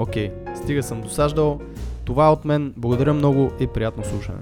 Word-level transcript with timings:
Окей, 0.00 0.32
стига 0.56 0.82
съм 0.82 1.00
досаждал. 1.00 1.60
Това 2.04 2.26
е 2.26 2.30
от 2.30 2.44
мен. 2.44 2.74
Благодаря 2.76 3.14
много 3.14 3.50
и 3.60 3.66
приятно 3.66 4.04
слушане. 4.04 4.38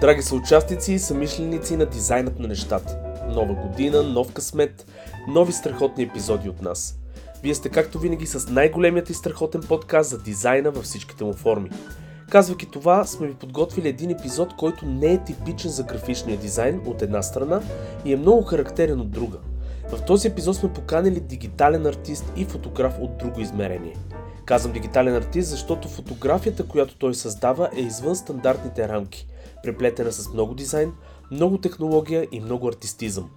Драги 0.00 0.22
съучастници 0.22 0.92
и 0.92 0.98
самишленици 0.98 1.76
на 1.76 1.86
дизайнът 1.86 2.38
на 2.38 2.48
нещата. 2.48 2.96
Нова 3.28 3.54
година, 3.54 4.02
нов 4.02 4.32
късмет, 4.32 4.86
нови 5.28 5.52
страхотни 5.52 6.04
епизоди 6.04 6.48
от 6.48 6.62
нас. 6.62 7.03
Вие 7.44 7.54
сте 7.54 7.68
както 7.68 7.98
винаги 7.98 8.26
с 8.26 8.48
най-големият 8.48 9.10
и 9.10 9.14
страхотен 9.14 9.60
подкаст 9.60 10.10
за 10.10 10.18
дизайна 10.18 10.70
във 10.70 10.84
всичките 10.84 11.24
му 11.24 11.32
форми. 11.32 11.70
Казвайки 12.30 12.70
това, 12.70 13.04
сме 13.04 13.26
ви 13.26 13.34
подготвили 13.34 13.88
един 13.88 14.10
епизод, 14.10 14.56
който 14.56 14.86
не 14.86 15.12
е 15.12 15.24
типичен 15.24 15.70
за 15.70 15.82
графичния 15.82 16.38
дизайн 16.38 16.80
от 16.86 17.02
една 17.02 17.22
страна 17.22 17.62
и 18.04 18.12
е 18.12 18.16
много 18.16 18.42
характерен 18.42 19.00
от 19.00 19.10
друга. 19.10 19.38
В 19.92 20.04
този 20.04 20.28
епизод 20.28 20.56
сме 20.56 20.72
поканили 20.72 21.20
дигитален 21.20 21.86
артист 21.86 22.32
и 22.36 22.44
фотограф 22.44 22.94
от 23.00 23.18
друго 23.18 23.40
измерение. 23.40 23.96
Казвам 24.44 24.72
дигитален 24.72 25.14
артист, 25.14 25.48
защото 25.48 25.88
фотографията, 25.88 26.68
която 26.68 26.98
той 26.98 27.14
създава 27.14 27.70
е 27.76 27.80
извън 27.80 28.16
стандартните 28.16 28.88
рамки, 28.88 29.26
преплетена 29.62 30.12
с 30.12 30.32
много 30.32 30.54
дизайн, 30.54 30.92
много 31.30 31.58
технология 31.58 32.26
и 32.32 32.40
много 32.40 32.68
артистизъм. 32.68 33.30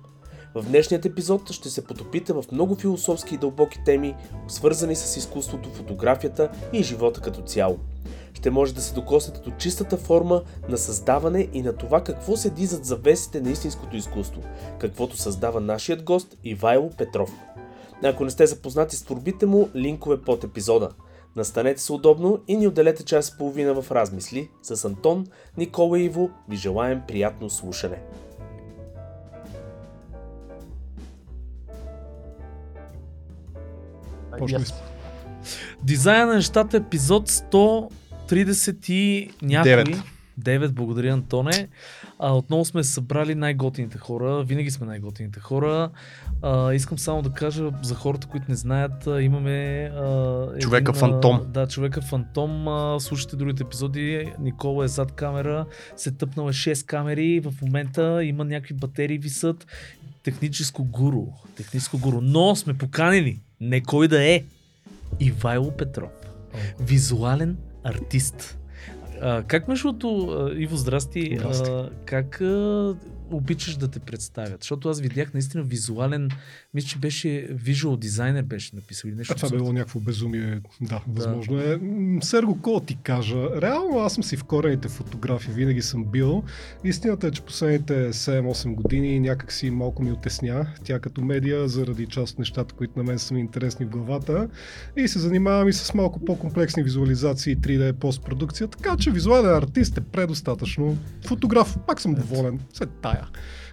В 0.55 0.63
днешният 0.63 1.05
епизод 1.05 1.51
ще 1.51 1.69
се 1.69 1.85
потопите 1.85 2.33
в 2.33 2.43
много 2.51 2.75
философски 2.75 3.35
и 3.35 3.37
дълбоки 3.37 3.79
теми, 3.85 4.15
свързани 4.47 4.95
с 4.95 5.17
изкуството, 5.17 5.69
фотографията 5.69 6.49
и 6.73 6.83
живота 6.83 7.21
като 7.21 7.41
цяло. 7.41 7.77
Ще 8.33 8.49
може 8.49 8.73
да 8.73 8.81
се 8.81 8.93
докоснете 8.93 9.39
до 9.39 9.51
чистата 9.57 9.97
форма 9.97 10.41
на 10.69 10.77
създаване 10.77 11.47
и 11.53 11.61
на 11.61 11.73
това 11.73 12.03
какво 12.03 12.37
седи 12.37 12.65
зад 12.65 12.85
завесите 12.85 13.41
на 13.41 13.49
истинското 13.49 13.95
изкуство, 13.95 14.41
каквото 14.79 15.17
създава 15.17 15.61
нашият 15.61 16.03
гост 16.03 16.37
Ивайло 16.43 16.89
Петров. 16.97 17.31
Ако 18.03 18.23
не 18.23 18.29
сте 18.29 18.47
запознати 18.47 18.95
с 18.95 19.03
творбите 19.03 19.45
му, 19.45 19.69
линкове 19.75 20.21
под 20.21 20.43
епизода. 20.43 20.89
Настанете 21.35 21.81
се 21.81 21.93
удобно 21.93 22.39
и 22.47 22.57
ни 22.57 22.67
отделете 22.67 23.05
час 23.05 23.29
и 23.29 23.37
половина 23.37 23.81
в 23.81 23.91
размисли. 23.91 24.49
С 24.61 24.85
Антон, 24.85 25.27
Никола 25.57 25.99
и 25.99 26.03
Иво 26.03 26.29
ви 26.49 26.55
желаем 26.55 27.01
приятно 27.07 27.49
слушане. 27.49 28.01
Почнали 34.37 34.65
сме. 34.65 34.77
Дизайна 35.83 36.25
на 36.25 36.35
нещата, 36.35 36.77
епизод 36.77 37.29
130 37.29 38.91
и 38.91 39.31
някой. 39.41 39.83
Девет. 39.83 40.03
9, 40.41 40.71
благодаря 40.71 41.13
Антоне. 41.13 41.67
А, 42.19 42.33
отново 42.33 42.65
сме 42.65 42.83
събрали 42.83 43.35
най-готините 43.35 43.97
хора, 43.97 44.43
винаги 44.43 44.71
сме 44.71 44.87
най-готините 44.87 45.39
хора. 45.39 45.89
А, 46.41 46.73
искам 46.73 46.99
само 46.99 47.21
да 47.21 47.29
кажа 47.29 47.71
за 47.83 47.95
хората, 47.95 48.27
които 48.27 48.45
не 48.49 48.55
знаят, 48.55 49.07
имаме 49.21 49.83
а, 49.95 50.59
Човека 50.59 50.91
един, 50.91 50.99
фантом. 50.99 51.41
Да, 51.47 51.67
човека 51.67 52.01
фантом. 52.01 52.67
А, 52.67 52.99
слушайте 52.99 53.35
другите 53.35 53.63
епизоди. 53.63 54.31
Никола 54.39 54.85
е 54.85 54.87
зад 54.87 55.11
камера, 55.11 55.65
се 55.95 56.11
тъпнал 56.11 56.49
е 56.49 56.53
6 56.53 56.85
камери. 56.85 57.39
В 57.39 57.53
момента 57.61 58.23
има 58.23 58.45
някакви 58.45 58.73
батерии 58.73 59.17
висат. 59.17 59.67
Техническо 60.23 60.83
гуру. 60.83 61.25
Техническо 61.55 61.97
гуру. 61.97 62.19
Но 62.21 62.55
сме 62.55 62.73
поканили, 62.73 63.39
не 63.59 63.81
кой 63.81 64.07
да 64.07 64.23
е, 64.23 64.43
Ивайло 65.19 65.71
Петров. 65.71 66.11
Визуален 66.79 67.57
артист. 67.83 68.57
А, 69.21 69.43
как 69.43 69.67
между 69.67 69.93
Иво, 70.55 70.77
здрасти, 70.77 71.37
Здрасти. 71.39 71.69
а, 71.69 71.89
как 72.05 72.41
а, 72.41 72.95
обичаш 73.31 73.75
да 73.75 73.87
те 73.87 73.99
представят? 73.99 74.63
Защото 74.63 74.89
аз 74.89 74.99
видях 74.99 75.33
наистина 75.33 75.63
визуален, 75.63 76.29
мисля, 76.73 76.87
че 76.87 76.97
беше 76.97 77.47
визуал 77.51 77.97
дизайнер 77.97 78.43
беше 78.43 78.75
написал 78.75 79.09
или 79.09 79.15
нещо. 79.15 79.33
А 79.33 79.35
това 79.35 79.57
било 79.57 79.73
някакво 79.73 79.99
безумие. 79.99 80.61
Да, 80.81 81.03
възможно 81.07 81.61
е. 81.61 81.77
М, 81.77 82.21
Серго, 82.21 82.55
какво 82.55 82.79
ти 82.79 82.97
кажа? 83.03 83.61
Реално 83.61 83.99
аз 83.99 84.13
съм 84.13 84.23
си 84.23 84.37
в 84.37 84.43
корените 84.43 84.87
фотографии, 84.87 85.53
винаги 85.53 85.81
съм 85.81 86.05
бил. 86.05 86.43
Истината 86.83 87.27
е, 87.27 87.31
че 87.31 87.41
последните 87.41 88.13
7-8 88.13 88.75
години 88.75 89.19
някак 89.19 89.51
си 89.51 89.69
малко 89.69 90.03
ми 90.03 90.11
отесня. 90.11 90.67
Тя 90.83 90.99
като 90.99 91.21
медия, 91.21 91.67
заради 91.67 92.05
част 92.05 92.33
от 92.33 92.39
нещата, 92.39 92.75
които 92.75 92.99
на 92.99 93.03
мен 93.03 93.19
са 93.19 93.33
ми 93.33 93.39
интересни 93.39 93.85
в 93.85 93.89
главата. 93.89 94.49
И 94.97 95.07
се 95.07 95.19
занимавам 95.19 95.67
и 95.67 95.73
с 95.73 95.93
малко 95.93 96.19
по-комплексни 96.25 96.83
визуализации 96.83 97.53
и 97.53 97.57
3D 97.57 97.93
постпродукция. 97.93 98.67
Така 98.67 98.97
че 98.97 99.11
визуален 99.11 99.55
артист 99.55 99.97
е 99.97 100.01
предостатъчно. 100.01 100.97
Фотограф, 101.25 101.77
пак 101.87 102.01
съм 102.01 102.13
доволен. 102.13 102.59
След 102.73 102.89
тая. 103.01 103.16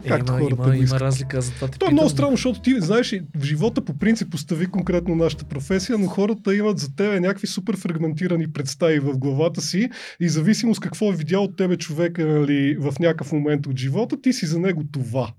Е, 0.05 0.09
Както 0.09 0.33
има, 0.33 0.41
хората 0.41 0.77
има, 0.77 0.87
има 0.87 1.01
разлика, 1.01 1.43
затова 1.43 1.69
те 1.69 1.79
То 1.79 1.87
е 1.87 1.93
много 1.93 2.09
странно, 2.09 2.31
защото 2.31 2.61
ти 2.61 2.81
знаеш, 2.81 3.21
в 3.37 3.45
живота 3.45 3.85
по 3.85 3.99
принцип 3.99 4.31
постави 4.31 4.67
конкретно 4.67 5.15
нашата 5.15 5.45
професия, 5.45 5.99
но 5.99 6.07
хората 6.07 6.55
имат 6.55 6.79
за 6.79 6.97
тебе 6.97 7.21
някакви 7.21 7.47
супер 7.47 7.77
фрагментирани 7.77 8.53
представи 8.53 8.99
в 8.99 9.19
главата 9.19 9.61
си 9.61 9.91
и 10.21 10.29
зависимо 10.29 10.75
с 10.75 10.79
какво 10.79 11.13
е 11.13 11.17
видял 11.17 11.45
от 11.45 11.57
тебе 11.57 11.77
човека 11.77 12.27
нали, 12.27 12.77
в 12.77 12.95
някакъв 13.01 13.33
момент 13.33 13.67
от 13.67 13.79
живота, 13.79 14.21
ти 14.23 14.33
си 14.33 14.47
за 14.47 14.59
него 14.59 14.85
това. 14.93 15.33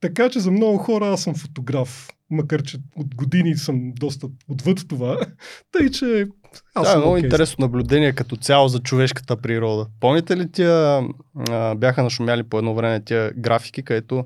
Така 0.00 0.28
че 0.28 0.40
за 0.40 0.50
много 0.50 0.78
хора 0.78 1.08
аз 1.08 1.22
съм 1.22 1.34
фотограф, 1.34 2.08
макар 2.30 2.62
че 2.62 2.78
от 2.96 3.14
години 3.14 3.56
съм 3.56 3.92
доста 3.92 4.26
отвъд 4.48 4.88
това. 4.88 5.18
Тъй, 5.72 5.90
че 5.90 6.26
аз 6.74 6.86
да, 6.86 6.90
съм 6.90 7.00
много 7.00 7.16
интересно 7.16 7.62
наблюдение 7.62 8.12
като 8.12 8.36
цяло 8.36 8.68
за 8.68 8.78
човешката 8.78 9.36
природа. 9.36 9.86
Помните 10.00 10.36
ли 10.36 10.52
тия, 10.52 11.02
а, 11.50 11.74
бяха 11.74 12.02
нашумяли 12.02 12.42
по 12.42 12.58
едно 12.58 12.74
време 12.74 13.04
тия 13.04 13.32
графики, 13.36 13.82
където 13.82 14.24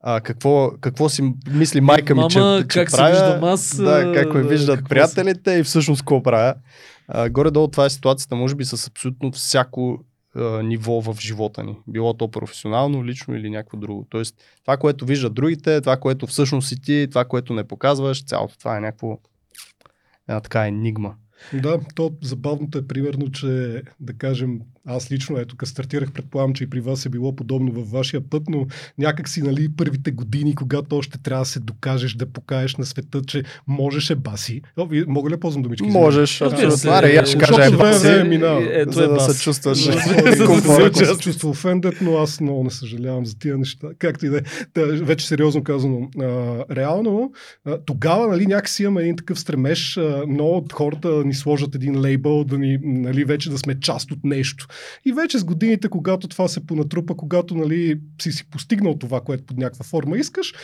а, 0.00 0.20
какво, 0.20 0.70
какво 0.80 1.08
си 1.08 1.34
мисли 1.50 1.80
майка 1.80 2.14
ми, 2.14 2.18
Мама, 2.18 2.30
че, 2.30 2.68
че 2.68 2.78
как 2.78 2.90
се 2.90 2.96
правя, 2.96 3.10
виждам 3.10 3.44
аз, 3.44 3.76
да, 3.76 4.12
как 4.14 4.34
ме 4.34 4.42
виждат 4.42 4.76
какво 4.76 4.88
приятелите 4.88 5.52
и 5.52 5.62
всъщност 5.62 6.02
какво 6.02 6.22
правя. 6.22 6.54
А, 7.08 7.30
горе-долу 7.30 7.68
това 7.68 7.84
е 7.84 7.90
ситуацията, 7.90 8.36
може 8.36 8.54
би 8.54 8.64
с 8.64 8.86
абсолютно 8.86 9.32
всяко 9.32 10.04
а, 10.36 10.62
ниво 10.62 11.00
в 11.00 11.16
живота 11.20 11.62
ни. 11.62 11.78
Било 11.86 12.14
то 12.14 12.30
професионално, 12.30 13.04
лично 13.04 13.34
или 13.34 13.50
някакво 13.50 13.76
друго. 13.76 14.06
Тоест, 14.10 14.36
това, 14.62 14.76
което 14.76 15.06
виждат 15.06 15.34
другите, 15.34 15.80
това, 15.80 15.96
което 15.96 16.26
всъщност 16.26 16.68
си 16.68 16.80
ти, 16.80 17.06
това, 17.10 17.24
което 17.24 17.52
не 17.52 17.64
показваш, 17.64 18.24
цялото 18.24 18.58
това 18.58 18.76
е 18.76 18.80
някакво 18.80 19.18
една 20.28 20.40
така 20.40 20.66
енигма. 20.66 21.14
Да, 21.52 21.80
то 21.94 22.16
забавното 22.22 22.78
е 22.78 22.86
примерно, 22.86 23.30
че 23.30 23.82
да 24.00 24.14
кажем, 24.14 24.60
аз 24.86 25.12
лично, 25.12 25.38
ето, 25.38 25.56
като 25.56 25.70
стартирах, 25.70 26.12
предполагам, 26.12 26.54
че 26.54 26.64
и 26.64 26.70
при 26.70 26.80
вас 26.80 27.06
е 27.06 27.08
било 27.08 27.36
подобно 27.36 27.72
във 27.72 27.90
вашия 27.90 28.20
път, 28.30 28.42
но 28.48 28.66
някак 28.98 29.28
си, 29.28 29.42
нали, 29.42 29.68
първите 29.76 30.10
години, 30.10 30.54
когато 30.54 30.96
още 30.96 31.18
трябва 31.18 31.42
да 31.42 31.48
се 31.48 31.60
докажеш, 31.60 32.14
да 32.14 32.26
покажеш 32.26 32.76
на 32.76 32.86
света, 32.86 33.22
че 33.26 33.42
можеш 33.66 34.10
е 34.10 34.14
баси. 34.14 34.62
О, 34.76 34.88
мога 35.06 35.30
ли 35.30 35.34
да 35.34 35.40
ползвам 35.40 35.62
думички? 35.62 35.86
Можеш, 35.86 36.42
абсолютно. 36.42 36.76
се, 36.76 36.88
Аре, 36.88 37.12
я 37.12 37.26
ще 37.26 37.38
кажа 37.38 37.64
е 37.64 37.70
баси, 37.70 38.22
минава. 38.28 38.62
Е, 38.62 38.68
ето 38.72 38.92
за 38.92 39.04
е 39.04 39.08
да 39.08 39.20
се 39.20 39.42
чувстваш 39.42 39.78
се 39.78 41.18
чувства 41.18 41.48
офендет, 41.48 41.94
но 42.00 42.18
аз 42.18 42.40
много 42.40 42.64
не 42.64 42.70
съжалявам 42.70 43.26
за 43.26 43.38
тия 43.38 43.58
неща. 43.58 43.88
Както 43.98 44.26
и 44.26 44.28
да 44.28 44.38
е. 44.38 44.42
Вече 44.84 45.26
сериозно 45.26 45.64
казано. 45.64 46.08
Реално, 46.70 47.32
тогава 47.86 48.28
нали, 48.28 48.46
някакси 48.46 48.82
имаме 48.82 49.02
един 49.02 49.16
такъв 49.16 49.40
стремеж, 49.40 50.00
много 50.28 50.56
от 50.56 50.72
хората 50.72 51.08
ни 51.08 51.34
сложат 51.34 51.74
един 51.74 52.00
лейбъл, 52.00 52.44
да 52.44 52.58
ни, 52.58 52.78
нали, 52.82 53.24
вече 53.24 53.50
да 53.50 53.58
сме 53.58 53.80
част 53.80 54.10
от 54.10 54.24
нещо. 54.24 54.66
И 55.04 55.12
вече 55.12 55.38
с 55.38 55.44
годините, 55.44 55.88
когато 55.88 56.28
това 56.28 56.48
се 56.48 56.66
понатрупа, 56.66 57.16
когато 57.16 57.54
нали, 57.54 58.00
си 58.22 58.32
си 58.32 58.50
постигнал 58.50 58.98
това, 58.98 59.20
което 59.20 59.44
под 59.44 59.56
някаква 59.58 59.84
форма 59.84 60.18
искаш, 60.18 60.54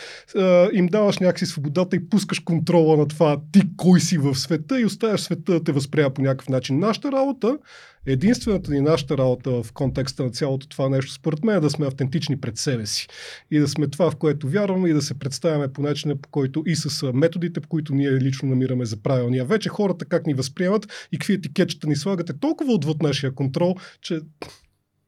им 0.73 0.87
даваш 0.87 1.19
някакси 1.19 1.45
свободата 1.45 1.95
и 1.95 2.09
пускаш 2.09 2.39
контрола 2.39 2.97
на 2.97 3.07
това 3.07 3.37
ти 3.51 3.61
кой 3.77 3.99
си 3.99 4.17
в 4.17 4.35
света 4.35 4.79
и 4.79 4.85
оставяш 4.85 5.21
света 5.21 5.51
да 5.51 5.63
те 5.63 5.71
възприема 5.71 6.13
по 6.13 6.21
някакъв 6.21 6.49
начин. 6.49 6.79
Нашата 6.79 7.11
работа 7.11 7.57
Единствената 8.05 8.71
ни 8.71 8.81
нашата 8.81 9.17
работа 9.17 9.63
в 9.63 9.73
контекста 9.73 10.23
на 10.23 10.31
цялото 10.31 10.67
това 10.67 10.89
нещо, 10.89 11.11
според 11.11 11.43
мен, 11.43 11.55
е 11.55 11.59
да 11.59 11.69
сме 11.69 11.87
автентични 11.87 12.41
пред 12.41 12.57
себе 12.57 12.85
си. 12.85 13.07
И 13.51 13.59
да 13.59 13.67
сме 13.67 13.87
това, 13.87 14.11
в 14.11 14.15
което 14.15 14.49
вярваме 14.49 14.89
и 14.89 14.93
да 14.93 15.01
се 15.01 15.19
представяме 15.19 15.73
по 15.73 15.81
начина, 15.81 16.15
по 16.15 16.29
който 16.29 16.63
и 16.67 16.75
с 16.75 17.13
методите, 17.13 17.61
по 17.61 17.69
които 17.69 17.93
ние 17.93 18.11
лично 18.11 18.49
намираме 18.49 18.85
за 18.85 18.97
правилния. 18.97 19.45
Вече 19.45 19.69
хората 19.69 20.05
как 20.05 20.27
ни 20.27 20.33
възприемат 20.33 21.07
и 21.11 21.17
какви 21.17 21.33
етикетчета 21.33 21.87
ни 21.87 21.95
слагат 21.95 22.29
е 22.29 22.39
толкова 22.39 22.73
отвъд 22.73 23.01
нашия 23.01 23.35
контрол, 23.35 23.75
че 24.01 24.19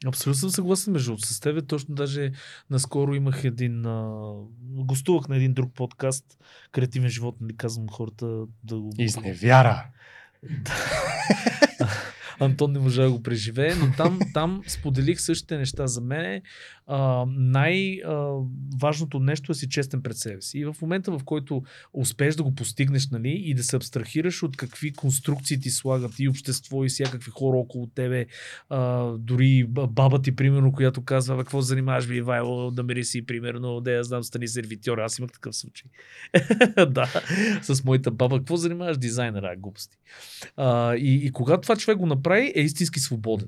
Абсолютно 0.06 0.40
съм 0.40 0.50
съгласен 0.50 0.94
между 0.94 1.18
с 1.18 1.40
тебе. 1.40 1.62
Точно 1.62 1.96
даже 1.96 2.32
наскоро 2.70 3.16
имах 3.16 3.44
един... 3.44 3.86
А, 3.86 4.34
гостувах 4.62 5.28
на 5.28 5.36
един 5.36 5.54
друг 5.54 5.74
подкаст, 5.74 6.26
Креативен 6.72 7.10
живот, 7.10 7.36
нали 7.42 7.58
казвам 7.58 7.90
хората 7.90 8.26
да 8.64 8.80
го... 8.80 8.92
Изневяра! 8.98 9.86
Антон 12.40 12.72
не 12.72 12.80
можа 12.80 13.04
да 13.04 13.12
го 13.12 13.24
преживее, 13.24 13.76
но 13.76 13.94
там, 13.98 14.20
там 14.34 14.64
споделих 14.68 15.22
същите 15.22 15.58
неща 15.58 15.88
за 15.88 16.02
мен. 16.02 16.42
Най-важното 17.28 19.20
нещо 19.20 19.52
е 19.52 19.56
си 19.56 19.70
честен 19.70 20.02
пред 20.02 20.18
себе 20.18 20.42
си. 20.42 20.60
И 20.60 20.66
в 20.66 20.76
момента, 20.82 21.12
в 21.12 21.24
който 21.26 21.64
успееш 21.94 22.36
да 22.36 22.44
го 22.44 22.56
постигнеш, 22.56 23.10
нали, 23.10 23.30
и 23.30 23.54
да 23.54 23.64
се 23.64 23.76
абстрахираш 23.76 24.44
от 24.44 24.58
какви 24.58 24.94
конструкции 24.94 25.60
ти 25.60 25.70
слагат 25.70 26.20
и 26.20 26.30
общество, 26.30 26.86
и 26.86 26.90
всякакви 26.90 27.32
хора 27.32 27.58
около 27.58 27.88
тебе, 27.88 28.26
а, 28.70 29.12
дори 29.18 29.66
баба 29.68 30.22
ти, 30.22 30.36
примерно, 30.36 30.72
която 30.72 31.04
казва, 31.04 31.38
какво 31.38 31.62
занимаваш 31.62 32.06
ви, 32.06 32.24
да 32.72 32.84
мери 32.84 33.04
си, 33.04 33.26
примерно, 33.26 33.82
да 33.82 33.92
я 33.92 34.04
знам, 34.04 34.24
стани 34.24 34.48
сервитьор. 34.48 34.98
Аз 34.98 35.20
имах 35.20 35.32
такъв 35.32 35.56
случай. 35.56 35.92
да, 36.88 37.08
с 37.62 37.84
моята 37.84 38.12
баба. 38.12 38.38
Какво 38.38 38.58
занимаваш 38.58 38.98
дизайнера, 38.98 39.56
глупости. 39.58 39.98
А, 40.58 40.96
и, 40.96 41.26
и 41.26 41.32
когато 41.32 41.62
това 41.62 41.76
човек 41.76 41.98
го 41.98 42.06
направи, 42.06 42.54
е 42.56 42.62
истински 42.62 43.00
свободен. 43.00 43.48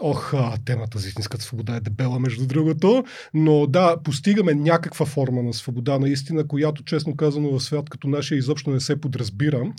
Ох, 0.00 0.34
темата 0.64 0.98
за 0.98 1.08
истинската 1.08 1.44
свобода 1.44 1.76
е 1.76 1.80
дебела, 1.80 2.20
между 2.20 2.46
другото. 2.46 3.04
Но 3.34 3.66
да, 3.66 3.96
постигаме 4.04 4.54
някаква 4.54 5.06
форма 5.06 5.42
на 5.42 5.54
свобода 5.54 5.98
наистина, 5.98 6.48
която, 6.48 6.84
честно 6.84 7.16
казано, 7.16 7.50
в 7.50 7.60
свят 7.60 7.90
като 7.90 8.08
нашия 8.08 8.38
изобщо 8.38 8.70
не 8.70 8.80
се 8.80 9.00
подразбира. 9.00 9.72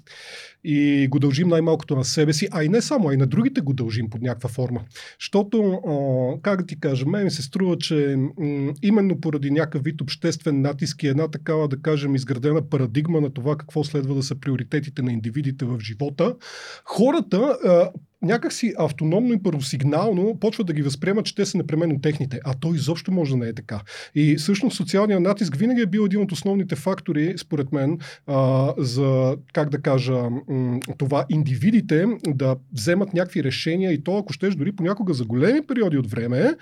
И 0.63 1.07
го 1.07 1.19
дължим 1.19 1.47
най-малкото 1.47 1.95
на 1.95 2.05
себе 2.05 2.33
си, 2.33 2.47
а 2.51 2.63
и 2.63 2.69
не 2.69 2.81
само, 2.81 3.09
а 3.09 3.13
и 3.13 3.17
на 3.17 3.27
другите 3.27 3.61
го 3.61 3.73
дължим 3.73 4.09
под 4.09 4.21
някаква 4.21 4.49
форма. 4.49 4.81
Защото, 5.19 5.79
как 6.41 6.59
да 6.59 6.65
ти 6.65 6.79
кажа, 6.79 7.05
мен 7.05 7.31
се 7.31 7.41
струва, 7.41 7.77
че 7.77 8.15
м- 8.37 8.73
именно 8.83 9.21
поради 9.21 9.51
някакъв 9.51 9.83
вид 9.83 10.01
обществен 10.01 10.61
натиск 10.61 11.03
и 11.03 11.07
една 11.07 11.27
такава, 11.27 11.67
да 11.67 11.81
кажем, 11.81 12.15
изградена 12.15 12.69
парадигма 12.69 13.21
на 13.21 13.33
това 13.33 13.57
какво 13.57 13.83
следва 13.83 14.15
да 14.15 14.23
са 14.23 14.35
приоритетите 14.35 15.01
на 15.01 15.11
индивидите 15.11 15.65
в 15.65 15.79
живота, 15.79 16.35
хората 16.85 17.57
някакси 18.21 18.73
автономно 18.77 19.33
и 19.33 19.43
първосигнално 19.43 20.37
почват 20.39 20.67
да 20.67 20.73
ги 20.73 20.81
възприемат, 20.81 21.25
че 21.25 21.35
те 21.35 21.45
са 21.45 21.57
непременно 21.57 22.01
техните, 22.01 22.39
а 22.45 22.53
то 22.53 22.73
изобщо 22.73 23.11
може 23.11 23.31
да 23.31 23.37
не 23.37 23.47
е 23.47 23.53
така. 23.53 23.81
И 24.15 24.35
всъщност 24.35 24.77
социалният 24.77 25.21
натиск 25.23 25.55
винаги 25.55 25.81
е 25.81 25.85
бил 25.85 26.01
един 26.01 26.21
от 26.21 26.31
основните 26.31 26.75
фактори, 26.75 27.33
според 27.37 27.71
мен, 27.71 27.97
а, 28.27 28.73
за, 28.77 29.37
как 29.53 29.69
да 29.69 29.81
кажа, 29.81 30.23
това 30.97 31.25
индивидите 31.29 32.05
да 32.27 32.55
вземат 32.73 33.13
някакви 33.13 33.43
решения 33.43 33.91
и 33.91 34.03
то, 34.03 34.17
ако 34.17 34.33
щеш, 34.33 34.55
дори 34.55 34.71
понякога 34.71 35.13
за 35.13 35.25
големи 35.25 35.67
периоди 35.67 35.97
от 35.97 36.11
време, 36.11 36.55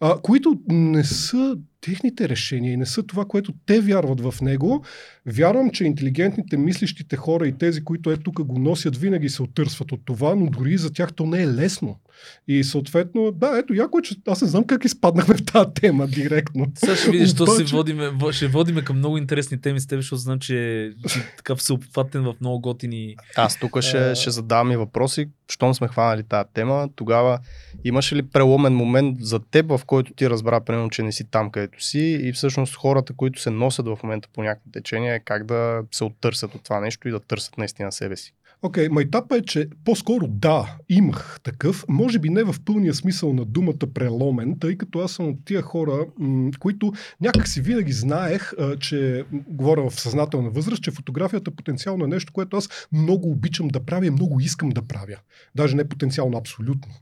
а, 0.00 0.18
които 0.22 0.60
не 0.68 1.04
са 1.04 1.56
техните 1.80 2.28
решения 2.28 2.72
и 2.72 2.76
не 2.76 2.86
са 2.86 3.02
това, 3.02 3.24
което 3.24 3.52
те 3.66 3.80
вярват 3.80 4.20
в 4.20 4.34
него. 4.40 4.84
Вярвам, 5.26 5.70
че 5.70 5.84
интелигентните, 5.84 6.56
мислещите 6.56 7.16
хора 7.16 7.48
и 7.48 7.58
тези, 7.58 7.84
които 7.84 8.10
е 8.10 8.16
тук 8.16 8.42
го 8.42 8.58
носят, 8.58 8.96
винаги 8.96 9.28
се 9.28 9.42
отърсват 9.42 9.92
от 9.92 10.00
това, 10.04 10.34
но 10.34 10.46
дори 10.46 10.78
за 10.78 10.92
тях 10.92 11.12
то 11.12 11.26
не 11.26 11.42
е 11.42 11.48
лесно. 11.48 12.00
И 12.48 12.64
съответно, 12.64 13.32
да, 13.32 13.58
ето, 13.58 13.74
яко 13.74 13.98
е, 13.98 14.02
че 14.02 14.16
аз 14.28 14.42
не 14.42 14.48
знам 14.48 14.64
как 14.64 14.84
изпаднахме 14.84 15.34
в 15.34 15.44
тази 15.44 15.70
тема 15.74 16.06
директно. 16.06 16.66
Сега 16.74 16.96
ще 16.96 17.10
видиш, 17.10 17.32
Обаче... 17.40 17.64
ще 17.64 17.76
водиме, 17.76 18.10
ще 18.32 18.48
водиме 18.48 18.84
към 18.84 18.98
много 18.98 19.18
интересни 19.18 19.60
теми 19.60 19.80
с 19.80 19.86
теб, 19.86 19.98
защото 19.98 20.20
знам, 20.20 20.38
че 20.38 20.90
си 21.06 21.20
така 21.36 21.56
всеобхватен 21.56 22.22
в 22.22 22.34
много 22.40 22.60
готини. 22.60 23.16
Аз 23.36 23.58
тук 23.58 23.80
ще, 23.80 24.14
ще 24.14 24.30
задавам 24.30 24.72
и 24.72 24.76
въпроси, 24.76 25.28
щом 25.52 25.74
сме 25.74 25.88
хванали 25.88 26.22
тази 26.22 26.48
тема, 26.54 26.88
тогава 26.96 27.38
имаше 27.84 28.16
ли 28.16 28.22
преломен 28.22 28.74
момент 28.74 29.16
за 29.20 29.38
теб, 29.38 29.68
в 29.68 29.80
който 29.86 30.14
ти 30.14 30.30
разбра, 30.30 30.60
примерно, 30.60 30.90
че 30.90 31.02
не 31.02 31.12
си 31.12 31.30
там, 31.30 31.50
където 31.50 31.84
си 31.84 32.18
и 32.22 32.32
всъщност 32.32 32.76
хората, 32.76 33.12
които 33.16 33.40
се 33.40 33.50
носят 33.50 33.86
в 33.86 33.98
момента 34.02 34.28
по 34.34 34.42
някакво 34.42 34.70
течение, 34.70 35.20
как 35.20 35.44
да 35.44 35.82
се 35.92 36.04
оттърсят 36.04 36.54
от 36.54 36.64
това 36.64 36.80
нещо 36.80 37.08
и 37.08 37.10
да 37.10 37.20
търсят 37.20 37.58
наистина 37.58 37.92
себе 37.92 38.16
си? 38.16 38.34
Окей, 38.62 38.86
okay, 38.86 38.88
майтапа 38.88 39.36
е, 39.36 39.42
че 39.42 39.68
по-скоро 39.84 40.26
да, 40.26 40.76
имах 40.88 41.40
такъв. 41.42 41.84
Може 41.88 42.18
би 42.18 42.28
не 42.28 42.44
в 42.44 42.54
пълния 42.64 42.94
смисъл 42.94 43.32
на 43.32 43.44
думата 43.44 43.86
преломен, 43.94 44.56
тъй 44.60 44.76
като 44.76 44.98
аз 44.98 45.12
съм 45.12 45.28
от 45.28 45.44
тия 45.44 45.62
хора, 45.62 46.06
м- 46.18 46.50
които 46.58 46.92
някак 47.20 47.48
си 47.48 47.60
винаги 47.60 47.92
знаех, 47.92 48.52
а, 48.58 48.76
че, 48.76 49.24
говоря 49.48 49.90
в 49.90 50.00
съзнателна 50.00 50.50
възраст, 50.50 50.82
че 50.82 50.90
фотографията 50.90 51.50
потенциално 51.50 52.04
е 52.04 52.08
нещо, 52.08 52.32
което 52.32 52.56
аз 52.56 52.68
много 52.92 53.30
обичам 53.30 53.68
да 53.68 53.80
правя 53.80 54.10
много 54.10 54.40
искам 54.40 54.68
да 54.68 54.82
правя. 54.82 55.16
Даже 55.54 55.76
не 55.76 55.88
потенциално, 55.88 56.38
абсолютно. 56.38 56.92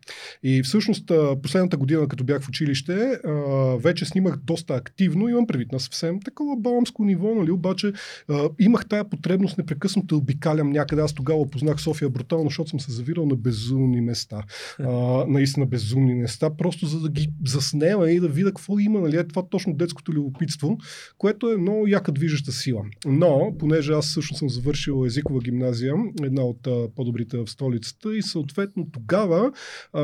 И 0.42 0.62
всъщност 0.62 1.12
последната 1.42 1.76
година, 1.76 2.08
като 2.08 2.24
бях 2.24 2.42
в 2.42 2.48
училище, 2.48 3.18
а, 3.24 3.30
вече 3.76 4.04
снимах 4.04 4.36
доста 4.36 4.74
активно, 4.74 5.28
имам 5.28 5.46
предвид 5.46 5.72
на 5.72 5.80
съвсем 5.80 6.20
такова 6.20 6.56
баламско 6.56 7.04
ниво, 7.04 7.34
нали? 7.34 7.50
обаче 7.50 7.92
а, 8.28 8.48
имах 8.58 8.86
тая 8.86 9.08
потребност 9.08 9.58
непрекъснато 9.58 10.06
да 10.06 10.16
обикалям 10.16 10.70
някъде. 10.70 11.02
Аз 11.02 11.12
тогава 11.12 11.45
познах 11.50 11.80
София 11.80 12.10
брутално, 12.10 12.44
защото 12.44 12.70
съм 12.70 12.80
се 12.80 12.92
завирал 12.92 13.26
на 13.26 13.36
безумни 13.36 14.00
места. 14.00 14.42
А, 14.78 14.90
наистина 15.28 15.66
безумни 15.66 16.14
места, 16.14 16.50
просто 16.56 16.86
за 16.86 17.00
да 17.00 17.08
ги 17.08 17.28
заснема 17.46 18.10
и 18.10 18.20
да 18.20 18.28
видя 18.28 18.48
какво 18.48 18.78
има. 18.78 19.00
Нали? 19.00 19.16
Е 19.16 19.28
това 19.28 19.48
точно 19.48 19.74
детското 19.74 20.12
любопитство, 20.12 20.78
което 21.18 21.52
е 21.52 21.56
много 21.56 21.86
яка 21.86 22.12
движеща 22.12 22.52
сила. 22.52 22.82
Но, 23.06 23.54
понеже 23.58 23.92
аз 23.92 24.06
също 24.06 24.34
съм 24.34 24.48
завършил 24.48 25.04
езикова 25.06 25.40
гимназия, 25.40 25.94
една 26.22 26.42
от 26.42 26.66
а, 26.66 26.88
по-добрите 26.94 27.36
в 27.36 27.46
столицата 27.46 28.16
и 28.16 28.22
съответно 28.22 28.86
тогава 28.92 29.52
а, 29.92 30.02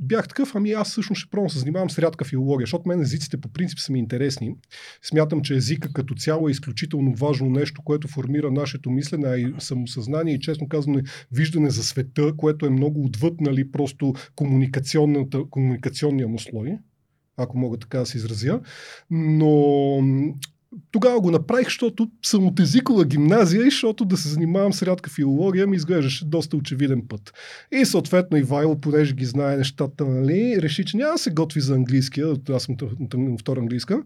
бях 0.00 0.28
такъв, 0.28 0.54
ами 0.54 0.72
аз 0.72 0.90
всъщност 0.90 1.20
ще 1.20 1.30
пробвам 1.30 1.50
се 1.50 1.58
занимавам 1.58 1.90
с 1.90 1.98
рядка 1.98 2.24
филология, 2.24 2.66
защото 2.66 2.88
мен 2.88 3.00
езиците 3.00 3.36
по 3.36 3.48
принцип 3.48 3.78
са 3.78 3.92
ми 3.92 3.98
интересни. 3.98 4.54
Смятам, 5.02 5.42
че 5.42 5.54
езика 5.54 5.92
като 5.92 6.14
цяло 6.14 6.48
е 6.48 6.50
изключително 6.50 7.14
важно 7.14 7.50
нещо, 7.50 7.82
което 7.84 8.08
формира 8.08 8.50
нашето 8.50 8.90
мислене 8.90 9.36
и 9.36 9.54
самосъзнание 9.58 10.34
и 10.34 10.40
честно 10.40 10.65
казано 10.68 11.00
виждане 11.32 11.70
за 11.70 11.84
света, 11.84 12.32
което 12.36 12.66
е 12.66 12.70
много 12.70 13.04
отвъд, 13.04 13.40
нали, 13.40 13.70
просто 13.70 14.14
комуникационния 14.34 16.28
му 16.28 16.38
слой 16.38 16.78
ако 17.36 17.58
мога 17.58 17.76
така 17.76 17.98
да 17.98 18.06
се 18.06 18.16
изразя. 18.16 18.60
Но 19.10 20.02
тогава 20.90 21.20
го 21.20 21.30
направих, 21.30 21.66
защото 21.66 22.10
съм 22.22 22.46
от 22.46 22.60
езикова 22.60 23.04
гимназия 23.04 23.60
и 23.60 23.70
защото 23.70 24.04
да 24.04 24.16
се 24.16 24.28
занимавам 24.28 24.72
с 24.72 24.82
рядка 24.82 25.10
филология 25.10 25.66
ми 25.66 25.76
изглеждаше 25.76 26.24
доста 26.24 26.56
очевиден 26.56 27.02
път. 27.08 27.32
И 27.72 27.84
съответно 27.84 28.36
Ивайло, 28.36 28.80
понеже 28.80 29.14
ги 29.14 29.24
знае 29.24 29.56
нещата, 29.56 30.04
нали, 30.04 30.62
реши, 30.62 30.84
че 30.84 30.96
няма 30.96 31.12
да 31.12 31.18
се 31.18 31.30
готви 31.30 31.60
за 31.60 31.74
английския, 31.74 32.26
аз 32.50 32.62
съм 32.62 32.76
втора 33.40 33.60
английска, 33.60 34.02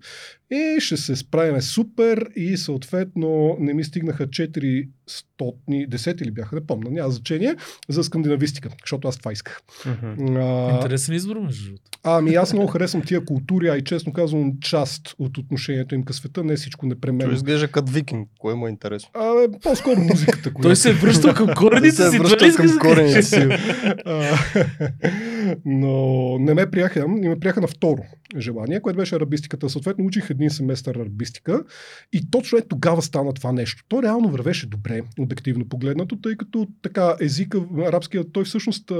и 0.50 0.80
ще 0.80 0.96
се 0.96 1.16
справяме 1.16 1.62
супер 1.62 2.28
и 2.36 2.56
съответно 2.56 3.56
не 3.60 3.74
ми 3.74 3.84
стигнаха 3.84 4.26
4 4.26 4.88
стотни, 5.10 5.86
десети 5.86 6.24
ли 6.24 6.30
бяха, 6.30 6.54
не 6.54 6.66
помня, 6.66 6.90
няма 6.90 7.10
значение, 7.10 7.56
за 7.88 8.04
скандинавистика, 8.04 8.68
защото 8.84 9.08
аз 9.08 9.16
това 9.16 9.32
исках. 9.32 9.60
Uh-huh. 9.84 10.70
А, 10.70 10.74
Интересен 10.74 11.14
избор, 11.14 11.36
между 11.36 11.64
другото. 11.64 11.90
Ами 12.02 12.34
аз 12.34 12.52
много 12.52 12.68
харесвам 12.68 13.02
тия 13.02 13.24
култури, 13.24 13.68
а 13.68 13.76
и 13.76 13.84
честно 13.84 14.12
казвам 14.12 14.52
част 14.60 15.14
от 15.18 15.38
отношението 15.38 15.94
им 15.94 16.02
към 16.02 16.14
света, 16.14 16.44
не 16.44 16.56
всичко 16.56 16.86
непременно. 16.86 17.30
Той 17.30 17.34
изглежда 17.34 17.68
като 17.68 17.92
викинг, 17.92 18.28
кое 18.38 18.54
му 18.54 18.66
е 18.66 18.70
интересно? 18.70 19.10
А, 19.14 19.48
по-скоро 19.62 20.00
музиката. 20.00 20.52
Която... 20.52 20.68
Той 20.68 20.76
се 20.76 20.90
е 20.90 20.92
връщал 20.92 21.34
към 21.34 21.48
корените 21.56 21.90
си. 21.90 21.96
Той 21.96 22.10
се 22.10 22.16
е 22.16 22.18
връщал 22.18 22.66
към 22.66 22.78
корените 22.78 23.22
си. 23.22 23.48
Но 25.64 26.38
не 26.38 26.54
ме 26.54 26.70
приеха, 26.70 27.00
и 27.00 27.28
ме 27.28 27.40
приеха 27.40 27.60
на 27.60 27.66
второ 27.66 28.02
желание, 28.38 28.80
което 28.80 28.96
беше 28.96 29.16
арабистиката. 29.16 29.68
Съответно 29.68 30.04
учих 30.04 30.30
един 30.30 30.50
семестър 30.50 30.94
арабистика 30.94 31.64
и 32.12 32.30
точно 32.30 32.58
е 32.58 32.68
тогава 32.68 33.02
стана 33.02 33.32
това 33.32 33.52
нещо. 33.52 33.84
То 33.88 34.02
реално 34.02 34.30
вървеше 34.30 34.66
добре, 34.66 35.02
обективно 35.18 35.68
погледнато, 35.68 36.16
тъй 36.16 36.36
като 36.36 36.66
така 36.82 37.16
езика, 37.20 37.60
арабския, 37.78 38.24
той 38.32 38.44
всъщност 38.44 38.92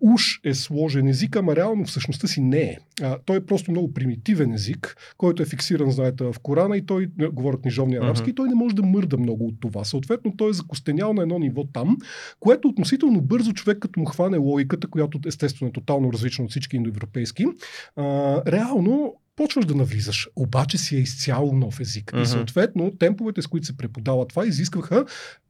уж 0.00 0.40
е 0.44 0.54
сложен 0.54 1.06
език, 1.06 1.36
ама 1.36 1.56
реално 1.56 1.84
всъщността 1.84 2.28
си 2.28 2.40
не 2.40 2.60
е. 2.60 2.78
А, 3.02 3.18
той 3.24 3.36
е 3.36 3.46
просто 3.46 3.70
много 3.70 3.94
примитивен 3.94 4.52
език, 4.52 5.14
който 5.16 5.42
е 5.42 5.46
фиксиран, 5.46 5.90
знаете, 5.90 6.24
в 6.24 6.34
Корана 6.42 6.76
и 6.76 6.86
той 6.86 7.08
не, 7.18 7.26
говоря 7.26 7.60
книжовния 7.60 8.02
арабски, 8.02 8.30
и 8.30 8.34
той 8.34 8.48
не 8.48 8.54
може 8.54 8.74
да 8.74 8.82
мърда 8.82 9.16
много 9.16 9.46
от 9.46 9.54
това. 9.60 9.84
Съответно, 9.84 10.36
той 10.36 10.50
е 10.50 10.52
закостенял 10.52 11.12
на 11.12 11.22
едно 11.22 11.38
ниво 11.38 11.64
там, 11.64 11.98
което 12.40 12.68
относително 12.68 13.20
бързо 13.20 13.52
човек, 13.52 13.78
като 13.78 14.00
му 14.00 14.06
хване 14.06 14.36
логиката, 14.36 14.86
която 14.86 15.20
естествено 15.26 15.68
е 15.68 15.72
тотално 15.72 16.12
различна 16.12 16.44
от 16.44 16.50
всички 16.50 16.76
индоевропейски, 16.76 17.46
а, 17.96 18.02
реално 18.46 19.14
почваш 19.36 19.64
да 19.64 19.74
навлизаш, 19.74 20.28
обаче 20.36 20.78
си 20.78 20.96
е 20.96 21.00
изцяло 21.00 21.52
нов 21.52 21.80
език. 21.80 22.12
Mm-hmm. 22.12 22.22
И 22.22 22.26
съответно, 22.26 22.92
темповете, 22.98 23.42
с 23.42 23.46
които 23.46 23.66
се 23.66 23.76
преподава 23.76 24.26
това, 24.26 24.46
изискваха 24.46 25.04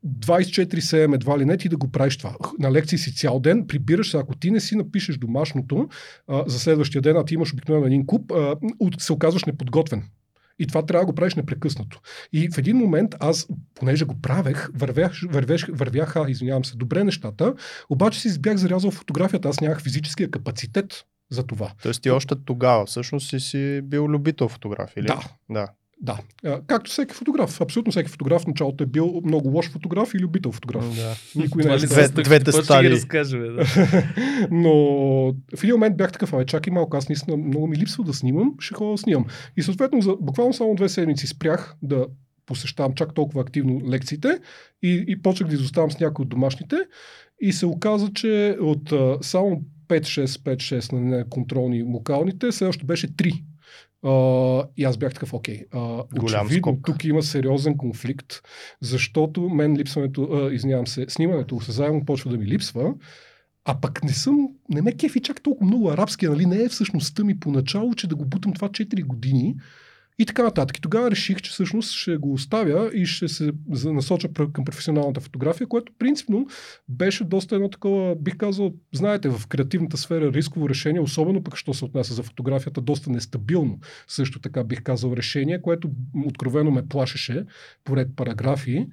24-7 0.06 1.14
едва 1.14 1.38
ли 1.38 1.44
не 1.44 1.56
ти 1.56 1.68
да 1.68 1.76
го 1.76 1.92
правиш 1.92 2.16
това. 2.16 2.36
На 2.58 2.72
лекции 2.72 2.98
си 2.98 3.14
цял 3.14 3.40
ден, 3.40 3.66
прибираш 3.66 4.10
се, 4.10 4.16
ако 4.16 4.36
ти 4.36 4.50
не 4.50 4.60
си 4.60 4.76
напишеш 4.76 5.18
домашното 5.18 5.88
а, 6.28 6.44
за 6.46 6.58
следващия 6.58 7.02
ден, 7.02 7.16
а 7.16 7.24
ти 7.24 7.34
имаш 7.34 7.52
обикновено 7.52 7.86
един 7.86 8.06
куп, 8.06 8.32
а, 8.32 8.56
се 8.98 9.12
оказваш 9.12 9.44
неподготвен. 9.44 10.02
И 10.58 10.66
това 10.66 10.86
трябва 10.86 11.02
да 11.02 11.06
го 11.06 11.14
правиш 11.14 11.34
непрекъснато. 11.34 12.00
И 12.32 12.48
в 12.48 12.58
един 12.58 12.76
момент 12.76 13.14
аз, 13.20 13.48
понеже 13.74 14.04
го 14.04 14.20
правех, 14.20 14.68
вървях, 14.74 15.20
вървях, 15.30 15.66
вървяха, 15.72 16.24
извинявам 16.28 16.64
се, 16.64 16.76
добре 16.76 17.04
нещата, 17.04 17.54
обаче 17.90 18.20
си 18.20 18.40
бях 18.40 18.56
зарязал 18.56 18.90
фотографията. 18.90 19.48
Аз 19.48 19.60
нямах 19.60 19.82
физическия 19.82 20.30
капацитет 20.30 21.04
за 21.30 21.42
това. 21.46 21.72
Тоест 21.82 22.02
ти 22.02 22.10
още 22.10 22.34
тогава 22.44 22.86
всъщност 22.86 23.28
си, 23.28 23.40
си 23.40 23.80
бил 23.82 24.06
любител 24.06 24.48
фотография, 24.48 25.00
или? 25.00 25.06
Да. 25.06 25.20
да. 25.50 25.68
Да, 26.02 26.18
както 26.66 26.90
всеки 26.90 27.14
фотограф. 27.14 27.60
Абсолютно 27.60 27.90
всеки 27.90 28.10
фотограф 28.10 28.42
в 28.42 28.46
началото 28.46 28.84
е 28.84 28.86
бил 28.86 29.20
много 29.24 29.48
лош 29.48 29.70
фотограф 29.70 30.14
и 30.14 30.18
любител 30.18 30.52
фотограф. 30.52 30.96
Да. 30.96 31.14
Никой 31.36 31.64
не 31.64 31.74
е 31.74 31.76
Две, 31.76 32.08
двете 32.08 32.52
стадии. 32.52 32.90
разкажем, 32.90 33.56
да. 33.56 33.64
Но 34.50 34.72
в 35.56 35.64
един 35.64 35.74
момент 35.74 35.96
бях 35.96 36.12
такъв, 36.12 36.32
абе, 36.32 36.46
чакай 36.46 36.72
малко, 36.72 36.96
аз 36.96 37.08
наистина 37.08 37.36
много 37.36 37.66
ми 37.66 37.76
липсва 37.76 38.04
да 38.04 38.14
снимам, 38.14 38.54
ще 38.58 38.74
ходя 38.74 38.90
да 38.90 38.98
снимам. 38.98 39.24
И 39.56 39.62
съответно, 39.62 40.00
за 40.00 40.16
буквално 40.20 40.52
само 40.52 40.74
две 40.74 40.88
седмици 40.88 41.26
спрях 41.26 41.76
да 41.82 42.06
посещавам 42.46 42.94
чак 42.94 43.14
толкова 43.14 43.40
активно 43.40 43.80
лекциите 43.88 44.38
и, 44.82 45.04
и 45.08 45.22
почнах 45.22 45.48
да 45.48 45.54
изоставам 45.54 45.90
с 45.90 46.00
някои 46.00 46.22
от 46.22 46.28
домашните. 46.28 46.76
И 47.40 47.52
се 47.52 47.66
оказа, 47.66 48.10
че 48.14 48.56
от 48.60 48.92
а, 48.92 49.18
само 49.22 49.62
5-6, 50.00 50.26
5-6 50.26 50.92
на 50.92 51.28
контролни 51.28 51.82
локалните, 51.82 52.52
следващото 52.52 52.86
беше 52.86 53.08
3. 53.08 53.44
Uh, 54.04 54.68
и 54.76 54.84
аз 54.84 54.96
бях 54.96 55.14
такъв, 55.14 55.34
окей. 55.34 55.64
Uh, 55.66 56.18
Голям 56.18 56.46
очевидно, 56.46 56.72
скок. 56.72 56.86
тук 56.86 57.04
има 57.04 57.22
сериозен 57.22 57.76
конфликт, 57.76 58.42
защото 58.80 59.48
мен 59.48 59.76
липсването, 59.76 60.20
uh, 60.20 60.52
извинявам 60.52 60.86
се, 60.86 61.06
снимането 61.08 61.56
осезаемо 61.56 62.04
почва 62.04 62.30
да 62.30 62.38
ми 62.38 62.46
липсва, 62.46 62.94
а 63.64 63.80
пък 63.80 64.04
не 64.04 64.12
съм, 64.12 64.48
не 64.68 64.82
ме 64.82 64.92
кефи 64.92 65.20
чак 65.20 65.42
толкова 65.42 65.66
много 65.66 65.90
арабски, 65.90 66.26
нали? 66.26 66.46
Не 66.46 66.62
е 66.62 66.68
всъщността 66.68 67.24
ми 67.24 67.40
поначало, 67.40 67.94
че 67.94 68.06
да 68.06 68.16
го 68.16 68.24
бутам 68.24 68.52
това 68.52 68.68
4 68.68 69.04
години. 69.04 69.56
И 70.18 70.26
така 70.26 70.42
нататък. 70.42 70.78
И 70.78 70.80
тогава 70.80 71.10
реших, 71.10 71.40
че 71.42 71.50
всъщност 71.50 71.92
ще 71.92 72.16
го 72.16 72.32
оставя 72.32 72.90
и 72.94 73.06
ще 73.06 73.28
се 73.28 73.52
насоча 73.84 74.28
към 74.52 74.64
професионалната 74.64 75.20
фотография, 75.20 75.66
което 75.66 75.92
принципно 75.98 76.46
беше 76.88 77.24
доста 77.24 77.54
едно 77.54 77.68
такова, 77.68 78.16
бих 78.16 78.36
казал, 78.36 78.72
знаете, 78.94 79.28
в 79.28 79.46
креативната 79.46 79.96
сфера 79.96 80.32
рисково 80.32 80.68
решение, 80.68 81.00
особено 81.00 81.42
пък, 81.42 81.56
що 81.56 81.74
се 81.74 81.84
отнася 81.84 82.14
за 82.14 82.22
фотографията, 82.22 82.80
доста 82.80 83.10
нестабилно. 83.10 83.78
Също 84.08 84.40
така 84.40 84.64
бих 84.64 84.82
казал 84.82 85.12
решение, 85.12 85.62
което 85.62 85.90
откровено 86.26 86.70
ме 86.70 86.88
плашеше 86.88 87.46
поред 87.84 88.08
параграфи. 88.16 88.86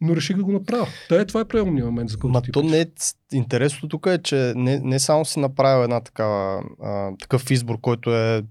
Но 0.00 0.16
реших 0.16 0.36
да 0.36 0.44
го 0.44 0.52
направя. 0.52 0.86
Та 1.08 1.20
е, 1.20 1.24
това 1.24 1.40
е 1.40 1.44
правилният 1.44 1.86
момент, 1.86 2.10
за 2.10 2.18
който 2.18 2.32
Ма 2.32 2.42
ти 2.42 2.52
то 2.52 2.62
не 2.62 2.80
е, 2.80 2.86
интересното 3.32 3.88
тук 3.88 4.06
е, 4.06 4.18
че 4.18 4.52
не, 4.56 4.80
не 4.80 4.98
само 4.98 5.24
си 5.24 5.40
направил 5.40 5.84
една 5.84 6.00
такава, 6.00 6.62
а, 6.82 7.10
такъв 7.20 7.50
избор, 7.50 7.80
който 7.80 8.14
е 8.14 8.42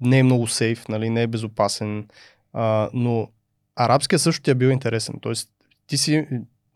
не 0.00 0.18
е 0.18 0.22
много 0.22 0.46
сейф, 0.46 0.88
нали, 0.88 1.10
не 1.10 1.22
е 1.22 1.26
безопасен, 1.26 2.08
а, 2.52 2.90
но 2.94 3.28
арабския 3.76 4.18
също 4.18 4.42
ти 4.42 4.50
е 4.50 4.54
бил 4.54 4.68
интересен. 4.68 5.14
Тоест, 5.20 5.50
ти 5.86 5.96
си, 5.96 6.26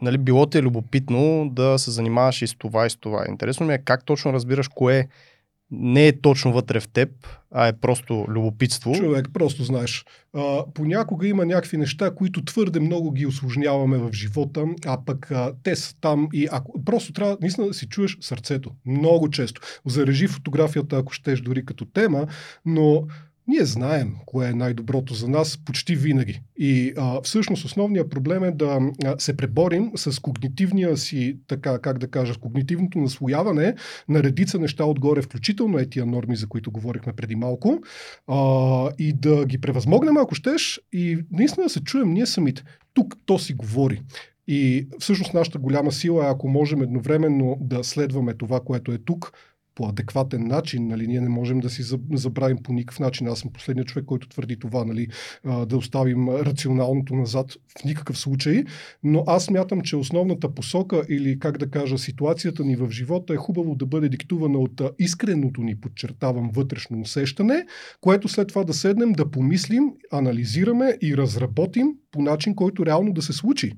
нали, 0.02 0.18
било 0.18 0.46
ти 0.46 0.58
е 0.58 0.62
любопитно 0.62 1.50
да 1.52 1.78
се 1.78 1.90
занимаваш 1.90 2.42
и 2.42 2.46
с 2.46 2.54
това 2.54 2.86
и 2.86 2.90
с 2.90 2.96
това. 2.96 3.24
Интересно 3.28 3.66
ми 3.66 3.74
е 3.74 3.78
как 3.78 4.04
точно 4.04 4.32
разбираш 4.32 4.68
кое 4.68 5.08
не 5.70 6.08
е 6.08 6.20
точно 6.20 6.52
вътре 6.52 6.80
в 6.80 6.88
теб, 6.88 7.10
а 7.50 7.68
е 7.68 7.72
просто 7.72 8.24
любопитство. 8.28 8.94
Човек, 8.94 9.28
просто 9.32 9.64
знаеш. 9.64 10.04
А, 10.32 10.64
понякога 10.74 11.28
има 11.28 11.46
някакви 11.46 11.76
неща, 11.76 12.14
които 12.14 12.44
твърде 12.44 12.80
много 12.80 13.12
ги 13.12 13.26
осложняваме 13.26 13.98
в 13.98 14.12
живота, 14.12 14.64
а 14.86 15.04
пък 15.04 15.30
а, 15.30 15.52
те 15.62 15.76
са 15.76 16.00
там 16.00 16.28
и 16.32 16.48
ако, 16.52 16.84
просто 16.84 17.12
трябва 17.12 17.36
наистина 17.40 17.66
да 17.66 17.74
си 17.74 17.88
чуеш 17.88 18.18
сърцето. 18.20 18.70
Много 18.86 19.30
често. 19.30 19.60
Зарежи 19.86 20.26
фотографията, 20.26 20.96
ако 20.96 21.12
щеш 21.12 21.40
дори 21.40 21.64
като 21.64 21.84
тема, 21.84 22.26
но 22.66 23.06
ние 23.46 23.64
знаем 23.64 24.14
кое 24.26 24.48
е 24.48 24.54
най-доброто 24.54 25.14
за 25.14 25.28
нас 25.28 25.58
почти 25.64 25.96
винаги. 25.96 26.40
И 26.56 26.92
а, 26.96 27.20
всъщност 27.22 27.64
основният 27.64 28.10
проблем 28.10 28.44
е 28.44 28.50
да 28.50 28.80
се 29.18 29.36
преборим 29.36 29.90
с 29.96 30.20
когнитивния 30.20 30.96
си, 30.96 31.38
така 31.46 31.78
как 31.78 31.98
да 31.98 32.10
кажа, 32.10 32.34
с 32.34 32.36
когнитивното 32.36 32.98
наслояване 32.98 33.74
на 34.08 34.22
редица 34.22 34.58
неща 34.58 34.84
отгоре, 34.84 35.22
включително 35.22 35.78
е 35.78 35.86
тия 35.86 36.06
норми, 36.06 36.36
за 36.36 36.46
които 36.46 36.70
говорихме 36.70 37.12
преди 37.12 37.36
малко, 37.36 37.82
а, 38.26 38.90
и 38.98 39.12
да 39.12 39.46
ги 39.46 39.60
превъзмогнем, 39.60 40.16
ако 40.16 40.34
щеш, 40.34 40.80
и 40.92 41.18
наистина 41.32 41.64
да 41.64 41.70
се 41.70 41.84
чуем 41.84 42.12
ние 42.12 42.26
самите. 42.26 42.62
Тук 42.94 43.16
то 43.26 43.38
си 43.38 43.54
говори. 43.54 44.00
И 44.48 44.88
всъщност 44.98 45.34
нашата 45.34 45.58
голяма 45.58 45.92
сила 45.92 46.26
е, 46.26 46.30
ако 46.30 46.48
можем 46.48 46.82
едновременно 46.82 47.56
да 47.60 47.84
следваме 47.84 48.34
това, 48.34 48.60
което 48.60 48.92
е 48.92 48.98
тук, 48.98 49.32
по 49.74 49.88
адекватен 49.88 50.46
начин, 50.46 50.86
нали, 50.86 51.06
ние 51.06 51.20
не 51.20 51.28
можем 51.28 51.60
да 51.60 51.70
си 51.70 51.82
забравим 52.12 52.58
по 52.62 52.72
никакъв 52.72 53.00
начин. 53.00 53.28
Аз 53.28 53.38
съм 53.38 53.50
последният 53.52 53.88
човек, 53.88 54.04
който 54.06 54.28
твърди 54.28 54.58
това, 54.58 54.84
нали, 54.84 55.08
да 55.66 55.76
оставим 55.76 56.28
рационалното 56.28 57.14
назад 57.14 57.52
в 57.52 57.84
никакъв 57.84 58.18
случай, 58.18 58.64
но 59.02 59.24
аз 59.26 59.50
мятам, 59.50 59.80
че 59.80 59.96
основната 59.96 60.54
посока 60.54 61.02
или 61.08 61.38
как 61.38 61.58
да 61.58 61.70
кажа 61.70 61.98
ситуацията 61.98 62.64
ни 62.64 62.76
в 62.76 62.90
живота 62.90 63.34
е 63.34 63.36
хубаво 63.36 63.74
да 63.74 63.86
бъде 63.86 64.08
диктувана 64.08 64.58
от 64.58 64.82
искреното 64.98 65.62
ни, 65.62 65.80
подчертавам, 65.80 66.50
вътрешно 66.54 67.00
усещане, 67.00 67.66
което 68.00 68.28
след 68.28 68.48
това 68.48 68.64
да 68.64 68.74
седнем, 68.74 69.12
да 69.12 69.30
помислим, 69.30 69.92
анализираме 70.12 70.98
и 71.02 71.16
разработим 71.16 71.86
по 72.10 72.22
начин, 72.22 72.54
който 72.54 72.86
реално 72.86 73.12
да 73.12 73.22
се 73.22 73.32
случи. 73.32 73.72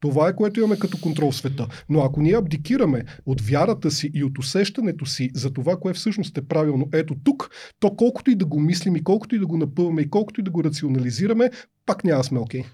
Това 0.00 0.28
е 0.28 0.36
което 0.36 0.60
имаме 0.60 0.78
като 0.78 0.98
контрол 1.00 1.30
в 1.30 1.36
света. 1.36 1.68
Но 1.88 2.00
ако 2.00 2.22
ние 2.22 2.36
абдикираме 2.36 3.04
от 3.26 3.40
вярата 3.40 3.90
си 3.90 4.10
и 4.14 4.24
от 4.24 4.38
усещането 4.38 5.06
си 5.06 5.30
за 5.34 5.52
това, 5.52 5.76
кое 5.76 5.92
всъщност 5.92 6.38
е 6.38 6.46
правилно 6.46 6.88
ето 6.92 7.16
тук, 7.24 7.50
то 7.80 7.96
колкото 7.96 8.30
и 8.30 8.34
да 8.34 8.46
го 8.46 8.60
мислим, 8.60 8.96
и 8.96 9.04
колкото 9.04 9.34
и 9.34 9.38
да 9.38 9.46
го 9.46 9.56
напъваме, 9.56 10.02
и 10.02 10.10
колкото 10.10 10.40
и 10.40 10.44
да 10.44 10.50
го 10.50 10.64
рационализираме, 10.64 11.50
пак 11.86 12.04
няма 12.04 12.24
сме 12.24 12.38
окей. 12.38 12.64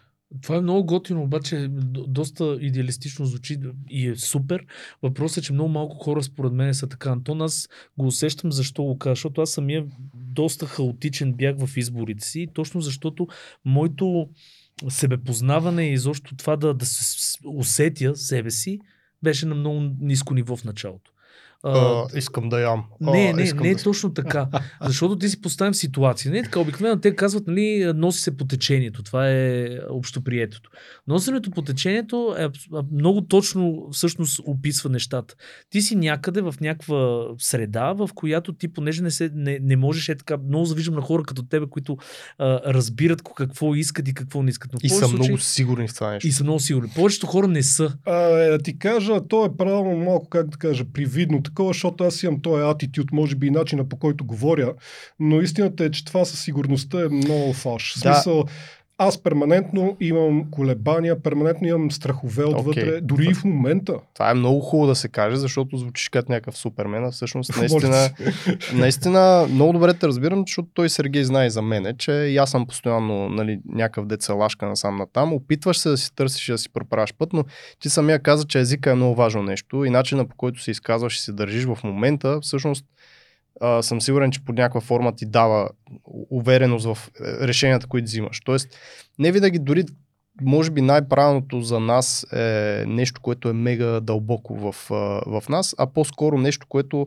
Това 0.43 0.57
е 0.57 0.61
много 0.61 0.87
готино, 0.87 1.23
обаче 1.23 1.69
доста 2.09 2.59
идеалистично 2.61 3.27
звучи 3.27 3.59
и 3.91 4.09
е 4.09 4.17
супер. 4.17 4.67
Въпросът 5.03 5.39
е, 5.39 5.47
че 5.47 5.53
много 5.53 5.69
малко 5.69 5.97
хора 5.97 6.23
според 6.23 6.53
мен 6.53 6.75
са 6.75 6.89
така. 6.89 7.11
Антон, 7.11 7.43
аз 7.43 7.69
го 7.99 8.07
усещам 8.07 8.53
защо 8.53 8.83
го 8.83 8.99
кажа, 8.99 9.15
защото 9.15 9.41
аз 9.41 9.51
самия 9.51 9.87
доста 10.15 10.67
хаотичен 10.67 11.33
бях 11.33 11.57
в 11.59 11.77
изборите 11.77 12.27
си, 12.27 12.49
точно 12.55 12.81
защото 12.81 13.27
моето 13.65 14.29
себепознаване 14.89 15.89
и 15.89 15.93
изобщо 15.93 16.37
това 16.37 16.57
да, 16.57 16.75
да 16.75 16.87
се 16.87 17.39
усетя 17.45 18.17
себе 18.17 18.51
си, 18.51 18.79
беше 19.23 19.47
на 19.47 19.55
много 19.55 19.81
ниско 20.01 20.35
ниво 20.35 20.57
в 20.57 20.65
началото. 20.65 21.14
А, 21.65 22.07
искам 22.15 22.49
да 22.49 22.61
ям. 22.61 22.85
Не, 23.01 23.31
а, 23.33 23.37
не, 23.37 23.43
искам 23.43 23.63
не 23.63 23.71
е 23.71 23.75
да... 23.75 23.83
точно 23.83 24.15
така. 24.15 24.49
Защото 24.83 25.19
ти 25.19 25.29
си 25.29 25.41
поставям 25.41 25.73
в 25.73 25.77
ситуация. 25.77 26.33
Не 26.33 26.39
е 26.39 26.43
така. 26.43 26.61
Обикновено 26.61 27.01
те 27.01 27.17
казват, 27.17 27.47
нали, 27.47 27.93
носи 27.95 28.21
се 28.21 28.37
по 28.37 28.45
течението. 28.45 29.03
Това 29.03 29.31
е 29.31 29.69
общоприетото. 29.91 30.71
Носенето 31.07 31.51
по 31.51 31.63
течението 31.63 32.37
е 32.39 32.49
много 32.93 33.21
точно 33.21 33.89
всъщност 33.93 34.41
описва 34.45 34.91
нещата. 34.91 35.35
Ти 35.71 35.83
си 35.83 35.97
някъде 35.97 36.41
в 36.41 36.55
някаква 36.61 37.27
среда, 37.39 37.93
в 37.93 38.11
която 38.15 38.53
ти, 38.53 38.69
понеже 38.69 39.03
не, 39.03 39.11
се, 39.11 39.31
не, 39.35 39.59
не 39.63 39.77
можеш 39.77 40.09
е 40.09 40.15
така, 40.15 40.37
много 40.49 40.65
завиждам 40.65 40.95
на 40.95 41.01
хора 41.01 41.23
като 41.23 41.43
тебе, 41.43 41.67
които 41.71 41.97
а, 42.39 42.61
разбират 42.75 43.23
какво 43.37 43.75
искат 43.75 44.09
и 44.09 44.15
какво 44.15 44.43
не 44.43 44.51
искат. 44.51 44.73
Но 44.73 44.79
и 44.83 44.89
са 44.89 44.97
случай, 44.97 45.15
много 45.15 45.39
сигурни 45.39 45.89
в 45.89 45.95
това 45.95 46.11
нещо. 46.11 46.29
И 46.29 46.33
са 46.33 46.45
много 46.45 46.61
сигурни. 46.61 46.91
Повечето 46.95 47.27
хора 47.27 47.49
не 47.49 47.63
са. 47.63 47.97
А, 48.07 48.19
да 48.51 48.59
ти 48.59 48.79
кажа, 48.79 49.21
то 49.29 49.45
е 49.45 49.57
правилно 49.57 49.97
малко, 49.97 50.29
как 50.29 50.49
да 50.49 50.57
кажа, 50.57 50.85
привидно 50.93 51.43
такова, 51.55 51.73
защото 51.73 52.05
аз 52.05 52.23
имам 52.23 52.41
този 52.41 52.63
атитюд, 52.63 53.13
може 53.13 53.37
би 53.37 53.47
и 53.47 53.51
начина 53.51 53.89
по 53.89 53.97
който 53.97 54.25
говоря, 54.25 54.75
но 55.21 55.41
истината 55.41 55.85
е, 55.85 55.91
че 55.91 56.05
това 56.05 56.25
със 56.25 56.41
сигурността 56.41 57.01
е 57.01 57.09
много 57.09 57.53
фаш. 57.53 57.95
В 57.95 58.01
смисъл, 58.01 58.45
аз 59.05 59.19
перманентно 59.19 59.97
имам 60.01 60.51
колебания, 60.51 61.23
перманентно 61.23 61.69
имам 61.69 61.91
страхове 61.91 62.45
отвътре, 62.45 62.81
okay. 62.81 63.01
дори 63.01 63.27
и 63.31 63.35
в 63.35 63.45
момента. 63.45 63.95
Това 64.15 64.31
е 64.31 64.35
много 64.35 64.61
хубаво 64.61 64.87
да 64.87 64.95
се 64.95 65.09
каже, 65.09 65.37
защото 65.37 65.77
звучиш 65.77 66.09
като 66.09 66.33
някакъв 66.33 66.57
супермен, 66.57 67.05
а 67.05 67.11
всъщност 67.11 67.57
наистина, 67.59 68.11
наистина 68.75 69.47
много 69.51 69.73
добре 69.73 69.95
те 69.95 70.07
разбирам, 70.07 70.45
защото 70.47 70.69
той 70.75 70.89
Сергей 70.89 71.25
знае 71.25 71.51
за 71.51 71.63
мене, 71.63 71.97
че 71.97 72.13
и 72.13 72.37
аз 72.37 72.51
съм 72.51 72.67
постоянно 72.67 73.29
нали, 73.29 73.61
някакъв 73.69 74.07
децалашка 74.07 74.67
насам 74.67 74.97
натам. 74.97 75.33
Опитваш 75.33 75.79
се 75.79 75.89
да 75.89 75.97
си 75.97 76.15
търсиш 76.15 76.47
да 76.47 76.59
си 76.59 76.73
проправяш 76.73 77.15
път, 77.19 77.33
но 77.33 77.45
ти 77.81 77.91
самия 77.91 78.19
каза, 78.19 78.45
че 78.45 78.59
езика 78.59 78.91
е 78.91 78.95
много 78.95 79.15
важно 79.15 79.43
нещо 79.43 79.85
и 79.85 79.91
начина 79.91 80.29
по 80.29 80.37
който 80.37 80.63
се 80.63 80.71
изказваш 80.71 81.17
и 81.17 81.23
се 81.23 81.33
държиш 81.33 81.65
в 81.65 81.79
момента, 81.85 82.39
всъщност 82.41 82.85
а, 83.61 83.83
съм 83.83 84.01
сигурен, 84.01 84.31
че 84.31 84.45
под 84.45 84.57
някаква 84.57 84.81
форма 84.81 85.17
ти 85.17 85.27
дава 85.27 85.69
увереност 86.31 86.87
в 86.87 86.99
е, 87.21 87.47
решенията, 87.47 87.87
които 87.87 88.05
взимаш. 88.05 88.41
Тоест, 88.41 88.69
не 89.19 89.33
винаги 89.33 89.59
дори 89.59 89.85
може 90.43 90.71
би 90.71 90.81
най-правилното 90.81 91.61
за 91.61 91.81
нас 91.81 92.27
е 92.33 92.85
нещо, 92.89 93.21
което 93.21 93.49
е 93.49 93.53
мега 93.53 94.01
дълбоко 94.01 94.55
в, 94.55 94.77
в 95.27 95.43
нас, 95.49 95.75
а 95.79 95.87
по-скоро 95.87 96.39
нещо, 96.39 96.67
което 96.69 97.07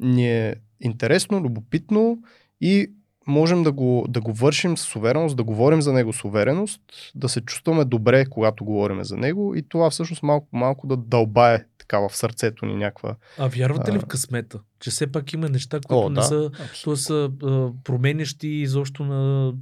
ни 0.00 0.30
е 0.30 0.54
интересно, 0.80 1.40
любопитно 1.40 2.18
и 2.60 2.92
можем 3.26 3.62
да 3.62 3.72
го, 3.72 4.06
да 4.08 4.20
го 4.20 4.32
вършим 4.32 4.76
с 4.76 4.96
увереност, 4.96 5.36
да 5.36 5.44
говорим 5.44 5.82
за 5.82 5.92
него 5.92 6.12
с 6.12 6.24
увереност, 6.24 6.80
да 7.14 7.28
се 7.28 7.40
чувстваме 7.40 7.84
добре, 7.84 8.26
когато 8.26 8.64
говорим 8.64 9.04
за 9.04 9.16
него 9.16 9.54
и 9.54 9.68
това 9.68 9.90
всъщност 9.90 10.22
малко, 10.22 10.48
малко 10.52 10.86
да 10.86 10.96
дълбае 10.96 11.64
така 11.82 11.98
в 12.08 12.16
сърцето 12.16 12.66
ни 12.66 12.74
някаква. 12.74 13.16
А 13.38 13.46
вярвате 13.46 13.90
а... 13.90 13.94
ли 13.94 13.98
в 13.98 14.06
късмета? 14.06 14.60
Че 14.80 14.90
все 14.90 15.06
пак 15.06 15.32
има 15.32 15.48
неща, 15.48 15.80
които 15.80 16.06
О, 16.06 16.08
не 16.08 16.14
да. 16.14 16.22
са, 16.22 16.50
то 16.84 16.96
са 16.96 17.30
а, 17.42 17.70
променящи 17.84 18.48
изобщо 18.48 19.04
на 19.04 19.52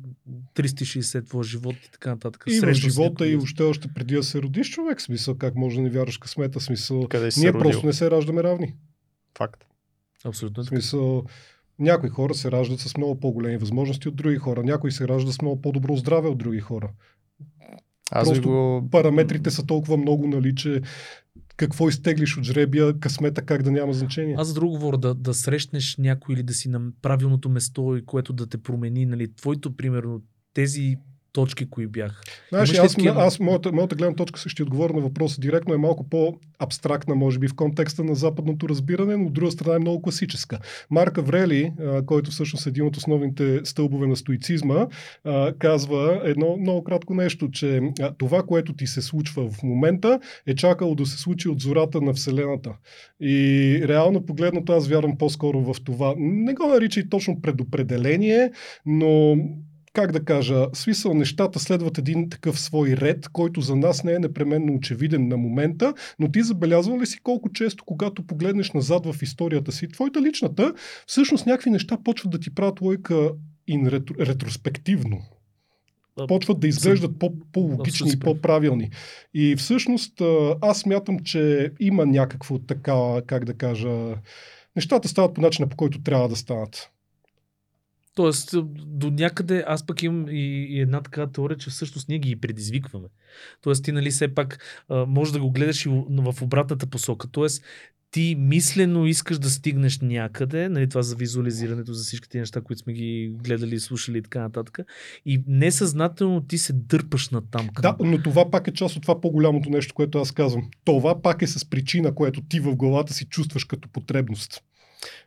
360 0.54 1.26
твоя 1.26 1.44
живот 1.44 1.74
и 1.86 1.90
така 1.90 2.10
нататък. 2.10 2.44
И 2.46 2.60
в 2.60 2.72
живота 2.72 3.28
и 3.28 3.36
още 3.36 3.62
още 3.62 3.88
преди 3.94 4.14
да 4.14 4.22
се 4.22 4.42
родиш 4.42 4.70
човек, 4.70 5.00
смисъл 5.00 5.38
как 5.38 5.54
може 5.54 5.76
да 5.76 5.82
не 5.82 5.90
вярваш 5.90 6.16
в 6.16 6.20
късмета, 6.20 6.60
смисъл. 6.60 7.08
Къде 7.08 7.28
Ние 7.36 7.52
просто 7.52 7.86
не 7.86 7.92
се 7.92 8.10
раждаме 8.10 8.42
равни. 8.42 8.74
Факт. 9.38 9.64
Абсолютно. 10.24 10.64
Смисъл, 10.64 11.24
някои 11.78 12.10
хора 12.10 12.34
се 12.34 12.50
раждат 12.50 12.80
с 12.80 12.96
много 12.96 13.20
по-големи 13.20 13.56
възможности 13.56 14.08
от 14.08 14.16
други 14.16 14.36
хора. 14.36 14.62
Някои 14.62 14.92
се 14.92 15.08
раждат 15.08 15.34
с 15.34 15.42
много 15.42 15.62
по-добро 15.62 15.96
здраве 15.96 16.28
от 16.28 16.38
други 16.38 16.60
хора. 16.60 16.90
Аз 18.10 18.28
Просто 18.28 18.48
го... 18.48 18.88
параметрите 18.90 19.50
са 19.50 19.66
толкова 19.66 19.96
много, 19.96 20.26
нали, 20.26 20.54
че 20.54 20.82
какво 21.60 21.88
изтеглиш 21.88 22.36
от 22.36 22.44
жребия, 22.44 22.98
късмета 22.98 23.42
как 23.42 23.62
да 23.62 23.70
няма 23.70 23.92
значение. 23.92 24.34
Аз 24.38 24.54
друго 24.54 24.72
говоря, 24.72 24.98
да, 24.98 25.14
да 25.14 25.34
срещнеш 25.34 25.96
някой 25.96 26.34
или 26.34 26.42
да 26.42 26.54
си 26.54 26.68
на 26.68 26.80
правилното 27.02 27.48
место 27.48 28.00
което 28.06 28.32
да 28.32 28.46
те 28.46 28.58
промени, 28.58 29.06
нали, 29.06 29.34
твоето, 29.34 29.76
примерно, 29.76 30.22
тези 30.54 30.96
точки, 31.32 31.70
кои 31.70 31.86
бяха. 31.86 32.20
Знаеш, 32.48 32.78
аз, 32.78 32.94
такива... 32.94 33.22
аз 33.22 33.40
моята, 33.40 33.72
моята 33.72 33.96
гледна 33.96 34.16
точка 34.16 34.40
ще 34.48 34.62
отговоря 34.62 34.92
на 34.92 35.00
въпроса 35.00 35.40
директно 35.40 35.74
е 35.74 35.78
малко 35.78 36.08
по-абстрактна, 36.08 37.14
може 37.14 37.38
би 37.38 37.48
в 37.48 37.54
контекста 37.54 38.04
на 38.04 38.14
западното 38.14 38.68
разбиране, 38.68 39.16
но 39.16 39.26
от 39.26 39.32
друга 39.32 39.50
страна 39.50 39.76
е 39.76 39.78
много 39.78 40.02
класическа. 40.02 40.58
Марка 40.90 41.22
Врели, 41.22 41.72
а, 41.80 42.06
който 42.06 42.30
всъщност 42.30 42.66
е 42.66 42.68
един 42.68 42.86
от 42.86 42.96
основните 42.96 43.60
стълбове 43.64 44.06
на 44.06 44.16
стоицизма, 44.16 44.86
а, 45.24 45.54
казва 45.58 46.20
едно 46.24 46.56
много 46.56 46.84
кратко 46.84 47.14
нещо, 47.14 47.50
че 47.50 47.80
а, 48.00 48.14
това, 48.18 48.42
което 48.42 48.72
ти 48.72 48.86
се 48.86 49.02
случва 49.02 49.50
в 49.50 49.62
момента, 49.62 50.20
е 50.46 50.54
чакало 50.54 50.94
да 50.94 51.06
се 51.06 51.18
случи 51.18 51.48
от 51.48 51.60
зората 51.60 52.00
на 52.00 52.12
Вселената. 52.12 52.72
И 53.20 53.82
реално 53.88 54.26
погледнато 54.26 54.72
аз 54.72 54.88
вярвам 54.88 55.18
по-скоро 55.18 55.60
в 55.60 55.76
това. 55.84 56.14
Не 56.18 56.54
го 56.54 56.66
наричай 56.66 57.08
точно 57.08 57.40
предопределение, 57.40 58.50
но 58.86 59.36
как 59.92 60.12
да 60.12 60.24
кажа, 60.24 60.66
смисъл 60.72 61.14
нещата 61.14 61.58
следват 61.58 61.98
един 61.98 62.30
такъв 62.30 62.60
свой 62.60 62.88
ред, 62.88 63.28
който 63.28 63.60
за 63.60 63.76
нас 63.76 64.04
не 64.04 64.12
е 64.12 64.18
непременно 64.18 64.74
очевиден 64.74 65.28
на 65.28 65.36
момента, 65.36 65.94
но 66.18 66.30
ти 66.30 66.42
забелязвал 66.42 67.00
ли 67.00 67.06
си 67.06 67.20
колко 67.22 67.52
често, 67.52 67.84
когато 67.84 68.26
погледнеш 68.26 68.72
назад 68.72 69.06
в 69.06 69.22
историята 69.22 69.72
си, 69.72 69.88
твоята 69.88 70.22
личната, 70.22 70.74
всъщност 71.06 71.46
някакви 71.46 71.70
неща 71.70 71.98
почват 72.04 72.30
да 72.30 72.40
ти 72.40 72.54
правят 72.54 72.80
лойка 72.80 73.30
ин 73.66 73.86
ретро, 73.86 74.14
ретроспективно. 74.18 75.22
Почват 76.28 76.60
да 76.60 76.68
изглеждат 76.68 77.18
по, 77.18 77.32
по-логични 77.52 78.10
и 78.10 78.18
по-правилни. 78.18 78.90
И 79.34 79.56
всъщност 79.56 80.22
аз 80.60 80.86
мятам, 80.86 81.18
че 81.18 81.72
има 81.80 82.06
някакво 82.06 82.58
така, 82.58 83.22
как 83.26 83.44
да 83.44 83.54
кажа, 83.54 84.16
нещата 84.76 85.08
стават 85.08 85.34
по 85.34 85.40
начина, 85.40 85.68
по 85.68 85.76
който 85.76 86.02
трябва 86.02 86.28
да 86.28 86.36
станат. 86.36 86.90
Тоест, 88.14 88.54
до 88.86 89.10
някъде 89.10 89.64
аз 89.66 89.86
пък 89.86 90.02
имам 90.02 90.28
и, 90.28 90.66
и 90.70 90.80
една 90.80 91.00
така 91.00 91.26
теория, 91.26 91.56
че 91.56 91.70
всъщност 91.70 92.08
ние 92.08 92.18
ги 92.18 92.36
предизвикваме. 92.36 93.08
Тоест, 93.62 93.84
ти, 93.84 93.92
нали, 93.92 94.10
все 94.10 94.34
пак 94.34 94.58
а, 94.88 95.06
може 95.06 95.32
да 95.32 95.40
го 95.40 95.50
гледаш 95.50 95.86
и 95.86 95.88
в, 96.08 96.42
обратната 96.42 96.86
посока. 96.86 97.28
Тоест, 97.28 97.64
ти 98.10 98.36
мислено 98.38 99.06
искаш 99.06 99.38
да 99.38 99.50
стигнеш 99.50 99.98
някъде, 100.00 100.68
нали, 100.68 100.88
това 100.88 101.02
за 101.02 101.16
визуализирането, 101.16 101.92
за 101.92 102.04
всичките 102.04 102.38
неща, 102.38 102.60
които 102.60 102.82
сме 102.82 102.92
ги 102.92 103.36
гледали, 103.44 103.80
слушали 103.80 104.18
и 104.18 104.22
така 104.22 104.40
нататък. 104.40 104.78
И 105.26 105.42
несъзнателно 105.46 106.40
ти 106.40 106.58
се 106.58 106.72
дърпаш 106.72 107.28
на 107.28 107.50
там. 107.50 107.68
Към... 107.68 107.82
Да, 107.82 108.04
но 108.04 108.22
това 108.22 108.50
пак 108.50 108.68
е 108.68 108.72
част 108.72 108.96
от 108.96 109.02
това 109.02 109.20
по-голямото 109.20 109.70
нещо, 109.70 109.94
което 109.94 110.18
аз 110.18 110.32
казвам. 110.32 110.70
Това 110.84 111.22
пак 111.22 111.42
е 111.42 111.46
с 111.46 111.70
причина, 111.70 112.14
което 112.14 112.42
ти 112.42 112.60
в 112.60 112.76
главата 112.76 113.12
си 113.12 113.24
чувстваш 113.24 113.64
като 113.64 113.88
потребност. 113.88 114.62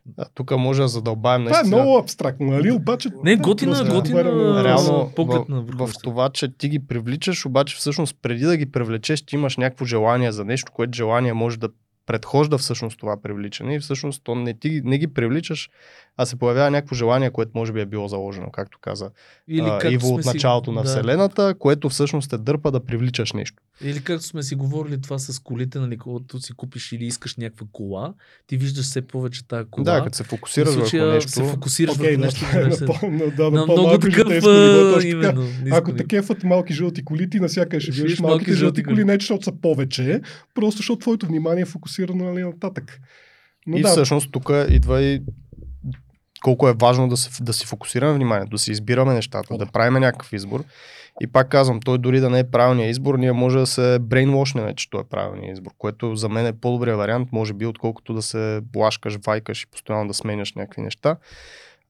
Да, 0.06 0.24
тук 0.34 0.50
може 0.50 0.82
да 0.82 0.88
задълбаем 0.88 1.44
Това 1.44 1.60
е 1.60 1.64
много 1.64 1.98
абстрактно, 1.98 2.46
нали? 2.46 2.72
Обаче. 2.72 3.08
Не, 3.24 3.36
готина, 3.36 3.84
готина. 3.84 4.24
Реално, 4.64 5.12
в, 5.18 5.44
в, 5.48 5.86
в, 5.86 5.92
това, 6.02 6.30
че 6.30 6.56
ти 6.58 6.68
ги 6.68 6.86
привличаш, 6.86 7.46
обаче 7.46 7.76
всъщност 7.76 8.16
преди 8.22 8.44
да 8.44 8.56
ги 8.56 8.72
привлечеш, 8.72 9.22
ти 9.22 9.34
имаш 9.34 9.56
някакво 9.56 9.84
желание 9.84 10.32
за 10.32 10.44
нещо, 10.44 10.72
което 10.72 10.96
желание 10.96 11.32
може 11.32 11.58
да 11.58 11.68
предхожда 12.06 12.58
всъщност 12.58 12.98
това 12.98 13.22
привличане 13.22 13.74
и 13.74 13.80
всъщност 13.80 14.24
то 14.24 14.34
не, 14.34 14.54
ти, 14.54 14.82
не 14.84 14.98
ги 14.98 15.06
привличаш, 15.06 15.70
а 16.16 16.26
се 16.26 16.36
появява 16.36 16.70
някакво 16.70 16.94
желание, 16.94 17.30
което 17.30 17.50
може 17.54 17.72
би 17.72 17.80
е 17.80 17.86
било 17.86 18.08
заложено, 18.08 18.50
както 18.50 18.78
каза 18.80 19.10
Или 19.48 19.66
а, 19.66 19.90
Иво 19.90 20.14
от 20.14 20.24
началото 20.24 20.70
си... 20.70 20.74
на 20.74 20.82
да. 20.82 20.88
Вселената, 20.88 21.54
което 21.58 21.88
всъщност 21.88 22.30
те 22.30 22.38
дърпа 22.38 22.70
да 22.70 22.84
привличаш 22.84 23.32
нещо. 23.32 23.62
Или 23.80 24.04
както 24.04 24.26
сме 24.26 24.42
си 24.42 24.54
говорили 24.54 25.00
това 25.00 25.18
с 25.18 25.38
колите, 25.38 25.78
нали, 25.78 25.98
когато 25.98 26.40
си 26.40 26.52
купиш 26.52 26.92
или 26.92 27.04
искаш 27.04 27.36
някаква 27.36 27.66
кола, 27.72 28.14
ти 28.46 28.56
виждаш 28.56 28.84
все 28.84 29.02
повече 29.02 29.48
тази 29.48 29.70
кола. 29.70 29.84
Да, 29.84 30.04
като 30.04 30.16
се 30.16 30.24
фокусираш 30.24 30.74
върху 30.74 30.96
нещо. 30.96 31.30
Се 31.30 31.44
фокусираш 31.44 31.94
okay, 31.94 32.16
върху 32.16 32.20
нещо. 32.20 32.44
Да, 33.36 33.50
да, 33.50 33.50
на, 33.50 33.62
много 33.66 33.98
такъв, 33.98 35.04
именно, 35.04 35.46
Ако 35.70 35.92
те 35.92 36.06
кефат 36.06 36.44
малки 36.44 36.72
жълти 36.72 37.04
коли, 37.04 37.30
ти 37.30 37.40
навсякъде 37.40 37.80
ще 37.80 37.92
виждаш 37.92 38.20
малките 38.20 38.52
жълти 38.52 38.82
коли, 38.82 39.04
не 39.04 39.14
защото 39.14 39.44
са 39.44 39.52
повече, 39.52 40.20
просто 40.54 40.76
защото 40.76 40.98
твоето 40.98 41.26
внимание 41.26 41.62
е 41.62 41.66
фокусирано 41.66 42.24
нали, 42.24 42.42
нататък. 42.42 43.00
Но 43.66 43.76
и 43.76 43.82
да. 43.82 43.88
всъщност 43.88 44.32
тук 44.32 44.50
идва 44.68 45.02
и 45.02 45.22
колко 46.44 46.68
е 46.68 46.74
важно 46.74 47.08
да, 47.08 47.16
се, 47.16 47.42
да 47.42 47.52
си 47.52 47.66
фокусираме 47.66 48.12
вниманието, 48.12 48.50
да 48.50 48.58
си 48.58 48.72
избираме 48.72 49.14
нещата, 49.14 49.58
да 49.58 49.66
правим 49.66 50.00
някакъв 50.00 50.32
избор. 50.32 50.64
И 51.20 51.26
пак 51.26 51.48
казвам, 51.48 51.80
той 51.80 51.98
дори 51.98 52.20
да 52.20 52.30
не 52.30 52.38
е 52.38 52.50
правилният 52.50 52.90
избор, 52.90 53.18
ние 53.18 53.32
може 53.32 53.58
да 53.58 53.66
се 53.66 53.98
брейнвошнеме, 54.00 54.74
че 54.74 54.90
той 54.90 55.00
е 55.00 55.04
правилният 55.04 55.52
избор, 55.52 55.72
което 55.78 56.16
за 56.16 56.28
мен 56.28 56.46
е 56.46 56.52
по-добрият 56.52 56.98
вариант, 56.98 57.28
може 57.32 57.52
би, 57.52 57.66
отколкото 57.66 58.14
да 58.14 58.22
се 58.22 58.60
блашкаш, 58.72 59.18
вайкаш 59.26 59.62
и 59.62 59.66
постоянно 59.66 60.08
да 60.08 60.14
сменяш 60.14 60.52
някакви 60.52 60.82
неща. 60.82 61.16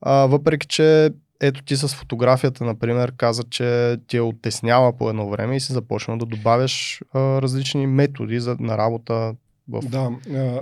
А, 0.00 0.12
въпреки, 0.26 0.66
че 0.66 1.10
ето 1.40 1.62
ти 1.62 1.76
с 1.76 1.88
фотографията, 1.88 2.64
например, 2.64 3.12
каза, 3.16 3.42
че 3.50 3.96
ти 4.06 4.16
е 4.16 4.20
оттеснява 4.20 4.96
по 4.96 5.10
едно 5.10 5.28
време 5.28 5.56
и 5.56 5.60
си 5.60 5.72
започна 5.72 6.18
да 6.18 6.26
добавяш 6.26 7.02
а, 7.12 7.42
различни 7.42 7.86
методи 7.86 8.40
за, 8.40 8.56
на 8.60 8.78
работа, 8.78 9.34
в... 9.68 9.80
Да, 9.80 10.10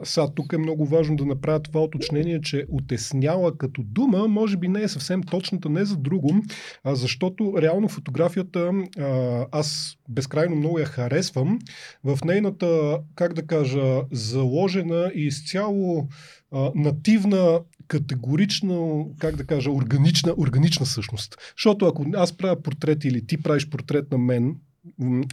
сега 0.05 0.29
тук 0.35 0.53
е 0.53 0.59
много 0.59 0.87
важно 0.87 1.17
да 1.17 1.27
направя 1.27 1.61
това 1.61 1.81
уточнение, 1.81 2.41
че 2.41 2.67
отесняла 2.69 3.59
като 3.59 3.83
дума 3.83 4.29
може 4.29 4.57
би 4.57 4.69
не 4.69 4.83
е 4.83 4.89
съвсем 4.89 5.23
точната, 5.23 5.69
не 5.69 5.85
за 5.85 5.97
друго, 5.97 6.35
а 6.85 6.95
защото 6.95 7.55
реално 7.59 7.89
фотографията 7.89 8.71
а, 8.99 9.47
аз 9.53 9.97
безкрайно 10.09 10.57
много 10.57 10.79
я 10.79 10.87
харесвам. 10.87 11.59
В 12.05 12.19
нейната, 12.25 12.99
как 13.15 13.35
да 13.35 13.47
кажа, 13.47 14.03
заложена 14.13 15.13
и 15.15 15.27
изцяло 15.27 16.09
а, 16.53 16.71
нативна 16.75 17.61
категорична, 17.89 19.05
как 19.19 19.37
да 19.37 19.45
кажа, 19.45 19.71
органична, 19.71 20.35
органична 20.39 20.87
същност. 20.87 21.37
Защото 21.57 21.87
ако 21.87 22.07
аз 22.15 22.37
правя 22.37 22.63
портрет 22.63 23.05
или 23.05 23.27
ти 23.27 23.43
правиш 23.43 23.69
портрет 23.69 24.11
на 24.11 24.19
мен, 24.19 24.57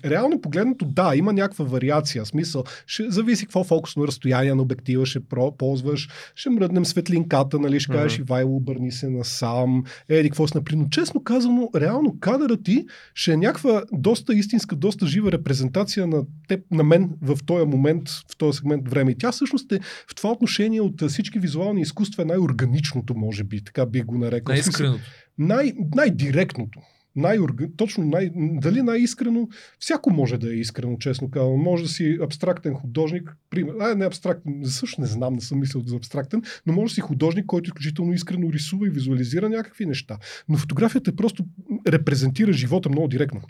реално 0.05 0.41
погледнато, 0.41 0.85
да, 0.85 1.15
има 1.15 1.33
някаква 1.33 1.65
вариация. 1.65 2.25
Смисъл, 2.25 2.63
ще 2.85 3.11
зависи 3.11 3.45
какво 3.45 3.63
фокусно 3.63 4.07
разстояние 4.07 4.55
на 4.55 4.61
обектива 4.61 5.05
ще 5.05 5.19
про, 5.19 5.57
ползваш, 5.57 6.09
ще 6.35 6.49
мръднем 6.49 6.85
светлинката, 6.85 7.59
нали, 7.59 7.79
ще 7.79 7.93
кажеш, 7.93 8.17
mm-hmm. 8.17 8.21
Ивайло, 8.21 8.55
обърни 8.55 8.91
се 8.91 9.09
насам, 9.09 9.83
еди, 10.09 10.29
какво 10.29 10.47
си 10.47 10.53
например. 10.55 10.83
Но 10.83 10.89
честно 10.89 11.23
казано, 11.23 11.69
реално 11.75 12.19
кадърът 12.19 12.63
ти 12.63 12.85
ще 13.13 13.33
е 13.33 13.37
някаква 13.37 13.83
доста 13.91 14.33
истинска, 14.33 14.75
доста 14.75 15.07
жива 15.07 15.31
репрезентация 15.31 16.07
на 16.07 16.23
теб, 16.47 16.71
на 16.71 16.83
мен 16.83 17.09
в 17.21 17.37
този 17.45 17.65
момент, 17.65 18.09
в 18.09 18.37
този 18.37 18.57
сегмент 18.57 18.89
време. 18.89 19.11
И 19.11 19.17
тя 19.17 19.31
всъщност 19.31 19.71
е 19.71 19.79
в 20.11 20.15
това 20.15 20.31
отношение 20.31 20.81
от 20.81 21.09
всички 21.09 21.39
визуални 21.39 21.81
изкуства 21.81 22.25
най-органичното, 22.25 23.15
може 23.15 23.43
би, 23.43 23.63
така 23.63 23.85
би 23.85 24.01
го 24.01 24.17
нарекал. 24.17 24.53
Най-искреното. 24.53 25.03
Най- 25.37 25.73
най-директното. 25.95 26.79
Най 27.15 27.37
точно 27.77 28.05
най, 28.05 28.31
дали 28.35 28.81
най-искрено, 28.81 29.47
всяко 29.79 30.13
може 30.13 30.37
да 30.37 30.53
е 30.53 30.55
искрено, 30.55 30.97
честно 30.97 31.31
казвам. 31.31 31.59
Може 31.59 31.83
да 31.83 31.89
си 31.89 32.17
абстрактен 32.21 32.73
художник, 32.73 33.35
пример, 33.49 33.73
а 33.79 33.95
не 33.95 34.05
абстрактен, 34.05 34.61
също 34.63 35.01
не 35.01 35.07
знам, 35.07 35.33
не 35.33 35.41
съм 35.41 35.59
мислил 35.59 35.81
за 35.85 35.95
абстрактен, 35.95 36.41
но 36.65 36.73
може 36.73 36.91
да 36.91 36.95
си 36.95 37.01
художник, 37.01 37.45
който 37.45 37.67
изключително 37.67 38.13
искрено 38.13 38.53
рисува 38.53 38.87
и 38.87 38.89
визуализира 38.89 39.49
някакви 39.49 39.85
неща. 39.85 40.17
Но 40.49 40.57
фотографията 40.57 41.15
просто 41.15 41.45
репрезентира 41.87 42.53
живота 42.53 42.89
много 42.89 43.07
директно. 43.07 43.41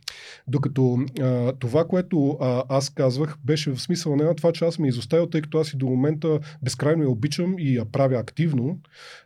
Докато 0.48 1.00
а, 1.22 1.54
това, 1.54 1.88
което 1.88 2.38
а, 2.42 2.64
аз 2.70 2.90
казвах, 2.90 3.38
беше 3.44 3.72
в 3.72 3.82
смисъл 3.82 4.16
не 4.16 4.24
на 4.24 4.36
това, 4.36 4.52
че 4.52 4.66
аз 4.66 4.80
ме 4.80 4.88
изоставил, 4.88 5.28
тъй 5.28 5.42
като 5.42 5.58
аз 5.58 5.74
и 5.74 5.78
до 5.78 5.86
момента 5.86 6.40
безкрайно 6.64 7.04
я 7.04 7.10
обичам 7.10 7.56
и 7.60 7.76
я 7.76 7.86
правя 7.86 8.18
активно, 8.18 8.80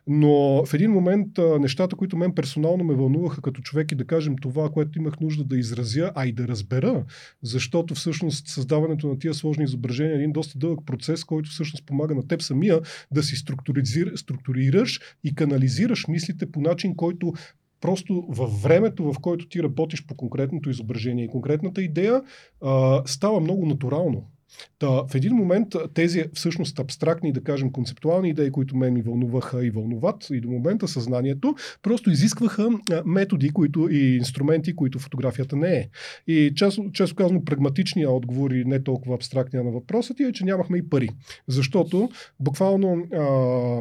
но 0.06 0.64
в 0.66 0.74
един 0.74 0.90
момент 0.90 1.38
а, 1.38 1.58
нещата, 1.58 1.96
които 1.96 2.16
мен 2.16 2.34
персонално 2.34 2.84
ме 2.84 2.94
вълнуваха 2.94 3.42
като 3.42 3.62
човек 3.62 3.92
и 3.92 3.94
да 3.94 4.04
кажем 4.24 4.36
това, 4.38 4.70
което 4.70 4.98
имах 4.98 5.20
нужда 5.20 5.44
да 5.44 5.58
изразя, 5.58 6.12
а 6.14 6.26
и 6.26 6.32
да 6.32 6.48
разбера, 6.48 7.04
защото 7.42 7.94
всъщност 7.94 8.48
създаването 8.48 9.08
на 9.08 9.18
тия 9.18 9.34
сложни 9.34 9.64
изображения 9.64 10.12
е 10.12 10.16
един 10.16 10.32
доста 10.32 10.58
дълъг 10.58 10.80
процес, 10.86 11.24
който 11.24 11.50
всъщност 11.50 11.86
помага 11.86 12.14
на 12.14 12.28
теб 12.28 12.42
самия 12.42 12.80
да 13.12 13.22
си 13.22 13.36
структурираш 14.16 15.00
и 15.24 15.34
канализираш 15.34 16.08
мислите 16.08 16.52
по 16.52 16.60
начин, 16.60 16.96
който 16.96 17.32
просто 17.80 18.24
във 18.28 18.62
времето, 18.62 19.12
в 19.12 19.20
който 19.20 19.48
ти 19.48 19.62
работиш 19.62 20.06
по 20.06 20.14
конкретното 20.14 20.70
изображение 20.70 21.24
и 21.24 21.28
конкретната 21.28 21.82
идея, 21.82 22.22
а, 22.62 23.02
става 23.06 23.40
много 23.40 23.66
натурално. 23.66 24.24
Та, 24.78 24.86
в 24.86 25.14
един 25.14 25.32
момент 25.32 25.74
тези 25.94 26.24
всъщност 26.34 26.78
абстрактни, 26.78 27.32
да 27.32 27.44
кажем, 27.44 27.72
концептуални 27.72 28.28
идеи, 28.28 28.50
които 28.50 28.76
мен 28.76 28.94
ми 28.94 29.02
вълнуваха 29.02 29.66
и 29.66 29.70
вълнуват 29.70 30.26
и 30.30 30.40
до 30.40 30.48
момента 30.48 30.88
съзнанието, 30.88 31.54
просто 31.82 32.10
изискваха 32.10 32.68
методи 33.04 33.50
които, 33.50 33.88
и 33.90 34.16
инструменти, 34.16 34.76
които 34.76 34.98
фотографията 34.98 35.56
не 35.56 35.76
е. 35.76 35.88
И 36.26 36.52
често, 36.56 36.90
често 36.92 37.16
казано, 37.16 37.44
прагматичният 37.44 38.12
отговор 38.12 38.50
и 38.50 38.64
не 38.64 38.82
толкова 38.82 39.14
абстрактния 39.14 39.64
на 39.64 39.70
въпросът 39.70 40.20
е, 40.20 40.32
че 40.32 40.44
нямахме 40.44 40.78
и 40.78 40.88
пари. 40.88 41.08
Защото 41.48 42.08
буквално 42.40 43.06
а, 43.12 43.80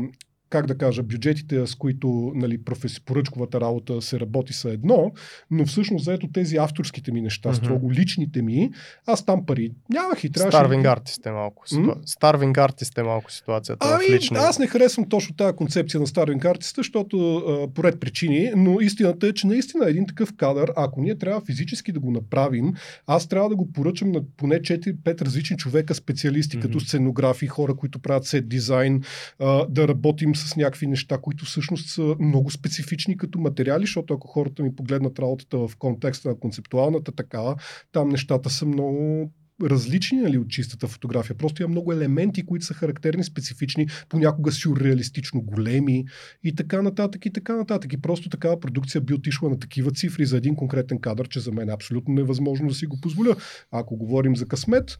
как 0.53 0.65
да 0.67 0.77
кажа, 0.77 1.03
бюджетите, 1.03 1.67
с 1.67 1.75
които 1.75 2.31
нали, 2.35 2.63
професи, 2.63 3.05
поръчковата 3.05 3.61
работа 3.61 4.01
се 4.01 4.19
работи 4.19 4.53
са 4.53 4.69
едно, 4.69 5.11
но 5.51 5.65
всъщност 5.65 6.05
заето 6.05 6.27
тези 6.27 6.57
авторските 6.57 7.11
ми 7.11 7.21
неща, 7.21 7.49
mm-hmm. 7.49 7.53
строго 7.55 7.91
личните 7.91 8.41
ми, 8.41 8.71
аз 9.05 9.25
там 9.25 9.45
пари 9.45 9.71
нямах 9.89 10.23
и 10.23 10.31
трябваше... 10.31 10.57
Старвинг 10.57 10.85
артист 10.85 11.25
е 11.25 11.31
малко. 11.31 11.63
Старвинг 12.05 12.57
артист 12.57 12.97
е 12.97 13.03
малко 13.03 13.31
ситуацията 13.31 13.87
ами, 13.91 14.19
в. 14.19 14.31
Аз 14.35 14.59
не 14.59 14.67
харесвам 14.67 15.09
точно 15.09 15.35
тази 15.35 15.55
концепция 15.55 15.99
на 15.99 16.07
Старвинг 16.07 16.45
артиста, 16.45 16.79
защото 16.79 17.35
а, 17.37 17.73
поред 17.73 17.99
причини, 17.99 18.51
но 18.55 18.79
истината 18.81 19.27
е, 19.27 19.33
че 19.33 19.47
наистина 19.47 19.89
един 19.89 20.07
такъв 20.07 20.35
кадър, 20.35 20.71
ако 20.75 21.01
ние 21.01 21.17
трябва 21.17 21.41
физически 21.41 21.91
да 21.91 21.99
го 21.99 22.11
направим, 22.11 22.73
аз 23.07 23.27
трябва 23.27 23.49
да 23.49 23.55
го 23.55 23.71
поръчам 23.71 24.11
на 24.11 24.21
поне 24.37 24.59
4-5 24.59 25.21
различни 25.21 25.57
човека, 25.57 25.95
специалисти, 25.95 26.57
mm-hmm. 26.57 26.61
като 26.61 26.79
сценографи, 26.79 27.47
хора, 27.47 27.75
които 27.75 27.99
правят 27.99 28.25
сет 28.25 28.49
дизайн, 28.49 29.03
а, 29.39 29.65
да 29.69 29.87
работим 29.87 30.35
с 30.35 30.42
някакви 30.57 30.87
неща, 30.87 31.17
които 31.17 31.45
всъщност 31.45 31.89
са 31.89 32.15
много 32.19 32.51
специфични 32.51 33.17
като 33.17 33.39
материали, 33.39 33.83
защото 33.83 34.13
ако 34.13 34.27
хората 34.27 34.63
ми 34.63 34.75
погледнат 34.75 35.19
работата 35.19 35.57
в 35.57 35.71
контекста 35.79 36.29
на 36.29 36.39
концептуалната 36.39 37.11
такава, 37.11 37.55
там 37.91 38.09
нещата 38.09 38.49
са 38.49 38.65
много 38.65 39.31
различни 39.63 40.21
нали, 40.21 40.37
от 40.37 40.49
чистата 40.49 40.87
фотография. 40.87 41.37
Просто 41.37 41.61
има 41.61 41.69
много 41.69 41.93
елементи, 41.93 42.45
които 42.45 42.65
са 42.65 42.73
характерни, 42.73 43.23
специфични, 43.23 43.87
понякога 44.09 44.51
сюрреалистично 44.51 45.41
големи 45.41 46.05
и 46.43 46.55
така 46.55 46.81
нататък 46.81 47.25
и 47.25 47.33
така 47.33 47.55
нататък. 47.55 47.93
И 47.93 48.01
просто 48.01 48.29
такава 48.29 48.59
продукция 48.59 49.01
би 49.01 49.13
отишла 49.13 49.49
на 49.49 49.59
такива 49.59 49.91
цифри 49.91 50.25
за 50.25 50.37
един 50.37 50.55
конкретен 50.55 50.99
кадър, 50.99 51.27
че 51.27 51.39
за 51.39 51.51
мен 51.51 51.69
е 51.69 51.73
абсолютно 51.73 52.13
невъзможно 52.13 52.67
да 52.67 52.73
си 52.73 52.85
го 52.85 53.01
позволя. 53.01 53.35
Ако 53.71 53.97
говорим 53.97 54.35
за 54.35 54.47
късмет, 54.47 54.97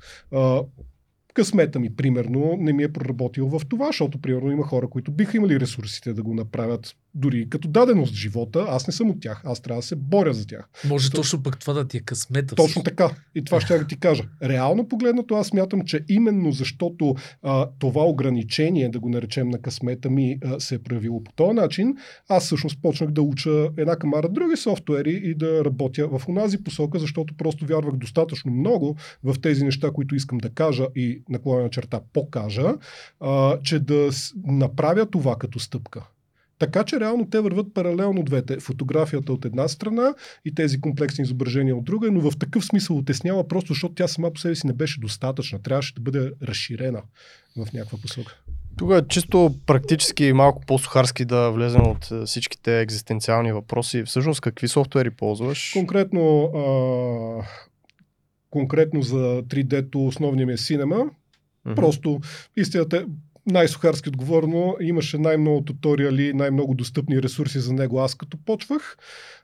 късмета 1.33 1.79
ми, 1.79 1.95
примерно, 1.95 2.55
не 2.59 2.73
ми 2.73 2.83
е 2.83 2.93
проработил 2.93 3.47
в 3.47 3.61
това, 3.69 3.87
защото, 3.87 4.21
примерно, 4.21 4.51
има 4.51 4.63
хора, 4.63 4.87
които 4.87 5.11
биха 5.11 5.37
имали 5.37 5.59
ресурсите 5.59 6.13
да 6.13 6.23
го 6.23 6.33
направят 6.33 6.95
дори 7.15 7.49
като 7.49 7.67
даденост 7.67 8.13
в 8.13 8.17
живота. 8.17 8.65
Аз 8.69 8.87
не 8.87 8.93
съм 8.93 9.09
от 9.09 9.21
тях. 9.21 9.41
Аз 9.45 9.61
трябва 9.61 9.81
да 9.81 9.87
се 9.87 9.95
боря 9.95 10.33
за 10.33 10.47
тях. 10.47 10.69
Може 10.87 11.09
То... 11.09 11.15
точно 11.15 11.43
пък 11.43 11.59
това 11.59 11.73
да 11.73 11.87
ти 11.87 11.97
е 11.97 11.99
късмета. 11.99 12.55
Точно 12.55 12.79
си. 12.79 12.83
така. 12.83 13.09
И 13.35 13.43
това 13.43 13.61
ще 13.61 13.77
да 13.77 13.87
ти 13.87 13.99
кажа. 13.99 14.23
Реално 14.43 14.87
погледнато, 14.87 15.35
аз 15.35 15.47
смятам, 15.47 15.81
че 15.81 16.05
именно 16.09 16.51
защото 16.51 17.15
а, 17.41 17.69
това 17.79 18.03
ограничение, 18.03 18.89
да 18.89 18.99
го 18.99 19.09
наречем 19.09 19.49
на 19.49 19.61
късмета 19.61 20.09
ми, 20.09 20.37
а, 20.45 20.59
се 20.59 20.75
е 20.75 20.79
проявило 20.79 21.23
по 21.23 21.31
този 21.31 21.53
начин, 21.53 21.95
аз 22.29 22.45
всъщност 22.45 22.81
почнах 22.81 23.11
да 23.11 23.21
уча 23.21 23.69
една 23.77 23.95
камара 23.95 24.29
други 24.29 24.57
софтуери 24.57 25.21
и 25.23 25.35
да 25.35 25.65
работя 25.65 26.07
в 26.07 26.27
онази 26.27 26.63
посока, 26.63 26.99
защото 26.99 27.33
просто 27.37 27.65
вярвах 27.65 27.95
достатъчно 27.95 28.51
много 28.51 28.95
в 29.23 29.35
тези 29.41 29.65
неща, 29.65 29.91
които 29.91 30.15
искам 30.15 30.37
да 30.37 30.49
кажа 30.49 30.85
и 30.95 31.22
наклонена 31.29 31.69
черта 31.69 32.01
покажа, 32.13 32.73
а, 33.19 33.59
че 33.63 33.79
да 33.79 34.09
направя 34.45 35.05
това 35.05 35.35
като 35.35 35.59
стъпка. 35.59 36.03
Така 36.59 36.83
че 36.83 36.99
реално 36.99 37.29
те 37.29 37.39
върват 37.39 37.73
паралелно 37.73 38.23
двете. 38.23 38.59
Фотографията 38.59 39.33
от 39.33 39.45
една 39.45 39.67
страна 39.67 40.13
и 40.45 40.55
тези 40.55 40.81
комплексни 40.81 41.21
изображения 41.21 41.75
от 41.75 41.85
друга, 41.85 42.11
но 42.11 42.31
в 42.31 42.37
такъв 42.37 42.65
смисъл 42.65 42.97
отеснява 42.97 43.47
просто, 43.47 43.73
защото 43.73 43.95
тя 43.95 44.07
сама 44.07 44.33
по 44.33 44.39
себе 44.39 44.55
си 44.55 44.67
не 44.67 44.73
беше 44.73 44.99
достатъчна. 44.99 45.61
Трябваше 45.61 45.93
да 45.93 46.01
бъде 46.01 46.31
разширена 46.43 47.01
в 47.57 47.73
някаква 47.73 47.97
посока. 47.97 48.37
Тук 48.77 48.91
е 48.91 49.07
чисто 49.09 49.55
практически 49.65 50.33
малко 50.33 50.61
по-сухарски 50.67 51.25
да 51.25 51.49
влезем 51.49 51.87
от 51.87 52.11
е, 52.11 52.25
всичките 52.25 52.81
екзистенциални 52.81 53.51
въпроси. 53.51 54.03
Всъщност 54.03 54.41
какви 54.41 54.67
софтуери 54.67 55.09
ползваш? 55.09 55.71
Конкретно, 55.73 56.43
а, 56.43 56.59
конкретно 58.53 59.01
за 59.01 59.43
3D-то 59.43 60.05
основния 60.05 60.47
ми 60.47 60.53
е 60.53 60.57
Cinema. 60.57 61.09
Mm-hmm. 61.67 61.75
Просто 61.75 62.19
истината 62.57 62.97
е, 62.97 63.05
най-сухарски 63.51 64.09
отговорно, 64.09 64.77
имаше 64.81 65.17
най-много 65.17 65.61
туториали, 65.61 66.33
най-много 66.33 66.73
достъпни 66.73 67.21
ресурси 67.21 67.59
за 67.59 67.73
него 67.73 67.99
аз 67.99 68.15
като 68.15 68.37
почвах 68.45 68.97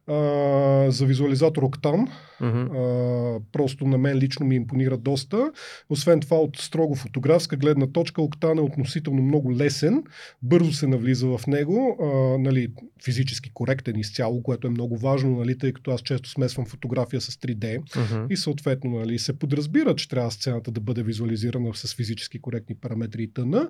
а, 0.10 0.92
за 0.92 1.06
визуализатор. 1.06 1.60
Uh-huh. 1.64 3.38
А, 3.38 3.42
просто 3.52 3.86
на 3.86 3.98
мен 3.98 4.18
лично 4.18 4.46
ми 4.46 4.56
импонира 4.56 4.98
доста. 4.98 5.52
Освен 5.90 6.20
това, 6.20 6.38
от 6.38 6.58
строго 6.58 6.96
фотографска 6.96 7.58
гледна 7.58 7.88
точка, 7.88 8.22
Octane 8.22 8.58
е 8.58 8.62
относително 8.62 9.22
много 9.22 9.54
лесен, 9.54 10.04
бързо 10.42 10.74
се 10.74 10.88
навлиза 10.88 11.28
в 11.28 11.48
него, 11.48 11.98
а, 12.02 12.06
нали, 12.40 12.68
физически 13.04 13.52
коректен 13.54 14.00
изцяло, 14.00 14.44
което 14.44 14.68
е 14.68 14.70
много 14.70 14.98
важно, 14.98 15.38
нали, 15.38 15.58
тъй 15.58 15.74
като 15.74 15.92
аз 15.92 16.02
често 16.02 16.30
смесвам 16.30 16.66
фотография 16.66 17.22
с 17.22 17.32
3D 17.32 17.80
uh-huh. 17.80 18.28
и 18.30 18.38
съответно 18.38 18.90
нали, 18.90 19.20
се 19.20 19.40
подразбира, 19.40 19.96
че 19.96 20.10
трябва 20.10 20.32
сцената 20.32 20.72
да 20.72 20.82
бъде 20.82 21.04
визуализирана 21.04 21.76
с 21.76 21.96
физически 21.96 22.42
коректни 22.42 22.76
параметри 22.76 23.24
и 23.24 23.34
тъна. 23.34 23.70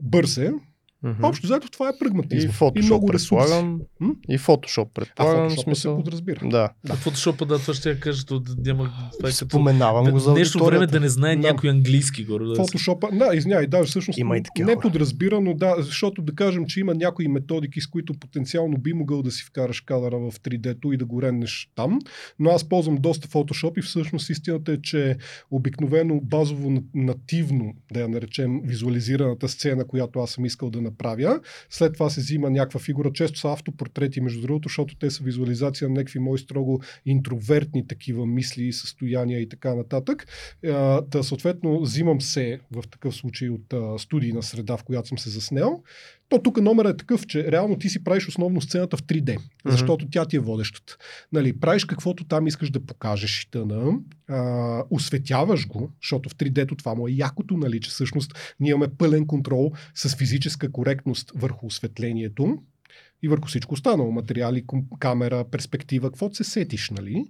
Бърз 0.00 0.36
е, 0.36 0.52
Mm-hmm. 1.04 1.28
Общо 1.28 1.46
заето 1.46 1.70
това 1.70 1.88
е 1.88 1.92
прагматизм. 2.00 2.48
И 2.48 2.52
Photoshop, 2.52 2.82
и 2.82 2.84
много 2.84 3.12
ресурси. 3.12 3.54
М? 4.00 4.14
И 4.28 4.38
Photoshop, 4.38 4.88
предполагам. 4.94 5.46
А 5.46 5.50
Photoshop 5.50 5.62
смисъл... 5.62 5.96
се 5.96 6.04
подразбира. 6.04 6.40
Да. 6.48 6.70
да. 6.84 6.94
Photoshop, 6.94 7.44
да, 7.44 7.58
това 7.58 7.74
ще 7.74 7.90
я 7.90 8.00
кажа, 8.00 8.24
да 8.24 8.40
няма... 8.58 8.92
Това 9.18 9.28
е 9.28 9.32
Споменавам 9.32 10.04
като... 10.04 10.14
го 10.14 10.18
за 10.18 10.32
Нещо 10.32 10.64
време 10.64 10.86
да 10.86 11.00
не 11.00 11.08
знае 11.08 11.36
да. 11.36 11.42
някой 11.42 11.70
английски 11.70 12.24
горе. 12.24 12.44
Да 12.44 12.54
Photoshop, 12.56 13.18
да, 13.18 13.36
извинявай, 13.36 13.66
да, 13.66 13.84
всъщност 13.84 14.18
има 14.18 14.36
и 14.36 14.42
не 14.58 14.64
хора. 14.64 14.80
подразбира, 14.80 15.40
но 15.40 15.54
да, 15.54 15.74
защото 15.78 16.22
да 16.22 16.34
кажем, 16.34 16.66
че 16.66 16.80
има 16.80 16.94
някои 16.94 17.28
методики, 17.28 17.80
с 17.80 17.86
които 17.86 18.14
потенциално 18.14 18.78
би 18.78 18.92
могъл 18.92 19.22
да 19.22 19.30
си 19.30 19.44
вкараш 19.44 19.80
кадъра 19.80 20.18
в 20.18 20.32
3D-то 20.32 20.92
и 20.92 20.96
да 20.96 21.04
го 21.04 21.22
реннеш 21.22 21.70
там, 21.74 21.98
но 22.38 22.50
аз 22.50 22.68
ползвам 22.68 22.96
доста 22.96 23.28
Photoshop 23.28 23.78
и 23.78 23.82
всъщност 23.82 24.30
истината 24.30 24.72
е, 24.72 24.82
че 24.82 25.16
обикновено 25.50 26.20
базово 26.20 26.82
нативно, 26.94 27.74
да 27.92 28.00
я 28.00 28.08
наречем, 28.08 28.60
визуализираната 28.64 29.48
сцена, 29.48 29.86
която 29.86 30.20
аз 30.20 30.30
съм 30.30 30.44
искал 30.44 30.70
да 30.70 30.87
направя, 30.90 31.40
след 31.70 31.92
това 31.92 32.10
се 32.10 32.20
взима 32.20 32.50
някаква 32.50 32.80
фигура. 32.80 33.12
Често 33.12 33.38
са 33.38 33.52
автопортрети, 33.52 34.20
между 34.20 34.40
другото, 34.40 34.68
защото 34.68 34.96
те 34.96 35.10
са 35.10 35.24
визуализация 35.24 35.88
на 35.88 35.94
някакви 35.94 36.18
мои 36.18 36.38
строго 36.38 36.80
интровертни 37.06 37.86
такива 37.86 38.26
мисли, 38.26 38.72
състояния 38.72 39.40
и 39.40 39.48
така 39.48 39.74
нататък. 39.74 40.26
Та, 41.10 41.22
съответно, 41.22 41.80
взимам 41.80 42.20
се 42.20 42.60
в 42.70 42.82
такъв 42.90 43.14
случай 43.14 43.48
от 43.48 44.00
студийна 44.00 44.42
среда, 44.42 44.76
в 44.76 44.84
която 44.84 45.08
съм 45.08 45.18
се 45.18 45.30
заснел. 45.30 45.82
То 46.28 46.42
тук 46.42 46.60
номер 46.60 46.84
е 46.84 46.96
такъв, 46.96 47.26
че 47.26 47.52
реално 47.52 47.78
ти 47.78 47.88
си 47.88 48.04
правиш 48.04 48.28
основно 48.28 48.60
сцената 48.60 48.96
в 48.96 49.02
3D, 49.02 49.24
mm-hmm. 49.24 49.70
защото 49.70 50.08
тя 50.10 50.24
ти 50.24 50.36
е 50.36 50.40
водещата. 50.40 50.96
Нали, 51.32 51.60
правиш 51.60 51.84
каквото 51.84 52.24
там 52.24 52.46
искаш 52.46 52.70
да 52.70 52.86
покажеш 52.86 53.42
и 53.42 53.50
тъна, 53.50 53.98
а, 54.28 54.82
осветяваш 54.90 55.66
го, 55.66 55.92
защото 56.02 56.28
в 56.28 56.34
3D-то 56.34 56.76
това 56.76 56.94
му 56.94 57.08
е 57.08 57.12
якото, 57.12 57.56
нали, 57.56 57.80
че 57.80 57.90
всъщност 57.90 58.54
ние 58.60 58.70
имаме 58.70 58.94
пълен 58.98 59.26
контрол 59.26 59.72
с 59.94 60.16
физическа 60.16 60.72
коректност 60.72 61.32
върху 61.34 61.66
осветлението 61.66 62.58
и 63.22 63.28
върху 63.28 63.48
всичко 63.48 63.74
останало. 63.74 64.12
Материали, 64.12 64.64
камера, 64.98 65.44
перспектива, 65.50 66.10
какво 66.10 66.34
се 66.34 66.44
сетиш, 66.44 66.90
нали? 66.90 67.24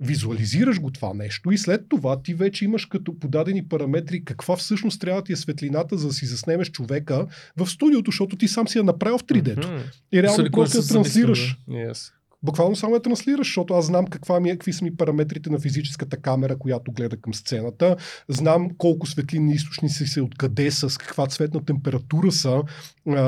Визуализираш 0.00 0.80
го 0.80 0.90
това 0.90 1.14
нещо 1.14 1.50
и 1.50 1.58
след 1.58 1.88
това 1.88 2.22
ти 2.22 2.34
вече 2.34 2.64
имаш 2.64 2.86
като 2.86 3.18
подадени 3.18 3.68
параметри 3.68 4.24
каква 4.24 4.56
всъщност 4.56 5.00
трябва 5.00 5.20
да 5.20 5.24
ти 5.24 5.32
е 5.32 5.36
светлината, 5.36 5.98
за 5.98 6.06
да 6.06 6.14
си 6.14 6.26
заснемеш 6.26 6.70
човека 6.70 7.26
в 7.56 7.66
студиото, 7.66 8.10
защото 8.10 8.36
ти 8.36 8.48
сам 8.48 8.68
си 8.68 8.78
я 8.78 8.84
направил 8.84 9.18
в 9.18 9.24
3D-то. 9.24 9.68
Mm-hmm. 9.68 9.82
И 10.12 10.22
реално 10.22 10.50
просто 10.50 10.78
я 10.78 10.84
транслираш. 10.84 11.58
Yes 11.68 12.12
Буквално 12.42 12.76
само 12.76 12.94
я 12.94 13.02
транслираш, 13.02 13.46
защото 13.46 13.74
аз 13.74 13.86
знам 13.86 14.06
каква 14.06 14.40
ми 14.40 14.50
е, 14.50 14.52
какви 14.52 14.72
са 14.72 14.84
ми 14.84 14.96
параметрите 14.96 15.50
на 15.50 15.60
физическата 15.60 16.16
камера, 16.16 16.58
която 16.58 16.92
гледа 16.92 17.16
към 17.16 17.34
сцената. 17.34 17.96
Знам 18.28 18.70
колко 18.78 19.06
светлинни 19.06 19.54
източници 19.54 20.06
са, 20.06 20.22
откъде 20.22 20.70
са, 20.70 20.90
с 20.90 20.98
каква 20.98 21.26
цветна 21.26 21.64
температура 21.64 22.32
са, 22.32 22.62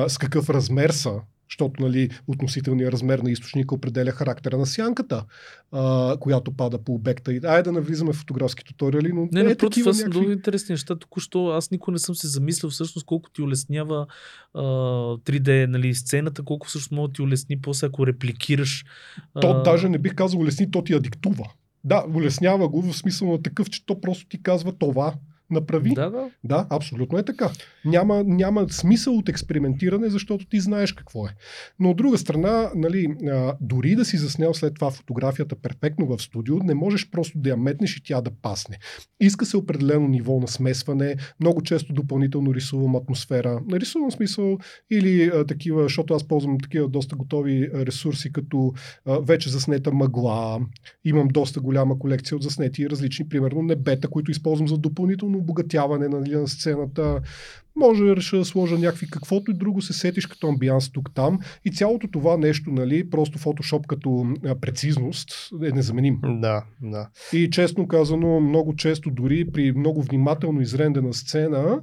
с 0.08 0.18
какъв 0.18 0.50
размер 0.50 0.90
са 0.90 1.12
защото 1.52 1.82
нали, 1.82 2.10
относителният 2.26 2.92
размер 2.92 3.18
на 3.18 3.30
източника 3.30 3.74
определя 3.74 4.10
характера 4.10 4.58
на 4.58 4.66
сянката, 4.66 5.24
а, 5.72 6.16
която 6.20 6.52
пада 6.52 6.78
по 6.78 6.94
обекта. 6.94 7.32
И, 7.32 7.40
айде 7.44 7.62
да 7.62 7.72
навлизаме 7.72 8.12
в 8.12 8.16
фотографски 8.16 8.64
туториали, 8.64 9.12
но 9.12 9.28
Не, 9.32 9.40
е 9.40 9.42
напротив, 9.42 9.58
такива 9.58 9.84
това 9.84 9.92
са 9.92 10.02
някакви... 10.02 10.18
много 10.18 10.32
интересни 10.32 10.72
неща. 10.72 10.96
Току-що 10.96 11.46
аз 11.46 11.70
никога 11.70 11.92
не 11.92 11.98
съм 11.98 12.14
се 12.14 12.28
замислил 12.28 12.70
всъщност 12.70 13.06
колко 13.06 13.30
ти 13.30 13.42
улеснява 13.42 14.06
а, 14.54 14.62
3D 14.62 15.66
нали, 15.66 15.94
сцената, 15.94 16.42
колко 16.42 16.66
всъщност 16.66 16.92
може 16.92 17.08
да 17.08 17.12
ти 17.12 17.22
улесни 17.22 17.60
после 17.60 17.86
ако 17.86 18.06
репликираш. 18.06 18.84
То 19.40 19.50
а, 19.50 19.62
даже 19.62 19.88
не 19.88 19.98
бих 19.98 20.14
казал 20.14 20.40
улесни, 20.40 20.70
то 20.70 20.84
ти 20.84 20.94
адиктува. 20.94 21.44
Да, 21.84 22.04
улеснява 22.14 22.68
го 22.68 22.82
в 22.82 22.96
смисъл 22.96 23.32
на 23.32 23.42
такъв, 23.42 23.70
че 23.70 23.86
то 23.86 24.00
просто 24.00 24.28
ти 24.28 24.42
казва 24.42 24.72
това 24.72 25.14
направи. 25.52 25.94
Да, 25.94 26.10
да. 26.10 26.30
Да, 26.44 26.66
абсолютно 26.70 27.18
е 27.18 27.22
така. 27.22 27.50
Няма, 27.84 28.24
няма 28.26 28.66
смисъл 28.70 29.16
от 29.16 29.28
експериментиране, 29.28 30.08
защото 30.08 30.46
ти 30.46 30.60
знаеш 30.60 30.92
какво 30.92 31.26
е. 31.26 31.30
Но 31.78 31.90
от 31.90 31.96
друга 31.96 32.18
страна, 32.18 32.70
нали, 32.74 33.14
а, 33.30 33.54
дори 33.60 33.96
да 33.96 34.04
си 34.04 34.16
заснел 34.16 34.54
след 34.54 34.74
това 34.74 34.90
фотографията 34.90 35.56
перфектно 35.56 36.06
в 36.06 36.22
студио, 36.22 36.58
не 36.58 36.74
можеш 36.74 37.10
просто 37.10 37.38
да 37.38 37.50
я 37.50 37.56
метнеш 37.56 37.96
и 37.96 38.02
тя 38.04 38.20
да 38.20 38.30
пасне. 38.42 38.78
Иска 39.20 39.46
се 39.46 39.56
определено 39.56 40.08
ниво 40.08 40.40
на 40.40 40.48
смесване, 40.48 41.16
много 41.40 41.62
често 41.62 41.92
допълнително 41.92 42.54
рисувам 42.54 42.96
атмосфера. 42.96 43.60
Нарисувам 43.66 44.10
смисъл 44.10 44.58
или 44.90 45.30
а, 45.34 45.46
такива, 45.46 45.82
защото 45.82 46.14
аз 46.14 46.28
ползвам 46.28 46.58
такива 46.60 46.88
доста 46.88 47.16
готови 47.16 47.70
ресурси, 47.74 48.32
като 48.32 48.72
а, 49.06 49.18
вече 49.18 49.50
заснета 49.50 49.92
мъгла, 49.92 50.60
имам 51.04 51.28
доста 51.28 51.60
голяма 51.60 51.98
колекция 51.98 52.36
от 52.36 52.42
заснети 52.42 52.90
различни, 52.90 53.28
примерно 53.28 53.62
небета, 53.62 54.08
които 54.08 54.30
използвам 54.30 54.68
за 54.68 54.78
допълнително 54.78 55.41
обогатяване 55.42 56.09
нали, 56.09 56.35
на 56.35 56.48
сцената. 56.48 57.20
Може 57.76 58.05
да 58.05 58.16
реша 58.16 58.37
да 58.37 58.44
сложа 58.44 58.78
някакви 58.78 59.11
каквото 59.11 59.50
и 59.50 59.55
друго 59.55 59.83
се 59.83 59.92
сетиш 59.92 60.26
като 60.26 60.48
амбианс 60.48 60.92
тук-там. 60.92 61.38
И 61.64 61.72
цялото 61.72 62.09
това 62.09 62.37
нещо, 62.37 62.70
нали, 62.70 63.11
просто 63.11 63.38
фотошоп 63.38 63.87
като 63.87 64.26
а, 64.46 64.55
прецизност 64.61 65.50
е 65.64 65.70
незаменим. 65.72 66.18
Да, 66.22 66.64
да. 66.83 67.09
И 67.33 67.50
честно 67.50 67.88
казано, 67.88 68.40
много 68.40 68.76
често 68.76 69.11
дори 69.11 69.50
при 69.52 69.72
много 69.72 70.02
внимателно 70.02 70.61
изрендена 70.61 71.14
сцена, 71.14 71.81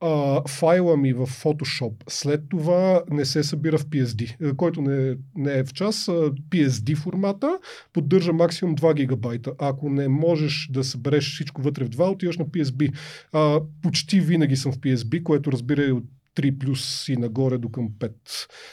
а, 0.00 0.42
файла 0.48 0.96
ми 0.96 1.12
в 1.12 1.26
Photoshop 1.26 1.92
след 2.08 2.48
това 2.48 3.02
не 3.10 3.24
се 3.24 3.42
събира 3.42 3.78
в 3.78 3.86
PSD, 3.86 4.50
е, 4.50 4.56
който 4.56 4.82
не, 4.82 5.16
не 5.36 5.58
е 5.58 5.64
в 5.64 5.72
час. 5.72 6.06
PSD 6.50 6.96
формата 6.96 7.58
поддържа 7.92 8.32
максимум 8.32 8.76
2 8.76 8.94
гигабайта. 8.94 9.52
Ако 9.58 9.90
не 9.90 10.08
можеш 10.08 10.68
да 10.72 10.84
събереш 10.84 11.34
всичко 11.34 11.62
вътре 11.62 11.84
в 11.84 11.90
2, 11.90 12.12
отиваш 12.12 12.38
на 12.38 12.46
PSB. 12.46 12.94
А, 13.32 13.60
почти 13.82 14.20
винаги 14.20 14.56
съм 14.56 14.72
в 14.72 14.78
PSB, 14.78 15.22
което 15.22 15.52
разбира 15.52 15.84
и 15.84 15.92
от 15.92 16.04
3 16.36 16.58
плюс 16.58 17.08
и 17.08 17.16
нагоре 17.16 17.58
до 17.58 17.68
към 17.68 17.88
5. 17.90 18.12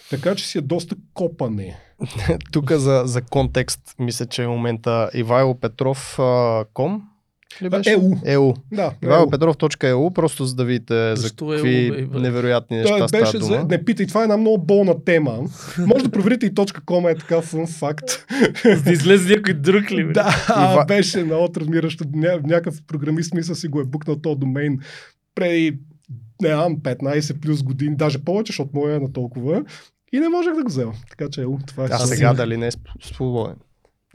Така 0.09 0.35
че 0.35 0.47
си 0.47 0.57
е 0.57 0.61
доста 0.61 0.95
копане. 1.13 1.79
Тук 2.51 2.71
за, 2.71 3.03
за 3.05 3.21
контекст, 3.21 3.95
мисля, 3.99 4.25
че 4.25 4.45
в 4.45 4.49
момента 4.49 5.09
Ивайло 5.13 5.59
Петров 5.59 6.19
а, 6.19 6.65
ком 6.73 7.03
ли 7.61 7.69
беше? 7.69 7.91
ЕУ. 7.91 8.11
ЕУ. 8.25 8.53
Да, 8.71 8.91
Ивайло 9.03 9.29
Петров.eu, 9.29 10.13
просто 10.13 10.45
за 10.45 10.55
да 10.55 10.65
видите 10.65 11.15
Защо 11.15 11.47
за 11.47 11.53
ЕУ, 11.53 11.57
какви 11.57 12.05
бе? 12.05 12.19
невероятни 12.19 12.77
неща 12.77 12.97
Той 12.97 13.07
става 13.07 13.23
беше 13.23 13.39
дума. 13.39 13.55
за... 13.55 13.63
Не 13.63 13.85
питай, 13.85 14.07
това 14.07 14.21
е 14.21 14.23
една 14.23 14.37
много 14.37 14.57
болна 14.57 15.03
тема. 15.03 15.39
Може 15.79 16.03
да 16.03 16.11
проверите 16.11 16.45
и 16.45 16.51
.com 16.51 17.11
е 17.11 17.15
така 17.15 17.41
фун 17.41 17.67
факт. 17.67 18.25
За 18.65 18.83
да 18.83 18.91
излезе 18.91 19.35
някой 19.35 19.53
друг 19.53 19.91
ли? 19.91 20.05
бе? 20.05 20.13
да, 20.13 20.29
Ива- 20.49 20.85
беше 20.87 21.23
на 21.23 21.37
отразмиращо. 21.37 22.03
Ня, 22.13 22.39
някакъв 22.43 22.81
програмист 22.87 23.33
мисля 23.33 23.55
си 23.55 23.67
го 23.67 23.81
е 23.81 23.85
букнал 23.85 24.15
този 24.15 24.39
домейн 24.39 24.79
преди 25.35 25.77
не 26.41 26.49
знам, 26.49 26.77
15 26.77 27.39
плюс 27.39 27.63
години, 27.63 27.95
даже 27.95 28.19
повече, 28.19 28.49
защото 28.49 28.69
моя 28.73 28.95
е 28.95 28.99
на 28.99 29.13
толкова. 29.13 29.63
И 30.13 30.19
не 30.19 30.29
можех 30.29 30.53
да 30.53 30.63
го 30.63 30.69
взема. 30.69 30.93
Така 31.09 31.29
че, 31.29 31.41
ел, 31.41 31.59
това 31.67 31.83
е. 31.83 31.87
А 31.91 31.97
сега 31.97 32.33
дали 32.33 32.57
не 32.57 32.67
е 32.67 32.71
свободен? 33.03 33.55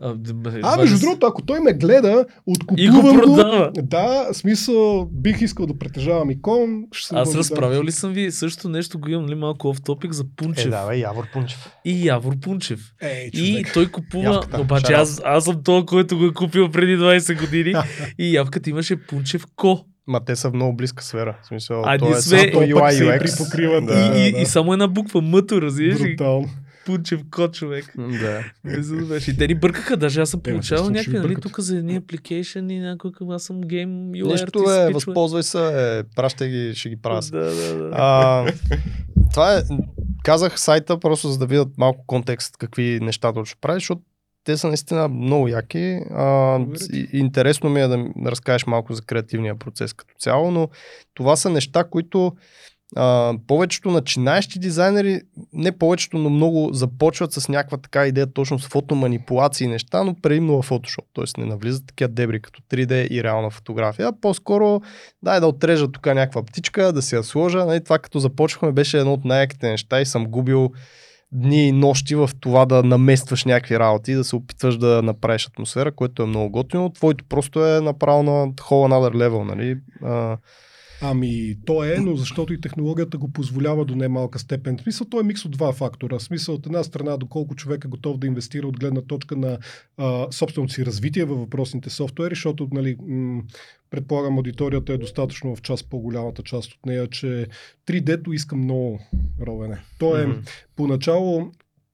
А, 0.03 0.15
бе, 0.15 0.33
между 0.79 0.97
е- 0.97 0.99
другото, 0.99 1.27
ако 1.27 1.43
той 1.43 1.61
ме 1.61 1.73
гледа, 1.73 2.27
И 2.39 2.43
откупувам 2.47 3.17
го 3.19 3.27
го. 3.27 3.71
Да, 3.75 4.29
смисъл, 4.33 5.09
бих 5.13 5.41
искал 5.41 5.67
да 5.67 5.79
притежавам 5.79 6.31
икон. 6.31 6.85
Ще 6.93 7.09
съм 7.09 7.19
Аз 7.19 7.35
разправил 7.35 7.83
ли 7.83 7.93
съм 7.93 8.13
ви 8.13 8.31
също 8.33 8.69
нещо, 8.69 8.99
го 8.99 9.09
имам 9.09 9.29
ли 9.29 9.35
малко 9.35 9.69
оф 9.69 9.83
топик 9.83 10.13
за 10.13 10.25
Пунчев 10.37 10.67
Е, 10.67 10.71
давай, 10.71 10.99
Явор 10.99 11.25
Пунчев. 11.33 11.71
и 11.85 12.07
Явор 12.07 12.39
Пунчев. 12.39 12.81
И 13.25 13.53
човек. 13.53 13.71
той 13.75 13.87
купува, 13.87 14.25
Явката. 14.25 14.61
обаче 14.61 14.93
аз, 14.93 15.21
аз 15.25 15.45
съм 15.45 15.63
този, 15.63 15.87
който 15.87 16.19
го 16.19 16.25
е 16.25 16.33
купил 16.33 16.71
преди 16.71 16.97
20 16.97 17.41
години 17.41 17.75
и 18.19 18.35
явката 18.35 18.71
имаше 18.71 18.97
Пунчев 18.99 19.47
Ко. 19.57 19.85
Ма 20.07 20.25
те 20.25 20.37
са 20.37 20.51
в 20.51 20.55
много 20.55 20.77
близка 20.77 21.05
сфера. 21.05 21.37
В 21.43 21.47
смисъл, 21.47 21.83
А 21.87 21.99
то 21.99 22.09
е 22.09 22.15
сме- 22.15 22.39
само 22.39 22.53
То 22.53 22.59
UI 22.59 22.93
и 22.95 23.21
UX. 23.21 23.81
Да. 23.81 23.87
Да, 23.87 24.19
и, 24.19 24.29
и, 24.29 24.33
да. 24.33 24.39
и 24.39 24.47
само 24.47 24.73
една 24.73 24.89
буква 24.89 25.21
Мъто, 25.21 25.63
разбираш? 25.63 26.01
Брутално. 26.01 26.49
Пунчев 26.87 27.21
Ко, 27.31 27.49
човек. 27.49 27.95
Да. 27.97 28.45
И 29.29 29.37
те 29.37 29.47
ни 29.47 29.55
бъркаха, 29.55 29.97
даже 29.97 30.21
аз 30.21 30.31
съм 30.31 30.41
Е, 30.41 30.51
получавал 30.51 30.91
някакви, 30.91 31.19
нали, 31.19 31.37
тук 31.41 31.61
за 31.61 31.77
едни 31.77 32.01
application 32.01 32.73
и 32.73 32.79
някой 32.79 33.13
към 33.13 33.31
аз 33.31 33.43
съм 33.43 33.61
гейм 33.61 34.11
Нищо 34.11 34.33
артист, 34.33 34.69
е, 34.69 34.93
възползвай 34.93 35.43
се, 35.43 35.99
е, 35.99 36.03
пращай 36.17 36.49
ги, 36.49 36.75
ще 36.75 36.89
ги 36.89 36.97
правя. 36.97 37.21
Да, 37.31 37.39
да, 37.39 37.75
да. 37.75 37.91
А, 37.93 38.47
това 39.33 39.59
е, 39.59 39.63
казах 40.25 40.61
сайта 40.61 41.01
просто 41.01 41.29
за 41.29 41.39
да 41.39 41.47
видят 41.47 41.69
малко 41.79 42.05
контекст 42.07 42.57
какви 42.57 42.99
неща 43.03 43.33
точно 43.33 43.59
прави, 43.61 43.77
защото 43.77 44.03
те 44.45 44.57
са 44.57 44.69
наистина 44.69 45.09
много 45.09 45.49
яки. 45.49 46.01
А, 46.11 46.59
и- 46.93 47.09
интересно 47.13 47.71
ми 47.71 47.81
е 47.81 47.89
да 47.89 48.05
разкажеш 48.27 48.67
малко 48.67 48.95
за 48.95 49.03
креативния 49.03 49.59
процес 49.59 49.93
като 49.93 50.15
цяло, 50.19 50.51
но 50.51 50.69
това 51.15 51.37
са 51.37 51.51
неща, 51.51 51.85
които 51.85 52.33
а, 52.97 53.35
повечето 53.47 53.91
начинаещи 53.91 54.59
дизайнери, 54.59 55.21
не 55.53 55.73
повечето, 55.73 56.19
но 56.19 56.31
много 56.31 56.71
започват 56.73 57.33
с 57.33 57.49
някаква 57.49 57.79
така 57.79 58.07
идея 58.07 58.33
точно 58.33 58.59
с 58.59 58.69
фотоманипулации 58.69 59.65
и 59.65 59.69
неща, 59.69 60.05
но 60.05 60.15
предимно 60.15 60.63
в 60.63 60.71
Photoshop. 60.71 61.05
Тоест 61.13 61.37
не 61.37 61.45
навлизат 61.45 61.87
такива 61.87 62.09
дебри 62.09 62.43
като 62.43 62.63
3D 62.63 63.09
и 63.11 63.25
реална 63.25 63.51
фотография, 63.51 64.13
по-скоро 64.21 64.81
дай 65.23 65.41
да 65.41 65.47
отрежа 65.47 65.93
тук 65.93 66.07
някаква 66.07 66.43
птичка, 66.43 66.93
да 66.93 67.03
си 67.03 67.15
я 67.15 67.23
сложа. 67.23 67.65
Нали, 67.65 67.85
това 67.85 67.99
като 67.99 68.19
започвахме 68.19 68.73
беше 68.73 68.99
едно 68.99 69.13
от 69.13 69.25
най-яките 69.25 69.71
неща 69.71 70.01
и 70.01 70.07
съм 70.07 70.27
губил 70.27 70.71
дни 71.33 71.69
и 71.69 71.73
нощи 71.73 72.15
в 72.15 72.31
това 72.41 72.67
да 72.67 72.83
наместваш 72.83 73.45
някакви 73.45 73.79
работи 73.79 74.15
да 74.15 74.25
се 74.25 74.37
опитваш 74.37 74.77
да 74.77 75.03
направиш 75.03 75.47
атмосфера, 75.47 75.93
което 75.93 76.23
е 76.23 76.27
много 76.27 76.51
готино. 76.51 76.91
Твоето 76.91 77.25
просто 77.29 77.67
е 77.67 77.81
направо 77.81 78.23
на 78.23 78.33
whole 78.33 78.89
another 78.89 79.15
level, 79.15 79.45
нали? 79.45 79.79
А, 80.03 80.37
Ами, 81.05 81.57
то 81.67 81.85
е, 81.85 81.97
но 82.01 82.17
защото 82.17 82.53
и 82.53 82.61
технологията 82.61 83.19
го 83.19 83.33
позволява 83.33 83.85
до 83.85 83.97
немалка 83.97 84.39
степен. 84.39 84.79
В 84.79 84.83
смисъл, 84.83 85.07
то 85.07 85.21
е 85.21 85.23
микс 85.23 85.45
от 85.45 85.51
два 85.51 85.73
фактора. 85.73 86.19
В 86.19 86.23
смисъл, 86.23 86.55
от 86.55 86.67
една 86.67 86.85
страна, 86.85 87.17
доколко 87.17 87.55
човек 87.55 87.85
е 87.85 87.89
готов 87.89 88.19
да 88.19 88.27
инвестира 88.27 88.67
от 88.67 88.81
гледна 88.81 89.01
точка 89.01 89.37
на 89.37 89.59
а, 89.97 90.27
собственото 90.33 90.73
си 90.73 90.87
развитие 90.87 91.25
във 91.25 91.39
въпросните 91.39 91.91
софтуери, 91.91 92.35
защото, 92.35 92.69
нали, 92.73 92.97
м- 93.09 93.43
предполагам, 93.91 94.37
аудиторията 94.37 94.93
е 94.93 94.99
достатъчно 94.99 95.57
в 95.57 95.63
част 95.63 95.91
по-голямата 95.91 96.43
част 96.43 96.73
от 96.73 96.87
нея, 96.87 97.07
че 97.07 97.47
3D-то 97.87 98.33
иска 98.33 98.57
много 98.57 99.01
ровене. 99.47 99.79
То 99.99 100.17
е, 100.17 100.27
Мгм. 100.27 100.41
поначало 100.77 101.51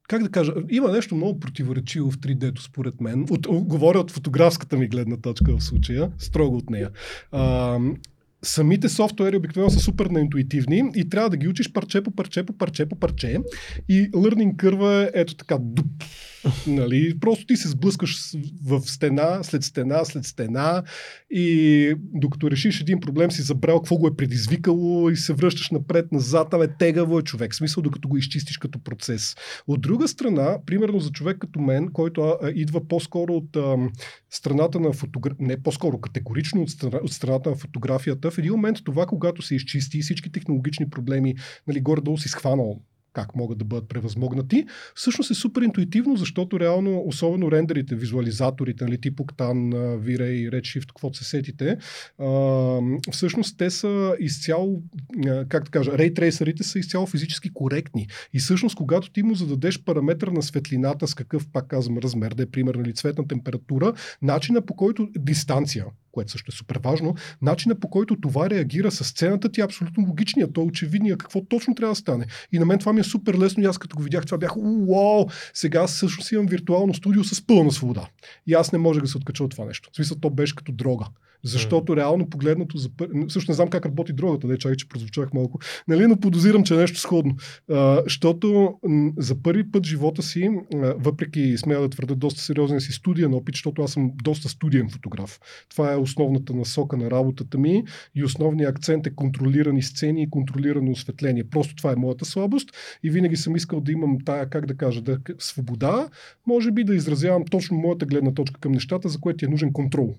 как 0.08 0.22
да 0.22 0.30
кажа, 0.30 0.52
има 0.70 0.92
нещо 0.92 1.14
много 1.14 1.40
противоречиво 1.40 2.10
в 2.10 2.18
3D-то, 2.18 2.62
според 2.62 3.00
мен. 3.00 3.26
От, 3.30 3.46
говоря 3.48 3.98
от 3.98 4.10
фотографската 4.10 4.76
ми 4.76 4.88
гледна 4.88 5.16
точка 5.16 5.56
в 5.56 5.64
случая, 5.64 6.12
строго 6.18 6.56
от 6.56 6.70
нея. 6.70 6.90
А, 7.32 7.78
самите 8.42 8.88
софтуери 8.88 9.36
обикновено 9.36 9.70
са 9.70 9.78
супер 9.78 10.06
неинтуитивни 10.06 10.92
и 10.96 11.08
трябва 11.08 11.30
да 11.30 11.36
ги 11.36 11.48
учиш 11.48 11.72
парче 11.72 12.02
по 12.02 12.10
парче 12.10 12.46
по 12.46 12.52
парче 12.52 12.86
по 12.86 12.96
парче. 12.96 13.38
И 13.88 14.10
learning 14.10 14.56
curve 14.56 15.06
е 15.06 15.20
ето 15.20 15.34
така 15.34 15.58
дуп. 15.60 15.86
Нали? 16.66 17.18
Просто 17.20 17.46
ти 17.46 17.56
се 17.56 17.68
сблъскаш 17.68 18.32
в 18.64 18.80
стена, 18.80 19.38
след 19.42 19.64
стена, 19.64 20.04
след 20.04 20.24
стена 20.24 20.82
и 21.30 21.94
докато 21.98 22.50
решиш 22.50 22.80
един 22.80 23.00
проблем 23.00 23.30
си 23.30 23.42
забрал 23.42 23.78
какво 23.80 23.96
го 23.96 24.06
е 24.06 24.16
предизвикало 24.16 25.10
и 25.10 25.16
се 25.16 25.32
връщаш 25.32 25.70
напред-назад, 25.70 26.54
абе 26.54 26.68
тегаво 26.78 27.18
е 27.18 27.22
човек. 27.22 27.52
В 27.52 27.56
смисъл, 27.56 27.82
докато 27.82 28.08
го 28.08 28.16
изчистиш 28.16 28.58
като 28.58 28.78
процес. 28.78 29.36
От 29.66 29.80
друга 29.80 30.08
страна, 30.08 30.58
примерно 30.66 31.00
за 31.00 31.10
човек 31.10 31.38
като 31.38 31.60
мен, 31.60 31.88
който 31.92 32.20
а, 32.20 32.38
а, 32.42 32.50
идва 32.54 32.88
по-скоро 32.88 33.32
от 33.32 33.56
а, 33.56 33.76
страната 34.30 34.80
на 34.80 34.92
фотографията, 34.92 35.44
не 35.44 35.62
по-скоро 35.62 35.98
категорично 35.98 36.62
от, 36.62 36.70
страна, 36.70 36.98
от 37.02 37.12
страната 37.12 37.50
на 37.50 37.56
фотографията, 37.56 38.30
в 38.30 38.38
един 38.38 38.52
момент 38.52 38.78
това, 38.84 39.06
когато 39.06 39.42
се 39.42 39.54
изчисти 39.54 39.98
и 39.98 40.02
всички 40.02 40.32
технологични 40.32 40.90
проблеми, 40.90 41.34
нали, 41.66 41.80
горе-долу 41.80 42.18
си 42.18 42.28
схванал 42.28 42.80
как 43.18 43.36
могат 43.36 43.58
да 43.58 43.64
бъдат 43.64 43.88
превъзмогнати, 43.88 44.66
всъщност 44.94 45.30
е 45.30 45.34
супер 45.34 45.62
интуитивно, 45.62 46.16
защото 46.16 46.60
реално, 46.60 47.02
особено 47.06 47.50
рендерите, 47.50 47.94
визуализаторите, 47.94 48.84
нали, 48.84 49.00
тип 49.00 49.18
Octane, 49.18 49.74
V-Ray, 49.98 50.50
Redshift, 50.50 50.86
каквото 50.86 51.18
се 51.18 51.24
сетите, 51.24 51.76
а, 52.18 52.28
всъщност 53.12 53.58
те 53.58 53.70
са 53.70 54.16
изцяло, 54.20 54.82
как 55.48 55.64
да 55.64 55.70
кажа, 55.70 55.98
рейтрейсерите 55.98 56.62
са 56.62 56.78
изцяло 56.78 57.06
физически 57.06 57.50
коректни. 57.52 58.06
И 58.32 58.38
всъщност, 58.38 58.76
когато 58.76 59.10
ти 59.10 59.22
му 59.22 59.34
зададеш 59.34 59.82
параметър 59.82 60.28
на 60.28 60.42
светлината 60.42 61.06
с 61.06 61.14
какъв, 61.14 61.48
пак 61.52 61.66
казвам, 61.66 61.98
размер, 61.98 62.32
да 62.34 62.42
е 62.42 62.46
примерно 62.46 62.82
или 62.82 62.94
цветна 62.94 63.28
температура, 63.28 63.92
начина 64.22 64.60
по 64.60 64.76
който 64.76 65.08
дистанция, 65.18 65.84
което 66.18 66.32
също 66.32 66.50
е 66.54 66.56
супер 66.56 66.80
важно, 66.84 67.14
начина 67.42 67.74
по 67.74 67.90
който 67.90 68.16
това 68.20 68.50
реагира 68.50 68.90
с 68.90 69.04
сцената 69.04 69.48
ти 69.48 69.60
е 69.60 69.64
абсолютно 69.64 70.06
логичният, 70.08 70.52
той 70.52 70.64
е 70.64 70.66
очевидният 70.66 71.18
какво 71.18 71.44
точно 71.44 71.74
трябва 71.74 71.92
да 71.92 71.96
стане. 71.96 72.26
И 72.52 72.58
на 72.58 72.66
мен 72.66 72.78
това 72.78 72.92
ми 72.92 73.00
е 73.00 73.04
супер 73.04 73.38
лесно 73.38 73.62
и 73.62 73.66
аз 73.66 73.78
като 73.78 73.96
го 73.96 74.02
видях 74.02 74.26
това 74.26 74.38
бях, 74.38 74.56
уау, 74.56 75.26
сега 75.54 75.86
всъщност 75.86 76.32
имам 76.32 76.46
виртуално 76.46 76.94
студио 76.94 77.24
с 77.24 77.46
пълна 77.46 77.72
свобода. 77.72 78.08
И 78.46 78.54
аз 78.54 78.72
не 78.72 78.78
можех 78.78 79.02
да 79.02 79.08
се 79.08 79.16
откача 79.16 79.44
от 79.44 79.50
това 79.50 79.64
нещо. 79.64 79.90
В 79.92 79.96
смисъл, 79.96 80.16
то 80.20 80.30
беше 80.30 80.54
като 80.54 80.72
дрога. 80.72 81.04
Защото 81.44 81.96
реално 81.96 82.30
погледнато, 82.30 82.78
за 82.78 82.88
пър... 82.96 83.08
също 83.28 83.50
не 83.50 83.54
знам 83.54 83.68
как 83.68 83.86
работи 83.86 84.12
дрогата, 84.12 84.46
да 84.46 84.58
чакай, 84.58 84.76
че 84.76 84.88
прозвучах 84.88 85.32
малко, 85.32 85.58
нали, 85.88 86.06
но 86.06 86.20
подозирам, 86.20 86.64
че 86.64 86.74
е 86.74 86.76
нещо 86.76 86.98
сходно. 86.98 87.36
А, 87.70 88.02
защото 88.04 88.74
за 89.18 89.42
първи 89.42 89.70
път 89.70 89.86
живота 89.86 90.22
си, 90.22 90.50
въпреки 90.74 91.58
смея 91.58 91.80
да 91.80 91.88
твърда 91.88 92.14
доста 92.14 92.40
сериозен 92.40 92.80
си 92.80 92.92
студиен 92.92 93.34
опит, 93.34 93.54
защото 93.54 93.82
аз 93.82 93.92
съм 93.92 94.10
доста 94.22 94.48
студиен 94.48 94.90
фотограф. 94.90 95.40
Това 95.70 95.92
е 95.92 95.96
основната 95.96 96.54
насока 96.54 96.96
на 96.96 97.10
работата 97.10 97.58
ми 97.58 97.84
и 98.14 98.24
основният 98.24 98.70
акцент 98.76 99.06
е 99.06 99.14
контролирани 99.14 99.82
сцени 99.82 100.22
и 100.22 100.30
контролирано 100.30 100.90
осветление. 100.90 101.44
Просто 101.44 101.74
това 101.74 101.92
е 101.92 101.96
моята 101.96 102.24
слабост 102.24 102.68
и 103.02 103.10
винаги 103.10 103.36
съм 103.36 103.56
искал 103.56 103.80
да 103.80 103.92
имам 103.92 104.18
тая, 104.24 104.50
как 104.50 104.66
да 104.66 104.76
кажа, 104.76 105.02
да, 105.02 105.18
свобода, 105.38 106.08
може 106.46 106.70
би 106.70 106.84
да 106.84 106.94
изразявам 106.94 107.44
точно 107.50 107.76
моята 107.76 108.06
гледна 108.06 108.34
точка 108.34 108.60
към 108.60 108.72
нещата, 108.72 109.08
за 109.08 109.20
което 109.20 109.44
е 109.44 109.48
нужен 109.48 109.72
контрол. 109.72 110.16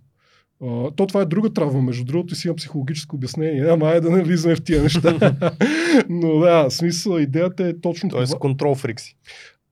Uh, 0.62 0.96
то 0.96 1.08
това 1.08 1.22
е 1.22 1.26
друга 1.26 1.54
травма, 1.54 1.82
между 1.82 2.06
другото, 2.06 2.36
си 2.36 2.48
имам 2.48 2.56
психологическо 2.56 3.16
обяснение, 3.16 3.70
ама 3.70 3.88
айде 3.88 4.02
да 4.02 4.10
не 4.10 4.24
влизаме 4.24 4.56
в 4.56 4.64
тия 4.64 4.84
неща. 4.84 5.18
но 6.10 6.40
да, 6.40 6.70
смисъл, 6.70 7.18
идеята 7.18 7.68
е 7.68 7.80
точно 7.82 8.10
Тоест, 8.10 8.30
това. 8.30 8.40
контрол 8.40 8.76
фрикси. 8.76 9.18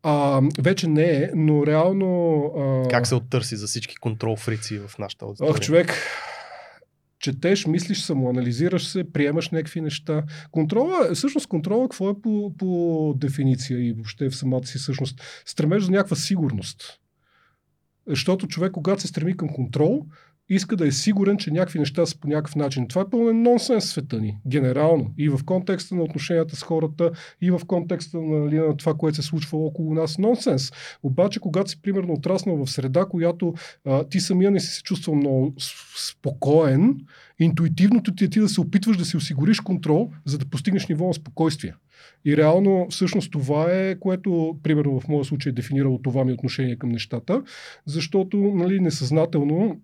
А, 0.03 0.41
вече 0.59 0.87
не 0.87 1.03
е, 1.03 1.29
но 1.35 1.65
реално... 1.65 2.41
А... 2.57 2.89
Как 2.89 3.07
се 3.07 3.15
оттърси 3.15 3.55
за 3.55 3.67
всички 3.67 3.95
контрол 3.95 4.35
фрици 4.35 4.79
в 4.79 4.97
нашата 4.99 5.25
аудитория? 5.25 5.51
Ох, 5.51 5.59
човек, 5.59 5.93
четеш, 7.19 7.65
мислиш, 7.65 8.01
самоанализираш 8.01 8.87
се, 8.87 9.11
приемаш 9.11 9.49
някакви 9.49 9.81
неща. 9.81 10.23
Контрола, 10.51 11.13
всъщност 11.13 11.47
контрола 11.47 11.83
какво 11.83 12.09
е 12.09 12.21
по, 12.21 12.53
по 12.57 13.13
дефиниция 13.17 13.87
и 13.87 13.93
въобще 13.93 14.29
в 14.29 14.35
самата 14.35 14.65
си 14.65 14.79
същност? 14.79 15.21
Стремеж 15.45 15.83
за 15.83 15.91
някаква 15.91 16.15
сигурност. 16.15 16.99
Защото 18.07 18.47
човек, 18.47 18.71
когато 18.71 19.01
се 19.01 19.07
стреми 19.07 19.37
към 19.37 19.49
контрол, 19.49 20.05
иска 20.49 20.75
да 20.75 20.87
е 20.87 20.91
сигурен, 20.91 21.37
че 21.37 21.51
някакви 21.51 21.79
неща 21.79 22.05
са 22.05 22.19
по 22.19 22.27
някакъв 22.27 22.55
начин. 22.55 22.87
Това 22.87 23.01
е 23.01 23.09
пълен 23.11 23.41
нонсенс 23.41 23.85
в 23.85 23.87
света 23.87 24.19
ни, 24.19 24.37
генерално. 24.47 25.13
И 25.17 25.29
в 25.29 25.39
контекста 25.45 25.95
на 25.95 26.03
отношенията 26.03 26.55
с 26.55 26.63
хората, 26.63 27.11
и 27.41 27.51
в 27.51 27.61
контекста 27.67 28.17
на, 28.17 28.65
на 28.65 28.77
това, 28.77 28.93
което 28.93 29.15
се 29.15 29.21
случва 29.21 29.57
около 29.57 29.93
нас. 29.93 30.17
Нонсенс. 30.17 30.71
Обаче, 31.03 31.39
когато 31.39 31.69
си, 31.69 31.81
примерно, 31.81 32.13
отраснал 32.13 32.65
в 32.65 32.71
среда, 32.71 33.05
която 33.05 33.53
а, 33.85 34.03
ти 34.03 34.19
самия 34.19 34.51
не 34.51 34.59
си 34.59 34.67
се 34.67 34.83
чувствал 34.83 35.15
много 35.15 35.53
спокоен, 36.09 36.95
интуитивното 37.39 38.15
ти 38.15 38.23
е 38.23 38.29
ти 38.29 38.39
да 38.39 38.49
се 38.49 38.61
опитваш 38.61 38.97
да 38.97 39.05
си 39.05 39.17
осигуриш 39.17 39.59
контрол, 39.59 40.11
за 40.25 40.37
да 40.37 40.45
постигнеш 40.45 40.87
ниво 40.87 41.07
на 41.07 41.13
спокойствие. 41.13 41.73
И 42.25 42.37
реално, 42.37 42.87
всъщност, 42.89 43.31
това 43.31 43.71
е, 43.71 43.95
което, 43.99 44.57
примерно, 44.63 44.99
в 44.99 45.07
моя 45.07 45.25
случай 45.25 45.49
е 45.49 45.53
дефинирало 45.53 46.01
това 46.01 46.25
ми 46.25 46.33
отношение 46.33 46.75
към 46.75 46.89
нещата, 46.89 47.43
защото, 47.85 48.37
нали, 48.37 48.79
несъзнателно 48.79 49.81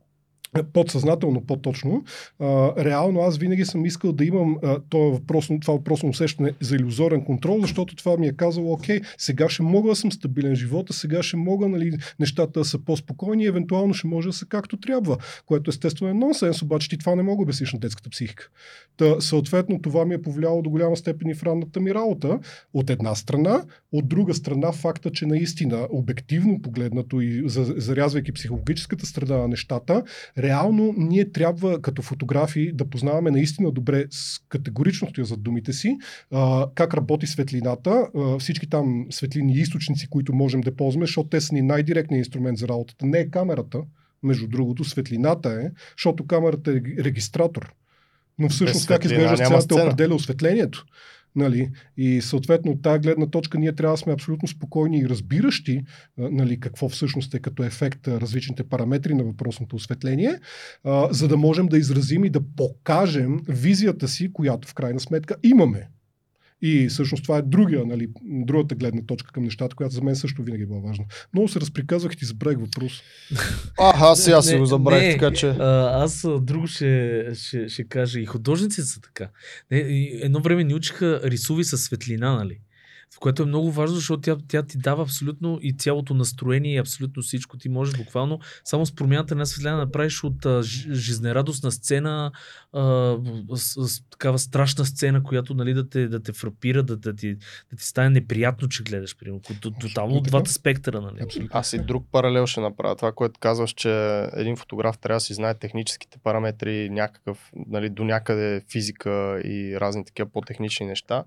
подсъзнателно 0.74 1.42
по-точно, 1.42 2.04
а, 2.40 2.74
реално 2.86 3.22
аз 3.22 3.38
винаги 3.38 3.66
съм 3.66 3.86
искал 3.86 4.12
да 4.12 4.26
имам 4.26 4.58
а, 4.64 4.80
това, 4.90 5.06
въпросно, 5.06 5.60
това 5.60 5.74
въпросно 5.74 6.10
усещане 6.10 6.52
за 6.62 6.76
иллюзорен 6.76 7.26
контрол, 7.26 7.60
защото 7.62 7.96
това 7.96 8.18
ми 8.18 8.28
е 8.28 8.34
казало, 8.34 8.74
окей, 8.74 9.02
сега 9.18 9.50
ще 9.50 9.64
мога 9.64 9.90
да 9.90 9.96
съм 9.96 10.12
стабилен 10.12 10.56
живота, 10.56 10.94
сега 10.94 11.24
ще 11.24 11.38
мога 11.38 11.68
нали, 11.68 11.98
нещата 12.20 12.60
да 12.60 12.66
са 12.66 12.80
по-спокойни, 12.80 13.46
евентуално 13.46 13.94
ще 13.94 14.08
може 14.08 14.28
да 14.28 14.34
са 14.34 14.46
както 14.46 14.80
трябва, 14.80 15.18
което 15.46 15.70
естествено 15.70 16.12
е 16.12 16.14
нонсенс, 16.14 16.62
обаче 16.62 16.90
ти 16.90 16.98
това 16.98 17.16
не 17.16 17.24
мога 17.24 17.44
обясниш 17.44 17.74
на 17.74 17.80
детската 17.80 18.10
психика. 18.10 18.50
Та, 18.98 19.22
съответно, 19.22 19.82
това 19.82 20.06
ми 20.06 20.14
е 20.14 20.22
повлияло 20.22 20.62
до 20.62 20.70
голяма 20.70 20.98
степен 20.98 21.30
и 21.30 21.34
в 21.34 21.44
ранната 21.44 21.80
ми 21.80 21.94
работа, 21.94 22.40
от 22.74 22.90
една 22.90 23.16
страна, 23.16 23.64
от 23.92 24.08
друга 24.08 24.34
страна 24.34 24.72
факта, 24.72 25.12
че 25.12 25.26
наистина 25.26 25.88
обективно 25.92 26.62
погледнато 26.62 27.22
и 27.22 27.44
зарязвайки 27.46 28.32
психологическата 28.32 29.06
страда 29.06 29.38
на 29.38 29.48
нещата, 29.48 30.04
реално 30.44 30.94
ние 30.98 31.32
трябва 31.32 31.82
като 31.82 32.02
фотографи 32.02 32.72
да 32.74 32.90
познаваме 32.90 33.32
наистина 33.32 33.72
добре 33.72 34.06
с 34.10 34.40
категорично 34.50 35.10
стоя 35.10 35.26
зад 35.26 35.44
думите 35.44 35.74
си, 35.74 35.98
а, 36.32 36.68
как 36.76 36.94
работи 36.94 37.28
светлината, 37.28 38.08
а, 38.16 38.40
всички 38.40 38.70
там 38.70 39.06
светлини 39.10 39.54
източници, 39.54 40.08
които 40.10 40.34
можем 40.34 40.62
да 40.62 40.76
ползваме, 40.76 41.06
защото 41.06 41.30
те 41.30 41.42
са 41.42 41.54
ни 41.54 41.62
най-директният 41.62 42.26
инструмент 42.26 42.58
за 42.58 42.68
работата. 42.68 43.06
Не 43.06 43.20
е 43.20 43.30
камерата, 43.30 43.82
между 44.24 44.48
другото, 44.48 44.84
светлината 44.84 45.50
е, 45.50 45.72
защото 45.98 46.28
камерата 46.28 46.72
е 46.72 47.04
регистратор. 47.04 47.74
Но 48.40 48.50
всъщност 48.50 48.88
как 48.88 49.06
изглежда 49.06 49.38
сцената 49.38 49.76
определя 49.76 50.16
осветлението. 50.16 50.86
Нали? 51.36 51.72
И 51.98 52.22
съответно 52.22 52.72
от 52.72 52.82
тази 52.82 53.00
гледна 53.00 53.28
точка 53.28 53.58
ние 53.58 53.76
трябва 53.76 53.94
да 53.94 53.98
сме 53.98 54.14
абсолютно 54.14 54.48
спокойни 54.48 55.00
и 55.00 55.10
разбиращи 55.10 55.84
нали, 56.18 56.60
какво 56.60 56.90
всъщност 56.90 57.34
е 57.34 57.40
като 57.40 57.64
ефект 57.64 58.08
различните 58.08 58.64
параметри 58.64 59.14
на 59.14 59.24
въпросното 59.24 59.76
осветление, 59.76 60.40
за 61.10 61.28
да 61.28 61.38
можем 61.38 61.68
да 61.68 61.78
изразим 61.78 62.26
и 62.26 62.30
да 62.30 62.42
покажем 62.56 63.40
визията 63.48 64.08
си, 64.08 64.34
която 64.34 64.68
в 64.68 64.74
крайна 64.74 65.00
сметка 65.00 65.36
имаме. 65.44 65.90
И 66.66 66.88
всъщност 66.88 67.24
това 67.24 67.38
е 67.38 67.42
другия, 67.42 67.86
нали, 67.86 68.08
другата 68.24 68.76
гледна 68.76 69.02
точка 69.02 69.32
към 69.32 69.44
нещата, 69.44 69.76
която 69.76 69.96
за 69.96 70.02
мен 70.02 70.16
също 70.16 70.44
винаги 70.44 70.64
е 70.64 70.66
била 70.66 70.80
важна. 70.80 71.06
Много 71.34 71.48
се 71.48 71.60
разприказвах 71.60 72.14
и 72.14 72.18
ти 72.18 72.26
забравих 72.26 72.60
въпрос. 72.60 73.02
А, 73.80 74.12
аз 74.12 74.24
сега 74.24 74.42
си 74.42 74.58
го 74.58 74.66
забравих, 74.66 75.14
така 75.14 75.32
че. 75.32 75.48
А, 75.48 76.04
аз 76.04 76.28
друго 76.42 76.68
ще, 76.68 77.26
ще, 77.36 77.70
ще 77.70 77.84
кажа. 77.84 78.20
И 78.20 78.26
художниците 78.26 78.88
са 78.88 79.02
така. 79.02 79.30
Не, 79.72 79.78
едно 80.22 80.40
време 80.40 80.64
ни 80.64 80.74
учиха 80.74 81.22
рисуви 81.24 81.64
със 81.64 81.84
светлина, 81.84 82.36
нали? 82.36 82.60
В 83.16 83.20
което 83.20 83.44
е 83.44 83.46
много 83.46 83.72
важно, 83.72 83.96
защото 83.96 84.22
тя, 84.22 84.38
тя 84.48 84.64
ти 84.64 84.78
дава 84.78 85.04
абсолютно 85.04 85.60
и 85.62 85.74
цялото 85.74 86.14
настроение 86.14 86.76
и 86.76 86.78
абсолютно 86.78 87.24
всичко. 87.24 87.58
Ти 87.58 87.70
можеш 87.70 87.98
буквално 87.98 88.40
само 88.64 88.86
с 88.86 88.96
промяната 88.96 89.36
на 89.36 89.46
светлина 89.46 89.76
да 89.76 89.78
направиш 89.78 90.24
от 90.24 90.46
а, 90.46 90.62
жизнерадостна 90.92 91.72
сцена 91.72 92.32
а, 92.74 93.18
с, 93.56 93.88
с, 93.88 94.04
такава 94.10 94.40
страшна 94.40 94.86
сцена, 94.86 95.24
която 95.24 95.54
нали, 95.54 95.74
да, 95.74 95.90
те, 95.90 96.08
да 96.08 96.24
те 96.24 96.34
фрапира, 96.34 96.84
да, 96.84 96.98
да, 96.98 97.16
ти, 97.16 97.36
да 97.72 97.78
ти 97.78 97.86
стане 97.86 98.10
неприятно, 98.10 98.70
че 98.70 98.84
гледаш. 98.84 99.18
Примерно, 99.18 99.42
тотално 99.82 100.16
от 100.16 100.24
двата 100.24 100.52
спектъра. 100.52 101.02
Нали. 101.02 101.48
Аз 101.52 101.74
и 101.74 101.80
друг 101.80 102.06
паралел 102.12 102.48
ще 102.48 102.62
направя. 102.62 102.96
Това, 102.96 103.12
което 103.12 103.40
казваш, 103.40 103.74
че 103.74 103.92
един 104.34 104.58
фотограф 104.58 104.98
трябва 104.98 105.18
да 105.18 105.22
си 105.22 105.34
знае 105.34 105.54
техническите 105.54 106.18
параметри, 106.24 106.90
някакъв, 106.90 107.52
нали, 107.68 107.90
до 107.90 108.04
някъде 108.04 108.62
физика 108.72 109.42
и 109.46 109.80
разни 109.80 110.06
такива 110.06 110.30
по-технични 110.30 110.86
неща 110.86 111.24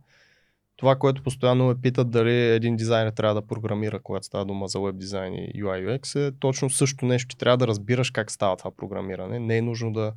това, 0.76 0.96
което 0.96 1.22
постоянно 1.22 1.66
ме 1.66 1.80
питат 1.80 2.10
дали 2.10 2.34
един 2.34 2.76
дизайнер 2.76 3.12
трябва 3.12 3.34
да 3.34 3.46
програмира, 3.46 4.00
когато 4.00 4.26
става 4.26 4.44
дума 4.44 4.68
за 4.68 4.80
веб 4.80 4.98
дизайн 4.98 5.34
и 5.34 5.62
UI 5.64 5.98
UX, 5.98 6.28
е 6.28 6.32
точно 6.38 6.70
също 6.70 7.06
нещо. 7.06 7.28
Ти 7.28 7.38
трябва 7.38 7.56
да 7.56 7.66
разбираш 7.66 8.10
как 8.10 8.30
става 8.30 8.56
това 8.56 8.70
програмиране. 8.70 9.38
Не 9.38 9.56
е 9.56 9.62
нужно 9.62 9.92
да, 9.92 10.12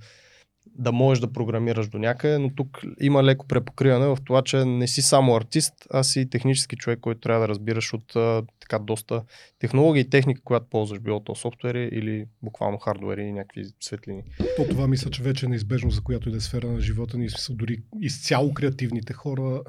да 0.68 0.92
можеш 0.92 1.22
да 1.22 1.34
програмираш 1.34 1.88
до 1.88 1.98
някъде, 1.98 2.38
но 2.38 2.56
тук 2.56 2.82
има 3.02 3.24
леко 3.24 3.48
препокриване 3.48 4.08
в 4.08 4.18
това, 4.26 4.42
че 4.42 4.66
не 4.66 4.88
си 4.88 5.02
само 5.02 5.36
артист, 5.36 5.74
а 5.92 6.04
си 6.04 6.30
технически 6.30 6.76
човек, 6.76 7.00
който 7.00 7.22
трябва 7.22 7.42
да 7.42 7.48
разбираш 7.48 7.94
от 7.94 8.14
така 8.60 8.80
доста 8.80 9.24
технологии 9.60 10.02
и 10.02 10.10
техника, 10.10 10.42
която 10.44 10.70
ползваш, 10.70 11.00
било 11.00 11.20
то 11.20 11.36
софтуери 11.36 11.90
или 11.92 12.26
буквално 12.42 12.78
хардуери 12.78 13.22
и 13.22 13.32
някакви 13.32 13.64
светлини. 13.80 14.24
То 14.58 14.68
това 14.70 14.88
мисля, 14.88 15.12
че 15.12 15.24
вече 15.24 15.46
е 15.46 15.50
неизбежно 15.50 15.92
за 15.92 16.02
която 16.02 16.30
и 16.30 16.32
да 16.32 16.38
е 16.38 16.42
сфера 16.42 16.68
на 16.68 16.80
живота 16.80 17.18
ни, 17.18 17.28
дори 17.50 17.78
изцяло 18.02 18.54
креативните 18.54 19.14
хора 19.14 19.62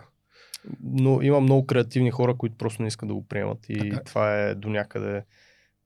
но 0.82 1.22
има 1.22 1.40
много 1.40 1.66
креативни 1.66 2.10
хора, 2.10 2.34
които 2.34 2.56
просто 2.56 2.82
не 2.82 2.88
искат 2.88 3.08
да 3.08 3.14
го 3.14 3.28
приемат 3.28 3.66
и 3.68 3.78
така. 3.78 3.96
Е. 3.96 4.04
това 4.04 4.40
е 4.40 4.54
до 4.54 4.68
някъде 4.68 5.24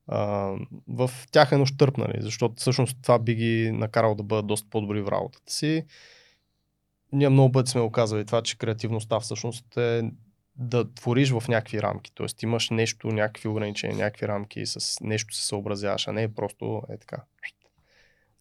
а, 0.07 0.53
в 0.89 1.11
тях 1.31 1.53
е 1.53 1.57
нощърп, 1.57 1.97
нали? 1.97 2.15
защото 2.21 2.55
всъщност 2.57 2.99
това 3.03 3.19
би 3.19 3.35
ги 3.35 3.71
накарало 3.73 4.15
да 4.15 4.23
бъдат 4.23 4.47
доста 4.47 4.71
по-добри 4.71 5.03
в 5.03 5.09
работата 5.09 5.53
си. 5.53 5.85
Ние 7.13 7.29
много 7.29 7.53
пъти 7.53 7.71
сме 7.71 7.81
оказали 7.81 8.25
това, 8.25 8.43
че 8.43 8.59
креативността 8.59 9.21
всъщност 9.21 9.77
е 9.77 10.03
да 10.57 10.95
твориш 10.95 11.31
в 11.31 11.49
някакви 11.49 11.83
рамки. 11.83 12.13
Тоест 12.15 12.43
имаш 12.43 12.71
нещо, 12.71 13.09
някакви 13.09 13.49
ограничения, 13.49 13.97
някакви 13.97 14.29
рамки 14.29 14.61
и 14.61 14.67
с 14.67 14.99
нещо 15.01 15.35
се 15.35 15.47
съобразяваш, 15.47 16.09
а 16.09 16.13
не 16.13 16.23
е 16.23 16.35
просто 16.35 16.83
е 16.91 16.99
така. 16.99 17.23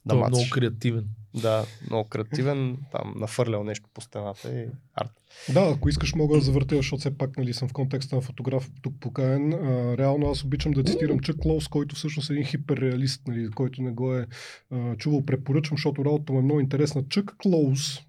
Да 0.06 0.10
Той 0.10 0.18
е 0.18 0.22
мацаш. 0.22 0.38
много 0.38 0.50
креативен. 0.52 1.06
Да, 1.42 1.66
много 1.89 2.10
креативен, 2.10 2.78
там 2.92 3.13
нафърлял 3.18 3.63
нещо 3.63 3.89
по 3.94 4.02
стената 4.02 4.60
и 4.60 4.68
арт. 4.96 5.12
Да, 5.54 5.74
ако 5.76 5.89
искаш 5.89 6.16
мога 6.16 6.36
да 6.36 6.42
завъртя, 6.42 6.76
защото 6.76 7.00
все 7.00 7.18
пак 7.18 7.38
нали, 7.38 7.54
съм 7.54 7.70
в 7.70 7.74
контекста 7.74 8.16
на 8.16 8.22
фотограф 8.22 8.70
тук 8.82 8.94
покаен. 9.00 9.54
А, 9.54 9.98
реално 9.98 10.32
аз 10.32 10.44
обичам 10.44 10.72
да 10.72 10.84
цитирам 10.84 11.19
Чък 11.19 11.38
Клоус, 11.38 11.67
който 11.67 11.96
всъщност 11.96 12.30
е 12.30 12.34
един 12.34 12.46
хиперреалист, 12.46 13.27
нали, 13.27 13.50
който 13.52 13.82
не 13.82 13.92
го 13.92 14.15
е 14.15 14.27
а, 14.71 14.96
чувал, 14.96 15.25
препоръчвам, 15.25 15.77
защото 15.77 16.06
работата 16.06 16.34
му 16.34 16.40
е 16.40 16.44
много 16.44 16.60
интересна. 16.60 17.04
Чък 17.10 17.36
Клоус, 17.38 18.00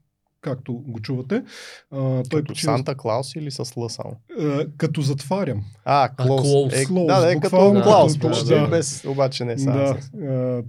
както 0.45 0.73
го 0.75 1.01
чувате, 1.01 1.43
а, 1.91 1.97
той 2.23 2.41
Като 2.41 2.45
почина, 2.45 2.73
Санта 2.73 2.95
Клаус 2.95 3.35
или 3.37 3.51
с 3.51 3.73
Л 3.77 3.89
само? 3.89 4.17
а, 4.41 4.67
като 4.77 5.01
затварям. 5.01 5.63
А, 5.85 6.09
Клоус. 6.09 6.75
Е, 6.75 6.85
Клоус, 6.85 7.07
да, 7.07 7.21
да, 7.21 7.33
е 7.33 7.35
буквално 7.35 7.75
като 7.75 7.89
Клаус, 7.89 8.13
като- 8.15 8.29
почти, 8.29 8.49
да. 8.49 8.69
без, 8.69 9.05
обаче 9.05 9.45
не 9.45 9.59
само. 9.59 9.77
Да, 9.79 9.99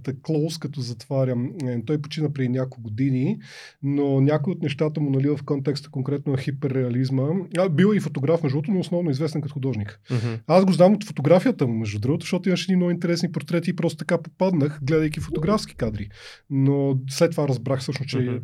а, 0.06 0.14
Клоус 0.22 0.58
като 0.58 0.80
затварям. 0.80 1.50
Е, 1.64 1.84
Той 1.84 1.98
почина 1.98 2.32
преди 2.32 2.48
няколко 2.48 2.80
години, 2.80 3.38
но 3.82 4.20
някои 4.20 4.52
от 4.52 4.62
нещата 4.62 5.00
му 5.00 5.10
нали, 5.10 5.28
в 5.28 5.38
контекста 5.44 5.90
конкретно 5.90 6.32
на 6.32 6.38
хиперреализма. 6.38 7.22
А, 7.58 7.68
бил 7.68 7.92
е 7.92 7.96
и 7.96 8.00
фотограф, 8.00 8.42
между 8.42 8.56
другото, 8.56 8.70
но 8.70 8.80
основно 8.80 9.10
известен 9.10 9.40
като 9.40 9.54
художник. 9.54 10.00
Мгм. 10.10 10.34
Аз 10.46 10.64
го 10.64 10.72
знам 10.72 10.92
от 10.92 11.04
фотографията 11.04 11.66
му, 11.66 11.74
между 11.74 11.98
другото, 11.98 12.24
защото 12.24 12.48
имаше 12.48 12.64
едни 12.64 12.76
много 12.76 12.90
интересни 12.90 13.32
портрети 13.32 13.70
и 13.70 13.76
просто 13.76 13.96
така 13.96 14.18
попаднах, 14.18 14.78
гледайки 14.82 15.20
фотографски 15.20 15.74
кадри. 15.74 16.08
Но 16.50 16.98
след 17.10 17.30
това 17.30 17.48
разбрах 17.48 17.80
всъщност, 17.80 18.08
че 18.08 18.18
Мгм. 18.18 18.36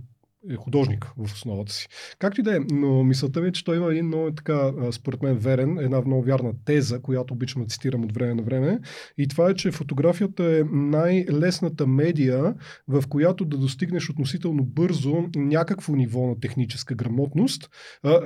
Е 0.50 0.54
художник 0.54 1.12
в 1.16 1.24
основата 1.24 1.72
си. 1.72 1.88
Както 2.18 2.40
и 2.40 2.44
да 2.44 2.56
е, 2.56 2.60
но 2.72 3.04
мисълта 3.04 3.40
ми 3.40 3.48
е, 3.48 3.52
че 3.52 3.64
той 3.64 3.76
има 3.76 3.92
един 3.92 4.06
много 4.06 4.30
така, 4.34 4.72
според 4.90 5.22
мен, 5.22 5.36
верен, 5.36 5.78
една 5.78 6.00
много 6.00 6.22
вярна 6.22 6.52
теза, 6.64 7.02
която 7.02 7.34
обичам 7.34 7.62
да 7.62 7.68
цитирам 7.68 8.04
от 8.04 8.12
време 8.12 8.34
на 8.34 8.42
време. 8.42 8.78
И 9.18 9.28
това 9.28 9.50
е, 9.50 9.54
че 9.54 9.70
фотографията 9.70 10.44
е 10.44 10.62
най-лесната 10.72 11.86
медия, 11.86 12.54
в 12.88 13.04
която 13.08 13.44
да 13.44 13.56
достигнеш 13.56 14.10
относително 14.10 14.64
бързо 14.64 15.24
някакво 15.36 15.96
ниво 15.96 16.26
на 16.26 16.40
техническа 16.40 16.94
грамотност 16.94 17.70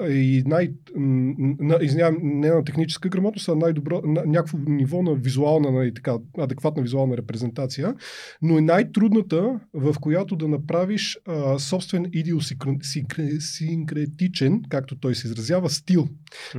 и 0.08 0.42
най... 0.46 0.70
на, 0.96 1.78
извинявам, 1.82 2.18
не 2.22 2.50
на 2.50 2.64
техническа 2.64 3.08
грамотност, 3.08 3.48
а 3.48 3.54
най-добро, 3.54 4.02
на, 4.04 4.22
някакво 4.26 4.58
ниво 4.66 5.02
на 5.02 5.14
визуална, 5.14 5.70
нали, 5.70 5.94
така, 5.94 6.16
адекватна 6.38 6.82
визуална 6.82 7.16
репрезентация, 7.16 7.94
но 8.42 8.58
е 8.58 8.60
най-трудната, 8.60 9.60
в 9.74 9.94
която 10.00 10.36
да 10.36 10.48
направиш 10.48 11.18
а, 11.26 11.58
собствен 11.58 12.05
идиосинкретичен, 12.12 14.62
както 14.68 14.96
той 14.96 15.14
се 15.14 15.26
изразява, 15.26 15.70
стил. 15.70 16.08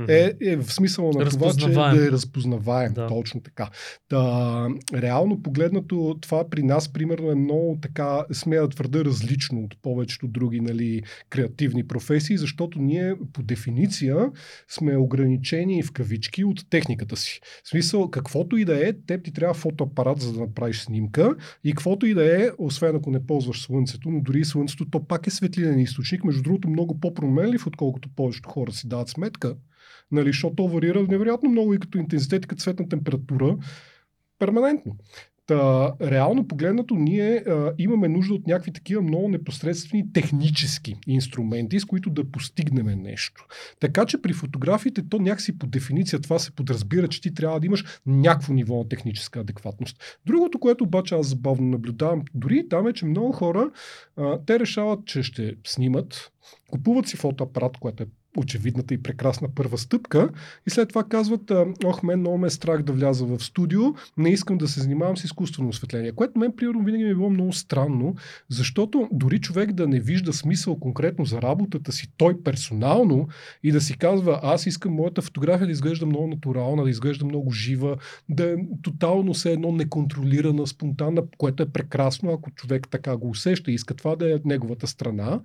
Е, 0.08 0.32
е 0.40 0.56
в 0.56 0.72
смисъла 0.72 1.12
на 1.18 1.30
това, 1.30 1.52
че 1.58 1.68
да 1.68 2.06
е 2.06 2.10
разпознаваем. 2.10 2.92
Да. 2.92 3.06
Точно 3.06 3.40
така. 3.40 3.70
Та, 4.08 4.68
реално 4.94 5.42
погледнато, 5.42 6.16
това 6.20 6.50
при 6.50 6.62
нас, 6.62 6.92
примерно, 6.92 7.30
е 7.30 7.34
много 7.34 7.78
така, 7.82 8.24
смея 8.32 8.62
да 8.62 8.68
твърда, 8.68 9.04
различно 9.04 9.60
от 9.60 9.82
повечето 9.82 10.28
други 10.28 10.60
нали, 10.60 11.02
креативни 11.30 11.86
професии, 11.86 12.38
защото 12.38 12.78
ние 12.78 13.14
по 13.32 13.42
дефиниция 13.42 14.30
сме 14.68 14.96
ограничени 14.96 15.82
в 15.82 15.92
кавички 15.92 16.44
от 16.44 16.70
техниката 16.70 17.16
си. 17.16 17.40
В 17.64 17.68
смисъл, 17.68 18.10
каквото 18.10 18.56
и 18.56 18.64
да 18.64 18.88
е, 18.88 18.92
теб 19.06 19.24
ти 19.24 19.32
трябва 19.32 19.54
фотоапарат, 19.54 20.20
за 20.20 20.32
да 20.32 20.40
направиш 20.40 20.80
снимка 20.80 21.34
и 21.64 21.70
каквото 21.70 22.06
и 22.06 22.14
да 22.14 22.44
е, 22.44 22.50
освен 22.58 22.96
ако 22.96 23.10
не 23.10 23.26
ползваш 23.26 23.62
слънцето, 23.62 24.10
но 24.10 24.20
дори 24.20 24.40
и 24.40 24.44
слънцето, 24.44 24.90
то 24.90 25.06
пак 25.06 25.26
е 25.26 25.30
светлинен 25.38 25.78
източник, 25.78 26.24
между 26.24 26.42
другото 26.42 26.68
много 26.68 27.00
по-променлив, 27.00 27.66
отколкото 27.66 28.08
повечето 28.16 28.48
хора 28.48 28.72
си 28.72 28.88
дават 28.88 29.08
сметка, 29.08 29.56
нали, 30.10 30.28
защото 30.28 30.54
то 30.54 30.68
варира 30.68 31.02
невероятно 31.02 31.50
много 31.50 31.74
и 31.74 31.78
като 31.78 31.98
интензитет, 31.98 32.44
и 32.44 32.48
като 32.48 32.62
цветна 32.62 32.88
температура, 32.88 33.56
перманентно. 34.38 34.96
Та, 35.48 35.92
реално 36.02 36.48
погледнато, 36.48 36.94
ние 36.94 37.36
а, 37.36 37.72
имаме 37.78 38.08
нужда 38.08 38.34
от 38.34 38.46
някакви 38.46 38.72
такива 38.72 39.02
много 39.02 39.28
непосредствени 39.28 40.12
технически 40.12 40.96
инструменти, 41.06 41.80
с 41.80 41.84
които 41.84 42.10
да 42.10 42.30
постигнем 42.30 43.02
нещо. 43.02 43.46
Така 43.80 44.06
че 44.06 44.22
при 44.22 44.32
фотографиите, 44.32 45.08
то 45.08 45.18
някакси 45.18 45.58
по 45.58 45.66
дефиниция 45.66 46.20
това 46.20 46.38
се 46.38 46.50
подразбира, 46.50 47.08
че 47.08 47.20
ти 47.20 47.34
трябва 47.34 47.60
да 47.60 47.66
имаш 47.66 47.84
някакво 48.06 48.52
ниво 48.52 48.78
на 48.78 48.88
техническа 48.88 49.40
адекватност. 49.40 50.18
Другото, 50.26 50.58
което 50.58 50.84
обаче 50.84 51.14
аз 51.14 51.26
забавно 51.26 51.68
наблюдавам, 51.68 52.22
дори 52.34 52.68
там 52.68 52.86
е, 52.86 52.92
че 52.92 53.06
много 53.06 53.32
хора, 53.32 53.70
а, 54.16 54.38
те 54.46 54.60
решават, 54.60 55.06
че 55.06 55.22
ще 55.22 55.54
снимат, 55.66 56.30
купуват 56.70 57.06
си 57.06 57.16
фотоапарат, 57.16 57.76
което 57.76 58.02
е 58.02 58.06
очевидната 58.36 58.94
и 58.94 59.02
прекрасна 59.02 59.48
първа 59.54 59.78
стъпка 59.78 60.30
и 60.66 60.70
след 60.70 60.88
това 60.88 61.04
казват, 61.04 61.52
ох, 61.84 62.02
мен 62.02 62.20
много 62.20 62.38
ме 62.38 62.46
е 62.46 62.50
страх 62.50 62.82
да 62.82 62.92
вляза 62.92 63.26
в 63.26 63.44
студио, 63.44 63.82
не 64.16 64.30
искам 64.30 64.58
да 64.58 64.68
се 64.68 64.80
занимавам 64.80 65.16
с 65.16 65.24
изкуствено 65.24 65.68
осветление, 65.68 66.12
което 66.12 66.38
мен, 66.38 66.52
примерно, 66.56 66.84
винаги 66.84 67.04
ми 67.04 67.10
е 67.10 67.14
било 67.14 67.30
много 67.30 67.52
странно, 67.52 68.14
защото 68.48 69.08
дори 69.12 69.40
човек 69.40 69.72
да 69.72 69.88
не 69.88 70.00
вижда 70.00 70.32
смисъл 70.32 70.78
конкретно 70.78 71.24
за 71.24 71.42
работата 71.42 71.92
си, 71.92 72.08
той 72.16 72.42
персонално 72.42 73.28
и 73.62 73.72
да 73.72 73.80
си 73.80 73.98
казва, 73.98 74.40
аз 74.42 74.66
искам 74.66 74.92
моята 74.92 75.22
фотография 75.22 75.66
да 75.66 75.72
изглежда 75.72 76.06
много 76.06 76.26
натурална, 76.26 76.84
да 76.84 76.90
изглежда 76.90 77.24
много 77.24 77.50
жива, 77.50 77.96
да 78.28 78.52
е 78.52 78.56
тотално 78.82 79.34
все 79.34 79.52
едно 79.52 79.72
неконтролирана, 79.72 80.66
спонтанна, 80.66 81.22
което 81.38 81.62
е 81.62 81.68
прекрасно, 81.68 82.32
ако 82.32 82.50
човек 82.50 82.88
така 82.90 83.16
го 83.16 83.30
усеща 83.30 83.70
и 83.70 83.74
иска 83.74 83.94
това 83.94 84.16
да 84.16 84.34
е 84.34 84.38
неговата 84.44 84.86
страна. 84.86 85.40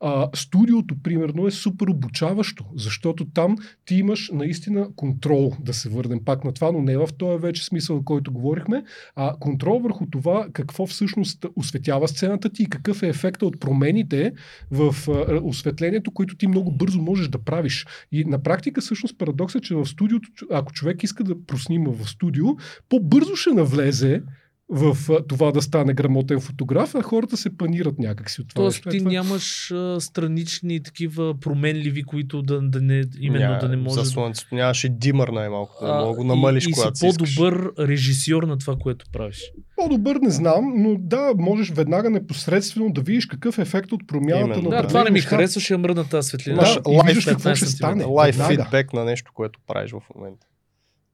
А, 0.00 0.28
студиото, 0.34 0.94
примерно, 1.02 1.46
е 1.46 1.50
супер 1.50 1.86
обучаващо, 2.24 2.64
защото 2.76 3.24
там 3.24 3.56
ти 3.84 3.94
имаш 3.94 4.30
наистина 4.34 4.88
контрол, 4.96 5.52
да 5.60 5.74
се 5.74 5.88
върнем 5.88 6.24
пак 6.24 6.44
на 6.44 6.52
това, 6.52 6.72
но 6.72 6.82
не 6.82 6.96
в 6.96 7.08
този 7.18 7.42
вече 7.42 7.64
смисъл, 7.64 8.02
който 8.02 8.32
говорихме, 8.32 8.84
а 9.16 9.36
контрол 9.40 9.78
върху 9.78 10.06
това 10.06 10.46
какво 10.52 10.86
всъщност 10.86 11.46
осветява 11.56 12.08
сцената 12.08 12.50
ти 12.50 12.62
и 12.62 12.68
какъв 12.68 13.02
е 13.02 13.08
ефекта 13.08 13.46
от 13.46 13.60
промените 13.60 14.32
в 14.70 14.94
осветлението, 15.42 16.10
които 16.10 16.36
ти 16.36 16.46
много 16.46 16.72
бързо 16.72 17.02
можеш 17.02 17.28
да 17.28 17.38
правиш. 17.38 17.86
И 18.12 18.24
на 18.24 18.42
практика 18.42 18.80
всъщност 18.80 19.18
парадоксът 19.18 19.62
е, 19.62 19.64
че 19.64 19.74
в 19.74 19.86
студиото, 19.86 20.28
ако 20.50 20.72
човек 20.72 21.02
иска 21.02 21.24
да 21.24 21.46
проснима 21.46 21.90
в 21.90 22.10
студио, 22.10 22.46
по-бързо 22.88 23.36
ще 23.36 23.50
навлезе 23.50 24.22
в 24.68 24.96
това 25.28 25.52
да 25.52 25.62
стане 25.62 25.94
грамотен 25.94 26.40
фотограф, 26.40 26.94
а 26.94 27.02
хората 27.02 27.36
се 27.36 27.56
панират 27.56 27.98
някакси 27.98 28.40
от 28.40 28.48
това. 28.48 28.62
Тоест 28.62 28.82
ти 28.90 28.98
това- 28.98 29.10
нямаш 29.10 29.70
а, 29.70 30.00
странични 30.00 30.82
такива 30.82 31.40
променливи, 31.40 32.02
които 32.02 32.42
да, 32.42 32.60
да 32.62 32.80
не, 32.80 33.04
именно 33.20 33.44
Ня- 33.46 33.60
да 33.60 33.68
не 33.68 33.76
може 33.76 33.94
За 33.94 34.04
слънцето 34.04 34.54
нямаше 34.54 34.88
димър 34.88 35.28
най-малко, 35.28 35.84
да 35.86 35.94
мога 35.94 36.16
го 36.16 36.24
намалиш, 36.24 36.66
и, 36.66 36.70
и 36.70 36.72
когато 36.72 36.96
си 36.96 37.00
си 37.00 37.06
искаш. 37.06 37.36
по-добър 37.36 37.72
режисьор 37.80 38.42
на 38.42 38.58
това, 38.58 38.76
което 38.76 39.04
правиш. 39.12 39.42
По-добър 39.76 40.16
не 40.16 40.30
знам, 40.30 40.72
но 40.76 40.96
да, 40.98 41.32
можеш 41.38 41.70
веднага 41.70 42.10
непосредствено 42.10 42.92
да 42.92 43.00
видиш 43.00 43.26
какъв 43.26 43.58
е 43.58 43.62
ефект 43.62 43.92
от 43.92 44.06
промяната 44.06 44.44
Именно, 44.46 44.62
на 44.62 44.70
Да, 44.70 44.82
да. 44.82 44.88
това 44.88 45.04
не 45.04 45.10
ми 45.10 45.14
неща. 45.14 45.28
харесва, 45.30 45.60
ще 45.60 45.74
я 45.74 45.78
мръдна 45.78 46.04
тази 46.04 46.28
светлина. 46.28 46.56
Да, 46.56 46.90
лайф 46.90 47.06
виждаш 47.06 47.24
какво 47.24 47.48
15 47.50 47.54
ще 47.56 47.66
стане. 47.66 48.04
Лайф 48.04 48.36
фидбек 48.36 48.92
на 48.92 49.04
нещо, 49.04 49.30
което 49.34 49.58
правиш 49.66 49.90
в 49.90 50.00
момента. 50.14 50.46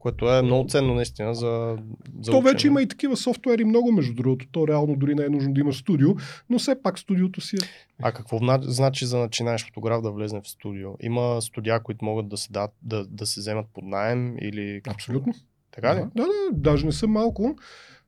Което 0.00 0.32
е 0.32 0.42
много 0.42 0.68
ценно 0.68 0.94
наистина 0.94 1.34
за, 1.34 1.78
за 2.20 2.30
То 2.30 2.40
вече 2.40 2.54
учене. 2.54 2.70
има 2.70 2.82
и 2.82 2.88
такива 2.88 3.16
софтуери 3.16 3.64
много, 3.64 3.92
между 3.92 4.14
другото. 4.14 4.46
То 4.52 4.68
реално 4.68 4.96
дори 4.96 5.14
не 5.14 5.24
е 5.24 5.28
нужно 5.28 5.54
да 5.54 5.60
имаш 5.60 5.78
студио, 5.78 6.08
но 6.50 6.58
все 6.58 6.82
пак 6.82 6.98
студиото 6.98 7.40
си 7.40 7.56
е. 7.56 7.58
А 8.02 8.12
какво 8.12 8.38
значи 8.62 9.06
за 9.06 9.18
начинаеш 9.18 9.64
фотограф 9.64 10.02
да 10.02 10.10
влезне 10.10 10.40
в 10.44 10.48
студио? 10.48 10.90
Има 11.00 11.42
студия, 11.42 11.82
които 11.82 12.04
могат 12.04 12.28
да 12.28 12.36
се, 12.36 12.52
дадат, 12.52 12.70
да, 12.82 13.06
да 13.06 13.26
се 13.26 13.40
вземат 13.40 13.66
под 13.74 13.84
найем 13.84 14.36
или... 14.38 14.80
Абсолютно. 14.88 15.34
Така 15.70 15.94
ли? 15.94 15.98
Да, 15.98 16.08
да, 16.14 16.26
да, 16.26 16.52
даже 16.52 16.86
не 16.86 16.92
съм 16.92 17.10
малко. 17.10 17.56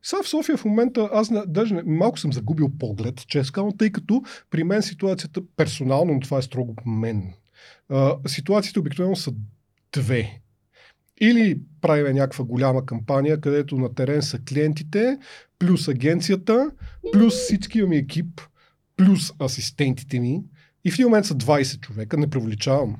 Сега 0.03 0.23
в 0.23 0.27
София 0.29 0.57
в 0.57 0.65
момента 0.65 1.09
аз 1.13 1.29
не, 1.29 1.41
даже 1.47 1.73
не, 1.75 1.83
малко 1.85 2.19
съм 2.19 2.33
загубил 2.33 2.69
поглед, 2.79 3.27
честно 3.27 3.53
казвам, 3.53 3.77
тъй 3.77 3.91
като 3.91 4.23
при 4.49 4.63
мен 4.63 4.81
ситуацията 4.81 5.41
персонално, 5.55 6.13
но 6.13 6.19
това 6.19 6.37
е 6.37 6.41
строго 6.41 6.75
мен. 6.85 7.33
А, 7.89 8.17
ситуациите 8.27 8.79
обикновено 8.79 9.15
са 9.15 9.31
две. 9.91 10.42
Или 11.21 11.59
правим 11.81 12.15
някаква 12.15 12.45
голяма 12.45 12.85
кампания, 12.85 13.41
където 13.41 13.77
на 13.77 13.93
терен 13.93 14.21
са 14.21 14.39
клиентите, 14.39 15.17
плюс 15.59 15.87
агенцията, 15.87 16.71
плюс 17.11 17.33
всичкия 17.33 17.87
ми 17.87 17.97
екип, 17.97 18.41
плюс 18.97 19.33
асистентите 19.41 20.19
ми. 20.19 20.43
И 20.85 20.91
в 20.91 20.93
един 20.93 21.05
момент 21.05 21.25
са 21.25 21.35
20 21.35 21.79
човека, 21.79 22.17
не 22.17 22.29
привличавам. 22.29 22.95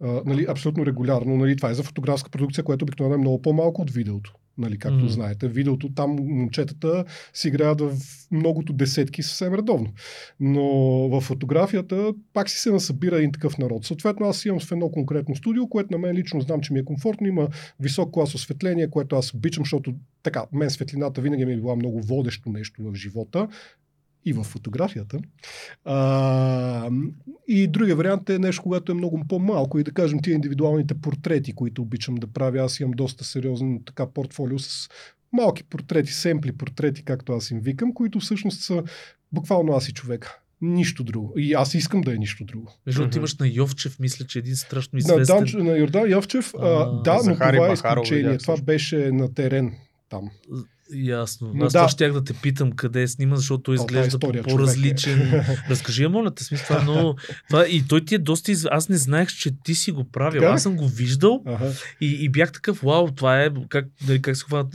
А, 0.00 0.22
нали, 0.26 0.46
абсолютно 0.48 0.86
регулярно. 0.86 1.36
Нали, 1.36 1.56
това 1.56 1.70
е 1.70 1.74
за 1.74 1.82
фотографска 1.82 2.30
продукция, 2.30 2.64
което 2.64 2.84
обикновено 2.84 3.14
е 3.14 3.18
много 3.18 3.42
по-малко 3.42 3.82
от 3.82 3.90
видеото. 3.90 4.34
Нали, 4.58 4.78
както 4.78 4.98
Мгм. 4.98 5.06
mm. 5.06 5.10
знаете, 5.10 5.48
видеото 5.48 5.88
там 5.94 6.10
момчетата 6.10 7.04
си 7.34 7.48
играят 7.48 7.80
в 7.80 7.92
многото 8.30 8.72
десетки 8.72 9.22
съвсем 9.22 9.54
редовно. 9.54 9.92
Но 10.40 10.62
в 11.08 11.20
фотографията 11.20 12.14
пак 12.32 12.50
си 12.50 12.58
се 12.58 12.70
насъбира 12.70 13.16
един 13.16 13.32
такъв 13.32 13.58
народ. 13.58 13.84
Съответно, 13.84 14.26
аз 14.26 14.44
имам 14.44 14.60
в 14.60 14.72
едно 14.72 14.90
конкретно 14.90 15.36
студио, 15.36 15.68
което 15.68 15.92
на 15.92 15.98
мен 15.98 16.16
лично 16.16 16.40
знам, 16.40 16.60
че 16.60 16.72
ми 16.72 16.78
е 16.78 16.84
комфортно. 16.84 17.26
Има 17.26 17.48
висок 17.80 18.12
клас 18.12 18.34
осветление, 18.34 18.90
което 18.90 19.16
аз 19.16 19.34
обичам, 19.34 19.64
защото 19.64 19.94
така, 20.22 20.44
мен 20.52 20.70
светлината 20.70 21.20
винаги 21.20 21.44
ми 21.44 21.52
е 21.52 21.56
била 21.56 21.76
много 21.76 22.00
водещо 22.00 22.50
нещо 22.50 22.82
в 22.82 22.94
живота 22.94 23.48
и 24.24 24.32
в 24.32 24.44
фотографията. 24.44 25.18
А, 25.84 26.90
и 27.48 27.66
другия 27.66 27.96
вариант 27.96 28.30
е 28.30 28.38
нещо, 28.38 28.62
когато 28.62 28.92
е 28.92 28.94
много 28.94 29.22
по-малко 29.28 29.78
и 29.78 29.84
да 29.84 29.90
кажем 29.92 30.18
тия 30.22 30.34
индивидуалните 30.34 30.94
портрети, 30.94 31.52
които 31.52 31.82
обичам 31.82 32.14
да 32.14 32.26
правя. 32.26 32.60
Аз 32.64 32.80
имам 32.80 32.92
доста 32.92 33.24
сериозно 33.24 33.80
така 33.86 34.06
портфолио 34.06 34.58
с 34.58 34.88
малки 35.32 35.64
портрети, 35.64 36.12
семпли 36.12 36.52
портрети, 36.52 37.04
както 37.04 37.32
аз 37.32 37.50
им 37.50 37.60
викам, 37.60 37.94
които 37.94 38.20
всъщност 38.20 38.60
са 38.60 38.82
Буквално 39.32 39.72
аз 39.72 39.88
и 39.88 39.92
човека. 39.92 40.38
Нищо 40.60 41.04
друго. 41.04 41.32
И 41.36 41.52
аз 41.54 41.74
искам 41.74 42.00
да 42.00 42.14
е 42.14 42.16
нищо 42.16 42.44
друго. 42.44 42.72
Между 42.86 43.00
другото 43.00 43.18
имаш 43.18 43.36
на 43.38 43.48
Йовчев, 43.48 43.98
мисля, 44.00 44.24
че 44.26 44.38
е 44.38 44.40
един 44.40 44.56
страшно 44.56 44.90
На, 44.96 44.98
известен. 44.98 45.36
Данчо, 45.36 45.58
на 45.58 45.76
Йордан 45.78 46.10
Йовчев, 46.10 46.52
а, 46.58 46.66
А, 46.66 47.02
да, 47.02 47.14
но 47.26 47.34
това 47.34 47.48
е 47.48 47.52
Бахаров 47.52 47.72
изключение. 47.74 48.22
видях 48.22 48.38
Това 48.42 48.54
също. 48.56 48.64
беше 48.64 49.10
на 49.12 49.34
терен 49.34 49.74
там. 50.08 50.30
Ясно. 50.94 51.50
Но 51.54 51.64
Аз 51.64 51.72
да. 51.72 51.88
щях 51.88 52.12
да 52.12 52.24
те 52.24 52.32
питам 52.32 52.72
къде 52.72 53.02
е 53.02 53.08
снима, 53.08 53.36
защото 53.36 53.62
той 53.62 53.72
О, 53.72 53.80
е 53.80 53.82
изглежда 53.82 54.08
история, 54.08 54.42
по- 54.42 54.50
по-различен. 54.50 55.44
Разкажи, 55.70 56.02
я, 56.02 56.08
моля 56.08 56.34
те, 56.34 56.44
смисъл, 56.44 56.66
това 56.66 56.80
е 56.80 56.82
много... 56.82 57.16
Това, 57.48 57.66
и 57.68 57.84
той 57.88 58.04
ти 58.04 58.14
е 58.14 58.18
доста... 58.18 58.52
Из... 58.52 58.66
Аз 58.70 58.88
не 58.88 58.96
знаех, 58.96 59.28
че 59.28 59.50
ти 59.64 59.74
си 59.74 59.92
го 59.92 60.04
правил. 60.04 60.40
Така? 60.40 60.52
Аз 60.52 60.62
съм 60.62 60.76
го 60.76 60.88
виждал 60.88 61.42
Ага. 61.46 61.72
и, 62.00 62.06
и 62.06 62.28
бях 62.28 62.52
такъв, 62.52 62.80
вау, 62.82 63.10
това 63.10 63.42
е... 63.42 63.50
Как, 63.68 63.86
дали, 64.06 64.22
как 64.22 64.36
се 64.36 64.44
хвана... 64.44 64.68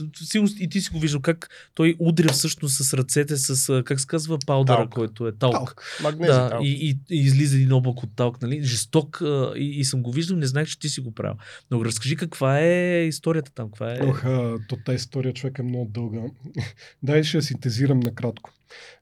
И 0.59 0.69
ти 0.69 0.81
си 0.81 0.89
го 0.89 0.99
виждал, 0.99 1.21
как 1.21 1.49
той 1.73 1.95
удря 1.99 2.33
всъщност 2.33 2.83
с 2.83 2.93
ръцете 2.93 3.37
с... 3.37 3.83
Как 3.83 3.99
се 3.99 4.07
казва? 4.07 4.37
Паудъра, 4.45 4.77
Талк. 4.77 4.89
който 4.89 5.27
е 5.27 5.31
талк. 5.31 5.53
Талк. 5.53 5.99
Магнези, 6.03 6.31
Да, 6.31 6.49
да, 6.49 6.57
и, 6.61 6.89
и, 6.89 7.15
и 7.15 7.19
излиза 7.21 7.55
един 7.55 7.73
облак 7.73 8.03
от 8.03 8.09
талк, 8.15 8.41
нали? 8.41 8.63
Жесток 8.63 9.21
и, 9.55 9.79
и 9.79 9.85
съм 9.85 10.03
го 10.03 10.11
виждал, 10.11 10.37
не 10.37 10.45
знаех, 10.47 10.67
че 10.67 10.79
ти 10.79 10.89
си 10.89 11.01
го 11.01 11.11
правил. 11.11 11.37
Но 11.71 11.85
разкажи 11.85 12.15
каква 12.15 12.59
е 12.59 13.03
историята 13.07 13.51
там, 13.55 13.67
каква 13.67 13.93
е... 13.93 13.99
Ох, 14.01 14.21
то 14.69 14.77
тази 14.85 14.95
история 14.95 15.33
човек 15.33 15.59
е 15.59 15.63
много 15.63 15.91
дълга. 15.93 16.06
Дай 17.03 17.23
ще 17.23 17.41
синтезирам 17.41 17.99
накратко. 17.99 18.49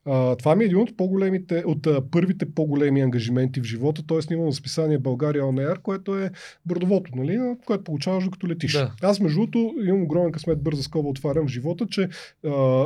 А, 0.05 0.35
това 0.35 0.55
ми 0.55 0.63
е 0.63 0.65
един 0.65 0.77
от, 0.77 0.97
по-големите, 0.97 1.63
от 1.65 1.87
а, 1.87 2.09
първите 2.11 2.53
по-големи 2.53 3.01
ангажименти 3.01 3.61
в 3.61 3.63
живота. 3.63 4.03
Той 4.07 4.19
е 4.19 4.21
снимал 4.21 4.51
списание 4.51 4.97
България 4.97 5.43
Air, 5.43 5.81
което 5.81 6.17
е 6.17 6.31
бордовото, 6.65 7.11
нали, 7.15 7.37
на 7.37 7.57
което 7.65 7.83
получаваш 7.83 8.23
докато 8.23 8.47
летиш. 8.47 8.73
Да. 8.73 8.93
Аз, 9.01 9.19
между 9.19 9.39
другото, 9.39 9.73
имам 9.85 10.03
огромен 10.03 10.31
късмет, 10.31 10.63
бърза 10.63 10.83
скоба 10.83 11.09
отварям 11.09 11.47
в 11.47 11.51
живота, 11.51 11.87
че 11.87 12.09
а, 12.45 12.85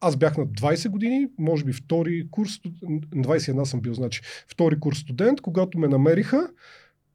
аз 0.00 0.16
бях 0.16 0.36
на 0.36 0.46
20 0.46 0.88
години, 0.88 1.28
може 1.38 1.64
би 1.64 1.72
втори 1.72 2.28
курс, 2.30 2.50
студ- 2.50 3.06
21 3.14 3.64
съм 3.64 3.80
бил, 3.80 3.94
значи 3.94 4.20
втори 4.48 4.80
курс 4.80 4.98
студент, 4.98 5.40
когато 5.40 5.78
ме 5.78 5.88
намериха. 5.88 6.48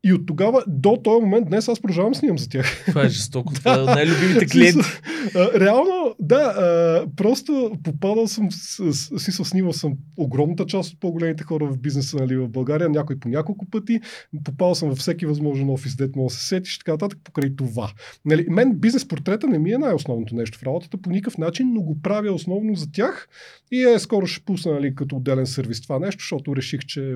И 0.06 0.14
от 0.14 0.26
тогава 0.26 0.64
до 0.68 0.98
този 1.04 1.22
момент 1.22 1.48
днес 1.48 1.68
аз 1.68 1.82
продължавам 1.82 2.16
снимам 2.16 2.38
за 2.38 2.50
тях. 2.50 2.86
Това 2.86 3.06
е 3.06 3.10
жестоко. 3.10 3.54
Това 3.56 3.74
е 3.74 3.78
най-любимите 3.78 4.46
клиенти. 4.46 4.88
Реално, 5.36 6.16
да, 6.20 7.06
просто 7.16 7.72
попадал 7.84 8.28
съм, 8.28 8.52
с, 8.52 8.94
с, 8.94 9.20
смисъл, 9.20 9.46
снимал 9.46 9.74
съм 9.74 9.94
огромната 10.18 10.66
част 10.66 10.94
от 10.94 11.00
по-големите 11.00 11.44
хора 11.44 11.66
в 11.66 11.78
бизнеса 11.78 12.18
нали, 12.18 12.38
в 12.38 12.50
България, 12.50 12.90
някой 12.90 13.20
по 13.20 13.30
няколко 13.30 13.66
пъти, 13.66 14.00
попал 14.44 14.76
съм 14.76 14.90
във 14.90 14.98
всеки 14.98 15.26
възможен 15.26 15.70
офис, 15.70 15.96
дет 15.96 16.16
мога 16.16 16.30
да 16.30 16.34
се 16.34 16.48
сетиш, 16.48 16.78
така 16.78 16.92
нататък, 16.92 17.20
покрай 17.24 17.56
това. 17.56 17.92
Нали, 18.26 18.46
мен 18.50 18.74
бизнес 18.76 19.08
портрета 19.08 19.48
не 19.48 19.60
ми 19.60 19.72
е 19.72 19.78
най-основното 19.78 20.36
нещо 20.36 20.60
в 20.60 20.64
работата 20.64 20.98
по 20.98 21.10
никакъв 21.10 21.38
начин, 21.38 21.74
но 21.74 21.82
го 21.82 22.02
правя 22.02 22.32
основно 22.32 22.76
за 22.76 22.92
тях 22.92 23.30
и 23.72 23.84
е, 23.84 24.00
скоро 24.00 24.28
ще 24.28 24.46
пусна 24.46 24.74
нали, 24.74 24.96
като 24.96 25.16
отделен 25.16 25.46
сервис 25.46 25.82
това 25.82 26.00
нещо, 26.00 26.22
защото 26.22 26.56
реших, 26.56 26.80
че 26.86 27.16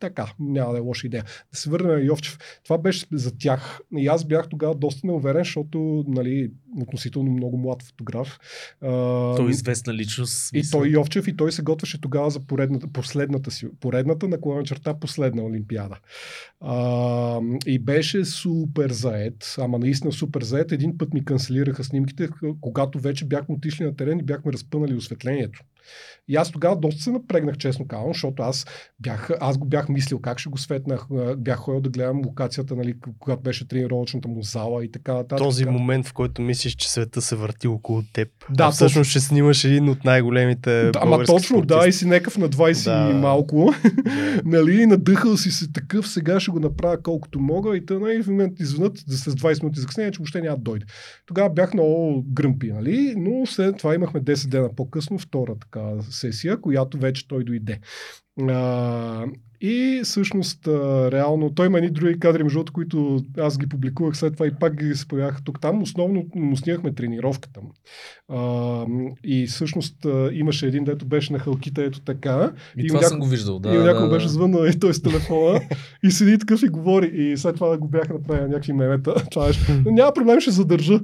така, 0.00 0.32
няма 0.38 0.72
да 0.72 0.78
е 0.78 0.80
лоша 0.80 1.06
идея. 1.06 1.24
Да 1.52 1.58
се 1.58 1.70
върнем 1.70 1.92
на 1.92 2.00
Йовчев. 2.00 2.38
Това 2.64 2.78
беше 2.78 3.06
за 3.12 3.38
тях. 3.38 3.80
И 3.96 4.06
аз 4.06 4.24
бях 4.24 4.48
тогава 4.48 4.74
доста 4.74 5.06
неуверен, 5.06 5.44
защото 5.44 6.04
нали, 6.08 6.50
относително 6.80 7.30
много 7.30 7.58
млад 7.58 7.82
фотограф. 7.82 8.38
Той 8.80 9.46
е 9.46 9.50
известна 9.50 9.94
личност. 9.94 10.50
и 10.54 10.62
той 10.70 10.88
Йовчев 10.88 11.28
и 11.28 11.36
той 11.36 11.52
се 11.52 11.62
готвеше 11.62 12.00
тогава 12.00 12.30
за 12.30 12.40
поредната, 12.40 12.86
последната 12.86 13.50
си, 13.50 13.66
поредната 13.80 14.28
наклона 14.28 14.62
черта 14.62 14.98
последна 14.98 15.42
Олимпиада. 15.42 15.98
А, 16.60 17.40
и 17.66 17.78
беше 17.78 18.24
супер 18.24 18.90
заед, 18.90 19.54
ама 19.58 19.78
наистина 19.78 20.12
супер 20.12 20.42
заед. 20.42 20.72
Един 20.72 20.98
път 20.98 21.14
ми 21.14 21.24
канцелираха 21.24 21.84
снимките, 21.84 22.28
когато 22.60 22.98
вече 23.00 23.24
бяхме 23.24 23.54
отишли 23.54 23.84
на 23.84 23.96
терен 23.96 24.18
и 24.18 24.22
бяхме 24.22 24.52
разпънали 24.52 24.94
осветлението. 24.94 25.60
И 26.28 26.36
аз 26.36 26.52
тогава 26.52 26.76
доста 26.76 27.02
се 27.02 27.10
напрегнах, 27.10 27.56
честно 27.56 27.88
казвам, 27.88 28.12
защото 28.12 28.42
аз, 28.42 28.66
бях, 29.00 29.30
аз 29.40 29.58
го 29.58 29.66
бях 29.66 29.88
мислил 29.88 30.18
как 30.18 30.38
ще 30.38 30.48
го 30.48 30.58
светнах. 30.58 31.06
Бях 31.36 31.58
ходил 31.58 31.80
да 31.80 31.90
гледам 31.90 32.22
локацията, 32.26 32.76
нали, 32.76 32.94
когато 33.18 33.42
беше 33.42 33.68
тренировъчната 33.68 34.28
му 34.28 34.42
зала 34.42 34.84
и 34.84 34.90
така 34.90 35.14
нататък. 35.14 35.38
Този 35.38 35.64
така. 35.64 35.72
момент, 35.72 36.06
в 36.06 36.12
който 36.12 36.42
мислиш, 36.42 36.74
че 36.74 36.90
света 36.92 37.22
се 37.22 37.36
върти 37.36 37.68
около 37.68 38.02
теб. 38.12 38.28
Да, 38.50 38.64
а 38.64 38.70
всъщност 38.70 39.10
ще 39.10 39.20
снимаш 39.20 39.64
един 39.64 39.88
от 39.88 40.04
най-големите 40.04 40.90
Да, 40.90 40.98
ама 41.02 41.24
точно, 41.24 41.62
да, 41.62 41.88
и 41.88 41.92
си 41.92 42.06
некъв 42.06 42.38
на 42.38 42.48
20 42.48 42.84
Да. 42.84 43.10
и 43.10 43.14
малко. 43.14 43.74
Да. 43.84 43.90
нали, 44.44 44.86
надъхал 44.86 45.36
си 45.36 45.50
се 45.50 45.72
такъв, 45.72 46.08
сега 46.08 46.40
ще 46.40 46.50
го 46.50 46.60
направя 46.60 47.02
колкото 47.02 47.40
мога 47.40 47.76
и 47.76 47.86
тъна 47.86 48.12
и 48.12 48.22
в 48.22 48.26
момент 48.26 48.60
извънат 48.60 49.04
да 49.08 49.16
след 49.16 49.34
20 49.34 49.62
минути 49.62 49.80
закъснение, 49.80 50.12
че 50.12 50.18
въобще 50.18 50.40
няма 50.40 50.56
да 50.56 50.62
дойде. 50.62 50.86
Тогава 51.26 51.50
бях 51.50 51.74
много 51.74 52.24
гръмпи, 52.32 52.72
нали, 52.72 53.14
но 53.16 53.46
след 53.46 53.76
това 53.76 53.94
имахме 53.94 54.20
10 54.20 54.48
дена 54.48 54.74
по-късно 54.76 55.18
втора 55.18 55.54
така 55.60 55.75
сесия, 56.10 56.60
която 56.60 56.98
вече 56.98 57.28
той 57.28 57.44
дойде. 57.44 57.80
А, 58.48 59.26
и 59.60 60.00
всъщност, 60.04 60.66
а, 60.66 61.10
реално, 61.10 61.54
той 61.54 61.66
има 61.66 61.78
едни 61.78 61.90
други 61.90 62.18
кадри, 62.18 62.42
между 62.42 62.58
другото, 62.58 62.72
които 62.72 63.24
аз 63.38 63.58
ги 63.58 63.68
публикувах 63.68 64.16
след 64.16 64.32
това 64.32 64.46
и 64.46 64.50
пак 64.60 64.76
ги 64.76 64.94
се 64.94 65.08
появяха 65.08 65.42
тук 65.44 65.60
там. 65.60 65.82
Основно 65.82 66.24
му 66.34 66.56
снимахме 66.56 66.94
тренировката 66.94 67.60
му. 67.60 67.72
А, 68.28 68.86
и 69.24 69.46
всъщност 69.46 70.04
а, 70.04 70.30
имаше 70.32 70.66
един, 70.66 70.84
дето 70.84 71.06
беше 71.06 71.32
на 71.32 71.38
халките, 71.38 71.84
ето 71.84 72.00
така. 72.00 72.52
И 72.78 72.84
и 72.84 72.88
това 72.88 73.00
няко- 73.00 73.08
съм 73.08 73.18
го 73.18 73.26
виждал. 73.26 73.58
Да, 73.58 73.74
и 73.74 73.78
някой 73.78 74.08
да, 74.08 74.14
беше 74.14 74.26
да. 74.26 74.32
звъннал 74.32 74.66
и 74.66 74.78
той 74.80 74.94
с 74.94 75.02
телефона 75.02 75.60
и 76.04 76.10
седи 76.10 76.38
такъв 76.38 76.62
и 76.62 76.68
говори. 76.68 77.10
И 77.14 77.36
след 77.36 77.54
това 77.54 77.78
го 77.78 77.88
бяха 77.88 78.12
направили 78.12 78.48
някакви 78.48 78.72
мемета. 78.72 79.14
Това. 79.30 79.50
Но 79.84 79.90
няма 79.90 80.12
проблем, 80.12 80.40
ще 80.40 80.50
задържа. 80.50 80.94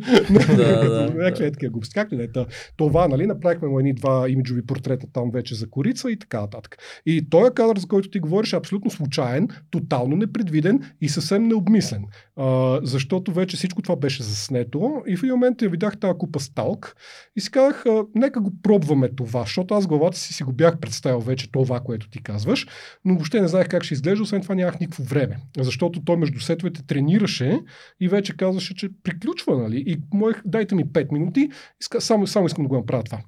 някакви 1.15 1.45
е 1.45 1.53
такива 1.53 1.71
глупости. 1.71 1.95
Как 1.95 2.13
ли 2.13 2.17
да 2.17 2.23
е? 2.41 2.47
Това, 2.77 3.09
нали, 3.09 3.27
направихме 3.27 3.69
му 3.69 3.79
едни 3.79 3.95
два 3.95 4.29
имиджови 4.29 4.67
портрета 4.67 5.07
там 5.13 5.31
вече 5.31 5.55
за 5.55 5.71
корица 5.71 6.11
и 6.11 6.19
така 6.19 6.41
нататък. 6.41 6.77
И 7.07 7.31
този 7.31 7.51
кадър, 7.55 7.79
за 7.79 7.87
който 7.87 8.11
ти 8.11 8.21
говориш, 8.43 8.53
е 8.53 8.57
абсолютно 8.57 8.91
случайен, 8.91 9.49
тотално 9.71 10.17
непредвиден 10.17 10.81
и 11.01 11.09
съвсем 11.09 11.49
необмислен. 11.49 12.05
А, 12.37 12.81
защото 12.83 13.33
вече 13.33 13.57
всичко 13.57 13.83
това 13.83 13.97
беше 13.97 14.23
заснето 14.23 15.03
и 15.07 15.17
в 15.17 15.23
един 15.23 15.35
момент 15.35 15.63
я 15.63 15.69
видях 15.69 15.99
тази 15.99 16.19
купа 16.19 16.41
сталк 16.41 16.97
и 17.37 17.41
си 17.41 17.51
казах, 17.51 17.87
а, 17.87 18.05
нека 18.15 18.41
го 18.41 18.53
пробваме 18.63 19.09
това, 19.09 19.41
защото 19.41 19.75
аз 19.75 19.87
главата 19.87 20.19
си 20.19 20.35
си 20.35 20.43
го 20.43 20.53
бях 20.53 20.79
представил 20.79 21.21
вече 21.21 21.53
това, 21.53 21.81
което 21.81 22.11
ти 22.11 22.23
казваш, 22.23 22.67
но 23.05 23.15
въобще 23.15 23.41
не 23.41 23.49
знаех 23.49 23.69
как 23.69 23.85
ще 23.85 23.95
изглежда, 23.95 24.23
освен 24.23 24.43
това 24.43 24.55
нямах 24.55 24.81
никакво 24.81 25.05
време. 25.05 25.37
Защото 25.59 26.05
той 26.05 26.17
между 26.17 26.41
сетовете 26.41 26.87
тренираше 26.87 27.61
и 28.01 28.09
вече 28.09 28.37
казваше, 28.37 28.75
че 28.75 28.89
приключва, 29.03 29.63
нали? 29.63 29.85
И 29.87 29.97
моих, 30.15 30.43
дайте 30.45 30.75
ми 30.75 30.85
5 30.85 31.13
минути, 31.13 31.49
иска, 31.81 32.01
само, 32.01 32.27
само 32.27 32.47
искам 32.47 32.65
да 32.65 32.69
го 32.69 32.77
направя 32.77 33.03
това. 33.03 33.19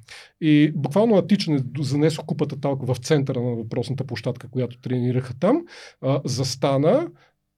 И 0.41 0.73
буквално 0.77 1.23
на 1.49 1.65
занесох 1.79 2.25
купата 2.25 2.61
талка 2.61 2.95
в 2.95 2.99
центъра 2.99 3.41
на 3.41 3.55
въпросната 3.57 4.05
площадка, 4.05 4.49
която 4.49 4.81
тренираха 5.05 5.35
там, 5.39 5.65
а, 6.01 6.21
застана, 6.25 7.09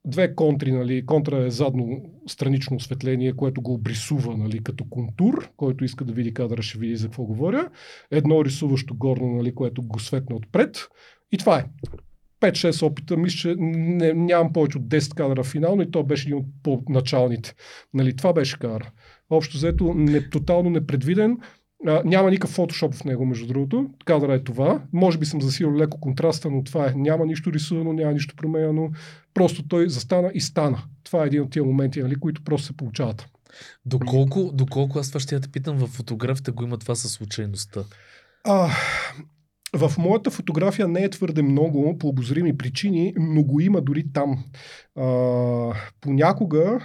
две 0.05 0.35
контри, 0.35 0.71
нали, 0.71 1.05
контра 1.05 1.45
е 1.45 1.49
задно 1.49 2.01
странично 2.27 2.75
осветление, 2.75 3.33
което 3.33 3.61
го 3.61 3.73
обрисува 3.73 4.37
нали, 4.37 4.63
като 4.63 4.85
контур, 4.89 5.49
който 5.57 5.85
иска 5.85 6.05
да 6.05 6.13
види 6.13 6.33
кадъра, 6.33 6.61
ще 6.61 6.77
види 6.77 6.95
за 6.95 7.07
какво 7.07 7.23
говоря. 7.23 7.69
Едно 8.11 8.45
рисуващо 8.45 8.95
горно, 8.95 9.27
нали, 9.27 9.55
което 9.55 9.81
го 9.81 9.99
светне 9.99 10.35
отпред. 10.35 10.87
И 11.31 11.37
това 11.37 11.59
е. 11.59 11.65
5-6 12.41 12.85
опита, 12.85 13.17
мисля, 13.17 13.37
че 13.37 13.55
не, 13.59 14.13
нямам 14.13 14.53
повече 14.53 14.77
от 14.77 14.83
10 14.83 15.15
кадъра 15.15 15.43
финално 15.43 15.81
и 15.81 15.91
то 15.91 16.03
беше 16.03 16.27
един 16.27 16.37
от 16.37 16.45
по-началните. 16.63 17.53
Нали, 17.93 18.15
това 18.15 18.33
беше 18.33 18.59
кадър. 18.59 18.91
Общо 19.29 19.57
взето, 19.57 19.93
не, 19.93 20.29
тотално 20.29 20.69
непредвиден. 20.69 21.37
А, 21.85 22.01
няма 22.05 22.29
никакъв 22.29 22.49
фотошоп 22.49 22.93
в 22.93 23.03
него, 23.03 23.25
между 23.25 23.47
другото. 23.47 23.89
Кадъра 24.05 24.33
е 24.33 24.43
това. 24.43 24.81
Може 24.93 25.17
би 25.17 25.25
съм 25.25 25.41
засилил 25.41 25.75
леко 25.75 25.99
контраста, 25.99 26.49
но 26.49 26.63
това 26.63 26.87
е. 26.87 26.93
Няма 26.95 27.25
нищо 27.25 27.53
рисувано, 27.53 27.93
няма 27.93 28.13
нищо 28.13 28.35
променено. 28.35 28.89
Просто 29.33 29.67
той 29.67 29.89
застана 29.89 30.31
и 30.33 30.41
стана. 30.41 30.83
Това 31.03 31.23
е 31.23 31.27
един 31.27 31.41
от 31.41 31.51
тия 31.51 31.63
моменти, 31.63 32.01
нали, 32.01 32.15
които 32.15 32.43
просто 32.43 32.67
се 32.67 32.77
получават. 32.77 33.27
Доколко, 33.85 34.51
доколко 34.53 34.99
аз 34.99 35.07
това 35.07 35.19
ще 35.19 35.35
я 35.35 35.41
те 35.41 35.47
питам, 35.47 35.77
в 35.77 35.87
фотографията 35.87 36.51
го 36.51 36.63
има 36.63 36.77
това 36.77 36.95
със 36.95 37.11
случайността. 37.11 37.83
А, 38.43 38.69
в 39.73 39.93
моята 39.97 40.31
фотография 40.31 40.87
не 40.87 41.03
е 41.03 41.09
твърде 41.09 41.41
много 41.41 41.97
по 41.97 42.07
обозрими 42.07 42.57
причини, 42.57 43.13
но 43.17 43.43
го 43.43 43.59
има 43.59 43.81
дори 43.81 44.05
там. 44.13 44.43
А, 44.95 45.73
понякога 46.01 46.79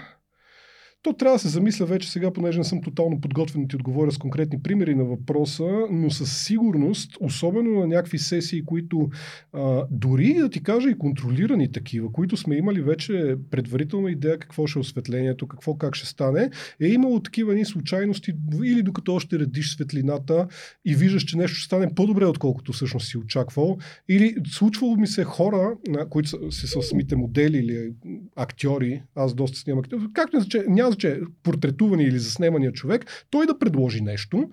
то 1.03 1.13
трябва 1.13 1.37
да 1.37 1.39
се 1.39 1.49
замисля 1.49 1.87
вече 1.87 2.11
сега, 2.11 2.31
понеже 2.31 2.59
не 2.59 2.65
съм 2.65 2.83
тотално 2.83 3.21
подготвен 3.21 3.63
да 3.63 3.69
ти 3.69 3.77
отговоря 3.77 4.13
с 4.13 4.19
конкретни 4.19 4.63
примери 4.63 4.95
на 4.95 5.05
въпроса, 5.05 5.69
но 5.91 6.11
със 6.11 6.45
сигурност, 6.45 7.17
особено 7.21 7.81
на 7.81 7.87
някакви 7.87 8.19
сесии, 8.19 8.65
които 8.65 9.11
а, 9.53 9.85
дори 9.91 10.35
да 10.35 10.51
ти 10.51 10.63
кажа 10.63 10.91
и 10.91 10.99
контролирани 10.99 11.73
такива, 11.73 12.13
които 12.13 12.37
сме 12.37 12.57
имали 12.57 12.81
вече 12.81 13.37
предварителна 13.51 14.11
идея 14.11 14.39
какво 14.39 14.67
ще 14.67 14.79
е 14.79 14.81
осветлението, 14.81 15.47
какво 15.47 15.75
как 15.75 15.95
ще 15.95 16.07
стане, 16.07 16.51
е 16.81 16.87
имало 16.87 17.21
такива 17.21 17.55
ни 17.55 17.65
случайности, 17.65 18.33
или 18.65 18.83
докато 18.83 19.15
още 19.15 19.39
редиш 19.39 19.75
светлината 19.75 20.49
и 20.85 20.95
виждаш, 20.95 21.25
че 21.25 21.37
нещо 21.37 21.57
ще 21.57 21.67
стане 21.67 21.95
по-добре, 21.95 22.25
отколкото 22.25 22.73
всъщност 22.73 23.09
си 23.09 23.19
очаквал, 23.19 23.79
или 24.09 24.37
случвало 24.47 24.97
ми 24.97 25.07
се 25.07 25.25
хора, 25.25 25.77
които 26.11 26.29
са, 26.29 26.39
са 26.51 26.83
самите 26.83 27.17
модели 27.17 27.59
или 27.59 27.93
актьори, 28.37 29.03
аз 29.15 29.35
доста 29.35 29.59
снимам 29.59 29.79
актьори, 29.79 30.03
както 30.13 30.37
не 30.37 30.43
значение, 30.43 30.67
няма 30.69 30.92
значение, 30.93 31.21
портретувани 31.43 32.05
или 32.05 32.19
заснемания 32.19 32.73
човек, 32.73 33.25
той 33.31 33.47
да 33.47 33.59
предложи 33.59 34.01
нещо. 34.01 34.51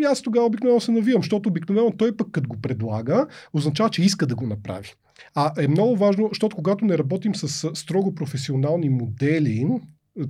И 0.00 0.04
аз 0.04 0.22
тогава 0.22 0.46
обикновено 0.46 0.80
се 0.80 0.92
навивам, 0.92 1.22
защото 1.22 1.48
обикновено 1.48 1.90
той 1.90 2.16
пък 2.16 2.28
като 2.32 2.48
го 2.48 2.60
предлага, 2.60 3.26
означава, 3.52 3.90
че 3.90 4.02
иска 4.02 4.26
да 4.26 4.34
го 4.34 4.46
направи. 4.46 4.94
А 5.34 5.52
е 5.58 5.68
много 5.68 5.96
важно, 5.96 6.28
защото 6.28 6.56
когато 6.56 6.84
не 6.84 6.98
работим 6.98 7.34
с 7.34 7.70
строго 7.74 8.14
професионални 8.14 8.88
модели, 8.88 9.66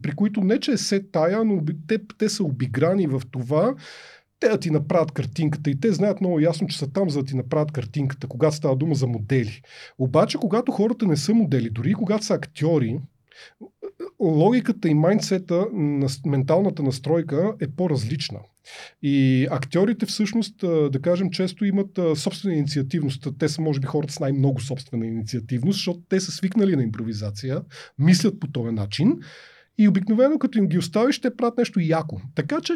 при 0.03 0.13
които 0.13 0.41
не 0.41 0.61
че 0.61 0.73
е 0.73 0.77
се 0.77 1.03
тая, 1.03 1.45
но 1.45 1.63
те, 1.87 1.99
те 2.19 2.29
са 2.29 2.45
обиграни 2.45 3.07
в 3.07 3.23
това, 3.31 3.75
те 4.41 4.49
да 4.49 4.59
ти 4.59 4.71
направят 4.71 5.13
картинката 5.13 5.71
и 5.71 5.81
те 5.81 5.93
знаят 5.93 6.21
много 6.21 6.41
ясно, 6.41 6.67
че 6.67 6.79
са 6.79 6.93
там 6.93 7.11
за 7.11 7.19
да 7.19 7.25
ти 7.25 7.37
направят 7.37 7.73
картинката, 7.73 8.27
когато 8.27 8.57
става 8.57 8.77
дума 8.77 8.95
за 8.95 9.07
модели. 9.07 9.63
Обаче, 9.99 10.39
когато 10.39 10.73
хората 10.73 11.07
не 11.07 11.17
са 11.17 11.35
модели, 11.35 11.71
дори 11.71 11.95
когато 11.95 12.25
са 12.25 12.35
актьори, 12.35 12.99
логиката 14.23 14.89
и 14.89 14.95
майндсета 14.95 15.67
на 15.73 16.09
менталната 16.27 16.83
настройка 16.83 17.55
е 17.61 17.69
по-различна. 17.69 18.39
И 19.03 19.47
актьорите 19.51 20.07
всъщност, 20.07 20.55
да 20.91 21.01
кажем, 21.03 21.31
често 21.31 21.65
имат 21.65 21.99
собствена 22.17 22.55
инициативност. 22.55 23.29
Те 23.39 23.49
са, 23.49 23.63
може 23.63 23.81
би, 23.81 23.87
хората 23.87 24.13
с 24.13 24.21
най-много 24.21 24.61
собствена 24.61 25.07
инициативност, 25.07 25.77
защото 25.77 26.01
те 26.09 26.21
са 26.21 26.33
свикнали 26.33 26.77
на 26.77 26.83
импровизация, 26.83 27.63
мислят 27.99 28.41
по 28.41 28.47
този 28.47 28.75
начин. 28.75 29.19
И 29.79 29.89
обикновено, 29.89 30.39
като 30.39 30.59
им 30.59 30.67
ги 30.67 30.79
оставиш, 30.79 31.21
те 31.21 31.37
правят 31.37 31.59
нещо 31.59 31.81
яко. 31.81 32.21
Така 32.35 32.61
че 32.61 32.73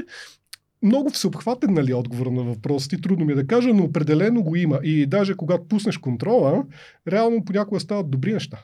много 0.82 1.10
всеобхватен 1.10 1.74
нали, 1.74 1.94
отговор 1.94 2.26
на 2.26 2.42
въпросите, 2.42 3.00
трудно 3.00 3.24
ми 3.24 3.32
е 3.32 3.36
да 3.36 3.46
кажа, 3.46 3.74
но 3.74 3.84
определено 3.84 4.42
го 4.42 4.56
има. 4.56 4.80
И 4.82 5.06
даже 5.06 5.34
когато 5.34 5.68
пуснеш 5.68 5.98
контрола, 5.98 6.64
реално 7.08 7.44
понякога 7.44 7.80
стават 7.80 8.10
добри 8.10 8.32
неща. 8.32 8.58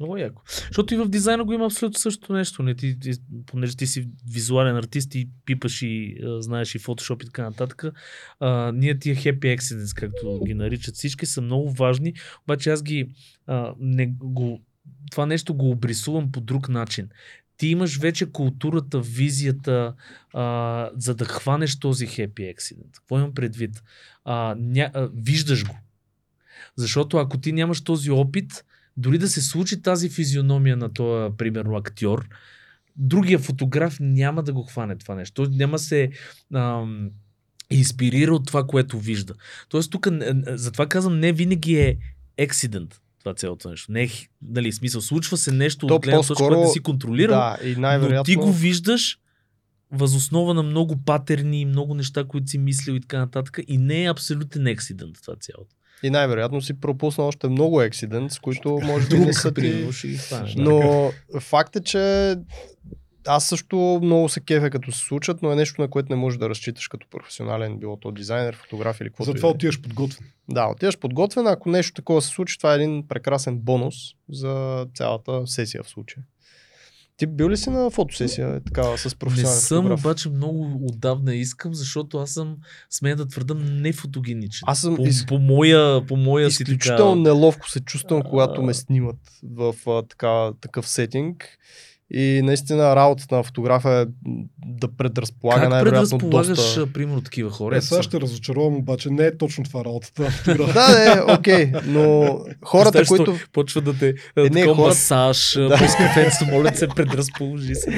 Много 0.00 0.16
яко. 0.16 0.42
Защото 0.46 0.94
и 0.94 0.96
в 0.96 1.08
дизайна 1.08 1.44
го 1.44 1.52
има 1.52 1.66
абсолютно 1.66 1.98
същото 1.98 2.32
нещо. 2.32 2.62
Не, 2.62 2.74
ти, 2.74 3.00
ти, 3.00 3.12
понеже 3.46 3.76
ти 3.76 3.86
си 3.86 4.08
визуален 4.32 4.76
артист 4.76 5.14
и 5.14 5.28
пипаш 5.44 5.82
и 5.82 6.16
а, 6.24 6.42
знаеш 6.42 6.74
и 6.74 6.78
фотошоп 6.78 7.22
и 7.22 7.26
така 7.26 7.42
нататък, 7.42 7.84
а, 8.40 8.72
ние 8.72 8.98
тия 8.98 9.16
happy 9.16 9.58
accidents, 9.58 9.96
както 9.96 10.44
ги 10.44 10.54
наричат 10.54 10.94
всички, 10.94 11.26
са 11.26 11.40
много 11.40 11.70
важни, 11.70 12.14
обаче 12.44 12.70
аз 12.70 12.82
ги 12.82 13.08
а, 13.46 13.74
не 13.78 14.06
го 14.06 14.60
това 15.10 15.26
нещо 15.26 15.54
го 15.54 15.70
обрисувам 15.70 16.32
по 16.32 16.40
друг 16.40 16.68
начин. 16.68 17.08
Ти 17.56 17.66
имаш 17.66 17.98
вече 17.98 18.32
културата, 18.32 19.00
визията, 19.00 19.94
а, 20.32 20.90
за 20.96 21.14
да 21.14 21.24
хванеш 21.24 21.78
този 21.78 22.06
happy 22.06 22.54
accident. 22.54 22.92
Какво 22.92 23.18
имам 23.18 23.34
предвид? 23.34 23.82
А, 24.24 24.54
ня, 24.58 24.90
а, 24.94 25.08
виждаш 25.14 25.66
го. 25.66 25.78
Защото 26.76 27.16
ако 27.16 27.38
ти 27.38 27.52
нямаш 27.52 27.80
този 27.80 28.10
опит, 28.10 28.64
дори 28.96 29.18
да 29.18 29.28
се 29.28 29.42
случи 29.42 29.82
тази 29.82 30.08
физиономия 30.08 30.76
на 30.76 30.92
този, 30.92 31.36
примерно, 31.36 31.76
актьор, 31.76 32.28
другия 32.96 33.38
фотограф 33.38 33.96
няма 34.00 34.42
да 34.42 34.52
го 34.52 34.62
хване 34.62 34.96
това 34.96 35.14
нещо. 35.14 35.34
Той 35.34 35.56
няма 35.56 35.78
се 35.78 36.10
ам, 36.54 37.10
инспирира 37.70 38.34
от 38.34 38.46
това, 38.46 38.66
което 38.66 38.98
вижда. 38.98 39.34
Тоест 39.68 39.90
тук, 39.90 40.08
затова 40.46 40.86
казвам, 40.86 41.20
не 41.20 41.32
винаги 41.32 41.76
е 41.76 41.96
ексидент 42.36 43.00
това 43.18 43.34
цялото 43.34 43.70
нещо. 43.70 43.92
Не 43.92 44.02
е, 44.02 44.08
нали, 44.42 44.72
смисъл, 44.72 45.00
случва 45.00 45.36
се 45.36 45.52
нещо 45.52 45.86
То 45.86 45.94
от 45.94 46.02
гледна 46.02 46.20
точка, 46.20 46.34
което 46.34 46.60
не 46.60 46.68
си 46.68 46.80
контролирал, 46.80 47.36
да, 47.36 47.68
и 47.68 47.76
най-вероятно... 47.76 48.18
но 48.18 48.24
ти 48.24 48.36
го 48.36 48.52
виждаш 48.52 49.18
възоснова 49.90 50.54
на 50.54 50.62
много 50.62 50.96
патерни, 51.04 51.64
много 51.64 51.94
неща, 51.94 52.24
които 52.24 52.50
си 52.50 52.58
мислил 52.58 52.94
и 52.94 53.00
така 53.00 53.18
нататък 53.18 53.58
и 53.66 53.78
не 53.78 54.04
е 54.04 54.10
абсолютен 54.10 54.66
ексидент 54.66 55.16
това 55.22 55.36
цялото. 55.40 55.76
И 56.04 56.10
най-вероятно 56.10 56.60
си 56.60 56.80
пропусна 56.80 57.24
още 57.24 57.48
много 57.48 57.82
ексидент, 57.82 58.32
с 58.32 58.38
които 58.38 58.80
може 58.82 59.08
би 59.08 59.18
не 59.18 59.32
са 59.32 59.54
ти... 59.54 59.88
Но 60.56 61.10
факт 61.40 61.76
е, 61.76 61.80
че 61.80 62.34
аз 63.26 63.44
също 63.44 64.00
много 64.02 64.28
се 64.28 64.40
кефя 64.40 64.70
като 64.70 64.92
се 64.92 64.98
случат, 64.98 65.42
но 65.42 65.52
е 65.52 65.56
нещо, 65.56 65.82
на 65.82 65.88
което 65.88 66.12
не 66.12 66.16
можеш 66.16 66.38
да 66.38 66.48
разчиташ 66.48 66.88
като 66.88 67.06
професионален, 67.10 67.78
било 67.78 67.96
то 67.96 68.10
дизайнер, 68.10 68.56
фотограф 68.56 69.00
или 69.00 69.08
каквото. 69.08 69.30
Затова 69.30 69.48
отиваш 69.48 69.80
подготвен. 69.82 70.26
Да, 70.48 70.66
отиваш 70.66 70.98
подготвен, 70.98 71.46
ако 71.46 71.68
нещо 71.68 71.94
такова 71.94 72.22
се 72.22 72.28
случи, 72.28 72.58
това 72.58 72.72
е 72.72 72.76
един 72.76 73.08
прекрасен 73.08 73.58
бонус 73.58 73.94
за 74.28 74.86
цялата 74.94 75.46
сесия 75.46 75.82
в 75.82 75.88
случая. 75.88 76.24
Ти 77.16 77.26
бил 77.26 77.48
ли 77.50 77.56
си 77.56 77.70
на 77.70 77.90
фотосесия 77.90 78.60
такава 78.60 78.98
с 78.98 79.14
професионален 79.14 79.56
Не 79.56 79.60
съм, 79.60 79.82
фотограф? 79.82 80.00
обаче 80.00 80.28
много 80.28 80.80
отдавна 80.82 81.34
искам, 81.34 81.74
защото 81.74 82.18
аз 82.18 82.30
съм, 82.30 82.56
смея 82.90 83.16
да 83.16 83.28
твърда, 83.28 83.54
нефотогеничен. 83.54 84.60
Аз 84.66 84.80
съм 84.80 84.96
по, 84.96 85.02
из... 85.02 85.26
по, 85.26 85.38
моя, 85.38 86.06
по 86.06 86.16
моя 86.16 86.50
си 86.50 86.62
изключително 86.62 87.24
така... 87.24 87.34
неловко 87.34 87.70
се 87.70 87.80
чувствам, 87.80 88.22
когато 88.22 88.62
ме 88.62 88.74
снимат 88.74 89.16
в 89.42 89.74
а, 89.86 90.02
така, 90.02 90.52
такъв 90.60 90.88
сетинг. 90.88 91.58
И 92.16 92.42
наистина 92.44 92.96
работата 92.96 93.36
на 93.36 93.42
фотографа 93.42 93.90
е 93.90 94.30
да 94.66 94.88
предразполага 94.96 95.60
как 95.60 95.70
най-вероятно 95.70 96.18
предразполагаш, 96.18 96.56
доста... 96.56 96.92
примерно, 96.92 97.20
такива 97.20 97.50
хора? 97.50 97.76
Е, 97.76 97.80
сега 97.80 98.02
ще 98.02 98.20
разочаровам, 98.20 98.76
обаче 98.76 99.10
не 99.10 99.26
е 99.26 99.36
точно 99.36 99.64
това 99.64 99.84
работата 99.84 100.22
на 100.22 100.30
фотографа. 100.30 100.72
да, 100.72 101.14
е, 101.14 101.34
окей, 101.34 101.72
okay, 101.72 101.82
но 101.86 102.38
хората, 102.64 102.98
Представяш, 102.98 103.08
които... 103.08 103.46
Почва 103.52 103.80
да 103.80 103.98
те 103.98 104.08
Е, 104.08 104.42
не, 104.42 104.50
такова 104.50 104.74
хора- 104.74 104.86
масаж, 104.88 105.54
да. 105.54 105.76
през 105.78 105.96
кафенцето, 105.96 106.44
моля 106.44 106.74
се, 106.74 106.88
предразположи 106.88 107.74
се. 107.74 107.90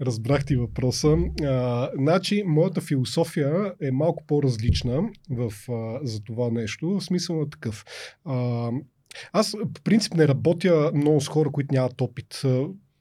Разбрах 0.00 0.44
ти 0.44 0.56
въпроса. 0.56 1.16
А, 1.44 1.90
значи, 1.94 2.42
моята 2.46 2.80
философия 2.80 3.72
е 3.82 3.90
малко 3.90 4.24
по-различна 4.26 5.02
в, 5.30 5.52
а, 5.72 5.98
за 6.02 6.20
това 6.24 6.50
нещо, 6.50 6.88
в 6.88 7.04
смисъл 7.04 7.36
на 7.40 7.50
такъв. 7.50 7.84
А, 8.24 8.70
аз 9.32 9.52
по 9.74 9.82
принцип 9.84 10.14
не 10.14 10.28
работя 10.28 10.90
много 10.94 11.20
с 11.20 11.28
хора, 11.28 11.50
които 11.52 11.74
нямат 11.74 12.00
опит. 12.00 12.42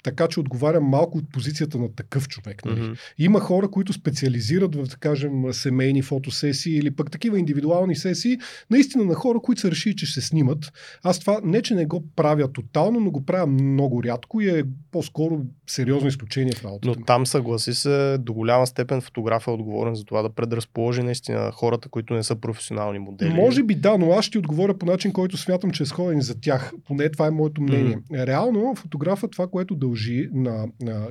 Така 0.04 0.28
че 0.28 0.40
отговарям 0.40 0.84
малко 0.84 1.18
от 1.18 1.32
позицията 1.32 1.78
на 1.78 1.96
такъв 1.96 2.28
човек. 2.28 2.66
Нали? 2.66 2.82
Мгм. 2.82 2.94
Има 3.18 3.40
хора, 3.40 3.72
които 3.72 3.94
специализират 3.94 4.76
в, 4.76 4.84
да 4.84 4.96
кажем, 4.96 5.54
семейни 5.54 6.02
фотосесии 6.02 6.78
или 6.78 6.92
пък 6.92 7.12
такива 7.12 7.40
индивидуални 7.40 7.96
сесии, 7.96 8.38
наистина 8.70 9.06
на 9.06 9.14
хора, 9.14 9.40
които 9.40 9.62
са 9.62 9.72
решили, 9.72 9.96
че 9.96 10.06
ще 10.06 10.22
се 10.22 10.28
снимат. 10.28 10.72
Аз 11.04 11.20
това 11.20 11.40
не, 11.44 11.62
че 11.62 11.76
не 11.76 11.86
го 11.86 12.04
правя 12.16 12.54
тотално, 12.54 13.00
но 13.00 13.12
го 13.12 13.26
правя 13.26 13.48
много 13.48 14.04
рядко 14.04 14.42
и 14.42 14.50
е 14.50 14.64
по-скоро 14.92 15.42
сериозно 15.68 16.08
изключение 16.08 16.54
в 16.54 16.64
работата. 16.64 16.88
Но 16.88 16.96
ми. 16.96 17.06
там 17.06 17.26
съгласи 17.26 17.74
се, 17.74 18.18
до 18.18 18.34
голяма 18.34 18.68
степен 18.68 19.02
фотографът 19.02 19.48
е 19.48 19.52
отговорен 19.52 19.96
за 19.96 20.06
това 20.06 20.22
да 20.22 20.30
предразположи 20.30 21.04
наистина 21.04 21.52
хората, 21.52 21.90
които 21.90 22.14
не 22.14 22.24
са 22.24 22.36
професионални 22.36 23.00
модели. 23.00 23.34
Може 23.34 23.64
би 23.64 23.76
да, 23.76 23.98
но 23.98 24.12
аз 24.12 24.26
ще 24.26 24.38
отговоря 24.38 24.78
по 24.78 24.86
начин, 24.86 25.14
който 25.14 25.38
смятам, 25.38 25.72
че 25.72 25.84
е 25.84 25.86
сходен 25.86 26.22
за 26.22 26.42
тях. 26.42 26.72
Поне 26.88 27.10
това 27.10 27.28
е 27.28 27.32
моето 27.32 27.62
мнение. 27.62 28.00
Реално 28.14 28.76
фотографът 28.76 29.32
това, 29.32 29.48
което 29.48 29.76
дължи 29.88 30.30
на, 30.34 30.68
на 30.82 31.08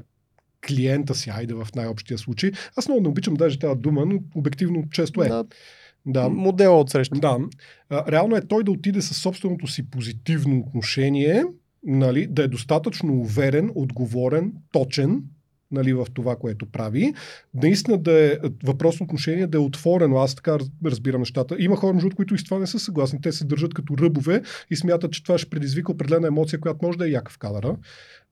клиента 0.68 1.14
си, 1.14 1.30
айде 1.30 1.54
в 1.54 1.68
най-общия 1.76 2.18
случай. 2.18 2.50
Аз 2.76 2.88
много 2.88 3.02
не 3.02 3.08
обичам 3.08 3.34
даже 3.34 3.58
тази 3.58 3.80
дума, 3.80 4.06
но 4.06 4.18
обективно 4.34 4.84
често 4.90 5.22
е. 5.22 5.28
Да, 5.28 5.44
Да. 6.06 6.28
модела 6.28 6.80
от 6.80 6.90
среща. 6.90 7.18
Да. 7.20 7.38
А, 7.90 8.12
реално 8.12 8.36
е 8.36 8.46
той 8.48 8.64
да 8.64 8.70
отиде 8.70 9.02
със 9.02 9.16
собственото 9.16 9.66
си 9.66 9.90
позитивно 9.90 10.58
отношение, 10.58 11.44
нали, 11.84 12.26
да 12.26 12.42
е 12.42 12.48
достатъчно 12.48 13.14
уверен, 13.14 13.70
отговорен, 13.74 14.52
точен, 14.72 15.22
нали, 15.70 15.92
в 15.92 16.06
това, 16.14 16.36
което 16.36 16.66
прави. 16.66 17.14
Наистина 17.54 17.98
да 17.98 18.24
е 18.26 18.38
въпрос 18.64 19.00
на 19.00 19.04
отношение 19.04 19.46
да 19.46 19.58
е 19.58 19.60
отворено. 19.60 20.16
Аз 20.16 20.34
така 20.34 20.58
раз- 20.58 20.70
разбирам 20.84 21.20
нещата. 21.20 21.56
Има 21.58 21.76
хора, 21.76 21.94
между 21.94 22.10
които 22.10 22.34
и 22.34 22.38
с 22.38 22.44
това 22.44 22.58
не 22.58 22.66
са 22.66 22.78
съгласни. 22.78 23.20
Те 23.20 23.32
се 23.32 23.44
държат 23.44 23.74
като 23.74 23.98
ръбове 23.98 24.42
и 24.70 24.76
смятат, 24.76 25.12
че 25.12 25.22
това 25.22 25.38
ще 25.38 25.50
предизвика 25.50 25.92
определена 25.92 26.26
емоция, 26.26 26.60
която 26.60 26.78
може 26.86 26.98
да 26.98 27.06
е 27.06 27.10
яка 27.10 27.32
в 27.32 27.38
кадъра. 27.38 27.76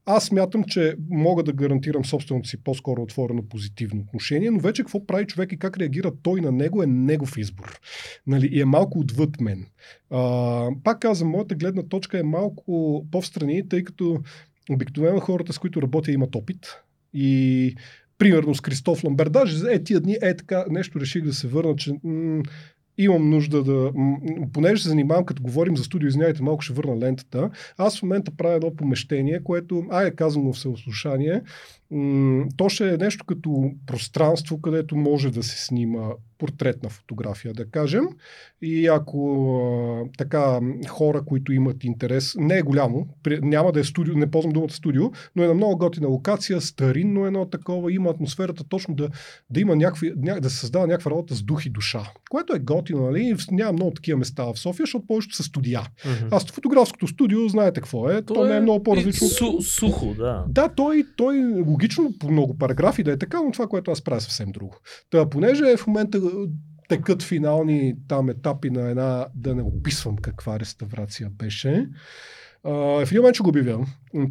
Аз 0.07 0.25
смятам, 0.25 0.65
че 0.65 0.95
мога 1.11 1.43
да 1.43 1.53
гарантирам 1.53 2.05
собственото 2.05 2.49
си 2.49 2.63
по-скоро 2.63 3.03
отворено 3.03 3.49
позитивно 3.49 4.01
отношение, 4.01 4.51
но 4.51 4.59
вече 4.59 4.83
какво 4.83 5.07
прави 5.07 5.27
човек 5.27 5.53
и 5.53 5.59
как 5.59 5.79
реагира 5.79 6.13
той 6.23 6.41
на 6.41 6.53
него 6.53 6.83
е 6.83 6.87
негов 6.87 7.39
избор. 7.39 7.81
Нали, 8.27 8.49
и 8.53 8.61
е 8.61 8.65
малко 8.65 8.99
отвъд 8.99 9.41
мен. 9.41 9.67
А, 10.11 10.69
пак 10.85 11.01
казвам, 11.01 11.31
моята 11.31 11.55
гледна 11.55 11.83
точка 11.83 12.19
е 12.19 12.23
малко 12.23 13.07
по-встрани, 13.11 13.69
тъй 13.69 13.85
като 13.85 14.21
обикновено 14.71 15.21
хората, 15.21 15.53
с 15.53 15.59
които 15.59 15.83
работя, 15.83 16.13
имат 16.13 16.37
опит. 16.37 16.67
И 17.15 17.75
примерно 18.19 18.55
с 18.55 18.61
Кристоф 18.61 19.05
Ламбер, 19.05 19.29
даже 19.29 19.73
е 19.73 19.85
тия 19.85 20.01
дни, 20.01 20.17
е 20.23 20.37
така, 20.37 20.65
нещо 20.71 21.01
реших 21.01 21.25
да 21.25 21.35
се 21.35 21.49
върна, 21.49 21.77
че 21.77 21.93
м- 22.05 22.43
имам 22.99 23.31
нужда 23.31 23.63
да... 23.63 23.93
Понеже 24.53 24.83
се 24.83 24.89
занимавам, 24.89 25.25
като 25.25 25.43
говорим 25.43 25.77
за 25.77 25.85
студио, 25.85 26.09
извиняйте, 26.09 26.43
малко 26.43 26.63
ще 26.63 26.73
върна 26.73 26.99
лентата. 26.99 27.51
Аз 27.79 27.99
в 27.99 28.03
момента 28.03 28.31
правя 28.37 28.55
едно 28.55 28.77
помещение, 28.77 29.45
което, 29.45 29.85
ай, 29.91 30.07
е 30.07 30.11
казано 30.11 30.53
в 30.53 30.59
съослушание, 30.59 31.43
м- 31.91 32.47
то 32.57 32.69
ще 32.69 32.95
е 32.95 32.97
нещо 32.97 33.25
като 33.25 33.71
пространство, 33.87 34.61
където 34.61 34.97
може 34.97 35.31
да 35.31 35.43
се 35.43 35.65
снима 35.65 36.11
портретна 36.39 36.89
фотография, 36.89 37.55
да 37.55 37.71
кажем. 37.71 38.05
И 38.63 38.87
ако 38.87 39.21
а, 39.59 40.09
така 40.19 40.61
хора, 40.89 41.23
които 41.25 41.53
имат 41.53 41.85
интерес, 41.85 42.35
не 42.39 42.59
е 42.59 42.63
голямо, 42.63 43.09
няма 43.43 43.73
да 43.73 43.81
е 43.81 43.85
студио, 43.85 44.15
не 44.15 44.31
ползвам 44.31 44.53
думата 44.53 44.71
студио, 44.71 45.03
но 45.37 45.43
е 45.45 45.47
на 45.47 45.55
много 45.55 45.79
готина 45.79 46.09
локация, 46.09 46.61
старинно 46.61 47.27
едно 47.27 47.47
такова, 47.47 47.93
има 47.93 48.11
атмосферата 48.11 48.65
точно 48.69 48.95
да, 48.95 49.09
да 49.51 49.61
има 49.61 49.77
някакви, 49.77 50.13
ня, 50.17 50.41
да 50.41 50.51
създава 50.51 50.87
някаква 50.87 51.11
работа 51.11 51.35
с 51.35 51.43
дух 51.43 51.67
и 51.67 51.71
душа, 51.71 52.11
което 52.31 52.57
е 52.57 52.59
готино, 52.59 53.03
нали? 53.03 53.35
Няма 53.51 53.73
много 53.73 53.91
такива 53.91 54.19
места 54.19 54.45
в 54.45 54.59
София, 54.59 54.85
защото 54.85 55.07
повечето 55.07 55.37
са 55.37 55.43
студия. 55.43 55.81
Mm-hmm. 55.81 56.29
Аз 56.31 56.53
фотографското 56.53 57.07
студио, 57.07 57.49
знаете 57.49 57.81
какво 57.81 58.11
е, 58.11 58.23
то, 58.23 58.35
то 58.35 58.45
не 58.45 58.55
е, 58.55 58.57
е 58.57 58.61
много 58.61 58.83
по-различно. 58.83 59.29
Су, 59.29 59.63
сухо, 59.63 60.15
да. 60.19 60.45
Да, 60.49 60.69
той, 60.69 61.05
той 61.17 61.37
логично 61.75 62.13
по 62.21 62.31
много 62.31 62.59
параграфи 62.59 63.03
да 63.03 63.13
е 63.13 63.19
така, 63.19 63.43
но 63.43 63.53
това, 63.53 63.67
което 63.67 63.91
аз 63.91 64.03
правя 64.03 64.17
е 64.17 64.21
съвсем 64.21 64.53
друго. 64.53 64.77
Та, 65.11 65.31
понеже 65.31 65.77
в 65.77 65.87
момента 65.87 66.21
текат 66.89 67.23
финални 67.23 67.95
там 68.09 68.29
етапи 68.29 68.71
на 68.71 68.91
една, 68.91 69.27
да 69.35 69.55
не 69.55 69.63
описвам 69.63 70.17
каква 70.17 70.61
реставрация 70.61 71.31
беше, 71.31 71.89
в 72.65 73.07
един 73.07 73.19
момент 73.19 73.35
ще 73.35 73.43
го 73.43 73.49
обявя. 73.49 73.87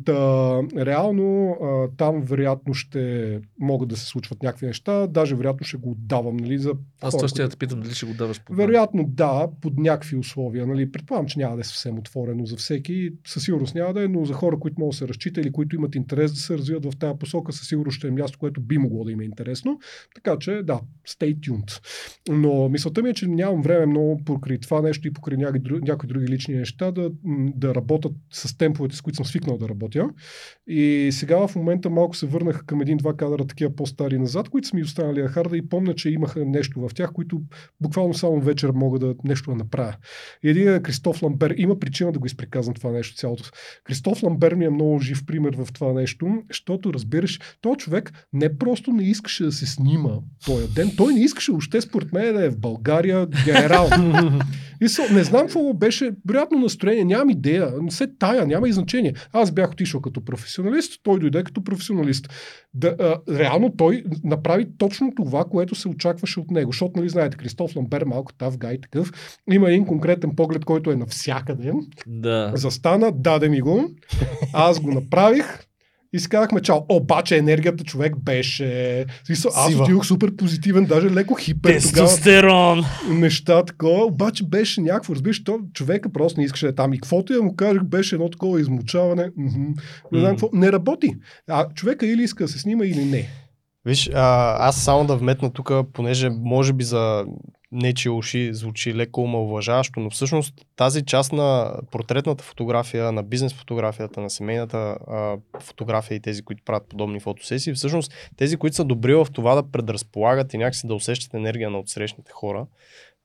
Та, 0.06 0.60
реално 0.78 1.58
а, 1.62 1.88
там 1.98 2.22
вероятно 2.22 2.74
ще 2.74 3.40
могат 3.60 3.90
да 3.90 3.98
се 3.98 4.06
случват 4.06 4.44
някакви 4.44 4.66
неща, 4.66 5.08
даже 5.08 5.36
вероятно 5.36 5.68
ще 5.68 5.78
го 5.78 5.92
отдавам. 5.92 6.38
Нали, 6.38 6.58
за 6.58 6.74
Аз 7.02 7.18
това 7.18 7.28
ще 7.28 7.50
те 7.50 7.58
питам 7.58 7.82
дали 7.82 7.94
ще 7.94 8.06
го 8.06 8.14
даваш 8.14 8.44
под 8.44 8.58
Вероятно 8.58 9.04
да, 9.04 9.48
под 9.62 9.78
някакви 9.78 10.18
условия. 10.18 10.68
Нали. 10.68 10.92
Предполагам, 10.92 11.28
че 11.28 11.40
няма 11.40 11.56
да 11.56 11.62
е 11.62 11.64
съвсем 11.64 12.00
отворено 12.00 12.46
за 12.46 12.56
всеки. 12.56 13.12
Със 13.28 13.44
сигурност 13.44 13.76
няма 13.76 13.94
да 13.94 14.04
е, 14.04 14.08
но 14.08 14.26
за 14.26 14.34
хора, 14.34 14.60
които 14.60 14.80
могат 14.80 14.92
да 14.92 14.98
се 14.98 15.08
разчита 15.08 15.42
или 15.42 15.52
които 15.52 15.76
имат 15.76 15.96
интерес 15.96 16.34
да 16.34 16.40
се 16.40 16.58
развиват 16.58 16.86
в 16.86 16.98
тази 16.98 17.20
посока, 17.20 17.54
със 17.54 17.68
сигурност 17.68 17.98
ще 17.98 18.08
е 18.08 18.12
място, 18.12 18.40
което 18.40 18.62
би 18.62 18.78
могло 18.78 19.04
да 19.04 19.12
им 19.12 19.20
е 19.20 19.26
интересно. 19.26 19.80
Така 20.16 20.38
че 20.40 20.52
да, 20.52 20.80
stay 21.08 21.40
tuned. 21.40 21.82
Но 22.30 22.70
мисълта 22.70 23.02
ми 23.02 23.10
е, 23.10 23.14
че 23.14 23.28
нямам 23.28 23.62
време 23.62 23.86
много 23.86 24.22
покрай 24.26 24.58
това 24.58 24.82
нещо 24.82 25.08
и 25.08 25.14
покрай 25.14 25.38
някои, 25.38 25.62
някои 25.82 26.10
други 26.10 26.28
лични 26.28 26.56
неща 26.56 26.92
да, 26.92 27.12
да 27.56 27.76
работят 27.76 28.12
с 28.32 28.58
темповете, 28.58 28.96
с 28.96 29.02
които 29.02 29.16
съм 29.16 29.26
свикнал 29.26 29.58
да 29.58 29.66
работя. 29.66 29.73
И 30.68 31.10
сега 31.12 31.48
в 31.48 31.56
момента 31.56 31.90
малко 31.90 32.16
се 32.16 32.26
върнах 32.26 32.66
към 32.66 32.82
един-два 32.82 33.14
кадра, 33.14 33.48
такива 33.48 33.76
по-стари 33.76 34.20
назад, 34.20 34.50
които 34.50 34.68
са 34.68 34.76
ми 34.76 34.82
останали 34.82 35.22
на 35.22 35.28
харда 35.28 35.58
и 35.58 35.70
помня, 35.70 35.96
че 35.96 36.10
имаха 36.10 36.46
нещо 36.46 36.80
в 36.80 36.94
тях, 36.94 37.12
които 37.14 37.42
буквално 37.82 38.14
само 38.14 38.42
вечер 38.42 38.72
мога 38.72 39.00
да 39.00 39.16
нещо 39.24 39.52
да 39.52 39.56
направя. 39.58 39.96
И 40.44 40.50
един 40.50 40.76
е 40.76 40.82
Кристоф 40.82 41.24
Ламбер. 41.24 41.56
Има 41.58 41.80
причина 41.80 42.12
да 42.12 42.20
го 42.20 42.26
изприказвам 42.26 42.74
това 42.74 42.92
нещо 42.92 43.16
цялото. 43.16 43.44
Кристоф 43.84 44.24
Ламбер 44.24 44.54
ми 44.54 44.66
е 44.66 44.70
много 44.70 45.00
жив 45.00 45.26
пример 45.26 45.56
в 45.56 45.74
това 45.74 45.94
нещо, 45.94 46.44
защото 46.50 46.94
разбираш, 46.94 47.40
този 47.62 47.78
човек 47.78 48.28
не 48.34 48.58
просто 48.58 48.92
не 48.92 49.04
искаше 49.04 49.44
да 49.44 49.52
се 49.52 49.66
снима 49.66 50.10
този 50.46 50.68
ден, 50.68 50.92
той 50.98 51.14
не 51.14 51.24
искаше 51.24 51.52
още 51.52 51.82
според 51.82 52.14
мен 52.14 52.34
да 52.34 52.46
е 52.46 52.50
в 52.50 52.60
България 52.60 53.28
генерал. 53.46 53.90
И 54.82 55.14
не 55.14 55.24
знам 55.24 55.42
какво 55.42 55.74
беше, 55.74 56.12
вероятно 56.28 56.60
настроение, 56.60 57.06
нямам 57.06 57.30
идея, 57.30 57.72
не 57.82 57.92
се 57.92 58.08
тая, 58.20 58.48
няма 58.48 58.70
и 58.70 58.74
значение. 58.74 59.14
Аз 59.34 59.52
бях 59.52 59.63
отишъл 59.72 60.02
като 60.02 60.26
професионалист, 60.26 61.00
той 61.04 61.20
дойде 61.20 61.44
като 61.44 61.64
професионалист. 61.64 62.30
Да, 62.74 62.96
а, 63.00 63.38
реално 63.40 63.76
той 63.78 64.04
направи 64.24 64.68
точно 64.78 65.12
това, 65.16 65.46
което 65.46 65.76
се 65.76 65.88
очакваше 65.88 66.40
от 66.40 66.52
него. 66.52 66.72
Защото, 66.72 66.92
нали, 66.96 67.10
знаете, 67.10 67.38
Кристоф 67.38 67.76
Ламбер, 67.76 68.04
малко 68.04 68.34
тав 68.34 68.58
гай 68.58 68.82
такъв, 68.82 69.12
има 69.52 69.70
един 69.70 69.86
конкретен 69.86 70.36
поглед, 70.36 70.66
който 70.66 70.92
е 70.92 70.96
навсякъде. 70.96 71.72
Да. 72.08 72.52
Застана, 72.56 73.12
даде 73.12 73.50
ми 73.50 73.62
го, 73.62 73.90
аз 74.54 74.80
го 74.80 74.92
направих, 74.92 75.60
и 76.14 76.20
си 76.20 76.30
казахме 76.30 76.62
чао. 76.62 76.78
Обаче 76.90 77.38
енергията 77.38 77.84
човек 77.84 78.16
беше... 78.18 79.06
Смисъл, 79.26 79.52
аз 79.56 79.76
отидох 79.76 80.06
супер 80.06 80.36
позитивен, 80.36 80.86
даже 80.86 81.12
леко 81.12 81.36
хипер. 81.36 81.74
Тестостерон! 81.74 82.78
Тогава, 82.78 83.20
неща 83.20 83.66
такова. 83.66 84.06
Обаче 84.06 84.44
беше 84.44 84.82
някакво, 84.82 85.16
разбираш, 85.16 85.44
то 85.44 85.60
човека 85.74 86.12
просто 86.12 86.40
не 86.40 86.46
искаше 86.46 86.66
да 86.66 86.72
е 86.72 86.76
там. 86.76 86.94
И 86.94 86.98
каквото 86.98 87.34
я 87.34 87.42
му 87.42 87.56
кажах, 87.56 87.84
беше 87.84 88.16
едно 88.16 88.30
такова 88.30 88.62
измучаване. 88.62 89.24
Mm-hmm. 89.24 89.82
Не 90.12 90.20
знам 90.20 90.32
какво. 90.32 90.50
Не 90.54 90.72
работи. 90.72 91.16
А 91.50 91.68
човека 91.76 92.08
или 92.08 92.24
иска 92.24 92.44
да 92.44 92.48
се 92.48 92.60
снима, 92.60 92.86
или 92.86 93.06
не. 93.06 93.28
Виж, 93.86 94.10
а, 94.14 94.56
аз 94.68 94.84
само 94.84 95.06
да 95.06 95.16
вметна 95.16 95.54
тук, 95.54 95.72
понеже 95.94 96.30
може 96.30 96.74
би 96.74 96.84
за 96.84 97.26
нечи 97.74 98.10
уши 98.10 98.54
звучи 98.54 98.96
леко 98.96 99.22
омалважаващо, 99.22 100.00
но 100.00 100.10
всъщност 100.10 100.54
тази 100.76 101.06
част 101.06 101.34
на 101.34 101.74
портретната 101.92 102.44
фотография, 102.44 103.12
на 103.12 103.24
бизнес 103.24 103.54
фотографията, 103.54 104.22
на 104.22 104.30
семейната 104.30 104.78
а, 104.78 105.38
фотография 105.60 106.16
и 106.16 106.20
тези, 106.20 106.42
които 106.42 106.64
правят 106.64 106.90
подобни 106.90 107.20
фотосесии, 107.20 107.74
всъщност 107.74 108.14
тези, 108.38 108.58
които 108.58 108.76
са 108.76 108.84
добри 108.84 109.16
в 109.16 109.28
това 109.34 109.56
да 109.56 109.72
предразполагат 109.72 110.54
и 110.54 110.58
някакси 110.58 110.88
да 110.88 110.96
усещат 110.96 111.34
енергия 111.34 111.70
на 111.70 111.80
отсрещните 111.80 112.32
хора, 112.32 112.66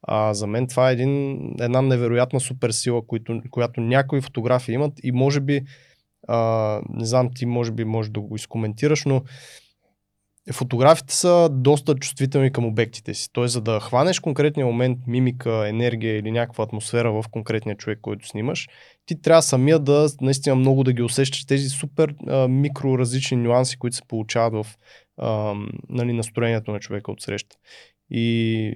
а, 0.03 0.35
за 0.35 0.47
мен 0.47 0.67
това 0.67 0.91
е 0.91 0.93
един, 0.93 1.41
една 1.61 1.83
невероятна 1.83 2.41
суперсила, 2.41 3.07
която, 3.07 3.41
която 3.51 3.81
някои 3.81 4.21
фотографии 4.21 4.75
имат 4.75 4.93
и 5.03 5.13
може 5.13 5.41
би, 5.41 5.63
а, 6.29 6.81
не 6.91 7.05
знам, 7.05 7.31
ти 7.35 7.47
може 7.47 7.73
би 7.73 7.85
може 7.85 8.11
да 8.11 8.21
го 8.21 8.37
изкоментираш, 8.37 9.05
но 9.05 9.23
Фотографите 10.53 11.15
са 11.15 11.49
доста 11.53 11.95
чувствителни 11.95 12.53
към 12.53 12.67
обектите 12.67 13.15
си. 13.15 13.29
Тоест, 13.33 13.53
за 13.53 13.61
да 13.61 13.81
хванеш 13.81 14.21
конкретния 14.21 14.67
момент, 14.67 14.99
мимика, 15.07 15.69
енергия 15.69 16.19
или 16.19 16.31
някаква 16.31 16.65
атмосфера 16.65 17.13
в 17.13 17.25
конкретния 17.31 17.77
човек, 17.77 17.99
който 18.03 18.29
снимаш, 18.29 18.69
ти 19.07 19.21
трябва 19.23 19.43
самия 19.43 19.79
да 19.79 20.09
наистина 20.21 20.57
много 20.57 20.85
да 20.85 20.93
ги 20.93 21.03
усещаш 21.03 21.47
тези 21.47 21.69
супер 21.69 22.15
а, 22.27 22.49
микро 22.49 22.99
различни 22.99 23.37
нюанси, 23.37 23.77
които 23.77 23.97
се 23.97 24.03
получават 24.09 24.67
в 24.67 24.77
а, 25.17 25.55
нали, 25.89 26.13
настроението 26.13 26.73
на 26.73 26.81
човека 26.81 27.13
от 27.13 27.21
среща. 27.21 27.57
И 28.11 28.73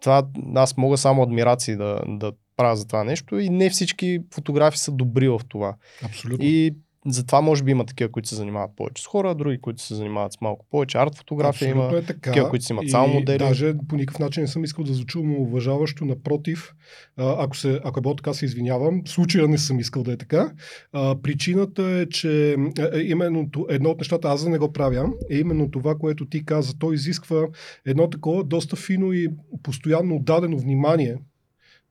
това 0.00 0.26
аз 0.54 0.76
мога 0.76 0.96
само 0.96 1.22
адмирации 1.22 1.76
да, 1.76 2.00
да 2.06 2.32
правя 2.56 2.76
за 2.76 2.86
това 2.86 3.04
нещо 3.04 3.38
и 3.38 3.48
не 3.48 3.70
всички 3.70 4.20
фотографи 4.34 4.78
са 4.78 4.92
добри 4.92 5.28
в 5.28 5.40
това. 5.48 5.76
Абсолютно. 6.02 6.46
И 6.46 6.74
затова 7.06 7.40
може 7.40 7.62
би 7.62 7.70
има 7.70 7.86
такива, 7.86 8.10
които 8.10 8.28
се 8.28 8.34
занимават 8.34 8.70
повече 8.76 9.02
с 9.02 9.06
хора, 9.06 9.34
други, 9.34 9.60
които 9.60 9.82
се 9.82 9.94
занимават 9.94 10.32
с 10.32 10.40
малко 10.40 10.66
повече 10.70 10.98
арт 10.98 11.14
фотография. 11.14 11.68
Абсолютно 11.68 11.90
има 11.90 11.98
е 11.98 12.06
така. 12.06 12.20
такива, 12.20 12.50
които 12.50 12.64
си 12.64 12.72
имат 12.72 12.90
само 12.90 13.14
модели. 13.14 13.38
Даже 13.38 13.74
по 13.88 13.96
никакъв 13.96 14.18
начин 14.18 14.40
не 14.40 14.46
съм 14.46 14.64
искал 14.64 14.84
да 14.84 14.94
звуча 14.94 15.18
уважаващо. 15.18 16.04
Напротив, 16.04 16.74
ако, 17.16 17.56
се, 17.56 17.80
ако 17.84 17.98
е 17.98 18.02
било 18.02 18.16
така, 18.16 18.34
се 18.34 18.44
извинявам. 18.44 19.02
В 19.06 19.10
случая 19.10 19.48
не 19.48 19.58
съм 19.58 19.78
искал 19.78 20.02
да 20.02 20.12
е 20.12 20.16
така. 20.16 20.52
А, 20.92 21.16
причината 21.22 21.82
е, 21.82 22.06
че 22.08 22.52
е, 22.52 22.56
е, 22.98 23.00
именно 23.00 23.50
едно 23.68 23.90
от 23.90 23.98
нещата, 23.98 24.28
аз 24.28 24.44
да 24.44 24.50
не 24.50 24.58
го 24.58 24.72
правя, 24.72 25.12
е 25.30 25.36
именно 25.36 25.70
това, 25.70 25.94
което 25.94 26.26
ти 26.26 26.44
каза. 26.44 26.78
Той 26.78 26.94
изисква 26.94 27.46
едно 27.86 28.10
такова 28.10 28.44
доста 28.44 28.76
фино 28.76 29.12
и 29.12 29.28
постоянно 29.62 30.18
дадено 30.18 30.58
внимание 30.58 31.16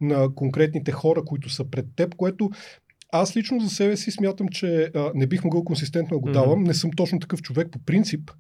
на 0.02 0.36
конкретните 0.36 0.92
хора, 0.92 1.24
които 1.26 1.50
са 1.50 1.66
пред 1.66 1.86
теб, 1.96 2.16
което 2.16 2.50
аз 3.16 3.38
лично 3.38 3.60
за 3.60 3.70
себе 3.70 3.98
си 3.98 4.12
смятам, 4.12 4.48
че 4.48 4.92
а, 4.96 5.12
не 5.16 5.28
бих 5.28 5.44
могъл 5.44 5.64
консистентно 5.64 6.18
да 6.18 6.22
го 6.22 6.32
давам. 6.32 6.64
Mm-hmm. 6.64 6.68
Не 6.68 6.74
съм 6.74 6.92
точно 6.92 7.20
такъв 7.20 7.42
човек 7.42 7.68
по 7.72 7.80
принцип. 7.80 8.32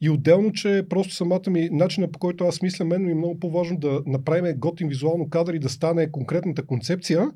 И 0.00 0.10
отделно, 0.10 0.52
че 0.52 0.86
просто 0.88 1.14
самата 1.14 1.50
ми 1.50 1.68
начина 1.72 2.12
по 2.12 2.18
който 2.18 2.44
аз 2.44 2.62
мисля, 2.62 2.84
мен 2.84 3.04
ми 3.04 3.10
е 3.10 3.14
много 3.14 3.40
по-важно 3.40 3.78
да 3.78 4.02
направим 4.06 4.54
готин 4.58 4.88
визуално 4.88 5.30
кадър 5.30 5.54
и 5.54 5.58
да 5.58 5.68
стане 5.68 6.10
конкретната 6.10 6.66
концепция, 6.66 7.30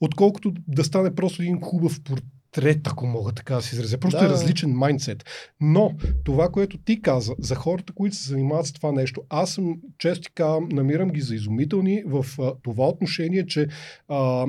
отколкото 0.00 0.52
да 0.68 0.84
стане 0.84 1.14
просто 1.14 1.42
един 1.42 1.60
хубав 1.60 2.00
портрет, 2.04 2.86
ако 2.86 3.06
мога 3.06 3.32
така 3.32 3.54
да 3.54 3.62
се 3.62 3.76
изразя. 3.76 3.98
Просто 3.98 4.20
да. 4.20 4.26
е 4.26 4.28
различен 4.28 4.70
майндсет. 4.70 5.24
Но 5.60 5.92
това, 6.24 6.48
което 6.48 6.78
ти 6.78 7.02
каза 7.02 7.34
за 7.38 7.54
хората, 7.54 7.92
които 7.92 8.16
се 8.16 8.28
занимават 8.28 8.66
с 8.66 8.72
това 8.72 8.92
нещо, 8.92 9.22
аз 9.28 9.50
съм 9.50 9.76
често 9.98 10.22
така 10.22 10.56
намирам 10.70 11.08
ги 11.08 11.20
за 11.20 11.34
изумителни 11.34 12.02
в 12.06 12.26
а, 12.38 12.52
това 12.62 12.88
отношение, 12.88 13.46
че 13.46 13.68
а, 14.08 14.46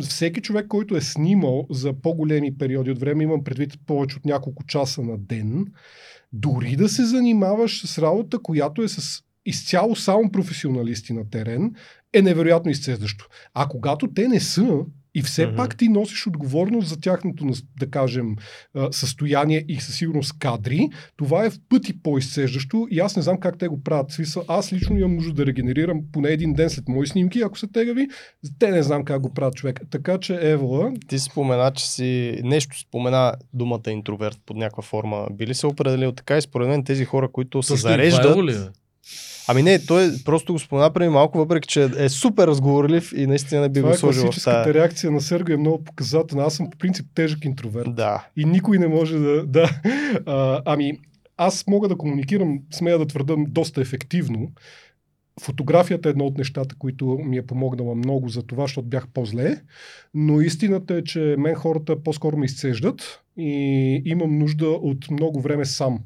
всеки 0.00 0.40
човек, 0.40 0.66
който 0.68 0.96
е 0.96 1.00
снимал 1.00 1.66
за 1.70 1.92
по-големи 1.92 2.58
периоди 2.58 2.90
от 2.90 2.98
време, 2.98 3.24
имам 3.24 3.44
предвид 3.44 3.72
повече 3.86 4.16
от 4.16 4.24
няколко 4.24 4.64
часа 4.66 5.02
на 5.02 5.18
ден, 5.18 5.66
дори 6.32 6.76
да 6.76 6.88
се 6.88 7.04
занимаваш 7.04 7.86
с 7.86 7.98
работа, 7.98 8.38
която 8.38 8.82
е 8.82 8.88
с 8.88 9.22
изцяло 9.46 9.96
само 9.96 10.30
професионалисти 10.30 11.12
на 11.12 11.30
терен, 11.30 11.74
е 12.12 12.22
невероятно 12.22 12.70
изцезващо. 12.70 13.28
А 13.54 13.68
когато 13.68 14.12
те 14.14 14.28
не 14.28 14.40
са, 14.40 14.78
и 15.14 15.22
все 15.22 15.46
mm-hmm. 15.46 15.56
пак 15.56 15.76
ти 15.76 15.88
носиш 15.88 16.26
отговорност 16.26 16.88
за 16.88 17.00
тяхното, 17.00 17.46
да 17.78 17.90
кажем, 17.90 18.36
състояние 18.90 19.64
и 19.68 19.80
със 19.80 19.96
сигурност 19.96 20.38
кадри. 20.38 20.88
Това 21.16 21.44
е 21.44 21.50
в 21.50 21.58
пъти 21.68 22.02
по-изцеждащо 22.02 22.86
и 22.90 23.00
аз 23.00 23.16
не 23.16 23.22
знам 23.22 23.40
как 23.40 23.58
те 23.58 23.68
го 23.68 23.82
правят. 23.82 24.10
Смисъл, 24.10 24.44
аз 24.48 24.72
лично 24.72 24.98
имам 24.98 25.14
нужда 25.14 25.32
да 25.32 25.46
регенерирам 25.46 26.00
поне 26.12 26.28
един 26.28 26.52
ден 26.52 26.70
след 26.70 26.88
мои 26.88 27.06
снимки, 27.06 27.40
ако 27.40 27.58
са 27.58 27.66
тегави. 27.66 28.08
Те 28.58 28.70
не 28.70 28.82
знам 28.82 29.04
как 29.04 29.20
го 29.20 29.34
правят 29.34 29.54
човек. 29.54 29.80
Така 29.90 30.18
че, 30.18 30.38
Евала... 30.50 30.92
Ти 31.08 31.18
спомена, 31.18 31.72
че 31.74 31.90
си 31.90 32.40
нещо 32.44 32.78
спомена 32.78 33.34
думата 33.52 33.90
интроверт 33.90 34.38
под 34.46 34.56
някаква 34.56 34.82
форма. 34.82 35.28
Били 35.32 35.54
се 35.54 35.66
определил 35.66 36.12
така 36.12 36.38
и 36.38 36.42
според 36.42 36.68
мен 36.68 36.84
тези 36.84 37.04
хора, 37.04 37.28
които 37.32 37.62
се 37.62 37.76
зареждат... 37.76 38.72
Ами 39.52 39.62
не, 39.62 39.78
той 39.78 40.10
просто 40.24 40.52
го 40.52 40.58
спомена 40.58 40.92
преди 40.92 41.08
малко, 41.08 41.38
въпреки 41.38 41.68
че 41.68 41.90
е 41.98 42.08
супер 42.08 42.46
разговорлив 42.46 43.12
и 43.16 43.26
наистина 43.26 43.60
не 43.60 43.68
би 43.68 43.80
Това 43.80 43.90
го 43.90 43.96
сложил 43.96 44.32
в 44.32 44.44
тая. 44.44 44.74
реакция 44.74 45.10
на 45.10 45.20
Серго 45.20 45.52
е 45.52 45.56
много 45.56 45.84
показателна. 45.84 46.44
Аз 46.44 46.54
съм 46.54 46.70
по 46.70 46.78
принцип 46.78 47.06
тежък 47.14 47.44
интроверт. 47.44 47.94
Да. 47.94 48.26
И 48.36 48.44
никой 48.44 48.78
не 48.78 48.88
може 48.88 49.18
да... 49.18 49.46
да. 49.46 49.70
А, 50.26 50.62
ами, 50.64 50.98
аз 51.36 51.66
мога 51.66 51.88
да 51.88 51.96
комуникирам, 51.96 52.60
смея 52.70 52.98
да 52.98 53.06
твърда, 53.06 53.34
доста 53.48 53.80
ефективно, 53.80 54.48
Фотографията 55.40 56.08
е 56.08 56.10
едно 56.10 56.24
от 56.24 56.38
нещата, 56.38 56.74
които 56.78 57.06
ми 57.06 57.36
е 57.36 57.46
помогнала 57.46 57.94
много 57.94 58.28
за 58.28 58.42
това, 58.42 58.62
защото 58.62 58.88
бях 58.88 59.08
по-зле. 59.08 59.56
Но 60.14 60.40
истината 60.40 60.94
е, 60.94 61.04
че 61.04 61.34
мен 61.38 61.54
хората 61.54 62.02
по-скоро 62.02 62.36
ме 62.36 62.44
изцеждат 62.44 63.22
и 63.38 64.02
имам 64.04 64.38
нужда 64.38 64.66
от 64.66 65.10
много 65.10 65.40
време 65.40 65.64
сам. 65.64 65.98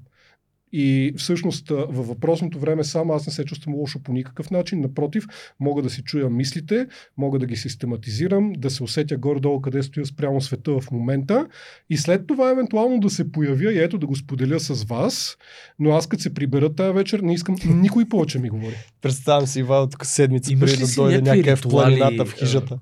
И 0.79 1.13
всъщност 1.17 1.69
във 1.69 2.09
въпросното 2.09 2.59
време 2.59 2.85
сам 2.85 3.11
аз 3.11 3.27
не 3.27 3.33
се 3.33 3.45
чувствам 3.45 3.75
лошо 3.75 3.99
по 3.99 4.13
никакъв 4.13 4.51
начин. 4.51 4.81
Напротив, 4.81 5.25
мога 5.61 5.83
да 5.83 5.91
си 5.91 6.03
чуя 6.03 6.31
мислите, 6.31 6.87
мога 7.17 7.39
да 7.39 7.47
ги 7.47 7.57
систематизирам, 7.57 8.53
да 8.53 8.71
се 8.71 8.83
усетя 8.83 9.17
горе-долу 9.17 9.61
къде 9.61 9.83
стоя 9.83 10.07
спрямо 10.07 10.41
света 10.41 10.81
в 10.81 10.91
момента 10.91 11.47
и 11.91 11.97
след 11.97 12.27
това 12.27 12.51
евентуално 12.51 13.01
да 13.01 13.11
се 13.11 13.33
появя 13.33 13.73
и 13.73 13.79
ето 13.79 13.99
да 13.99 14.07
го 14.07 14.17
споделя 14.17 14.61
с 14.61 14.85
вас. 14.85 15.37
Но 15.79 15.91
аз 15.91 16.07
като 16.07 16.23
се 16.23 16.35
прибера 16.35 16.75
тази 16.75 16.93
вечер, 16.93 17.21
не 17.21 17.35
искам 17.35 17.57
никой 17.67 18.05
повече 18.05 18.39
ми 18.39 18.49
говори. 18.49 18.77
Представям 19.03 19.47
си 19.47 19.61
Иван 19.61 19.91
тук 19.91 20.07
седмица 20.07 20.53
преди 20.61 20.77
да 20.77 20.87
дойде 20.97 21.21
някакъв 21.21 21.59
в 21.59 21.63
планината 21.63 22.25
в 22.25 22.33
хижата. 22.33 22.79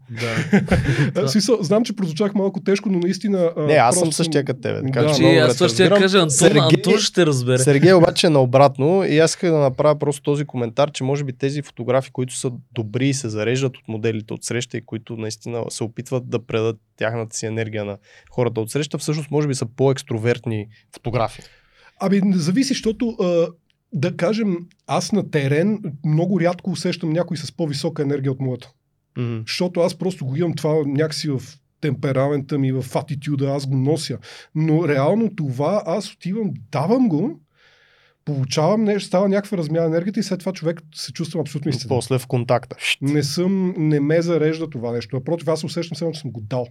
Да. 1.14 1.28
Смисъл, 1.28 1.58
знам, 1.60 1.84
че 1.84 1.96
прозвучах 1.96 2.34
малко 2.34 2.60
тежко, 2.60 2.88
но 2.88 2.98
наистина... 2.98 3.52
Не, 3.56 3.74
аз 3.74 3.98
съм 3.98 4.12
същия 4.12 4.44
като 4.44 4.60
тебе. 4.60 4.80
Да. 4.82 5.14
Че, 5.14 5.36
аз 5.36 5.54
това 5.56 5.68
ще 5.68 5.84
я 5.84 5.90
кажа, 5.90 6.18
Антон, 6.18 6.30
Сергей- 6.30 6.76
Антон 6.76 6.98
ще 6.98 7.26
разбере. 7.26 7.58
Сергей 7.58 7.83
обаче 7.92 8.26
е 8.26 8.30
наобратно 8.30 9.04
и 9.04 9.18
аз 9.18 9.30
исках 9.30 9.50
да 9.50 9.58
направя 9.58 9.98
просто 9.98 10.22
този 10.22 10.44
коментар, 10.44 10.90
че 10.90 11.04
може 11.04 11.24
би 11.24 11.32
тези 11.32 11.62
фотографи, 11.62 12.10
които 12.10 12.36
са 12.36 12.52
добри 12.72 13.08
и 13.08 13.14
се 13.14 13.28
зареждат 13.28 13.76
от 13.76 13.88
моделите 13.88 14.34
от 14.34 14.44
среща 14.44 14.76
и 14.76 14.86
които 14.86 15.16
наистина 15.16 15.64
се 15.68 15.84
опитват 15.84 16.30
да 16.30 16.46
предат 16.46 16.76
тяхната 16.96 17.36
си 17.36 17.46
енергия 17.46 17.84
на 17.84 17.98
хората 18.30 18.60
от 18.60 18.70
среща, 18.70 18.98
всъщност 18.98 19.30
може 19.30 19.48
би 19.48 19.54
са 19.54 19.66
по-екстровертни 19.66 20.68
фотографи. 20.92 21.42
Ами, 22.00 22.20
зависи, 22.34 22.68
защото 22.68 23.16
да 23.92 24.16
кажем, 24.16 24.56
аз 24.86 25.12
на 25.12 25.30
терен 25.30 25.82
много 26.04 26.40
рядко 26.40 26.70
усещам 26.70 27.10
някой 27.10 27.36
с 27.36 27.52
по-висока 27.52 28.02
енергия 28.02 28.32
от 28.32 28.40
моята. 28.40 28.70
Мгм. 29.18 29.38
Защото 29.46 29.80
аз 29.80 29.94
просто 29.94 30.26
го 30.26 30.36
имам 30.36 30.54
това 30.54 30.82
някакси 30.86 31.28
в 31.28 31.42
темперамента 31.80 32.58
ми, 32.58 32.72
в 32.72 32.84
атитюда, 32.96 33.46
аз 33.50 33.66
го 33.66 33.76
нося. 33.76 34.18
Но 34.54 34.88
реално 34.88 35.36
това 35.36 35.82
аз 35.86 36.12
отивам, 36.12 36.50
давам 36.72 37.08
го, 37.08 37.40
получавам 38.24 38.84
нещо, 38.84 39.06
става 39.06 39.28
някаква 39.28 39.58
размяна 39.58 39.88
на 39.88 39.96
енергията 39.96 40.20
и 40.20 40.22
след 40.22 40.40
това 40.40 40.52
човек 40.52 40.80
се 40.94 41.12
чувства 41.12 41.40
абсолютно 41.40 41.68
истинен. 41.70 41.88
После 41.88 42.18
в 42.18 42.26
контакта. 42.26 42.76
Не 43.00 43.22
съм, 43.22 43.74
не 43.78 44.00
ме 44.00 44.22
зарежда 44.22 44.70
това 44.70 44.92
нещо. 44.92 45.16
Напротив, 45.16 45.48
аз 45.48 45.60
се 45.60 45.66
усещам 45.66 45.96
само, 45.96 46.12
че 46.12 46.20
съм 46.20 46.30
го 46.30 46.40
дал. 46.40 46.66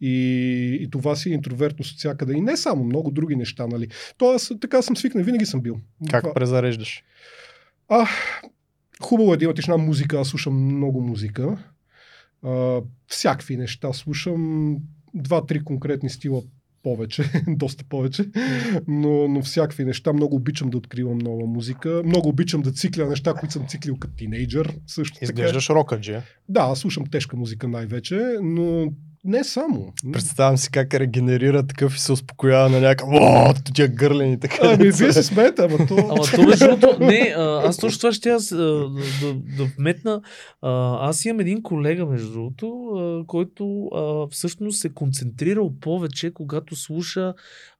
И, 0.00 0.78
и 0.80 0.90
това 0.90 1.16
си 1.16 1.30
е 1.30 1.34
интровертност 1.34 1.92
от 1.92 1.98
всякъде. 1.98 2.32
И 2.32 2.40
не 2.40 2.56
само, 2.56 2.84
много 2.84 3.10
други 3.10 3.36
неща, 3.36 3.66
нали. 3.66 3.88
То 4.16 4.30
аз 4.30 4.52
така 4.60 4.82
съм 4.82 4.96
свикнал, 4.96 5.24
винаги 5.24 5.46
съм 5.46 5.60
бил. 5.60 5.76
Как 6.10 6.22
Това- 6.22 6.34
презареждаш? 6.34 7.02
а, 7.88 8.06
хубаво 9.02 9.34
е 9.34 9.36
да 9.36 9.44
има 9.44 9.54
тишина 9.54 9.76
музика. 9.76 10.20
Аз 10.20 10.28
слушам 10.28 10.74
много 10.76 11.00
музика. 11.00 11.58
А, 12.42 12.80
всякакви 13.06 13.56
неща. 13.56 13.92
Слушам 13.92 14.76
два-три 15.14 15.64
конкретни 15.64 16.10
стила 16.10 16.42
повече, 16.84 17.24
доста 17.48 17.84
повече, 17.84 18.24
но, 18.88 19.28
но 19.28 19.42
всякакви 19.42 19.84
неща. 19.84 20.12
Много 20.12 20.36
обичам 20.36 20.70
да 20.70 20.76
откривам 20.76 21.18
нова 21.18 21.46
музика. 21.46 22.02
Много 22.04 22.28
обичам 22.28 22.62
да 22.62 22.72
цикля 22.72 23.08
неща, 23.08 23.34
които 23.34 23.52
съм 23.52 23.66
циклил 23.68 23.96
като 23.96 24.14
тинейджър. 24.14 24.74
Също. 24.86 25.18
Изглеждаш 25.22 25.70
рокаджи. 25.70 26.16
Да, 26.48 26.74
слушам 26.74 27.06
тежка 27.06 27.36
музика 27.36 27.68
най-вече, 27.68 28.20
но 28.42 28.92
не 29.24 29.44
само. 29.44 29.92
Представям 30.12 30.56
си 30.56 30.70
как 30.70 30.94
регенерира 30.94 31.66
такъв 31.66 31.96
и 31.96 32.00
се 32.00 32.12
успокоява 32.12 32.68
на 32.68 32.80
някакъв. 32.80 33.08
О, 33.12 33.54
тия 33.74 33.88
гърлени 33.88 34.40
така. 34.40 34.58
Ами, 34.62 34.90
вие 34.90 35.12
се 35.12 35.22
смеете, 35.22 35.62
ама 35.62 35.86
то... 35.86 35.96
Ама 35.98 36.24
то 36.34 36.42
между 36.42 36.66
другото, 36.66 37.04
не, 37.04 37.34
а, 37.36 37.68
аз 37.68 37.76
точно 37.76 37.98
това 37.98 38.12
ще 38.12 38.28
аз 38.30 38.52
а, 38.52 38.56
да, 38.56 39.34
да, 39.56 39.64
вметна. 39.78 40.20
Аз 41.00 41.24
имам 41.24 41.40
един 41.40 41.62
колега, 41.62 42.06
между 42.06 42.32
другото, 42.32 43.24
който 43.26 43.90
всъщност 44.30 44.80
се 44.80 44.88
концентрирал 44.88 45.72
повече, 45.80 46.34
когато 46.34 46.76
слуша 46.76 47.34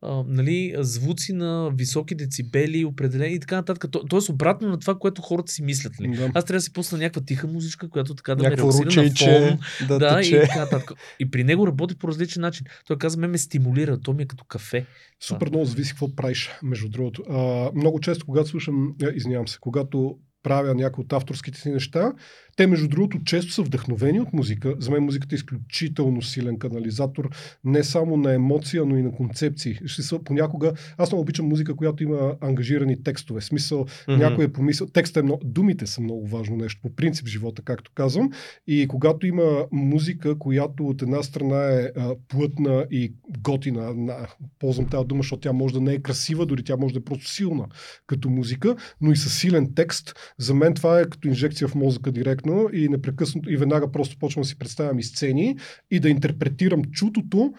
а, 0.04 0.24
нали, 0.26 0.74
звуци 0.78 1.32
на 1.32 1.70
високи 1.74 2.14
децибели, 2.14 2.84
определени 2.84 3.34
и 3.34 3.40
така 3.40 3.56
нататък. 3.56 3.90
То, 3.90 4.04
тоест 4.04 4.28
обратно 4.28 4.68
на 4.68 4.78
това, 4.78 4.94
което 4.98 5.22
хората 5.22 5.52
си 5.52 5.62
мислят. 5.62 6.00
Ли. 6.00 6.08
Да. 6.08 6.30
Аз 6.34 6.44
трябва 6.44 6.58
да 6.58 6.60
си 6.60 6.72
пусна 6.72 6.98
някаква 6.98 7.22
тиха 7.22 7.46
музичка, 7.46 7.88
която 7.88 8.14
така 8.14 8.34
да 8.34 8.42
Някакво 8.42 8.66
ме 8.66 8.72
релаксира 8.72 9.40
на 9.40 9.48
фон. 9.48 9.58
да, 9.88 9.98
Да, 9.98 10.20
и 10.22 10.30
така 10.30 10.58
нататък. 10.58 10.92
И 11.18 11.30
при 11.30 11.44
него 11.44 11.66
работи 11.66 11.98
по 11.98 12.08
различен 12.08 12.40
начин. 12.40 12.66
Той 12.86 12.98
каза, 12.98 13.18
ме 13.18 13.26
ме 13.26 13.38
стимулира, 13.38 14.00
то 14.00 14.12
ми 14.12 14.22
е 14.22 14.26
като 14.26 14.44
кафе. 14.44 14.86
Супер 15.20 15.48
много 15.48 15.64
зависи 15.64 15.90
какво 15.90 16.14
правиш, 16.14 16.50
между 16.62 16.88
другото. 16.88 17.22
А, 17.30 17.70
много 17.74 18.00
често, 18.00 18.26
когато 18.26 18.48
слушам, 18.48 18.94
а, 19.02 19.10
извинявам 19.14 19.48
се, 19.48 19.58
когато 19.60 20.18
правя 20.44 20.74
някои 20.74 21.04
от 21.04 21.12
авторските 21.12 21.60
си 21.60 21.70
неща, 21.70 22.12
те, 22.56 22.66
между 22.66 22.88
другото, 22.88 23.18
често 23.24 23.52
са 23.52 23.62
вдъхновени 23.62 24.20
от 24.20 24.32
музика. 24.32 24.74
За 24.78 24.90
мен 24.90 25.02
музиката 25.02 25.34
е 25.34 25.36
изключително 25.36 26.22
силен 26.22 26.58
канализатор, 26.58 27.30
не 27.64 27.84
само 27.84 28.16
на 28.16 28.34
емоция, 28.34 28.84
но 28.84 28.96
и 28.96 29.02
на 29.02 29.12
концепции. 29.12 29.78
Ще 29.86 30.02
са, 30.02 30.18
понякога, 30.18 30.72
аз 30.98 31.12
много 31.12 31.22
обичам 31.22 31.46
музика, 31.46 31.76
която 31.76 32.02
има 32.02 32.34
ангажирани 32.40 33.02
текстове. 33.02 33.40
Смисъл, 33.40 33.86
Мгм. 34.08 34.18
някой 34.18 34.44
е 34.44 34.52
помисъл. 34.52 34.86
Текстът 34.86 35.20
е 35.20 35.24
много, 35.24 35.40
думите 35.44 35.86
са 35.86 36.00
много 36.00 36.26
важно 36.26 36.56
нещо, 36.56 36.80
по 36.82 36.90
принцип 36.96 37.26
живота, 37.28 37.62
както 37.62 37.90
казвам. 37.94 38.30
И 38.66 38.88
когато 38.88 39.26
има 39.26 39.66
музика, 39.72 40.38
която 40.38 40.86
от 40.86 41.02
една 41.02 41.22
страна 41.22 41.64
е 41.64 41.90
а, 41.96 42.14
плътна 42.28 42.86
и 42.90 43.12
готина, 43.38 43.94
на, 43.94 44.16
ползвам 44.58 44.88
тази 44.88 45.06
дума, 45.06 45.22
защото 45.22 45.40
тя 45.40 45.52
може 45.52 45.74
да 45.74 45.80
не 45.80 45.92
е 45.92 46.02
красива, 46.02 46.46
дори 46.46 46.64
тя 46.64 46.76
може 46.76 46.94
да 46.94 46.98
е 46.98 47.04
просто 47.04 47.30
силна 47.30 47.66
като 48.06 48.30
музика, 48.30 48.76
но 49.00 49.12
и 49.12 49.16
със 49.16 49.38
силен 49.38 49.72
текст, 49.74 50.14
за 50.38 50.54
мен 50.54 50.74
това 50.74 51.00
е 51.00 51.04
като 51.04 51.28
инжекция 51.28 51.68
в 51.68 51.74
мозъка 51.74 52.12
директно 52.12 52.43
и 52.72 52.88
непрекъснато 52.88 53.50
и 53.50 53.56
веднага 53.56 53.92
просто 53.92 54.18
почвам 54.18 54.42
да 54.42 54.48
си 54.48 54.58
представям 54.58 54.98
и 54.98 55.02
сцени 55.02 55.56
и 55.90 56.00
да 56.00 56.08
интерпретирам 56.08 56.84
чутото 56.84 57.52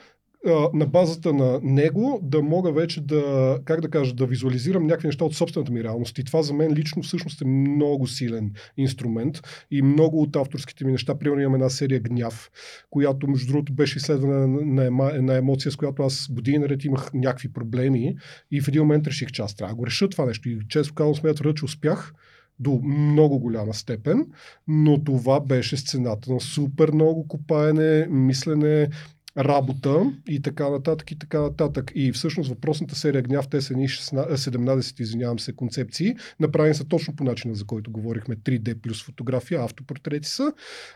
на 0.73 0.86
базата 0.86 1.33
на 1.33 1.59
него 1.63 2.19
да 2.23 2.41
мога 2.41 2.71
вече 2.71 3.01
да, 3.01 3.59
как 3.65 3.81
да 3.81 3.89
кажа, 3.89 4.13
да 4.13 4.25
визуализирам 4.25 4.88
някакви 4.88 5.07
неща 5.07 5.25
от 5.25 5.36
собствената 5.36 5.71
ми 5.71 5.83
реалност. 5.83 6.19
И 6.19 6.23
това 6.23 6.41
за 6.41 6.53
мен 6.53 6.73
лично 6.73 7.03
всъщност 7.03 7.41
е 7.41 7.45
много 7.45 8.07
силен 8.07 8.51
инструмент 8.77 9.41
и 9.71 9.81
много 9.81 10.21
от 10.21 10.36
авторските 10.36 10.86
ми 10.86 10.91
неща, 10.91 11.17
примерно 11.17 11.41
имам 11.41 11.55
една 11.55 11.69
серия 11.69 11.99
Гняв, 11.99 12.51
която 12.89 13.27
между 13.27 13.47
другото 13.47 13.73
беше 13.73 13.97
изследвана 13.97 14.47
на, 14.47 14.86
ема, 14.86 15.11
на 15.13 15.36
емоция, 15.36 15.71
с 15.71 15.75
която 15.75 16.03
аз 16.03 16.27
години 16.31 16.57
наред 16.57 16.83
имах 16.86 17.13
някакви 17.13 17.53
проблеми 17.53 18.17
и 18.51 18.61
в 18.61 18.67
един 18.67 18.81
момент 18.81 19.07
реших, 19.07 19.31
че 19.31 19.41
аз 19.41 19.55
трябва 19.55 19.71
да 19.71 19.77
го 19.77 19.86
реша 19.86 20.09
това 20.09 20.25
нещо. 20.25 20.49
И 20.49 20.59
често 20.69 20.93
казвам, 20.93 21.15
смея 21.15 21.36
твърда, 21.36 21.53
че 21.53 21.65
успях 21.65 22.13
до 22.60 22.82
много 22.84 23.39
голяма 23.39 23.74
степен, 23.74 24.26
но 24.68 25.03
това 25.03 25.39
беше 25.39 25.78
сцената 25.78 26.34
на 26.34 26.39
супер 26.39 26.91
много 26.91 27.28
копаене, 27.28 28.08
мислене, 28.08 28.89
работа 29.38 30.14
и 30.30 30.41
така 30.41 30.70
нататък 30.70 31.12
и 31.12 31.20
така 31.20 31.41
нататък. 31.41 31.91
И 31.95 32.12
всъщност 32.12 32.49
въпросната 32.49 32.95
серия 32.95 33.22
Гняв, 33.22 33.47
те 33.47 33.62
са 33.62 33.74
ни 33.74 33.88
16, 33.89 34.36
17, 34.36 35.01
извинявам 35.01 35.39
се, 35.39 35.56
концепции, 35.56 36.16
направени 36.39 36.76
са 36.76 36.86
точно 36.86 37.16
по 37.16 37.24
начина, 37.24 37.56
за 37.56 37.66
който 37.66 37.91
говорихме, 37.91 38.36
3D 38.36 38.76
плюс 38.82 39.03
фотография, 39.03 39.64
автопортрети 39.64 40.30
са. 40.30 40.53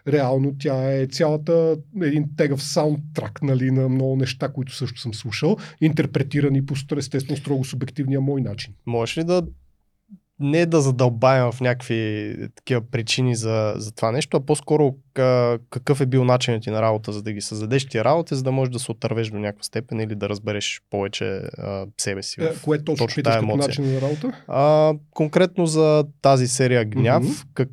Реално 0.08 0.56
тя 0.60 0.94
е 0.94 1.08
цялата 1.08 1.78
един 2.02 2.26
тегъв 2.38 2.64
саундтрак, 2.64 3.42
нали, 3.42 3.72
на 3.72 3.90
много 3.90 4.16
неща, 4.16 4.50
които 4.50 4.76
също 4.76 5.02
съм 5.02 5.14
слушал, 5.14 5.58
интерпретирани 5.82 6.66
по 6.66 6.76
естествено 6.98 7.38
строго 7.38 7.66
субективния 7.66 8.22
мой 8.22 8.42
начин. 8.42 8.74
Можеш 8.86 9.18
ли 9.18 9.24
да 9.24 9.44
не 10.40 10.66
да 10.66 10.82
задълбаем 10.82 11.52
в 11.52 11.62
някакви 11.62 12.36
такива 12.56 12.82
причини 12.82 13.36
за, 13.36 13.74
за 13.76 13.92
това 13.92 14.12
нещо, 14.12 14.38
а 14.38 14.46
по-скоро 14.46 14.96
ка, 15.14 15.60
какъв 15.70 16.02
е 16.02 16.06
бил 16.06 16.26
начинът 16.26 16.64
ти 16.64 16.70
на 16.70 16.82
работа, 16.82 17.14
за 17.14 17.24
да 17.24 17.32
ги 17.34 17.42
създадеш 17.42 17.86
тия 17.86 18.04
работи, 18.04 18.36
за 18.36 18.44
да 18.44 18.52
можеш 18.52 18.72
да 18.72 18.80
се 18.80 18.92
отървеш 18.92 19.30
до 19.30 19.40
някаква 19.40 19.64
степен 19.64 20.00
или 20.00 20.16
да 20.16 20.30
разбереш 20.30 20.82
повече 20.90 21.42
а, 21.58 21.86
себе 21.98 22.24
си. 22.24 22.42
Е, 22.42 22.54
В... 22.54 22.62
кое 22.62 22.78
точно, 22.84 23.06
точно 23.08 23.16
питаш 23.16 23.36
като 23.36 23.56
начин 23.58 23.94
на 23.94 24.02
работа? 24.02 24.32
А, 24.48 24.94
конкретно 25.12 25.66
за 25.66 26.06
тази 26.22 26.48
серия 26.48 26.86
Гняв, 26.86 27.24
Мгм. 27.24 27.32
как, 27.54 27.70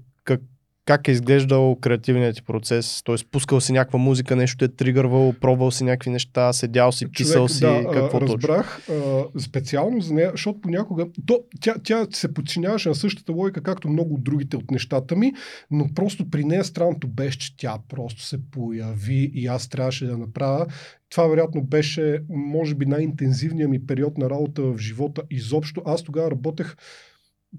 как, 0.87 1.09
е 1.09 1.11
изглеждал 1.11 1.77
креативният 1.81 2.37
ти 2.37 2.43
процес? 2.43 3.03
Т.е. 3.05 3.15
пускал 3.31 3.61
си 3.61 3.73
някаква 3.73 3.99
музика, 3.99 4.37
нещо 4.37 4.65
е 4.65 4.69
тригървал, 4.69 5.35
пробвал 5.41 5.71
си 5.71 5.85
някакви 5.85 6.11
неща, 6.11 6.53
седял 6.53 6.93
си, 6.93 7.07
писал 7.13 7.49
си, 7.49 7.61
да, 7.61 7.85
какво 7.93 8.17
а, 8.17 8.21
точно? 8.21 8.35
разбрах 8.35 8.89
а, 8.91 9.25
специално 9.41 10.01
за 10.01 10.15
нея, 10.15 10.31
защото 10.31 10.61
понякога 10.61 11.07
то, 11.27 11.41
тя, 11.61 11.75
тя 11.85 12.07
се 12.11 12.35
подчиняваше 12.35 12.89
на 12.89 12.95
същата 12.95 13.33
логика, 13.33 13.63
както 13.63 13.89
много 13.89 14.15
от 14.15 14.25
другите 14.25 14.57
от 14.57 14.71
нещата 14.71 15.17
ми, 15.17 15.33
но 15.71 15.89
просто 15.95 16.31
при 16.31 16.45
нея 16.45 16.65
странното 16.65 17.09
беше, 17.09 17.39
че 17.39 17.57
тя 17.57 17.79
просто 17.89 18.23
се 18.23 18.51
появи 18.51 19.31
и 19.35 19.47
аз 19.47 19.69
трябваше 19.69 20.07
да 20.07 20.19
направя. 20.19 20.67
Това 21.11 21.27
вероятно 21.27 21.63
беше, 21.63 22.23
може 22.29 22.75
би, 22.75 22.87
най-интензивният 22.87 23.71
ми 23.71 23.87
период 23.87 24.19
на 24.19 24.31
работа 24.31 24.63
в 24.63 24.79
живота 24.79 25.23
изобщо. 25.31 25.83
Аз 25.85 26.03
тогава 26.03 26.31
работех 26.31 26.77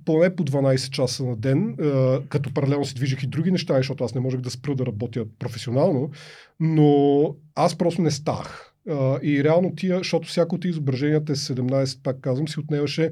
поне 0.05 0.35
по 0.35 0.43
12 0.43 0.89
часа 0.89 1.25
на 1.25 1.35
ден, 1.35 1.75
като 2.29 2.53
паралелно 2.53 2.85
си 2.85 2.95
движих 2.95 3.23
и 3.23 3.27
други 3.27 3.51
неща, 3.51 3.77
защото 3.77 4.03
аз 4.03 4.15
не 4.15 4.21
можех 4.21 4.41
да 4.41 4.49
спра 4.49 4.75
да 4.75 4.85
работя 4.85 5.25
професионално, 5.39 6.09
но 6.59 7.35
аз 7.55 7.75
просто 7.75 8.01
не 8.01 8.11
ставах. 8.11 8.73
А, 8.89 9.19
и 9.23 9.43
реално 9.43 9.75
тия, 9.75 9.97
защото 9.97 10.27
всяко 10.27 10.55
от 10.55 10.65
изображенията 10.65 11.31
е 11.31 11.35
17, 11.35 12.03
пак 12.03 12.21
казвам, 12.21 12.47
си 12.47 12.59
отнемаше 12.59 13.11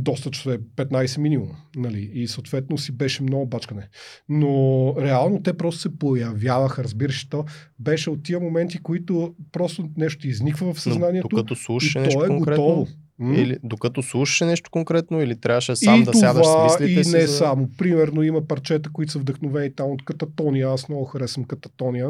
доста 0.00 0.30
часове, 0.30 0.58
15 0.58 1.18
минимум. 1.18 1.50
Нали? 1.76 2.10
И 2.14 2.28
съответно 2.28 2.78
си 2.78 2.92
беше 2.92 3.22
много 3.22 3.46
бачкане. 3.46 3.88
Но 4.28 4.94
реално 5.00 5.42
те 5.42 5.56
просто 5.56 5.80
се 5.80 5.98
появяваха, 5.98 6.84
разбираш, 6.84 7.28
то 7.28 7.44
беше 7.78 8.10
от 8.10 8.22
тия 8.22 8.40
моменти, 8.40 8.82
които 8.82 9.34
просто 9.52 9.88
нещо 9.96 10.28
изниква 10.28 10.74
в 10.74 10.80
съзнанието. 10.80 11.28
Но, 11.32 11.36
докато 11.36 11.56
слушаш 11.56 11.94
и 11.94 11.98
нещо 11.98 12.18
то 12.18 12.24
е 12.24 12.28
конкретно, 12.28 12.64
готово. 12.64 12.86
М? 13.18 13.34
или 13.34 13.58
докато 13.62 14.02
слушаш 14.02 14.40
нещо 14.40 14.70
конкретно, 14.70 15.22
или 15.22 15.40
трябваше 15.40 15.76
сам 15.76 16.00
и 16.00 16.04
да 16.04 16.12
това, 16.12 16.20
сядаш 16.20 16.46
с 16.46 16.64
мислите 16.64 17.00
и 17.00 17.04
си. 17.04 17.16
не 17.16 17.26
за... 17.26 17.36
само. 17.36 17.68
Примерно 17.78 18.22
има 18.22 18.46
парчета, 18.46 18.90
които 18.92 19.12
са 19.12 19.18
вдъхновени 19.18 19.74
там 19.74 19.90
от 19.90 20.04
Кататония. 20.04 20.68
Аз 20.68 20.88
много 20.88 21.04
харесвам 21.04 21.44
Кататония. 21.44 22.08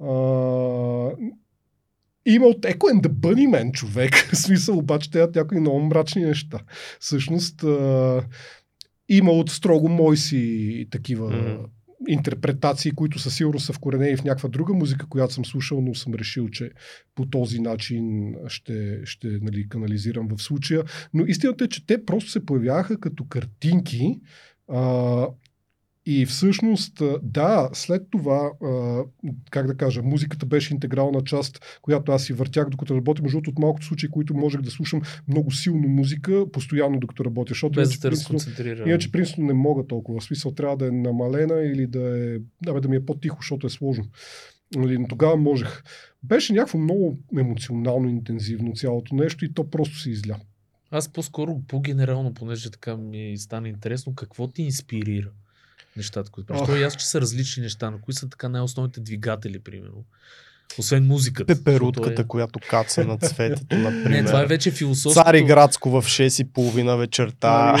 А, 0.00 0.06
има 2.26 2.46
от 2.46 2.62
Echo 2.62 2.92
and 2.92 3.00
the 3.00 3.08
Bunnyman, 3.08 3.72
човек. 3.72 4.14
В 4.32 4.36
смисъл, 4.36 4.78
обаче 4.78 5.10
те 5.10 5.28
някои 5.34 5.60
много 5.60 5.80
мрачни 5.80 6.22
неща. 6.22 6.58
Всъщност, 7.00 7.62
а, 7.62 8.22
има 9.08 9.30
от 9.32 9.50
строго 9.50 9.88
мой 9.88 10.16
си 10.16 10.86
такива 10.90 11.30
Мгм. 11.30 11.64
Интерпретации, 12.08 12.90
които 12.90 13.18
със 13.18 13.36
сигурност 13.36 13.66
са 13.66 13.72
вкоренени 13.72 14.16
в 14.16 14.24
някаква 14.24 14.48
друга 14.48 14.74
музика, 14.74 15.06
която 15.08 15.34
съм 15.34 15.44
слушал, 15.44 15.80
но 15.80 15.94
съм 15.94 16.14
решил, 16.14 16.48
че 16.48 16.70
по 17.14 17.26
този 17.26 17.60
начин 17.60 18.34
ще, 18.48 19.00
ще 19.04 19.28
нали, 19.28 19.68
канализирам 19.68 20.28
в 20.28 20.42
случая. 20.42 20.84
Но 21.14 21.24
истината 21.26 21.64
е, 21.64 21.68
че 21.68 21.86
те 21.86 22.04
просто 22.04 22.30
се 22.30 22.46
появяха 22.46 23.00
като 23.00 23.24
картинки 23.24 24.20
а, 24.68 25.26
и 26.10 26.26
всъщност, 26.26 27.02
да, 27.22 27.70
след 27.72 28.02
това, 28.10 28.50
как 29.50 29.66
да 29.66 29.76
кажа, 29.76 30.02
музиката 30.02 30.46
беше 30.46 30.74
интегрална 30.74 31.24
част, 31.24 31.78
която 31.82 32.12
аз 32.12 32.24
си 32.24 32.32
въртях 32.32 32.68
докато 32.68 32.94
работя. 32.94 33.22
Между 33.22 33.36
другото, 33.36 33.50
от 33.50 33.58
малкото 33.58 33.86
случаи, 33.86 34.10
които 34.10 34.34
можех 34.34 34.60
да 34.60 34.70
слушам 34.70 35.02
много 35.28 35.50
силно 35.50 35.88
музика, 35.88 36.52
постоянно 36.52 37.00
докато 37.00 37.24
работя. 37.24 37.50
Защото 37.50 37.80
Без 37.80 37.88
иначе, 37.88 38.00
да 38.00 38.08
принципно. 38.08 38.86
Иначе, 38.86 39.12
принципно, 39.12 39.44
не 39.44 39.52
мога 39.52 39.86
толкова. 39.86 40.20
В 40.20 40.24
смисъл, 40.24 40.52
трябва 40.52 40.76
да 40.76 40.86
е 40.86 40.90
намалена 40.90 41.62
или 41.62 41.86
да, 41.86 42.34
е, 42.34 42.38
да, 42.62 42.80
да 42.80 42.88
ми 42.88 42.96
е 42.96 43.06
по-тихо, 43.06 43.38
защото 43.40 43.66
е 43.66 43.70
сложно. 43.70 44.04
Нали, 44.76 45.06
тогава 45.08 45.36
можех. 45.36 45.82
Беше 46.22 46.52
някакво 46.52 46.78
много 46.78 47.18
емоционално 47.38 48.08
интензивно 48.08 48.72
цялото 48.72 49.14
нещо 49.14 49.44
и 49.44 49.52
то 49.52 49.70
просто 49.70 49.98
се 49.98 50.10
изля. 50.10 50.36
Аз 50.90 51.08
по-скоро, 51.08 51.60
по-генерално, 51.68 52.34
понеже 52.34 52.70
така 52.70 52.96
ми 52.96 53.34
стана 53.38 53.68
интересно, 53.68 54.14
какво 54.14 54.48
ти 54.48 54.62
инспирира 54.62 55.30
нещата, 55.98 56.30
които 56.30 56.46
правиш? 56.46 56.60
Ох. 56.62 56.66
То 56.68 56.76
е 56.76 56.80
ясно, 56.80 57.00
че 57.00 57.06
са 57.06 57.20
различни 57.20 57.62
неща, 57.62 57.90
но 57.90 57.98
кои 57.98 58.14
са 58.14 58.28
така 58.28 58.48
най-основните 58.48 59.00
двигатели, 59.00 59.58
примерно? 59.58 60.04
Освен 60.78 61.06
музиката. 61.06 61.54
Пеперутката, 61.54 62.08
защото 62.08 62.28
която 62.28 62.58
каца 62.70 63.04
на 63.04 63.18
цветето, 63.18 63.74
Е... 63.74 63.78
например. 63.78 64.10
Не, 64.10 64.24
това 64.24 64.42
е 64.42 64.46
вече 64.46 64.70
философското. 64.70 65.24
Цари 65.24 65.44
градско 65.44 65.90
в 65.90 66.02
6.30 66.02 66.98
вечерта. 66.98 67.76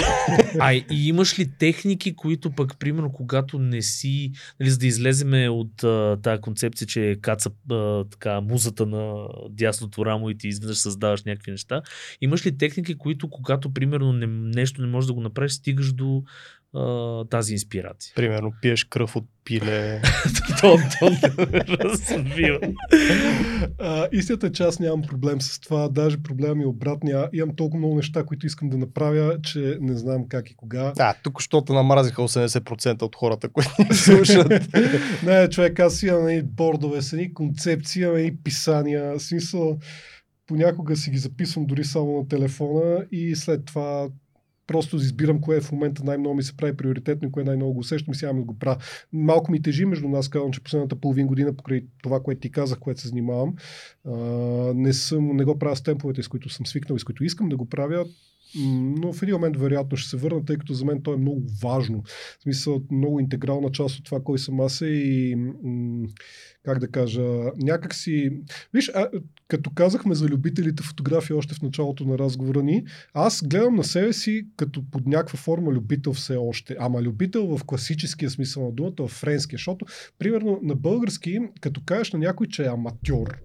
А 0.58 0.72
и 0.72 0.84
имаш 0.90 1.38
ли 1.38 1.50
техники, 1.58 2.16
които 2.16 2.50
пък, 2.50 2.78
примерно, 2.78 3.12
когато 3.12 3.58
не 3.58 3.82
си, 3.82 4.32
нали, 4.60 4.70
за 4.70 4.78
да 4.78 4.86
излеземе 4.86 5.48
от 5.48 5.84
а, 5.84 6.18
тая 6.22 6.40
концепция, 6.40 6.86
че 6.86 7.16
каца 7.22 7.50
а, 7.70 8.04
така, 8.04 8.40
музата 8.40 8.86
на 8.86 9.28
дясното 9.50 10.06
рамо 10.06 10.30
и 10.30 10.38
ти 10.38 10.48
изведнъж 10.48 10.78
създаваш 10.78 11.24
някакви 11.24 11.50
неща, 11.50 11.82
имаш 12.20 12.46
ли 12.46 12.58
техники, 12.58 12.98
които, 12.98 13.30
когато, 13.30 13.74
примерно, 13.74 14.12
не, 14.12 14.26
нещо 14.26 14.80
не 14.82 14.86
можеш 14.88 15.06
да 15.06 15.14
го 15.14 15.20
направиш, 15.20 15.52
стигаш 15.52 15.92
до 15.92 16.22
а, 16.74 17.24
тази 17.24 17.52
инспирация? 17.52 18.12
Примерно 18.14 18.52
пиеш 18.62 18.84
кръв 18.84 19.16
от 19.16 19.24
пиле. 19.44 20.02
то, 20.60 20.76
то 21.00 21.10
разбива. 21.84 22.58
Истината 24.12 24.46
е, 24.46 24.52
че 24.52 24.62
аз 24.62 24.80
нямам 24.80 25.02
проблем 25.02 25.40
с 25.40 25.60
това. 25.60 25.88
Даже 25.88 26.22
проблема 26.22 26.54
ми 26.54 26.62
е 26.62 26.66
обратния. 26.66 27.28
Имам 27.32 27.56
толкова 27.56 27.78
много 27.78 27.96
неща, 27.96 28.24
които 28.24 28.46
искам 28.46 28.68
да 28.68 28.78
направя, 28.78 29.36
че 29.42 29.78
не 29.80 29.96
знам 29.96 30.28
как 30.28 30.50
и 30.50 30.56
кога. 30.56 30.92
Да, 30.96 31.14
тук 31.22 31.40
защото 31.40 31.72
намразиха 31.72 32.22
80% 32.22 33.02
от 33.02 33.16
хората, 33.16 33.48
които 33.48 33.70
ни 33.78 33.84
слушат. 33.94 34.52
не, 35.22 35.48
човек, 35.48 35.80
аз 35.80 36.02
имам 36.02 36.28
и 36.28 36.42
бордове, 36.42 37.02
с 37.02 37.12
едни 37.12 37.34
концепции, 37.34 38.02
имам 38.02 38.18
и 38.18 38.36
писания. 38.42 39.20
Смисъл, 39.20 39.78
понякога 40.46 40.96
си 40.96 41.10
ги 41.10 41.18
записвам 41.18 41.66
дори 41.66 41.84
само 41.84 42.18
на 42.18 42.28
телефона 42.28 43.06
и 43.12 43.36
след 43.36 43.64
това 43.64 44.08
просто 44.68 44.96
избирам 44.96 45.40
кое 45.40 45.60
в 45.60 45.72
момента 45.72 46.04
най-много 46.04 46.36
ми 46.36 46.42
се 46.42 46.56
прави 46.56 46.76
приоритетно 46.76 47.28
и 47.28 47.32
кое 47.32 47.44
най-много 47.44 47.72
го 47.72 47.80
усещам 47.80 48.12
и 48.12 48.14
сега 48.14 48.32
да 48.32 48.42
го 48.42 48.58
правя. 48.58 48.76
Малко 49.12 49.52
ми 49.52 49.62
тежи 49.62 49.84
между 49.84 50.08
нас, 50.08 50.28
казвам, 50.28 50.52
че 50.52 50.62
последната 50.62 50.96
половин 50.96 51.26
година 51.26 51.56
покрай 51.56 51.84
това, 52.02 52.22
което 52.22 52.40
ти 52.40 52.50
казах, 52.50 52.78
което 52.78 53.00
се 53.00 53.08
занимавам, 53.08 53.54
не, 54.74 54.92
съм, 54.92 55.36
не 55.36 55.44
го 55.44 55.58
правя 55.58 55.76
с 55.76 55.82
темповете, 55.82 56.22
с 56.22 56.28
които 56.28 56.48
съм 56.48 56.66
свикнал 56.66 56.96
и 56.96 57.00
с 57.00 57.04
които 57.04 57.24
искам 57.24 57.48
да 57.48 57.56
го 57.56 57.68
правя, 57.68 58.06
но 59.00 59.12
в 59.12 59.22
един 59.22 59.34
момент 59.34 59.56
вероятно 59.56 59.96
ще 59.96 60.10
се 60.10 60.16
върна, 60.16 60.44
тъй 60.44 60.56
като 60.56 60.74
за 60.74 60.84
мен 60.84 61.02
то 61.02 61.12
е 61.12 61.16
много 61.16 61.42
важно. 61.62 62.02
В 62.38 62.42
смисъл, 62.42 62.82
много 62.90 63.20
интегрална 63.20 63.70
част 63.70 63.98
от 63.98 64.04
това, 64.04 64.20
кой 64.24 64.38
съм 64.38 64.60
аз 64.60 64.80
е 64.80 64.86
и 64.86 65.36
как 66.68 66.78
да 66.78 66.88
кажа, 66.88 67.22
някак 67.56 67.94
си... 67.94 68.30
Виж, 68.74 68.90
а, 68.94 69.08
като 69.48 69.70
казахме 69.70 70.14
за 70.14 70.26
любителите 70.26 70.82
фотография 70.82 71.36
още 71.36 71.54
в 71.54 71.62
началото 71.62 72.04
на 72.04 72.18
разговора 72.18 72.62
ни, 72.62 72.84
аз 73.14 73.42
гледам 73.46 73.74
на 73.74 73.84
себе 73.84 74.12
си 74.12 74.46
като 74.56 74.82
под 74.90 75.06
някаква 75.06 75.38
форма 75.38 75.72
любител 75.72 76.12
все 76.12 76.36
още. 76.36 76.76
Ама 76.80 77.02
любител 77.02 77.56
в 77.56 77.64
класическия 77.64 78.30
смисъл 78.30 78.64
на 78.64 78.72
думата, 78.72 78.92
в 78.98 79.08
френския, 79.08 79.56
защото, 79.56 79.86
примерно, 80.18 80.60
на 80.62 80.74
български, 80.74 81.38
като 81.60 81.80
кажеш 81.86 82.12
на 82.12 82.18
някой, 82.18 82.46
че 82.46 82.64
е 82.64 82.68
аматьор, 82.68 83.38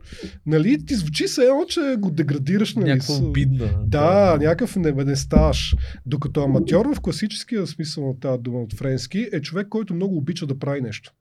нали, 0.46 0.86
ти 0.86 0.96
звучи 0.96 1.28
се 1.28 1.42
едно, 1.42 1.66
че 1.70 1.96
го 2.00 2.12
деградираш. 2.12 2.76
Нали, 2.76 2.90
Някаква 2.90 3.16
обидна. 3.16 3.80
да, 3.86 4.38
някакъв 4.40 4.76
не, 4.76 4.92
не 4.92 5.16
ставаш. 5.16 5.76
Докато 6.06 6.44
аматьор 6.44 6.96
в 6.96 7.02
класическия 7.02 7.68
смисъл 7.68 8.08
на 8.08 8.20
тази 8.20 8.42
дума 8.42 8.60
от 8.62 8.74
френски 8.74 9.30
е 9.34 9.42
човек, 9.42 9.68
който 9.70 9.94
много 9.94 10.18
обича 10.18 10.48
да 10.48 10.60
прави 10.60 10.82
нещо. 10.82 11.14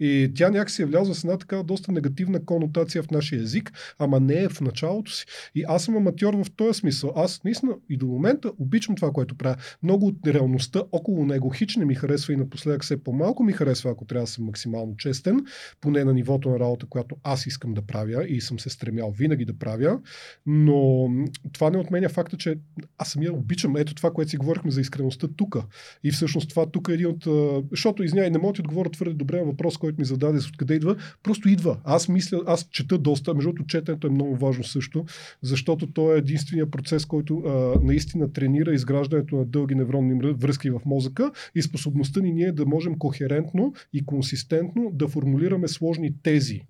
И 0.00 0.32
тя 0.34 0.50
някакси 0.50 0.82
е 0.82 0.84
влязла 0.84 1.14
с 1.14 1.24
една 1.24 1.38
така 1.38 1.62
доста 1.62 1.92
негативна 1.92 2.44
конотация 2.44 3.02
в 3.02 3.10
нашия 3.10 3.42
език, 3.42 3.72
ама 3.98 4.20
не 4.20 4.42
е 4.42 4.48
в 4.48 4.60
началото 4.60 5.12
си. 5.12 5.24
И 5.54 5.64
аз 5.68 5.84
съм 5.84 5.96
аматьор 5.96 6.34
в 6.34 6.46
този 6.56 6.78
смисъл. 6.78 7.12
Аз 7.16 7.44
наистина 7.44 7.72
и 7.88 7.96
до 7.96 8.06
момента 8.06 8.52
обичам 8.58 8.94
това, 8.94 9.10
което 9.10 9.34
правя. 9.34 9.56
Много 9.82 10.06
от 10.06 10.26
реалността 10.26 10.82
около 10.92 11.26
него 11.26 11.50
хич 11.50 11.76
не 11.76 11.84
ми 11.84 11.94
харесва 11.94 12.32
и 12.32 12.36
напоследък 12.36 12.82
все 12.82 13.04
по-малко 13.04 13.42
ми 13.42 13.52
харесва, 13.52 13.90
ако 13.90 14.04
трябва 14.04 14.24
да 14.24 14.30
съм 14.30 14.44
максимално 14.44 14.96
честен, 14.96 15.40
поне 15.80 16.04
на 16.04 16.14
нивото 16.14 16.50
на 16.50 16.58
работа, 16.60 16.86
която 16.86 17.16
аз 17.22 17.46
искам 17.46 17.74
да 17.74 17.82
правя 17.82 18.26
и 18.28 18.40
съм 18.40 18.58
се 18.58 18.70
стремял 18.70 19.10
винаги 19.10 19.44
да 19.44 19.58
правя. 19.58 20.00
Но 20.46 21.08
това 21.52 21.70
не 21.70 21.78
отменя 21.78 22.08
факта, 22.08 22.36
че 22.36 22.58
аз 22.98 23.08
самия 23.08 23.32
обичам 23.32 23.76
ето 23.76 23.94
това, 23.94 24.10
което 24.10 24.30
си 24.30 24.36
говорихме 24.36 24.70
за 24.70 24.80
искреността 24.80 25.28
тук. 25.36 25.56
И 26.04 26.10
всъщност 26.10 26.50
това 26.50 26.70
тук 26.70 26.88
е 26.88 26.92
един 26.92 27.06
от... 27.06 27.26
Защото, 27.70 28.02
извиняй, 28.02 28.30
не 28.30 28.38
мога 28.38 28.52
да 28.52 28.54
ти 28.54 28.60
отговоря 28.60 28.90
твърде 28.90 29.14
добре 29.14 29.38
на 29.38 29.44
въпрос, 29.44 29.76
който 29.76 29.89
ми 29.98 30.04
зададе 30.04 30.38
откъде 30.38 30.74
идва. 30.74 30.96
Просто 31.22 31.48
идва. 31.48 31.78
Аз 31.84 32.08
мисля, 32.08 32.42
аз 32.46 32.68
чета 32.70 32.98
доста. 32.98 33.34
Между 33.34 33.48
другото, 33.48 33.66
четенето 33.66 34.06
е 34.06 34.10
много 34.10 34.36
важно 34.36 34.64
също, 34.64 35.04
защото 35.42 35.92
то 35.92 36.14
е 36.14 36.18
единствения 36.18 36.70
процес, 36.70 37.04
който 37.04 37.38
а, 37.38 37.74
наистина 37.82 38.32
тренира 38.32 38.74
изграждането 38.74 39.36
на 39.36 39.44
дълги 39.44 39.74
невронни 39.74 40.32
връзки 40.32 40.70
в 40.70 40.80
мозъка 40.86 41.30
и 41.54 41.62
способността 41.62 42.20
ни 42.20 42.32
ние 42.32 42.52
да 42.52 42.66
можем 42.66 42.98
кохерентно 42.98 43.72
и 43.92 44.04
консистентно 44.04 44.90
да 44.92 45.08
формулираме 45.08 45.68
сложни 45.68 46.14
тези. 46.22 46.62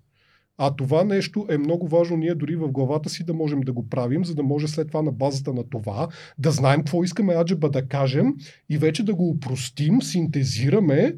А 0.57 0.75
това 0.75 1.03
нещо 1.03 1.45
е 1.49 1.57
много 1.57 1.87
важно 1.87 2.17
ние 2.17 2.35
дори 2.35 2.55
в 2.55 2.71
главата 2.71 3.09
си 3.09 3.23
да 3.23 3.33
можем 3.33 3.61
да 3.61 3.73
го 3.73 3.89
правим, 3.89 4.25
за 4.25 4.35
да 4.35 4.43
може 4.43 4.67
след 4.67 4.87
това 4.87 5.01
на 5.01 5.11
базата 5.11 5.53
на 5.53 5.69
това 5.69 6.07
да 6.37 6.51
знаем 6.51 6.79
какво 6.79 7.03
искаме 7.03 7.33
аджеба 7.33 7.69
да 7.69 7.87
кажем 7.87 8.35
и 8.69 8.77
вече 8.77 9.03
да 9.03 9.15
го 9.15 9.29
упростим, 9.29 10.01
синтезираме 10.01 11.15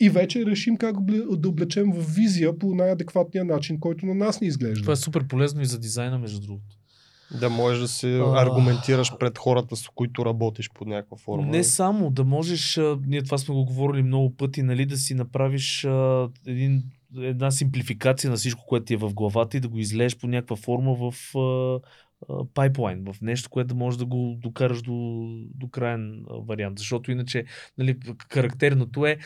и 0.00 0.10
вече 0.10 0.46
решим 0.46 0.76
как 0.76 0.96
да 1.36 1.48
облечем 1.48 1.92
в 1.92 2.14
визия 2.14 2.58
по 2.58 2.74
най-адекватния 2.74 3.44
начин, 3.44 3.80
който 3.80 4.06
на 4.06 4.14
нас 4.14 4.40
ни 4.40 4.46
изглежда. 4.46 4.82
Това 4.82 4.92
е 4.92 4.96
супер 4.96 5.26
полезно 5.26 5.62
и 5.62 5.66
за 5.66 5.78
дизайна, 5.78 6.18
между 6.18 6.40
другото. 6.40 6.76
Да 7.40 7.50
можеш 7.50 7.80
да 7.80 7.88
се 7.88 8.18
А. 8.18 8.42
аргументираш 8.42 9.12
пред 9.20 9.38
хората, 9.38 9.76
с 9.76 9.88
които 9.94 10.24
работиш 10.24 10.70
под 10.74 10.88
някаква 10.88 11.16
форма. 11.16 11.46
Не 11.46 11.64
само, 11.64 12.10
да 12.10 12.24
можеш, 12.24 12.78
а, 12.78 12.98
ние 13.06 13.22
това 13.22 13.38
сме 13.38 13.54
го 13.54 13.64
говорили 13.64 14.02
много 14.02 14.36
пъти, 14.36 14.62
нали, 14.62 14.86
да 14.86 14.96
си 14.96 15.14
направиш 15.14 15.84
а, 15.84 16.28
един, 16.46 16.82
една 17.18 17.50
симплификация 17.50 18.30
на 18.30 18.36
всичко, 18.36 18.64
което 18.66 18.84
ти 18.84 18.94
е 18.94 18.96
в 18.96 19.14
главата 19.14 19.56
и 19.56 19.60
да 19.60 19.68
го 19.68 19.78
излееш 19.78 20.16
по 20.16 20.26
някаква 20.26 20.56
форма 20.56 20.94
в 20.94 21.36
а, 21.38 21.78
пайплайн, 22.54 23.04
в 23.04 23.16
нещо, 23.22 23.50
което 23.50 23.68
да 23.68 23.74
можеш 23.74 23.98
да 23.98 24.06
го 24.06 24.38
докараш 24.42 24.82
до, 24.82 25.26
до 25.54 25.68
крайен 25.68 26.24
вариант. 26.28 26.78
Защото 26.78 27.10
иначе 27.10 27.44
нали, 27.78 27.98
характерното 28.32 29.06
е 29.06 29.18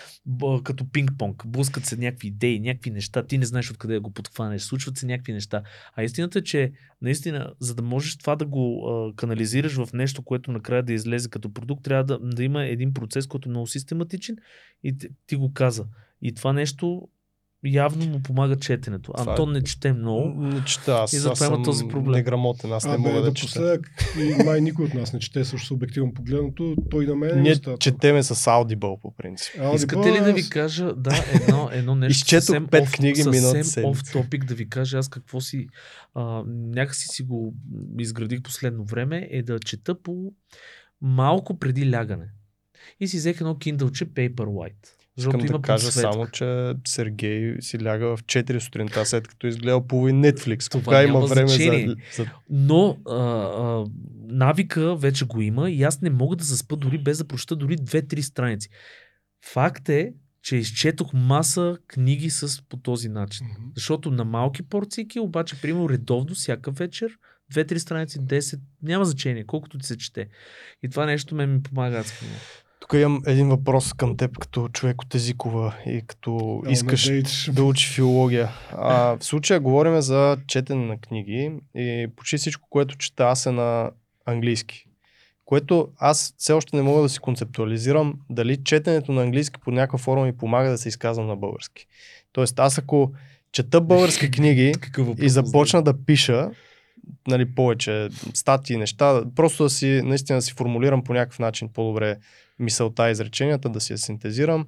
като 0.65 0.85
пинг-понг. 0.85 1.47
Блъскат 1.47 1.87
се 1.87 1.97
някакви 1.97 2.29
идеи, 2.29 2.61
някакви 2.61 2.91
неща, 2.91 3.23
ти 3.23 3.39
не 3.39 3.47
знаеш 3.47 3.71
откъде 3.71 3.95
да 3.95 4.01
го 4.01 4.11
подхванеш, 4.11 4.63
случват 4.63 4.97
се 4.97 5.07
някакви 5.07 5.33
неща. 5.33 5.63
А 5.95 6.03
истината 6.03 6.39
е, 6.39 6.43
че 6.43 6.73
наистина, 7.03 7.53
за 7.59 7.75
да 7.75 7.83
можеш 7.83 8.17
това 8.17 8.37
да 8.37 8.47
го 8.47 8.89
а, 8.89 9.15
канализираш 9.17 9.75
в 9.85 9.93
нещо, 9.93 10.23
което 10.23 10.53
накрая 10.53 10.83
да 10.83 10.93
излезе 10.93 11.31
като 11.31 11.53
продукт, 11.53 11.85
трябва 11.85 12.05
да, 12.05 12.19
да 12.19 12.45
има 12.45 12.65
един 12.65 12.95
процес, 12.95 13.27
който 13.27 13.49
е 13.49 13.51
много 13.51 13.67
систематичен 13.67 14.37
и 14.85 14.99
ти, 14.99 15.09
ти 15.27 15.37
го 15.37 15.53
каза. 15.53 15.87
И 16.23 16.35
това 16.35 16.53
нещо 16.53 17.09
явно 17.65 18.07
му 18.07 18.21
помага 18.21 18.57
четенето. 18.57 19.13
Това 19.13 19.25
е- 19.25 19.31
Антон 19.31 19.53
не 19.53 19.63
чете 19.63 19.93
много. 19.93 20.29
Не 20.37 20.65
чета, 20.65 20.93
аз, 20.95 21.13
И 21.13 21.19
затова 21.19 21.47
има 21.47 21.63
този 21.63 21.85
проблем. 21.87 22.13
неграмотен, 22.13 22.73
аз 22.73 22.85
не 22.85 22.91
А, 22.91 22.99
мога 22.99 23.11
бе, 23.11 23.17
да 23.17 23.23
да 23.23 23.35
чета. 23.35 23.79
и 24.19 24.45
май 24.45 24.61
никой 24.61 24.85
от 24.85 24.95
нас 24.95 25.13
не 25.13 25.19
чете 25.19 25.45
също 25.45 25.67
субективно 25.67 26.15
погледнато. 26.15 26.77
Той 26.91 27.07
на 27.07 27.17
мен 27.17 27.31
е 27.31 27.35
Ние 27.35 27.51
достатъчно. 27.51 27.79
четеме 27.79 28.23
с 28.23 28.35
Audible 28.37 29.01
по 29.01 29.11
принцип. 29.13 29.55
Audible, 29.55 29.75
Искате 29.75 30.13
ли 30.13 30.21
да 30.21 30.33
ви 30.33 30.49
кажа, 30.51 30.95
да, 30.95 31.11
едно, 31.35 31.69
едно 31.73 31.95
нещо 31.95 32.11
Изчетох 32.17 32.41
съвсем 32.41 32.67
пет 32.67 32.85
off- 32.85 32.93
книги 32.93 33.21
миналата 33.21 33.65
съвсем 33.65 33.65
седмица. 33.65 34.13
topic 34.15 34.45
да 34.45 34.55
ви 34.55 34.69
кажа 34.69 34.99
аз 34.99 35.09
какво 35.09 35.41
си 35.41 35.67
а, 36.15 36.43
някакси 36.47 37.07
си 37.07 37.23
го 37.23 37.55
изградих 37.99 38.43
последно 38.43 38.85
време 38.85 39.29
е 39.31 39.43
да 39.43 39.59
чета 39.59 39.95
по 39.95 40.33
малко 41.01 41.59
преди 41.59 41.93
лягане. 41.93 42.27
И 43.01 43.09
си 43.09 43.17
взех 43.17 43.41
едно 43.41 43.59
киндълче 43.59 44.07
Paperwhite. 44.07 44.89
Защото 45.21 45.45
Искам 45.45 45.61
да 45.61 45.63
кажа 45.63 45.87
подсветка. 45.87 46.13
само, 46.13 46.27
че 46.27 46.73
Сергей 46.87 47.57
си 47.61 47.85
ляга 47.85 48.17
в 48.17 48.25
4 48.25 48.59
сутринта, 48.59 49.07
след 49.07 49.29
като 49.29 49.47
изгледал 49.47 49.87
половин 49.87 50.23
Netflix. 50.23 50.71
Това 50.71 50.85
Кога 50.85 51.03
има 51.03 51.21
време 51.21 51.49
за, 51.49 51.55
значение. 51.55 51.95
за... 52.17 52.27
Но 52.51 52.97
а, 53.09 53.15
а, 53.15 53.85
навика 54.29 54.97
вече 54.97 55.25
го 55.25 55.41
има 55.41 55.71
и 55.71 55.83
аз 55.83 56.01
не 56.01 56.11
мога 56.11 56.37
да 56.37 56.45
заспа 56.45 56.77
дори 56.77 56.99
без 56.99 57.19
да 57.19 57.25
прочета 57.25 57.57
дори 57.57 57.77
2-3 57.77 58.21
страници. 58.21 58.69
Факт 59.53 59.89
е, 59.89 60.13
че 60.43 60.57
изчетох 60.57 61.13
маса 61.13 61.79
книги 61.87 62.31
с 62.31 62.63
по 62.69 62.77
този 62.77 63.09
начин. 63.09 63.47
Мгм. 63.47 63.69
Защото 63.75 64.11
на 64.11 64.25
малки 64.25 64.63
порции, 64.63 65.07
обаче, 65.21 65.61
примерно 65.61 65.89
редовно, 65.89 66.35
всяка 66.35 66.71
вечер, 66.71 67.13
2-3 67.55 67.79
страници, 67.79 68.19
10, 68.19 68.61
няма 68.83 69.05
значение, 69.05 69.45
колкото 69.47 69.79
ти 69.79 69.87
се 69.87 69.99
чете. 69.99 70.29
И 70.83 70.89
това 70.89 71.07
нещо 71.07 71.35
ме 71.35 71.47
ми 71.47 71.63
помага 71.63 71.99
адски 71.99 72.25
много. 72.25 72.41
Тук 72.81 72.93
имам 72.93 73.23
един 73.27 73.49
въпрос 73.49 73.93
към 73.93 74.17
теб, 74.17 74.39
като 74.39 74.69
човек 74.69 75.03
от 75.03 75.15
езикова 75.15 75.75
и 75.87 76.03
като 76.07 76.63
А, 76.67 76.71
искаш 76.71 77.11
да 77.53 77.65
учи 77.65 77.89
филология. 77.89 78.49
А, 78.73 79.17
в 79.17 79.25
случая 79.25 79.61
говорим 79.61 80.01
за 80.01 80.37
четене 80.47 80.87
на 80.87 80.99
книги 80.99 81.53
и 81.75 82.09
почти 82.17 82.37
всичко, 82.37 82.69
което 82.71 82.97
чета 82.97 83.25
аз 83.25 83.47
е 83.47 83.51
на 83.51 83.91
английски. 84.27 84.87
Което 85.45 85.89
аз 85.99 86.35
все 86.39 86.53
още 86.53 86.77
не 86.77 86.83
мога 86.83 87.03
да 87.03 87.09
си 87.09 87.19
концептуализирам 87.19 88.15
дали 88.31 88.65
четенето 88.65 89.13
на 89.13 89.23
английски 89.23 89.61
по 89.61 89.71
някаква 89.71 89.99
форма 89.99 90.25
ми 90.25 90.37
помага 90.37 90.71
да 90.71 90.79
се 90.79 90.89
изказвам 90.89 91.27
на 91.27 91.37
български. 91.37 91.87
Тоест 92.33 92.59
аз 92.59 92.79
ако 92.79 93.13
чета 93.53 93.81
български 93.81 94.31
книги 94.37 94.75
и 95.19 95.29
започна 95.29 95.83
да 95.83 96.05
пиша 96.05 96.51
нали, 97.29 97.55
повече 97.55 98.09
статии, 98.35 98.77
неща, 98.77 99.23
просто 99.37 99.63
да 99.63 99.71
си, 99.71 100.01
наистина 100.05 100.39
да 100.39 100.43
си 100.43 100.53
формулирам 100.53 101.05
по 101.05 101.15
някакъв 101.15 101.39
начин 101.39 101.69
по-добре 101.69 102.17
мисълта 102.61 103.09
и 103.09 103.13
изреченията, 103.13 103.69
да 103.69 103.81
си 103.81 103.93
я 103.93 103.99
синтезирам. 103.99 104.67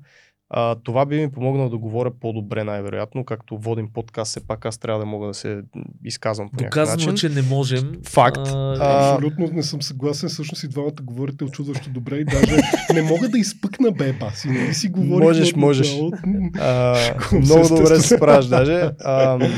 А, 0.55 0.75
това 0.75 1.07
би 1.07 1.21
ми 1.21 1.33
помогнало 1.33 1.69
да 1.69 1.79
говоря 1.79 2.11
по-добре 2.21 2.65
най-вероятно, 2.65 3.25
както 3.25 3.59
водим 3.59 3.89
подкаст, 3.93 4.31
все 4.31 4.47
пак 4.47 4.67
аз 4.67 4.79
трябва 4.79 5.01
да 5.01 5.07
мога 5.07 5.27
да 5.27 5.35
се 5.35 5.63
изказвам 6.05 6.51
по 6.51 6.65
Доказано, 6.65 6.97
начин. 6.97 7.15
че 7.15 7.29
не 7.29 7.43
можем. 7.43 7.93
Факт. 8.09 8.39
А, 8.39 8.77
А, 8.81 9.13
Абсолютно 9.15 9.47
не 9.47 9.63
съм 9.63 9.83
съгласен. 9.83 10.29
Всъщност 10.29 10.63
и 10.63 10.69
двамата 10.69 10.93
говорите 11.03 11.45
очудващо 11.45 11.91
добре 11.91 12.17
и 12.17 12.25
даже 12.25 12.57
не 12.95 13.03
мога 13.03 13.29
да 13.29 13.39
изпъкна 13.39 13.91
бе, 13.91 14.13
баси. 14.13 14.49
Нали 14.49 14.75
си 14.75 14.89
говорих 14.89 15.29
Можеш, 15.29 15.51
от 15.51 15.57
можеш. 15.57 15.93
начало. 15.93 16.13
А, 16.61 16.97
много 17.33 17.69
добре 17.69 17.97
се 17.97 18.17
справяш 18.17 18.47
даже. 18.47 18.91
А, 19.01 19.49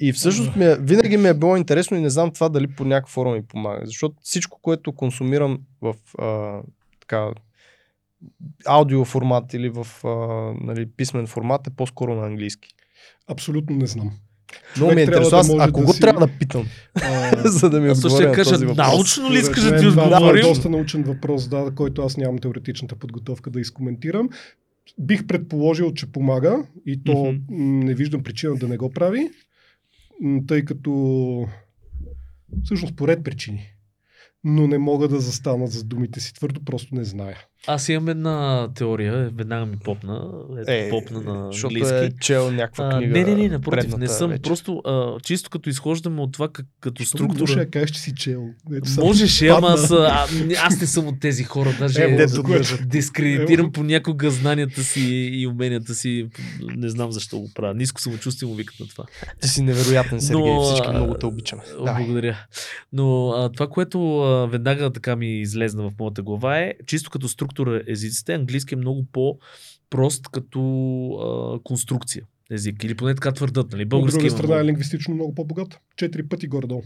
и 0.00 0.12
всъщност 0.12 0.56
ми 0.56 0.64
е, 0.64 0.76
винаги 0.76 1.16
ми 1.16 1.28
е 1.28 1.34
било 1.34 1.56
интересно 1.56 1.96
и 1.96 2.00
не 2.00 2.10
знам 2.10 2.30
това 2.30 2.48
дали 2.48 2.66
по 2.66 2.84
някаква 2.84 3.10
форма 3.12 3.34
ми 3.34 3.46
помага. 3.46 3.80
Защото 3.84 4.14
всичко, 4.22 4.58
което 4.62 4.92
консумирам 4.92 5.58
в 5.82 5.94
а, 6.18 6.60
така, 7.00 7.28
аудио 8.66 9.04
формат 9.04 9.54
или 9.54 9.68
в 9.68 9.86
а, 10.04 10.08
нали, 10.60 10.86
писмен 10.86 11.26
формат 11.26 11.66
е 11.66 11.70
по-скоро 11.70 12.14
на 12.14 12.26
английски. 12.26 12.68
Абсолютно 13.28 13.76
не 13.76 13.86
знам. 13.86 14.10
Много 14.76 14.94
ми 14.94 15.02
е 15.02 15.04
трябва 15.04 15.18
интересно. 15.18 15.30
да 15.30 15.40
Аз, 15.40 15.48
може 15.48 15.58
а 15.60 15.72
кого 15.72 15.86
да 15.86 15.92
си- 15.92 16.00
трябва 16.00 16.26
да 16.26 16.32
питам, 16.32 16.66
А, 16.96 17.32
за 17.48 17.70
да 17.70 17.80
ми 17.80 17.88
Аз 17.88 17.96
също 17.96 18.06
отговори 18.06 18.22
ще 18.22 18.28
на 18.28 18.34
кажа, 18.34 18.50
този 18.50 18.66
въпрос? 18.66 18.86
научно 18.88 19.30
ли 19.30 19.38
искаш 19.38 19.62
да 19.62 19.68
ти 19.70 19.74
мен, 19.76 19.84
да, 19.84 19.90
това 19.94 20.02
е 20.04 20.08
отговорим? 20.08 20.42
доста 20.42 20.70
научен 20.70 21.02
въпрос, 21.02 21.48
да, 21.48 21.72
който 21.74 22.02
аз 22.02 22.16
нямам 22.16 22.38
теоретичната 22.38 22.96
подготовка 22.96 23.50
да 23.50 23.60
изкоментирам. 23.60 24.28
Бих 24.98 25.26
предположил, 25.26 25.92
че 25.92 26.12
помага 26.12 26.56
и 26.86 27.04
то 27.04 27.24
м, 27.24 27.34
не 27.50 27.94
виждам 27.94 28.22
причина 28.22 28.54
да 28.54 28.68
не 28.68 28.76
го 28.76 28.90
прави, 28.90 29.30
тъй 30.46 30.64
като 30.64 31.46
всъщност 32.64 32.96
по 32.96 33.08
ред 33.08 33.24
причини. 33.24 33.70
Но 34.44 34.66
не 34.66 34.78
мога 34.78 35.08
да 35.08 35.20
застана 35.20 35.66
за 35.66 35.84
думите 35.84 36.20
си 36.20 36.34
твърдо, 36.34 36.60
просто 36.60 36.94
не 36.94 37.04
зная. 37.04 37.36
Аз 37.66 37.88
имам 37.88 38.08
една 38.08 38.68
теория, 38.74 39.30
веднага 39.34 39.66
ми 39.66 39.76
попна, 39.76 40.28
ето 40.58 40.70
Е, 40.70 40.88
попна 40.90 41.20
на 41.22 41.52
защото 41.52 41.74
английски. 41.74 41.94
е 41.96 42.10
чел 42.20 42.50
някаква 42.50 42.84
А, 42.86 42.90
книга. 42.90 43.12
не, 43.12 43.24
не, 43.24 43.34
не, 43.34 43.48
напротив, 43.48 43.96
не 43.96 44.06
съм. 44.08 44.30
вечер. 44.30 44.42
Просто 44.42 44.78
а, 44.78 45.20
чисто 45.20 45.50
като 45.50 45.68
изхождаме 45.68 46.20
от 46.20 46.32
това 46.32 46.48
как, 46.48 46.66
като 46.80 47.02
Що 47.02 47.08
структура... 47.08 47.56
да 47.56 47.70
кажеш, 47.70 47.90
че 47.90 48.00
си 48.00 48.12
чел. 48.14 48.44
Ето 48.74 48.88
само 48.88 49.06
Можеше, 49.06 49.48
ама 49.48 49.68
аз, 49.68 49.90
а, 49.90 50.26
не- 50.46 50.54
аз 50.54 50.80
не 50.80 50.86
съм 50.86 51.06
от 51.06 51.20
тези 51.20 51.44
хора. 51.44 51.74
Даже 51.78 52.02
Ево, 52.02 52.16
дето 52.16 52.32
за 52.32 52.42
което. 52.42 52.78
дискредитирам 52.86 53.64
Ево. 53.64 53.72
понякога 53.72 54.30
знанията 54.30 54.82
си 54.82 55.00
и 55.32 55.46
уменията 55.46 55.94
си. 55.94 56.28
Не 56.66 56.88
знам 56.88 57.12
защо 57.12 57.38
го 57.38 57.50
правя. 57.54 57.74
Ниско 57.74 58.00
самочувствие 58.00 58.48
му 58.48 58.54
викат 58.54 58.80
на 58.80 58.86
това. 58.86 59.04
Ти 59.40 59.48
си 59.48 59.62
невероятен, 59.62 60.20
Сергей. 60.20 60.44
Но, 60.44 60.62
Всички 60.62 60.86
а, 60.86 60.92
много 60.92 61.14
те 61.14 61.26
обичаме. 61.26 61.62
Благодаря. 61.78 62.36
Но 62.92 63.28
а, 63.28 63.48
това, 63.48 63.66
което 63.66 64.18
а, 64.18 64.46
веднага 64.46 64.90
така 64.90 65.16
ми 65.16 65.40
излезна 65.40 65.82
в 65.82 65.92
моята 66.00 66.22
глава 66.22 66.58
е, 66.58 66.74
чисто 66.86 67.10
като 67.10 67.28
структура 67.28 67.53
езиците, 67.86 68.34
английски 68.34 68.74
е 68.74 68.76
много 68.76 69.06
по-прост 69.12 70.28
като 70.28 70.60
а, 71.10 71.62
конструкция 71.62 72.24
език. 72.50 72.84
Или 72.84 72.94
поне 72.94 73.14
така 73.14 73.32
твърдат, 73.32 73.72
нали? 73.72 73.82
От 73.82 73.88
Български 73.88 74.18
друга 74.18 74.26
има 74.28 74.38
страна 74.38 74.60
е 74.60 74.64
лингвистично 74.64 75.14
много 75.14 75.34
по-богат. 75.34 75.80
Четири 75.96 76.28
пъти 76.28 76.46
горе-долу. 76.46 76.82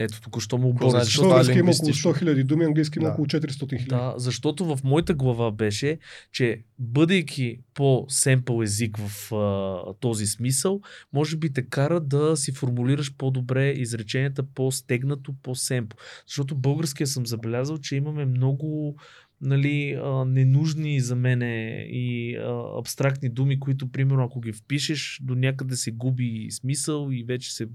Ето, 0.00 0.20
току-що 0.20 0.58
му 0.58 0.68
обори. 0.68 0.90
значи? 0.90 1.04
защото- 1.04 1.26
е 1.26 1.30
има 1.30 1.40
около 1.40 1.56
лингвистично. 1.56 2.14
100 2.14 2.22
000 2.22 2.44
думи, 2.44 2.64
английски 2.64 2.98
има 2.98 3.08
Да. 3.08 3.12
около 3.12 3.26
400 3.26 3.66
000. 3.66 3.88
Да, 3.88 4.14
защото 4.16 4.64
в 4.64 4.78
моята 4.84 5.14
глава 5.14 5.50
беше, 5.50 5.98
че 6.32 6.62
бъдейки 6.78 7.58
по-семпъл 7.74 8.62
език 8.62 8.96
в 9.00 9.32
а, 9.34 9.94
този 10.00 10.26
смисъл, 10.26 10.80
може 11.12 11.36
би 11.36 11.52
те 11.52 11.62
кара 11.62 12.00
да 12.00 12.36
си 12.36 12.52
формулираш 12.52 13.16
по-добре 13.16 13.70
изреченията 13.70 14.42
по-стегнато, 14.54 15.34
по-семпо. 15.42 15.96
Защото 16.26 16.54
българския 16.54 17.06
съм 17.06 17.26
забелязал, 17.26 17.78
че 17.78 17.96
имаме 17.96 18.24
много 18.24 18.96
нали, 19.40 19.98
а, 20.04 20.24
ненужни 20.24 21.00
за 21.00 21.16
мене 21.16 21.86
и 21.90 22.36
а, 22.36 22.78
абстрактни 22.78 23.28
думи, 23.28 23.60
които, 23.60 23.92
примерно, 23.92 24.24
ако 24.24 24.40
ги 24.40 24.52
впишеш, 24.52 25.20
до 25.22 25.34
някъде 25.34 25.76
се 25.76 25.90
губи 25.90 26.48
смисъл 26.50 27.08
и 27.10 27.24
вече 27.24 27.54
се 27.54 27.66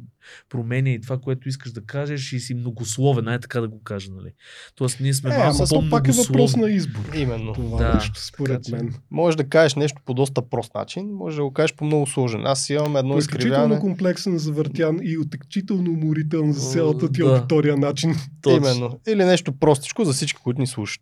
променя 0.49 0.89
и 0.89 1.01
това, 1.01 1.17
което 1.17 1.49
искаш 1.49 1.71
да 1.71 1.81
кажеш 1.81 2.33
и 2.33 2.39
си 2.39 2.53
многословен, 2.53 3.25
най 3.25 3.39
така 3.39 3.61
да 3.61 3.67
го 3.67 3.81
кажа, 3.83 4.11
нали. 4.11 4.31
Тоест, 4.75 4.99
ние 4.99 5.13
сме 5.13 5.35
Е, 5.35 5.37
малко 5.37 5.65
то 5.69 5.89
пак 5.89 6.07
е 6.07 6.11
въпрос 6.11 6.55
на 6.55 6.69
избор. 6.71 7.01
Именно. 7.15 7.53
Това 7.53 7.77
Да, 7.77 7.93
нещо, 7.93 8.25
според 8.25 8.63
така 8.63 8.77
мен. 8.77 8.93
Можеш 9.11 9.35
да 9.35 9.43
кажеш 9.43 9.75
нещо 9.75 10.01
по 10.05 10.13
доста 10.13 10.49
прост 10.49 10.75
начин, 10.75 11.09
може 11.13 11.37
да 11.37 11.43
го 11.43 11.53
кажеш 11.53 11.75
по 11.75 11.85
много 11.85 12.07
сложен. 12.07 12.45
Аз 12.45 12.69
имам 12.69 12.95
едно 12.95 13.13
По 13.13 13.19
изключително 13.19 13.55
изкривяване. 13.55 13.79
комплексен, 13.79 14.37
завъртян 14.37 14.99
и 15.03 15.17
отекчително 15.17 15.91
уморителен 15.91 16.53
за 16.53 16.71
цялата 16.71 17.11
ти 17.11 17.21
да. 17.21 17.27
аудитория 17.27 17.77
начин. 17.77 18.15
Точно. 18.43 18.57
Именно. 18.57 18.99
Или 19.07 19.25
нещо 19.25 19.51
простичко 19.59 20.03
за 20.03 20.13
всички, 20.13 20.41
които 20.43 20.61
ни 20.61 20.67
слушат. 20.67 21.01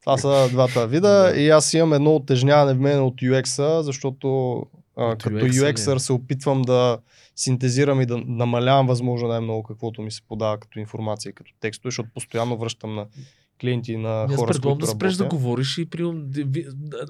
Това 0.00 0.18
са 0.18 0.48
двата 0.50 0.86
вида 0.86 1.32
и 1.36 1.48
аз 1.48 1.74
имам 1.74 1.92
едно 1.92 2.14
отежняване 2.14 2.74
в 2.74 2.80
мен 2.80 3.02
от 3.02 3.14
UX-а, 3.14 3.82
защото 3.82 4.56
а, 4.96 5.04
От 5.04 5.22
като? 5.22 5.36
UX-ър 5.36 5.98
се 5.98 6.12
опитвам 6.12 6.62
да 6.62 6.98
синтезирам 7.36 8.00
и 8.00 8.06
да 8.06 8.22
намалявам 8.26 8.86
възможно 8.86 9.28
най-много 9.28 9.62
каквото 9.62 10.02
ми 10.02 10.10
се 10.10 10.22
подава 10.28 10.58
като 10.58 10.78
информация 10.78 11.30
и 11.30 11.32
като 11.32 11.52
текстове, 11.60 11.90
защото 11.90 12.08
постоянно 12.14 12.58
връщам 12.58 12.94
на 12.94 13.06
клиенти 13.60 13.92
и 13.92 13.96
на 13.96 14.22
Аз 14.22 14.36
хора, 14.36 14.54
с 14.54 14.60
които 14.60 14.78
да 14.78 14.86
спреш 14.86 15.14
да 15.14 15.24
говориш 15.24 15.78
и 15.78 15.90
при... 15.90 16.02
ви- 16.02 16.66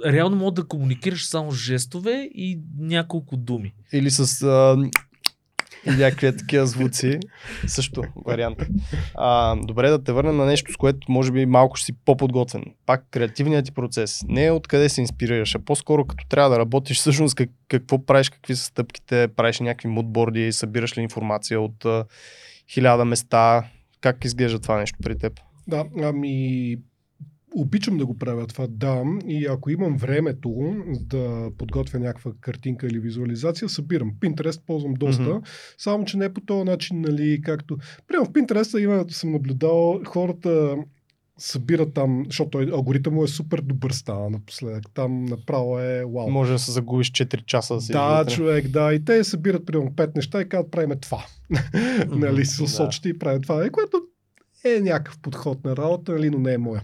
реално 0.06 0.36
мога 0.36 0.52
да 0.52 0.64
комуникираш 0.68 1.26
само 1.26 1.50
жестове 1.50 2.30
и 2.34 2.60
няколко 2.78 3.36
думи. 3.36 3.74
Или 3.92 4.10
с 4.10 4.42
а, 4.42 4.76
и 5.86 5.90
някакви 5.90 6.36
такива 6.36 6.66
звуци. 6.66 7.18
Също 7.66 8.02
вариант. 8.26 8.58
А, 9.14 9.56
добре 9.56 9.90
да 9.90 10.04
те 10.04 10.12
върнем 10.12 10.36
на 10.36 10.44
нещо, 10.44 10.72
с 10.72 10.76
което 10.76 11.12
може 11.12 11.32
би 11.32 11.46
малко 11.46 11.76
ще 11.76 11.86
си 11.86 11.92
по-подготвен. 12.04 12.64
Пак 12.86 13.06
креативният 13.10 13.64
ти 13.64 13.72
процес. 13.72 14.24
Не 14.28 14.44
е 14.44 14.50
откъде 14.50 14.88
се 14.88 15.00
инспирираш, 15.00 15.54
а 15.54 15.58
по-скоро 15.58 16.04
като 16.04 16.26
трябва 16.28 16.50
да 16.50 16.58
работиш 16.58 16.96
всъщност 16.96 17.34
как, 17.34 17.50
какво 17.68 18.06
правиш, 18.06 18.28
какви 18.30 18.56
са 18.56 18.64
стъпките, 18.64 19.28
правиш 19.36 19.60
някакви 19.60 19.88
мудборди, 19.88 20.52
събираш 20.52 20.98
ли 20.98 21.02
информация 21.02 21.60
от 21.60 21.86
хиляда 22.70 23.04
места. 23.04 23.64
Как 24.00 24.24
изглежда 24.24 24.58
това 24.58 24.78
нещо 24.78 24.98
при 25.02 25.18
теб? 25.18 25.40
Да, 25.68 25.84
ами 26.02 26.76
обичам 27.54 27.96
да 27.96 28.06
го 28.06 28.18
правя 28.18 28.46
това, 28.46 28.66
да. 28.70 29.02
И 29.26 29.46
ако 29.46 29.70
имам 29.70 29.96
времето 29.96 30.74
да 30.90 31.50
подготвя 31.58 31.98
някаква 31.98 32.32
картинка 32.40 32.86
или 32.86 32.98
визуализация, 32.98 33.68
събирам. 33.68 34.12
Pinterest 34.20 34.62
ползвам 34.66 34.94
доста, 34.94 35.22
Мгм. 35.22 35.38
само 35.78 36.04
че 36.04 36.16
не 36.16 36.34
по 36.34 36.40
този 36.40 36.64
начин, 36.64 37.00
нали, 37.00 37.40
както... 37.42 37.76
Прямо 38.08 38.24
в 38.24 38.30
Pinterest 38.30 38.78
има, 38.78 39.04
съм 39.08 39.32
наблюдал 39.32 40.00
хората 40.06 40.76
събира 41.38 41.90
там, 41.90 42.22
защото 42.26 42.50
той, 42.50 42.70
алгоритъм 42.72 43.14
му 43.14 43.24
е 43.24 43.28
супер 43.28 43.60
добър 43.60 43.90
става 43.90 44.30
напоследък. 44.30 44.84
Там 44.94 45.24
направо 45.24 45.78
е 45.78 46.04
вау. 46.04 46.30
Може 46.30 46.52
да 46.52 46.58
се 46.58 46.72
загубиш 46.72 47.10
4 47.12 47.44
часа 47.44 47.74
да 47.74 47.80
си 47.80 47.92
Да, 47.92 48.18
вътре. 48.18 48.34
човек, 48.34 48.68
да. 48.68 48.94
И 48.94 49.04
те 49.04 49.24
събират 49.24 49.66
примерно 49.66 49.90
5 49.90 50.16
неща 50.16 50.40
и 50.40 50.48
казват, 50.48 50.70
правиме 50.70 50.96
това. 50.96 51.24
нали, 52.08 52.44
с 52.44 52.76
да. 53.02 53.08
и 53.08 53.18
правим 53.18 53.42
това. 53.42 53.64
Е, 53.64 53.70
което 53.70 54.02
е 54.64 54.80
някакъв 54.80 55.18
подход 55.18 55.64
на 55.64 55.76
работа, 55.76 56.12
нали, 56.12 56.30
но 56.30 56.38
не 56.38 56.52
е 56.52 56.58
моя. 56.58 56.82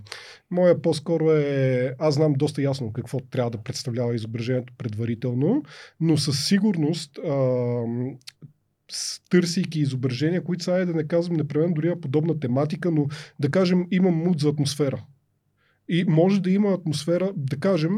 Моя 0.51 0.83
по-скоро 0.83 1.31
е, 1.31 1.95
аз 1.99 2.15
знам 2.15 2.33
доста 2.33 2.63
ясно 2.63 2.93
какво 2.93 3.21
трябва 3.21 3.51
да 3.51 3.59
представлява 3.59 4.15
изображението 4.15 4.73
предварително, 4.79 5.63
но 6.01 6.17
със 6.17 6.47
сигурност 6.47 7.19
с- 8.91 9.21
търсейки 9.31 9.81
изображения, 9.81 10.45
които 10.45 10.65
са, 10.65 10.73
айде 10.73 10.87
да 10.87 10.95
не 10.95 11.09
казвам 11.09 11.37
непременно 11.37 11.75
дори 11.75 11.89
на 11.89 12.01
подобна 12.01 12.41
тематика, 12.41 12.91
но 12.91 13.07
да 13.39 13.51
кажем 13.51 13.87
имам 13.91 14.15
муд 14.15 14.41
за 14.41 14.49
атмосфера. 14.49 15.05
И 15.89 16.05
може 16.05 16.43
да 16.43 16.51
има 16.51 16.73
атмосфера, 16.73 17.33
да 17.37 17.57
кажем, 17.57 17.93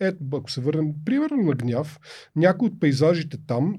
ето, 0.00 0.18
ако 0.32 0.50
се 0.50 0.60
върнем 0.60 0.92
примерно 1.04 1.42
на 1.42 1.52
гняв, 1.52 2.00
някои 2.36 2.68
от 2.68 2.80
пейзажите 2.80 3.36
там 3.46 3.76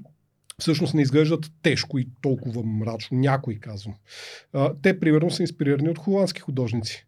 всъщност 0.60 0.94
не 0.94 1.02
изглеждат 1.02 1.52
тежко 1.62 1.98
и 1.98 2.08
толкова 2.20 2.62
мрачно. 2.62 3.18
Някой 3.18 3.54
казвам. 3.54 3.94
А, 4.52 4.74
те, 4.82 5.00
примерно, 5.00 5.30
са 5.30 5.42
инспирирани 5.42 5.88
от 5.88 5.98
холандски 5.98 6.40
художници 6.40 7.06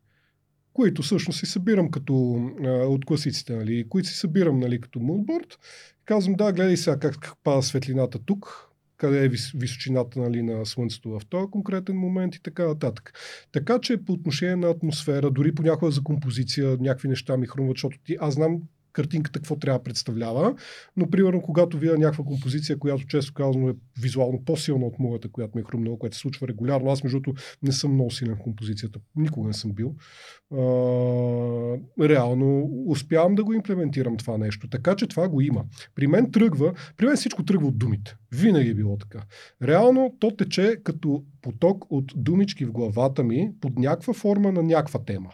които 0.77 1.03
всъщност 1.03 1.39
си 1.39 1.47
събирам 1.47 1.91
като 1.91 2.35
а, 2.65 2.69
от 2.69 3.05
класиците, 3.05 3.57
нали, 3.57 3.89
които 3.89 4.09
си 4.09 4.15
събирам 4.15 4.61
нали, 4.61 4.81
като 4.81 4.99
мудборд. 4.99 5.59
Казвам, 6.05 6.35
да, 6.35 6.53
гледай 6.53 6.77
сега 6.77 6.99
как, 6.99 7.19
как 7.21 7.35
пада 7.45 7.63
светлината 7.63 8.19
тук, 8.19 8.71
къде 8.97 9.25
е 9.25 9.29
вис, 9.29 9.53
височината 9.55 10.21
нали, 10.21 10.43
на 10.43 10.67
Слънцето 10.67 11.11
в 11.11 11.21
този 11.29 11.51
конкретен 11.51 11.97
момент 11.97 12.35
и 12.35 12.43
така 12.43 12.67
нататък. 12.67 13.13
Така 13.53 13.79
че 13.79 14.05
по 14.05 14.13
отношение 14.13 14.57
на 14.57 14.69
атмосфера, 14.69 15.31
дори 15.31 15.55
понякога 15.55 15.91
за 15.91 16.03
композиция, 16.03 16.77
някакви 16.81 17.09
неща 17.09 17.37
ми 17.37 17.47
хрумват, 17.47 17.77
защото 17.77 17.99
ти, 18.05 18.17
аз 18.21 18.35
знам 18.35 18.63
картинката 18.97 19.39
какво 19.39 19.57
трябва 19.57 19.79
да 19.79 19.83
представлява, 19.83 20.55
но 20.97 21.11
примерно 21.11 21.43
когато 21.43 21.79
видя 21.79 21.99
някаква 21.99 22.25
композиция, 22.25 22.79
която 22.79 23.07
често 23.07 23.35
казвам 23.35 23.69
е 23.69 23.75
визуално 24.01 24.45
по-силна 24.45 24.87
от 24.87 24.99
моята, 24.99 25.29
която 25.29 25.53
ми 25.55 25.61
е 25.61 25.65
хрумнала, 25.65 25.99
която 25.99 26.17
се 26.17 26.21
случва 26.21 26.49
регулярно. 26.49 26.91
Аз 26.91 27.05
между 27.05 27.21
другото 27.21 27.43
не 27.63 27.73
съм 27.73 27.93
много 27.93 28.11
силен 28.11 28.37
в 28.37 28.39
композицията, 28.39 29.01
никога 29.17 29.47
не 29.47 29.55
съм 29.55 29.73
бил. 29.73 29.95
А, 30.53 30.57
реално 32.09 32.71
успявам 32.87 33.35
да 33.35 33.45
го 33.45 33.53
имплементирам 33.53 34.17
това 34.17 34.39
нещо. 34.39 34.69
Така 34.69 34.97
че 34.97 35.07
това 35.07 35.29
го 35.29 35.41
има. 35.41 35.65
При 35.95 36.07
мен 36.07 36.31
тръгва, 36.31 36.73
при 36.97 37.07
мен 37.07 37.17
всичко 37.17 37.45
тръгва 37.45 37.67
от 37.67 37.79
думите. 37.79 38.17
Винаги 38.33 38.71
е 38.71 38.75
било 38.75 38.97
така. 38.97 39.23
Реално 39.63 40.17
то 40.19 40.37
тече 40.37 40.77
като 40.85 41.25
поток 41.43 41.85
от 41.91 42.13
думички 42.17 42.65
в 42.65 42.73
главата 42.73 43.23
ми 43.23 43.51
под 43.61 43.79
някаква 43.79 44.15
форма 44.15 44.53
на 44.53 44.63
някаква 44.63 45.05
тема. 45.05 45.31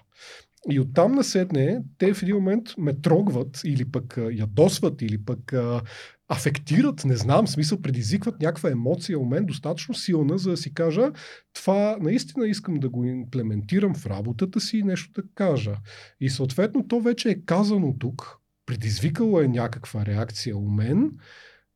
И 0.70 0.80
оттам 0.80 1.12
насетне 1.12 1.82
те 1.98 2.14
в 2.14 2.22
един 2.22 2.34
момент 2.34 2.64
ме 2.78 3.00
трогват 3.00 3.60
или 3.64 3.90
пък 3.90 4.18
ядосват, 4.32 5.02
или 5.02 5.24
пък 5.24 5.52
а, 5.52 5.82
афектират, 6.28 7.04
не 7.04 7.16
знам, 7.16 7.46
смисъл 7.46 7.82
предизвикват 7.82 8.40
някаква 8.40 8.70
емоция 8.70 9.18
у 9.18 9.24
мен 9.24 9.46
достатъчно 9.46 9.94
силна, 9.94 10.38
за 10.38 10.50
да 10.50 10.56
си 10.56 10.74
кажа 10.74 11.12
това 11.52 11.96
наистина 12.00 12.46
искам 12.46 12.74
да 12.74 12.88
го 12.88 13.04
имплементирам 13.04 13.94
в 13.94 14.06
работата 14.06 14.60
си 14.60 14.78
и 14.78 14.82
нещо 14.82 15.22
да 15.22 15.28
кажа. 15.34 15.76
И 16.20 16.30
съответно 16.30 16.88
то 16.88 17.00
вече 17.00 17.30
е 17.30 17.42
казано 17.44 17.94
тук, 17.98 18.38
предизвикало 18.66 19.40
е 19.40 19.48
някаква 19.48 20.06
реакция 20.06 20.56
у 20.56 20.70
мен 20.70 21.10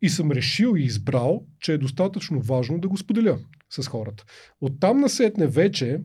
и 0.02 0.08
съм 0.08 0.30
решил 0.30 0.74
и 0.76 0.82
избрал, 0.82 1.46
че 1.60 1.72
е 1.72 1.78
достатъчно 1.78 2.40
важно 2.40 2.78
да 2.78 2.88
го 2.88 2.96
споделя 2.96 3.38
с 3.70 3.86
хората. 3.86 4.24
Оттам 4.60 5.00
насетне 5.00 5.46
вече 5.46 6.00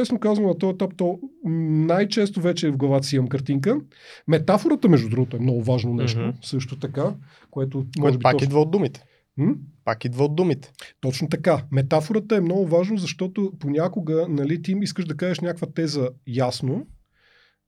честно 0.00 0.20
казвам, 0.20 0.46
на 0.46 0.58
този 0.58 0.74
етап, 0.74 0.92
то 0.96 1.18
най-често 1.44 2.40
вече 2.40 2.70
в 2.70 2.76
главата 2.76 3.06
си 3.06 3.16
имам 3.16 3.28
картинка. 3.28 3.80
Метафората, 4.28 4.88
между 4.88 5.08
другото, 5.08 5.36
е 5.36 5.40
много 5.40 5.62
важно 5.62 5.94
нещо, 5.94 6.20
Мгм. 6.20 6.30
също 6.42 6.78
така, 6.78 7.14
което 7.50 7.78
може 7.78 7.88
Което 8.00 8.18
би 8.18 8.22
пак 8.22 8.32
точно... 8.32 8.44
идва 8.44 8.60
от 8.60 8.70
думите. 8.70 9.04
М? 9.36 9.54
Пак 9.84 10.04
идва 10.04 10.24
от 10.24 10.36
думите. 10.36 10.72
Точно 11.00 11.28
така. 11.28 11.62
Метафората 11.72 12.36
е 12.36 12.40
много 12.40 12.66
важно, 12.66 12.98
защото 12.98 13.52
понякога 13.58 14.26
нали, 14.28 14.62
ти 14.62 14.76
искаш 14.82 15.04
да 15.04 15.16
кажеш 15.16 15.40
някаква 15.40 15.66
теза 15.66 16.08
ясно, 16.26 16.86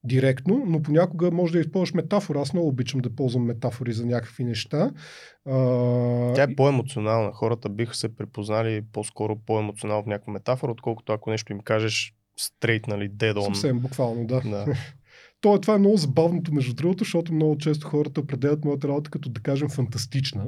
директно, 0.03 0.63
но 0.67 0.81
понякога 0.81 1.31
може 1.31 1.53
да 1.53 1.59
използваш 1.59 1.93
метафора. 1.93 2.41
Аз 2.41 2.53
много 2.53 2.67
обичам 2.67 3.01
да 3.01 3.15
ползвам 3.15 3.45
метафори 3.45 3.93
за 3.93 4.05
някакви 4.05 4.43
неща. 4.43 4.91
А, 5.45 6.33
Тя 6.33 6.43
е 6.43 6.55
по-емоционална. 6.55 7.31
Хората 7.33 7.69
биха 7.69 7.95
се 7.95 8.15
препознали 8.15 8.81
по-скоро 8.93 9.35
по-емоционално 9.45 10.03
в 10.03 10.07
някаква 10.07 10.33
метафора, 10.33 10.71
отколкото 10.71 11.13
ако 11.13 11.29
нещо 11.29 11.51
им 11.53 11.59
кажеш 11.59 12.13
стрейт, 12.39 12.87
нали, 12.87 13.09
dead 13.09 13.33
on. 13.33 13.45
Съвсем 13.45 13.79
буквално, 13.79 14.25
да. 14.25 14.41
Да. 14.41 14.65
То, 15.41 15.61
това 15.61 15.75
е 15.75 15.77
много 15.77 15.97
забавното, 15.97 16.53
между 16.53 16.73
другото, 16.73 17.03
защото 17.03 17.33
много 17.33 17.57
често 17.57 17.87
хората 17.87 18.21
определят 18.21 18.65
моята 18.65 18.87
работа 18.87 19.11
като, 19.11 19.29
да 19.29 19.41
кажем, 19.41 19.69
фантастична. 19.69 20.45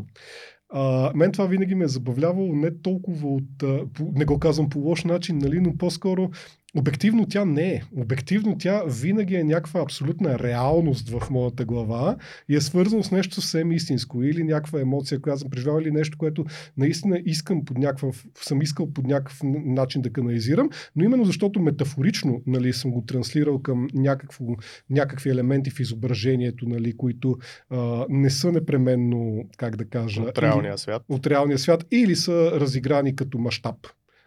А, 0.74 1.12
мен 1.16 1.32
това 1.32 1.46
винаги 1.46 1.76
ме 1.76 1.86
е 1.86 1.88
забавлявало 1.88 2.56
не 2.56 2.82
толкова 2.82 3.30
от, 3.30 3.64
а, 3.64 3.86
по, 3.94 4.12
не 4.16 4.26
го 4.26 4.40
казвам 4.40 4.70
по 4.70 4.80
лош 4.80 5.04
начин, 5.04 5.38
нали, 5.38 5.60
но 5.60 5.78
по-скоро 5.78 6.30
обективно 6.78 7.26
тя 7.26 7.46
не 7.46 7.70
е. 7.70 7.82
Обективно 7.96 8.58
тя 8.58 8.84
винаги 8.88 9.36
е 9.36 9.44
някаква 9.44 9.82
абсолютна 9.82 10.40
реалност 10.40 11.10
в 11.10 11.30
моята 11.30 11.66
глава 11.66 12.18
и 12.50 12.56
е 12.56 12.62
свързано 12.62 13.04
с 13.04 13.12
нещо 13.12 13.36
съвсем 13.36 13.72
истинско 13.72 14.24
или 14.24 14.44
някаква 14.44 14.82
емоция, 14.82 15.22
която 15.22 15.40
съм 15.40 15.50
преживял 15.50 15.80
или 15.82 15.92
нещо, 15.92 16.18
което 16.18 16.46
наистина 16.78 17.22
искам 17.26 17.66
под 17.66 17.78
някакъв, 17.78 18.26
съм 18.42 18.62
искал 18.62 18.94
под 18.94 19.06
някакъв 19.08 19.40
начин 19.66 20.02
да 20.02 20.14
канализирам, 20.14 20.70
но 20.96 21.04
именно 21.04 21.26
защото 21.26 21.60
метафорично 21.60 22.42
нали, 22.48 22.74
съм 22.74 22.92
го 22.92 23.02
транслирал 23.02 23.62
към 23.62 23.88
някакво, 23.94 24.46
някакви 24.90 25.30
елементи 25.30 25.70
в 25.70 25.80
изображението, 25.80 26.70
нали, 26.70 26.98
които 26.98 27.38
а, 27.70 28.06
не 28.10 28.30
са 28.30 28.52
непременно, 28.52 29.44
как 29.58 29.76
да 29.76 29.86
кажа, 29.86 30.22
От 30.22 30.38
реалния 30.38 30.78
свят. 30.78 31.04
от 31.10 31.28
реалния 31.28 31.60
свят 31.60 31.86
или 31.92 32.16
са 32.16 32.52
разиграни 32.60 33.16
като 33.16 33.38
мащаб, 33.38 33.76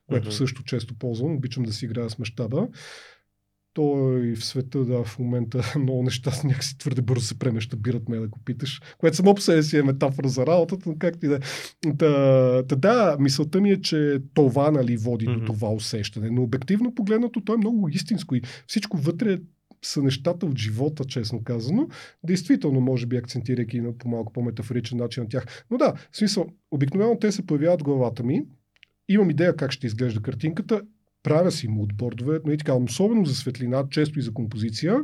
което 0.09 0.27
Мгм. 0.27 0.35
също 0.35 0.65
често 0.65 0.99
ползвам. 0.99 1.35
Обичам 1.37 1.63
да 1.63 1.73
си 1.73 1.85
играя 1.85 2.11
с 2.11 2.19
мащаба. 2.19 2.69
Той 3.75 4.35
в 4.35 4.45
света, 4.45 4.85
да, 4.85 5.05
в 5.05 5.19
момента 5.19 5.73
много 5.79 6.03
неща 6.03 6.31
с 6.31 6.45
някакси 6.45 6.79
твърде 6.79 7.03
бързо 7.03 7.27
се 7.27 7.39
премещабират, 7.39 8.09
ме 8.09 8.17
да 8.17 8.29
го 8.29 8.39
питаш. 8.45 8.81
Което 8.99 9.17
само 9.17 9.35
по 9.35 9.41
себе 9.41 9.63
си 9.63 9.79
е 9.79 9.83
метафора 9.83 10.29
за 10.29 10.47
работата, 10.47 10.89
но 10.89 10.97
както 10.99 11.27
и 11.27 11.29
да 11.29 11.35
е. 11.35 11.39
Та, 11.99 12.63
та, 12.67 12.77
да, 12.77 13.17
мисълта 13.21 13.61
ми 13.61 13.71
е, 13.71 13.81
че 13.81 14.19
това 14.35 14.71
нали, 14.71 14.97
води 14.97 15.29
Мгм. 15.29 15.39
до 15.39 15.53
това 15.53 15.73
усещане. 15.73 16.31
Но 16.31 16.43
обективно 16.43 16.95
погледнато, 16.95 17.41
то 17.41 17.55
е 17.55 17.59
много 17.59 17.89
истинско 17.89 18.35
и 18.35 18.43
всичко 18.67 18.97
вътре 18.97 19.39
са 19.83 20.03
нещата 20.03 20.47
от 20.47 20.59
живота, 20.59 21.05
честно 21.05 21.45
казано. 21.45 21.89
Действително, 22.27 22.81
може 22.81 23.07
би, 23.07 23.17
акцентирайки 23.17 23.81
на 23.81 23.99
по 23.99 24.09
малко 24.09 24.33
по-метафоричен 24.33 24.99
начин 24.99 25.23
на 25.23 25.29
тях. 25.29 25.65
Но 25.71 25.79
да, 25.79 25.95
в 26.11 26.17
смисъл, 26.17 26.47
обикновено 26.71 27.19
те 27.19 27.33
се 27.33 27.47
появяват 27.47 27.81
в 27.81 27.85
главата 27.85 28.23
ми. 28.23 28.43
Имам 29.09 29.31
идея 29.31 29.57
как 29.57 29.73
ще 29.73 29.87
изглежда 29.87 30.23
картинката. 30.23 30.83
Правя 31.23 31.51
си 31.51 31.69
мудбордове, 31.69 32.41
и 32.53 32.59
така, 32.59 32.75
особено 32.75 33.25
за 33.25 33.35
светлина, 33.35 33.85
често 33.91 34.19
и 34.19 34.23
за 34.23 34.33
композиция. 34.35 34.97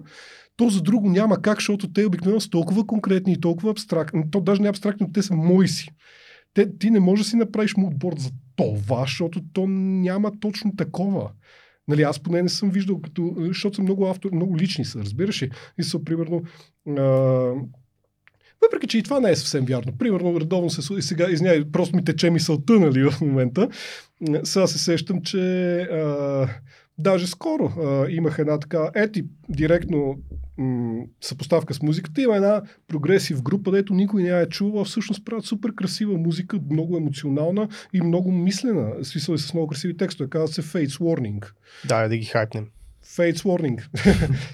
То 0.57 0.69
за 0.69 0.83
друго 0.83 1.11
няма 1.11 1.43
как, 1.43 1.59
защото 1.59 1.93
те 1.93 2.07
обикновено 2.07 2.41
са 2.41 2.51
толкова 2.51 2.87
конкретни 2.87 3.33
и 3.33 3.41
толкова 3.41 3.71
абстрактни. 3.71 4.31
То 4.31 4.41
даже 4.41 4.63
не 4.63 4.69
абстрактни, 4.69 5.13
те 5.13 5.23
са 5.23 5.35
мои 5.35 5.69
си. 5.69 5.89
Те, 6.55 6.79
ти 6.79 6.91
не 6.91 7.01
можеш 7.01 7.25
да 7.25 7.31
си 7.31 7.37
направиш 7.37 7.77
мудборд 7.77 8.19
за 8.19 8.31
това, 8.57 9.01
защото 9.01 9.41
то 9.53 9.67
няма 9.69 10.41
точно 10.41 10.77
такова. 10.77 11.31
Нали, 11.89 12.03
аз 12.03 12.21
поне 12.21 12.43
не 12.43 12.49
съм 12.49 12.71
виждал, 12.71 13.01
като, 13.01 13.35
защото 13.39 13.77
са 13.77 13.83
много 13.83 14.07
автор, 14.07 14.31
много 14.33 14.59
лични 14.59 14.85
са, 14.85 14.99
разбираш 14.99 15.43
ли? 15.43 15.51
И 15.79 15.83
са, 15.83 16.05
примерно, 16.05 16.43
а, 16.89 17.53
въпреки, 18.63 18.87
че 18.87 18.99
и 18.99 19.03
това 19.03 19.21
не 19.21 19.31
е 19.31 19.37
съвсем 19.37 19.65
вярно. 19.65 19.93
Примерно, 19.99 20.41
редовно 20.41 20.71
се 20.71 20.95
и 20.95 21.03
сега, 21.03 21.31
извинявай, 21.31 21.65
просто 21.73 21.97
ми 21.97 22.05
тече 22.05 22.31
мисълта, 22.31 22.81
нали, 22.81 23.11
в 23.11 23.21
момента. 23.21 23.69
Сега 24.45 24.67
се 24.67 24.79
сещам, 24.79 25.23
че 25.23 25.41
а, 25.81 26.49
даже 26.99 27.27
скоро 27.27 27.65
а, 27.65 28.07
имах 28.11 28.39
една 28.39 28.59
така, 28.59 28.91
ети, 28.95 29.25
директно 29.49 30.19
съпоставка 31.21 31.75
с 31.75 31.83
музиката. 31.83 32.23
Има 32.23 32.37
една 32.37 32.63
прогресив 32.89 33.43
група, 33.43 33.71
дето 33.71 33.95
никой 33.95 34.23
не 34.23 34.29
я 34.29 34.41
е 34.41 34.49
чувал, 34.49 34.85
всъщност 34.85 35.25
правят 35.25 35.45
супер 35.45 35.75
красива 35.75 36.19
музика, 36.19 36.59
много 36.71 36.97
емоционална 36.97 37.69
и 37.93 38.01
много 38.01 38.33
мислена. 38.33 39.05
Смисъл 39.05 39.35
е 39.35 39.39
с 39.39 39.55
много 39.55 39.67
красиви 39.67 39.97
текстове. 39.97 40.31
Казва 40.31 40.49
се 40.49 40.63
Fates 40.63 40.99
Warning. 40.99 41.51
Да, 41.89 42.09
да 42.09 42.17
ги 42.17 42.25
хайпнем. 42.25 42.67
Fates 43.17 43.43
Warning. 43.43 43.81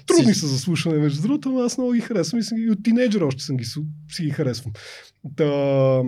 Трудни 0.05 0.33
са 0.33 0.47
за 0.47 0.59
слушане, 0.59 0.97
между 0.97 1.21
другото, 1.21 1.49
но 1.49 1.59
аз 1.59 1.77
много 1.77 1.93
ги 1.93 2.01
харесвам 2.01 2.39
и, 2.39 2.43
съм, 2.43 2.57
и 2.57 2.69
от 2.69 2.83
тинейджера 2.83 3.25
още 3.25 3.43
съм 3.43 3.57
ги, 3.57 3.65
си 4.11 4.23
ги 4.23 4.29
харесвам. 4.29 4.73
Та, 5.35 6.01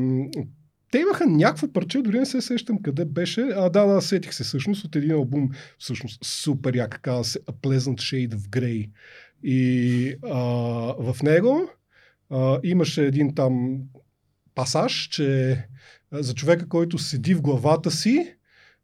те 0.91 0.99
имаха 0.99 1.25
някакво 1.27 1.73
парче, 1.73 2.01
дори 2.01 2.19
не 2.19 2.25
се 2.25 2.41
сещам 2.41 2.81
къде 2.81 3.05
беше. 3.05 3.41
А, 3.41 3.69
да, 3.69 3.85
да, 3.85 4.01
сетих 4.01 4.33
се 4.33 4.43
всъщност 4.43 4.85
от 4.85 4.95
един 4.95 5.11
албум, 5.11 5.49
всъщност 5.77 6.25
супер 6.25 6.75
як, 6.75 7.01
казва 7.01 7.23
се 7.23 7.39
A 7.39 7.51
Pleasant 7.51 7.97
Shade 7.97 8.35
of 8.35 8.49
Grey. 8.49 8.89
И 9.43 10.15
а, 10.23 10.39
в 10.99 11.23
него 11.23 11.69
а, 12.29 12.59
имаше 12.63 13.05
един 13.05 13.35
там 13.35 13.79
пасаж, 14.55 15.07
че 15.11 15.51
а, 16.11 16.23
за 16.23 16.33
човека, 16.33 16.69
който 16.69 16.97
седи 16.97 17.33
в 17.33 17.41
главата 17.41 17.91
си 17.91 18.35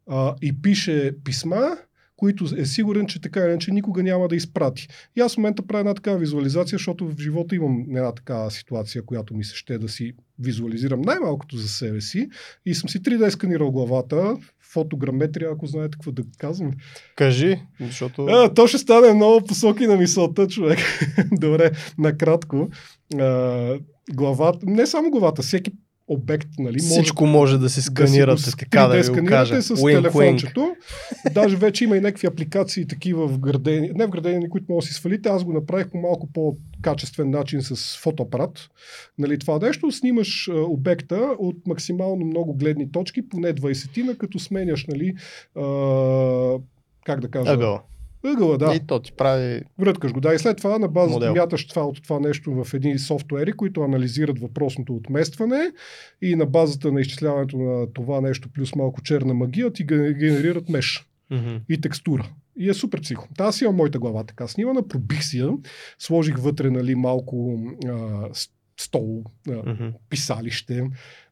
а, 0.06 0.34
и 0.42 0.62
пише 0.62 1.12
писма, 1.24 1.76
които 2.16 2.44
е 2.56 2.64
сигурен, 2.64 3.06
че 3.06 3.20
така 3.20 3.40
или 3.40 3.48
иначе 3.48 3.72
никога 3.72 4.02
няма 4.02 4.28
да 4.28 4.36
изпрати. 4.36 4.88
И 5.16 5.20
аз 5.20 5.34
в 5.34 5.36
момента 5.36 5.66
правя 5.66 5.80
една 5.80 5.94
такава 5.94 6.18
визуализация, 6.18 6.76
защото 6.76 7.08
в 7.08 7.18
живота 7.20 7.54
имам 7.56 7.84
една 7.88 8.12
такава 8.12 8.50
ситуация, 8.50 9.02
която 9.02 9.34
ми 9.34 9.44
се 9.44 9.56
ще 9.56 9.78
да 9.78 9.88
си 9.88 10.12
визуализирам 10.38 11.00
най-малкото 11.00 11.56
за 11.56 11.68
себе 11.68 12.00
си 12.00 12.28
и 12.66 12.74
съм 12.74 12.88
си 12.88 13.02
3D 13.02 13.28
сканирал 13.28 13.70
главата, 13.70 14.36
фотограметрия, 14.72 15.50
ако 15.52 15.66
знаете 15.66 15.92
какво 15.92 16.12
да 16.12 16.22
казвам. 16.38 16.72
Кажи, 17.16 17.62
защото... 17.80 18.24
А, 18.24 18.54
то 18.54 18.66
ще 18.66 18.78
стане 18.78 19.14
много 19.14 19.46
посоки 19.46 19.86
на 19.86 19.96
мисълта, 19.96 20.48
човек. 20.48 20.78
Добре, 21.32 21.70
накратко. 21.98 22.68
А, 23.18 23.78
главата, 24.12 24.58
не 24.62 24.86
само 24.86 25.10
главата, 25.10 25.42
всеки 25.42 25.72
обект, 26.08 26.48
нали? 26.58 26.78
Всичко 26.78 27.26
може 27.26 27.58
да 27.58 27.68
се 27.68 27.82
сканирате, 27.82 28.42
да 28.42 28.50
си, 28.50 28.56
така 28.56 28.86
да 28.86 29.02
ви 29.02 29.20
го 29.20 29.26
кажа. 29.26 29.62
с 29.62 29.74
wink, 29.74 29.94
телефончето. 29.94 30.60
Wink. 30.60 31.32
Даже 31.32 31.56
вече 31.56 31.84
има 31.84 31.96
и 31.96 32.00
някакви 32.00 32.26
апликации 32.26 32.86
такива 32.86 33.28
в 33.28 33.38
градени, 33.38 33.90
не 33.94 34.06
в 34.06 34.10
градени, 34.10 34.48
които 34.48 34.66
може 34.68 34.84
да 34.84 34.88
си 34.88 34.94
свалите. 34.94 35.28
Аз 35.28 35.44
го 35.44 35.52
направих 35.52 35.90
по 35.90 35.98
малко 35.98 36.28
по-качествен 36.32 37.30
начин 37.30 37.62
с 37.62 37.98
фотоапарат. 37.98 38.70
Нали, 39.18 39.38
това 39.38 39.58
нещо, 39.58 39.92
снимаш 39.92 40.48
а, 40.48 40.52
обекта 40.52 41.34
от 41.38 41.66
максимално 41.66 42.26
много 42.26 42.54
гледни 42.54 42.92
точки, 42.92 43.28
поне 43.28 43.54
20 43.54 44.16
като 44.16 44.38
сменяш, 44.38 44.86
нали, 44.86 45.14
а, 45.56 45.62
как 47.04 47.20
да 47.20 47.28
кажа, 47.28 47.52
Ъгъл. 47.52 47.80
Ъгъла, 48.24 48.58
да. 48.58 48.74
И 48.74 48.86
то 48.86 49.00
ти 49.00 49.12
прави... 49.12 49.62
Връткаш 49.78 50.12
го, 50.12 50.20
да. 50.20 50.34
И 50.34 50.38
след 50.38 50.56
това 50.56 50.78
на 50.78 50.88
база 50.88 51.10
Модел. 51.12 51.34
мяташ 51.34 51.66
това 51.66 51.82
от 51.82 52.02
това 52.02 52.20
нещо 52.20 52.64
в 52.64 52.74
едни 52.74 52.98
софтуери, 52.98 53.52
които 53.52 53.82
анализират 53.82 54.38
въпросното 54.38 54.94
отместване 54.94 55.72
и 56.22 56.36
на 56.36 56.46
базата 56.46 56.92
на 56.92 57.00
изчисляването 57.00 57.58
на 57.58 57.92
това 57.92 58.20
нещо 58.20 58.48
плюс 58.48 58.74
малко 58.74 59.02
черна 59.02 59.34
магия 59.34 59.72
ти 59.72 59.86
ге- 59.86 60.18
генерират 60.18 60.68
меш 60.68 61.08
Мгм. 61.30 61.56
и 61.68 61.80
текстура. 61.80 62.28
И 62.58 62.68
е 62.68 62.74
супер 62.74 63.00
психо. 63.00 63.28
Та 63.36 63.44
аз 63.44 63.60
имам 63.60 63.76
моята 63.76 63.98
глава 63.98 64.24
така 64.24 64.48
снимана, 64.48 64.88
пробих 64.88 65.24
си 65.24 65.38
я, 65.38 65.50
сложих 65.98 66.38
вътре 66.38 66.70
нали, 66.70 66.94
малко 66.94 67.58
а, 67.86 68.28
стол, 68.80 69.24
Мгм. 69.46 69.88
писалище, 70.10 70.84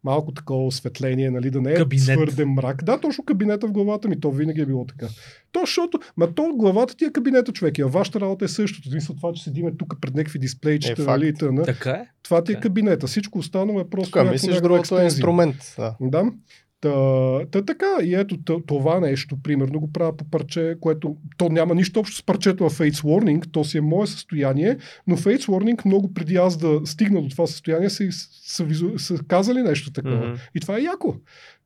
малко 0.05 0.33
такова 0.33 0.67
осветление, 0.67 1.31
нали, 1.31 1.51
да 1.51 1.61
не 1.61 1.73
е 1.73 1.75
Кабинет. 1.75 2.05
твърде 2.07 2.45
мрак. 2.45 2.85
Да, 2.85 3.01
точно 3.01 3.25
кабинета 3.25 3.67
в 3.67 3.73
главата 3.73 4.09
ми, 4.09 4.21
то 4.21 4.31
винаги 4.31 4.61
е 4.61 4.67
било 4.67 4.85
така. 4.87 5.07
То, 5.53 5.61
защото, 5.61 6.01
ма 6.17 6.35
то 6.35 6.53
главата 6.55 6.97
ти 6.97 7.05
е 7.05 7.13
кабинета, 7.13 7.53
човек, 7.53 7.79
а 7.79 7.87
вашата 7.87 8.21
работа 8.21 8.45
е 8.45 8.49
същото. 8.49 8.91
Смисъл 8.91 9.17
това, 9.17 9.33
че 9.33 9.43
седиме 9.43 9.77
тук 9.77 9.95
пред 10.01 10.15
някакви 10.15 10.39
дисплейчета, 10.39 11.03
Е, 11.03 11.07
нали, 11.07 11.35
тъна. 11.35 11.65
Така 11.65 11.91
е. 11.91 12.07
Това 12.23 12.45
ти 12.45 12.53
е 12.53 12.55
така 12.55 12.59
е. 12.59 12.63
кабинета. 12.63 13.07
Всичко 13.07 13.39
останало 13.39 13.81
е 13.81 13.91
просто 13.91 14.19
някакво 14.19 14.33
мислиш, 14.33 14.61
другото 14.61 14.99
е 14.99 15.05
инструмент. 15.05 15.75
Да. 15.77 15.97
Да. 16.01 16.25
Та, 16.85 17.47
та 17.51 17.63
така, 17.63 17.97
и 18.03 18.15
ето 18.15 18.63
това 18.67 19.01
нещо, 19.01 19.37
примерно, 19.43 19.81
го 19.81 19.93
правя 19.93 20.17
по 20.17 20.25
парче, 20.25 20.77
което 20.81 21.17
то 21.37 21.49
няма 21.49 21.75
нищо 21.75 22.01
общо 22.01 22.17
с 22.17 22.23
парчето 22.23 22.69
в 22.69 22.79
Fates 22.79 23.03
Warning, 23.03 23.47
то 23.53 23.65
си 23.65 23.79
е 23.79 23.81
мое 23.81 24.07
състояние, 24.07 24.77
но 25.07 25.17
Fates 25.17 25.47
Warning 25.47 25.87
много 25.87 26.15
преди 26.15 26.37
аз 26.37 26.57
да 26.57 26.81
стигна 26.85 27.23
до 27.23 27.29
това 27.29 27.47
състояние 27.47 27.91
са, 27.91 28.05
са, 28.11 28.67
са 28.97 29.19
казали 29.29 29.63
нещо 29.63 29.93
такова. 29.93 30.27
Мгм. 30.27 30.37
И 30.55 30.61
това 30.61 30.79
е 30.79 30.83
яко. 30.83 31.15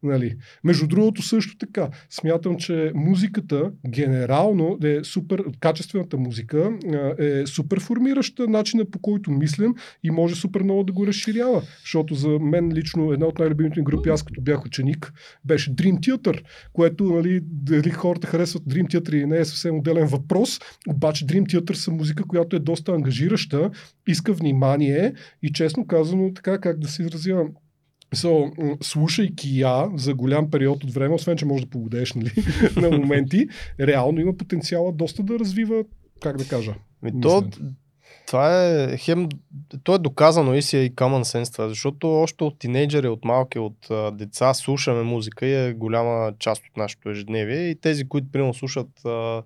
Нали? 0.02 0.36
Между 0.64 0.86
другото 0.86 1.22
също 1.22 1.56
така, 1.58 1.88
смятам, 2.10 2.56
че 2.56 2.92
музиката 2.94 3.70
генерално 3.88 4.78
е 4.84 5.04
супер, 5.04 5.44
качествената 5.60 6.16
музика 6.16 6.78
е 7.18 7.46
супер 7.46 7.80
формираща 7.80 8.46
начина 8.46 8.90
по 8.90 8.98
който 8.98 9.30
мислим 9.30 9.74
и 10.02 10.10
може 10.10 10.34
супер 10.34 10.62
много 10.62 10.84
да 10.84 10.92
го 10.92 11.06
разширява. 11.06 11.62
Защото 11.80 12.14
за 12.14 12.28
мен 12.28 12.72
лично 12.72 13.12
една 13.12 13.26
от 13.26 13.38
най-любимите 13.38 13.80
ми 13.80 13.84
групи, 13.84 14.08
аз 14.08 14.22
като 14.22 14.40
бях 14.40 14.66
ученик, 14.66 15.12
беше 15.44 15.74
Dream 15.74 15.98
Theater, 15.98 16.42
което 16.72 17.04
нали, 17.04 17.40
дали 17.42 17.90
хората 17.90 18.26
харесват 18.26 18.62
Dream 18.62 18.84
Theater 18.84 19.14
или 19.14 19.26
не 19.26 19.38
е 19.38 19.44
съвсем 19.44 19.78
отделен 19.78 20.06
въпрос, 20.06 20.60
обаче 20.88 21.26
Dream 21.26 21.42
Theater 21.42 21.72
са 21.72 21.90
музика, 21.90 22.24
която 22.28 22.56
е 22.56 22.58
доста 22.58 22.92
ангажираща, 22.92 23.70
иска 24.08 24.32
внимание 24.32 25.12
и 25.42 25.52
честно 25.52 25.86
казано, 25.86 26.32
така 26.34 26.58
как 26.58 26.78
да 26.78 26.88
се 26.88 27.02
изразя, 27.02 27.44
So, 28.14 28.58
м, 28.58 28.76
слушайки 28.80 29.60
я 29.60 29.88
за 29.94 30.14
голям 30.14 30.50
период 30.50 30.84
от 30.84 30.92
време, 30.92 31.14
освен 31.14 31.36
че 31.36 31.46
може 31.46 31.64
да 31.64 31.70
побудеш 31.70 32.14
нали, 32.14 32.30
на 32.76 32.90
моменти, 32.90 33.48
реално 33.80 34.20
има 34.20 34.36
потенциала 34.36 34.92
доста 34.92 35.22
да 35.22 35.38
развива, 35.38 35.84
как 36.20 36.36
да 36.36 36.48
кажа. 36.48 36.74
Ми, 37.02 37.20
то, 37.20 37.44
това 38.26 38.66
е 38.66 38.96
хем, 38.96 39.28
то 39.84 39.94
е 39.94 39.98
доказано 39.98 40.54
и 40.54 40.62
си 40.62 40.76
е 40.76 40.84
и 40.84 40.94
common 40.94 41.22
sense 41.22 41.52
това, 41.52 41.68
защото 41.68 42.10
още 42.12 42.44
от 42.44 42.58
тинейджери, 42.58 43.08
от 43.08 43.24
малки, 43.24 43.58
от 43.58 43.90
а, 43.90 44.10
деца 44.10 44.54
слушаме 44.54 45.02
музика 45.02 45.46
и 45.46 45.68
е 45.68 45.72
голяма 45.72 46.32
част 46.38 46.62
от 46.70 46.76
нашето 46.76 47.10
ежедневие 47.10 47.70
и 47.70 47.80
тези, 47.80 48.08
които 48.08 48.30
примерно 48.32 48.54
слушат 48.54 49.04
а, 49.04 49.42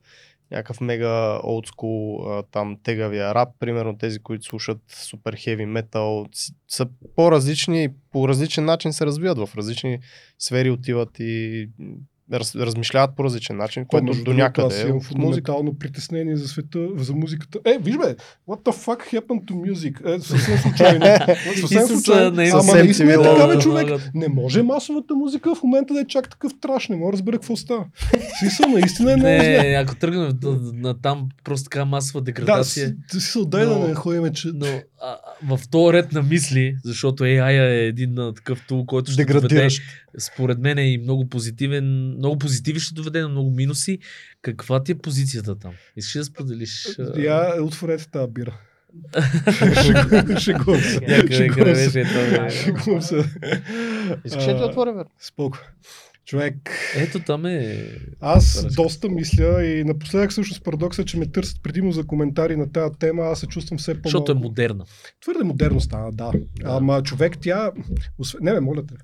някакъв 0.52 0.80
мега 0.80 1.40
олдскул 1.44 2.20
там 2.50 2.76
тегавия 2.82 3.34
рап, 3.34 3.48
примерно 3.58 3.98
тези, 3.98 4.18
които 4.18 4.44
слушат 4.44 4.78
супер 4.88 5.34
хеви 5.36 5.66
метал, 5.66 6.26
са 6.68 6.86
по-различни 7.16 7.84
и 7.84 7.88
по 8.12 8.28
различен 8.28 8.64
начин 8.64 8.92
се 8.92 9.06
развиват 9.06 9.38
в 9.38 9.56
различни 9.56 9.98
сфери 10.38 10.70
отиват 10.70 11.10
и 11.18 11.68
раз, 12.32 12.54
размишляват 12.56 13.16
по 13.16 13.24
различен 13.24 13.56
начин, 13.56 13.82
То, 13.82 13.88
което 13.88 14.04
между 14.04 14.24
до 14.24 14.32
някъде 14.32 14.66
Аз 14.66 14.78
е 14.78 14.82
имам 14.82 14.90
от 14.90 14.94
музика. 14.96 15.12
фундаментално 15.12 15.78
притеснение 15.78 16.36
за 16.36 16.48
света, 16.48 16.78
за 16.96 17.14
музиката. 17.14 17.58
Е, 17.64 17.78
виж 17.78 17.96
бе, 17.96 18.16
what 18.48 18.62
the 18.62 18.72
fuck 18.76 19.20
happened 19.20 19.44
to 19.44 19.52
music? 19.52 20.16
Е, 20.16 20.20
съвсем 20.20 20.58
случайно. 20.58 21.04
съвсем 21.60 21.86
случайно. 21.88 22.26
Ама 22.26 22.34
наистина 22.34 22.80
е 22.80 22.94
цивилно. 22.94 23.22
така, 23.24 23.46
бе, 23.46 23.54
Да, 23.54 23.60
човек. 23.60 23.86
да. 23.86 23.98
Не 24.14 24.28
може 24.28 24.62
масовата 24.62 25.14
музика 25.14 25.54
в 25.54 25.62
момента 25.62 25.94
да 25.94 26.00
е 26.00 26.06
чак 26.06 26.30
такъв 26.30 26.52
траш. 26.60 26.88
Не 26.88 26.96
мога 26.96 27.08
да 27.08 27.12
разбера 27.12 27.32
какво 27.32 27.56
става. 27.56 27.84
Смисъл, 28.40 28.68
наистина 28.68 29.12
е 29.12 29.16
много. 29.16 29.28
Не, 29.28 29.76
ако 29.78 29.94
тръгнем 29.96 30.32
на, 30.74 30.94
там 30.94 31.28
просто 31.44 31.64
така 31.64 31.84
масова 31.84 32.20
Да, 32.20 32.24
деградация. 32.24 32.94
с- 33.08 33.14
си 33.14 33.20
се 33.22 33.38
отдай 33.38 33.64
да 33.66 33.78
не 33.78 33.94
ходиме, 33.94 34.32
че... 34.32 34.48
Но 34.54 34.66
в 35.48 35.68
този 35.68 35.92
ред 35.92 36.12
на 36.12 36.22
мисли, 36.22 36.76
защото 36.84 37.24
AI 37.24 37.50
е 37.72 37.86
един 37.86 38.14
такъв 38.36 38.66
тул, 38.66 38.86
който 38.86 39.10
ще 39.10 39.24
доведе, 39.24 39.68
според 40.18 40.58
мен 40.58 40.78
е 40.78 40.82
и 40.84 40.98
много 40.98 41.28
позитивен, 41.28 42.14
много 42.22 42.38
позитиви 42.38 42.80
ще 42.80 42.94
доведе, 42.94 43.22
но 43.22 43.28
много 43.28 43.50
минуси. 43.50 43.98
Каква 44.42 44.82
ти 44.82 44.92
е 44.92 44.94
позицията 44.94 45.58
там? 45.58 45.72
Искаш 45.96 46.12
да 46.14 46.24
споделиш? 46.24 46.88
Я 47.16 47.62
отворете 47.62 48.06
тази 48.08 48.32
бира. 48.32 48.58
Шегувам- 50.38 50.80
се. 50.80 52.04
Шегувам 52.50 53.02
се. 53.02 53.24
Искаш 54.24 54.44
да 54.46 54.66
отворя? 54.66 55.04
Споко. 55.20 55.58
Човек, 56.26 56.54
Ето 56.96 57.20
там 57.20 57.46
е... 57.46 57.88
аз 58.20 58.56
Разказ. 58.56 58.74
доста 58.74 59.08
мисля 59.08 59.64
и 59.64 59.84
напоследък 59.84 60.30
всъщност 60.30 60.64
парадокса, 60.64 61.02
е, 61.02 61.04
че 61.04 61.18
ме 61.18 61.26
търсят 61.26 61.62
предимно 61.62 61.92
за 61.92 62.06
коментари 62.06 62.56
на 62.56 62.72
тази 62.72 62.94
тема, 62.98 63.22
аз 63.22 63.40
се 63.40 63.46
чувствам 63.46 63.78
все 63.78 63.94
по 63.94 64.08
Защото 64.08 64.32
е 64.32 64.34
модерна. 64.34 64.84
Твърде 65.22 65.44
модерно 65.44 65.80
стана, 65.80 66.12
да. 66.12 66.32
Ама 66.64 67.02
човек 67.02 67.38
тя... 67.40 67.70
Освен... 68.18 68.40
Не, 68.44 68.52
бе, 68.52 68.60
моля 68.60 68.86
те. 68.86 68.94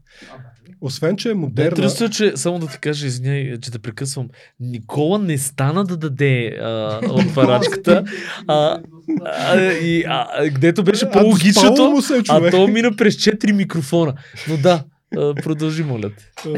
Освен, 0.80 1.16
че 1.16 1.28
е 1.28 1.32
Да, 1.32 1.38
модерна... 1.38 1.68
интересно, 1.68 2.06
е, 2.06 2.10
че 2.10 2.32
само 2.36 2.58
да 2.58 2.66
ти 2.66 2.78
кажа, 2.78 3.06
извиняй, 3.06 3.58
че 3.60 3.70
те 3.70 3.78
прекъсвам. 3.78 4.28
Никола 4.60 5.18
не 5.18 5.38
стана 5.38 5.84
да 5.84 5.96
даде 5.96 6.58
а, 6.60 7.00
от 7.08 7.34
парачката. 7.34 8.04
А, 8.46 8.80
а, 9.24 9.62
и, 9.72 10.04
а, 10.04 10.28
а, 10.32 10.48
гдето 10.48 10.84
беше 10.84 11.04
А, 11.04 11.10
по-логичното, 11.10 11.90
му 11.90 12.02
се, 12.02 12.22
а 12.28 12.50
то 12.50 12.68
мина 12.68 12.96
през 12.96 13.16
4 13.16 13.52
микрофона. 13.52 14.14
Но 14.48 14.56
да, 14.56 14.70
а, 14.70 14.84
продължи, 15.14 15.82
моля 15.84 16.10
те. 16.10 16.52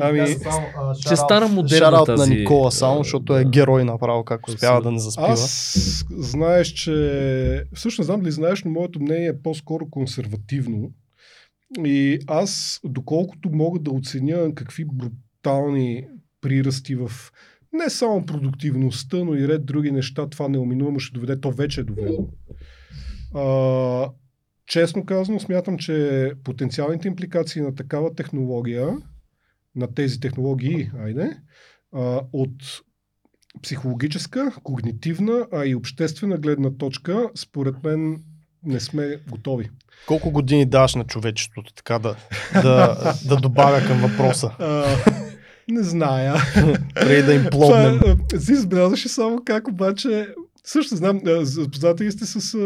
Ами, 0.00 0.36
Че 1.08 1.16
стана 1.16 1.48
модерна 1.48 2.04
тази... 2.04 2.30
на 2.30 2.36
Никола 2.36 2.72
само, 2.72 2.98
защото 2.98 3.36
е 3.36 3.44
герой 3.44 3.84
направо, 3.84 4.24
как 4.24 4.48
успява 4.48 4.82
да 4.82 4.90
не 4.90 4.98
заспива. 4.98 5.28
Аз 5.28 6.04
знаеш, 6.10 6.68
че... 6.68 7.64
Всъщност 7.74 8.06
знам 8.06 8.20
дали 8.20 8.32
знаеш, 8.32 8.64
но 8.64 8.70
моето 8.70 9.00
мнение 9.00 9.28
е 9.28 9.42
по-скоро 9.42 9.90
консервативно. 9.90 10.90
И 11.84 12.18
аз, 12.26 12.80
доколкото 12.84 13.50
мога 13.52 13.78
да 13.78 13.90
оценя 13.90 14.54
какви 14.54 14.84
брутални 14.84 16.06
прирасти 16.40 16.94
в 16.94 17.10
не 17.72 17.90
само 17.90 18.26
продуктивността, 18.26 19.16
но 19.16 19.34
и 19.34 19.48
ред 19.48 19.66
други 19.66 19.90
неща, 19.90 20.28
това 20.28 20.48
неоминуемо 20.48 20.98
ще 20.98 21.14
доведе, 21.14 21.40
то 21.40 21.50
вече 21.50 21.80
е 21.80 21.84
довело. 21.84 22.28
А, 23.34 24.10
честно 24.66 25.06
казано, 25.06 25.40
смятам, 25.40 25.78
че 25.78 26.32
потенциалните 26.44 27.08
импликации 27.08 27.62
на 27.62 27.74
такава 27.74 28.14
технология, 28.14 28.96
на 29.76 29.94
тези 29.94 30.20
технологии, 30.20 30.90
айде, 30.98 31.36
а, 31.92 32.20
от 32.32 32.82
психологическа, 33.62 34.52
когнитивна, 34.62 35.46
а 35.52 35.66
и 35.66 35.74
обществена 35.74 36.36
гледна 36.36 36.70
точка, 36.70 37.30
според 37.34 37.84
мен 37.84 38.22
не 38.64 38.80
сме 38.80 39.16
готови. 39.30 39.70
Колко 40.06 40.30
години 40.30 40.66
даваш 40.66 40.94
на 40.94 41.04
човечеството, 41.04 41.74
така 41.74 41.98
да, 41.98 42.16
да, 42.52 43.14
да 43.28 43.36
добавя 43.36 43.86
към 43.86 44.00
въпроса, 44.00 44.50
не 45.68 45.82
зная. 45.82 46.34
преди 46.94 47.22
да 47.22 47.34
им 47.34 47.46
плоднем. 47.50 48.00
си 48.38 48.52
избелязваше 48.52 49.08
само 49.08 49.42
как 49.44 49.68
обаче... 49.68 50.28
Също 50.64 50.96
знам, 50.96 51.20
запознати 51.24 52.10
сте 52.10 52.26
с 52.26 52.54
а, 52.54 52.58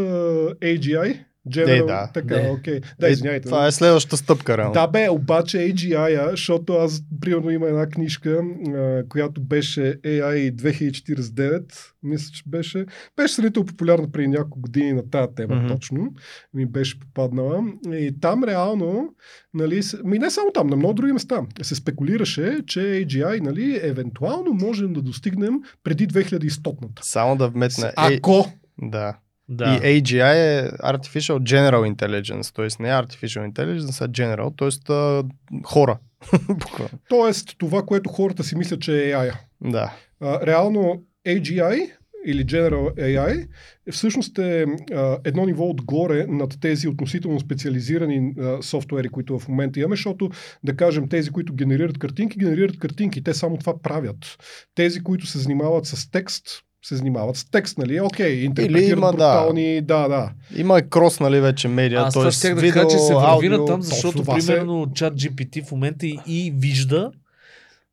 AGI? 0.61 1.25
General, 1.51 1.83
Е, 1.83 1.87
да. 1.87 2.11
така, 2.15 2.37
Не. 2.37 2.49
окей. 2.51 2.81
Да, 3.01 3.09
Е, 3.09 3.11
извиняйте. 3.11 3.45
Това 3.45 3.67
е 3.67 3.73
следващата 3.73 4.17
стъпка, 4.17 4.59
реално. 4.59 4.73
Да 4.73 4.87
бе, 4.87 5.09
обаче 5.11 5.59
AGI-а, 5.59 6.31
защото 6.31 6.73
аз 6.75 7.03
примерно 7.21 7.51
има 7.51 7.67
една 7.69 7.87
книжка, 7.87 8.41
а, 8.69 9.03
която 9.09 9.41
беше 9.41 9.81
AI 9.97 10.53
2049, 10.53 11.63
мисля, 12.03 12.33
че 12.33 12.43
беше, 12.47 12.87
беше 13.17 13.35
сравнително 13.35 13.67
популярна 13.67 14.11
преди 14.11 14.29
няколко 14.29 14.61
години 14.61 14.93
на 14.93 15.11
тази 15.11 15.35
тема 15.37 15.55
Мгм. 15.55 15.69
точно, 15.69 16.13
ми 16.55 16.67
беше 16.67 17.01
попаднала. 17.01 17.63
И 17.87 18.15
там 18.21 18.45
реално, 18.45 19.15
нали, 19.55 19.83
с- 19.83 19.99
ми 20.05 20.19
не 20.19 20.31
само 20.31 20.53
там, 20.53 20.67
на 20.67 20.77
много 20.77 20.95
други 20.95 21.13
места, 21.13 21.41
се 21.63 21.75
спекулираше, 21.75 22.31
че 22.67 22.81
AGI, 22.81 23.41
нали, 23.41 23.81
евентуално 23.83 24.53
можем 24.55 24.93
да 24.93 25.03
достигнем 25.03 25.55
преди 25.85 26.07
2100-ната. 26.07 27.03
Само 27.03 27.37
да 27.37 27.49
вметна. 27.49 27.89
Е, 27.89 27.93
Ако 27.97 28.53
да. 28.79 29.17
Да. 29.51 29.81
И 29.83 30.03
AGI 30.03 30.35
е 30.35 30.71
Artificial 30.71 31.39
General 31.39 31.95
Intelligence, 31.95 32.55
т.е. 32.57 32.83
не 32.83 32.89
е 32.89 32.93
Artificial 32.93 33.53
Intelligence, 33.53 34.05
а 34.05 34.09
General, 34.09 34.59
т.е. 34.59 35.63
хора. 35.65 35.99
Тоест, 37.09 37.55
това, 37.59 37.83
което 37.83 38.11
хората 38.11 38.45
си 38.45 38.57
мислят, 38.57 38.81
че 38.81 38.93
е 38.93 39.13
AI. 39.13 39.33
да. 39.61 39.95
А, 40.21 40.47
реално 40.47 41.03
AGI 41.27 41.91
или 42.27 42.47
General 42.47 42.95
AI 42.95 43.49
всъщност 43.91 44.39
е 44.39 44.67
а, 44.93 45.19
едно 45.25 45.47
ниво 45.47 45.69
отгоре 45.71 46.27
над 46.29 46.61
тези 46.61 46.89
относително 46.89 47.41
специализирани 47.41 48.35
а, 48.39 48.63
софтуери, 48.63 49.09
които 49.09 49.39
в 49.39 49.49
момента 49.49 49.81
имаме, 49.81 49.97
защото 49.97 50.31
да 50.65 50.77
кажем 50.77 51.09
тези, 51.09 51.31
които 51.31 51.55
генерират 51.55 51.99
картинки, 51.99 52.39
генерират 52.39 52.79
картинки, 52.79 53.23
те 53.23 53.35
само 53.35 53.57
това 53.57 53.79
правят. 53.83 54.37
Тези, 54.75 55.03
които 55.03 55.27
се 55.27 55.39
занимават 55.39 55.87
с 55.87 56.11
текст, 56.11 56.47
се 56.83 56.97
занимават 56.97 57.37
с 57.37 57.51
текст, 57.51 57.79
нали? 57.79 58.01
Окей, 58.01 58.33
интерпретират 58.35 58.91
има, 58.91 59.07
да. 59.07 59.13
брутални, 59.13 59.81
да, 59.81 60.09
да. 60.09 60.31
Има 60.57 60.79
и 60.79 60.91
крос, 60.91 61.21
нали, 61.21 61.41
вече 61.41 61.69
медиа. 61.69 62.01
Аз 62.01 62.15
т.е. 62.15 62.31
ще 62.31 62.49
да 62.49 62.55
видео, 62.55 62.73
кажа, 62.73 62.89
че 62.89 62.99
се 62.99 63.15
върви 63.15 63.27
аудио. 63.27 63.51
на 63.51 63.65
там, 63.65 63.83
защото 63.83 64.19
това 64.19 64.41
се- 64.41 64.47
примерно 64.47 64.87
чат 64.95 65.15
GPT 65.15 65.65
в 65.65 65.73
момента 65.73 66.07
и, 66.07 66.19
и 66.27 66.53
вижда, 66.57 67.11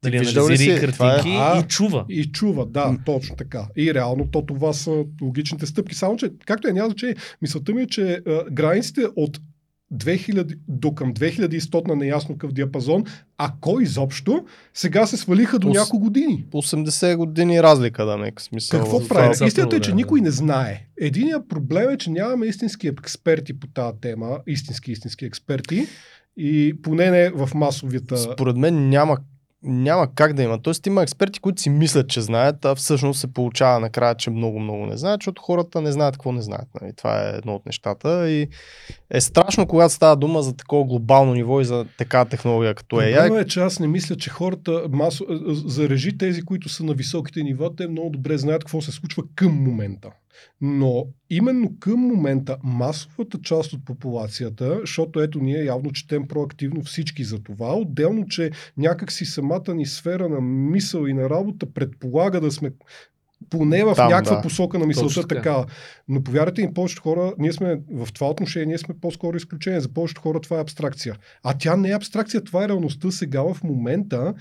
нали, 0.03 0.19
виждал 0.19 0.49
ли 0.49 0.57
си? 0.57 0.71
Е- 0.71 0.79
картинки 0.79 1.37
А, 1.39 1.59
и 1.59 1.63
чува. 1.63 2.05
И 2.09 2.25
чува, 2.25 2.65
да, 2.65 2.97
точно 3.05 3.35
така. 3.35 3.67
И 3.77 3.93
реално 3.93 4.27
то 4.31 4.41
това 4.41 4.73
са 4.73 4.91
логичните 5.21 5.65
стъпки. 5.65 5.95
Само, 5.95 6.17
че, 6.17 6.31
както 6.45 6.67
е 6.67 6.73
няма 6.73 6.89
значение, 6.89 7.15
мисълта 7.41 7.73
ми 7.73 7.81
е, 7.81 7.87
че 7.87 8.19
а, 8.27 8.43
границите 8.51 9.01
от 9.15 9.39
2000 9.93 10.57
до 10.67 10.93
към 10.93 11.13
2100 11.13 11.87
на 11.87 11.95
неясно 11.95 12.35
какъв 12.35 12.51
диапазон, 12.51 13.03
ако 13.37 13.81
изобщо, 13.81 14.45
сега 14.73 15.07
се 15.07 15.17
свалиха 15.17 15.59
до 15.59 15.67
Ос- 15.67 15.73
няколко 15.73 15.99
години. 15.99 16.45
80 16.51 17.15
години 17.15 17.63
разлика, 17.63 18.05
да 18.05 18.17
ме 18.17 18.31
смисъл. 18.39 18.79
Какво 18.79 18.99
това- 18.99 19.31
Истината 19.45 19.75
е, 19.75 19.79
че 19.79 19.93
никой 19.93 20.21
не 20.21 20.31
знае. 20.31 20.87
Единият 20.99 21.49
проблем 21.49 21.89
е, 21.89 21.97
че 21.97 22.09
нямаме 22.09 22.45
истински 22.45 22.87
експерти 22.87 23.59
по 23.59 23.67
тази 23.67 23.97
тема, 24.01 24.39
истински, 24.47 24.91
истински 24.91 25.25
експерти, 25.25 25.87
и 26.37 26.73
поне 26.81 27.11
не 27.11 27.29
в 27.29 27.49
масовията... 27.55 28.17
Според 28.17 28.57
мен 28.57 28.89
няма, 28.89 29.17
няма 29.63 30.07
как 30.15 30.33
да 30.33 30.43
има. 30.43 30.61
Тоест 30.61 30.87
има 30.87 31.03
експерти, 31.03 31.39
които 31.39 31.61
си 31.61 31.69
мислят, 31.69 32.09
че 32.09 32.21
знаят, 32.21 32.65
а 32.65 32.75
всъщност 32.75 33.19
се 33.19 33.33
получава 33.33 33.79
накрая, 33.79 34.15
че 34.15 34.29
много-много 34.29 34.85
не 34.85 34.97
знаят, 34.97 35.21
защото 35.21 35.41
хората 35.41 35.81
не 35.81 35.91
знаят 35.91 36.15
какво 36.15 36.31
не 36.31 36.41
знаят. 36.41 36.67
Нали? 36.81 36.93
Това 36.95 37.23
е 37.23 37.37
едно 37.37 37.55
от 37.55 37.65
нещата 37.65 38.29
и 38.29 38.47
е 39.09 39.21
страшно, 39.21 39.67
когато 39.67 39.93
става 39.93 40.15
дума 40.15 40.41
за 40.41 40.53
такова 40.53 40.85
глобално 40.85 41.33
ниво 41.33 41.61
и 41.61 41.65
за 41.65 41.85
такава 41.97 42.25
технология 42.25 42.75
като 42.75 42.95
AI. 42.95 43.17
Проблема 43.17 43.41
е, 43.41 43.45
че 43.45 43.59
аз 43.59 43.79
не 43.79 43.87
мисля, 43.87 44.15
че 44.15 44.29
хората 44.29 44.83
масо... 44.91 45.25
зарежи 45.65 46.17
тези, 46.17 46.41
които 46.41 46.69
са 46.69 46.83
на 46.83 46.93
високите 46.93 47.43
нива, 47.43 47.75
те 47.75 47.87
много 47.87 48.09
добре 48.09 48.37
знаят 48.37 48.63
какво 48.63 48.81
се 48.81 48.91
случва 48.91 49.23
към 49.35 49.63
момента. 49.63 50.09
Но 50.61 51.05
именно 51.29 51.79
към 51.79 51.99
момента 51.99 52.57
масовата 52.63 53.39
част 53.41 53.73
от 53.73 53.85
популацията, 53.85 54.77
защото 54.81 55.21
ето 55.21 55.39
ние 55.39 55.63
явно 55.63 55.91
четем 55.91 56.27
проактивно 56.27 56.83
всички 56.83 57.23
за 57.23 57.43
това, 57.43 57.75
отделно, 57.75 58.27
че 58.27 58.51
някакси 58.77 59.25
самата 59.47 59.75
ни 59.75 59.85
сфера 59.85 60.29
на 60.29 60.41
мисъл 60.41 61.05
и 61.05 61.13
на 61.13 61.29
работа 61.29 61.65
предполага 61.73 62.41
да 62.41 62.51
сме 62.51 62.71
поне 63.49 63.83
в 63.83 63.95
Там, 63.95 64.09
някаква 64.09 64.35
да. 64.35 64.41
посока 64.41 64.79
на 64.79 64.85
мисълта 64.85 65.27
така. 65.27 65.65
Но 66.07 66.23
повярвайте 66.23 66.61
ми, 66.61 66.73
повечето 66.73 67.01
хора, 67.01 67.33
ние 67.37 67.53
сме 67.53 67.79
в 67.91 68.13
това 68.13 68.29
отношение, 68.29 68.65
ние 68.65 68.77
сме 68.77 68.95
по-скоро 69.01 69.37
изключение. 69.37 69.79
За 69.79 69.89
повечето 69.89 70.21
хора 70.21 70.39
това 70.39 70.57
е 70.57 70.61
абстракция. 70.61 71.15
А 71.43 71.53
тя 71.59 71.75
не 71.75 71.89
е 71.89 71.95
абстракция, 71.95 72.43
това 72.43 72.63
е 72.63 72.67
реалността 72.67 73.11
сега 73.11 73.41
в 73.41 73.63
момента, 73.63 74.33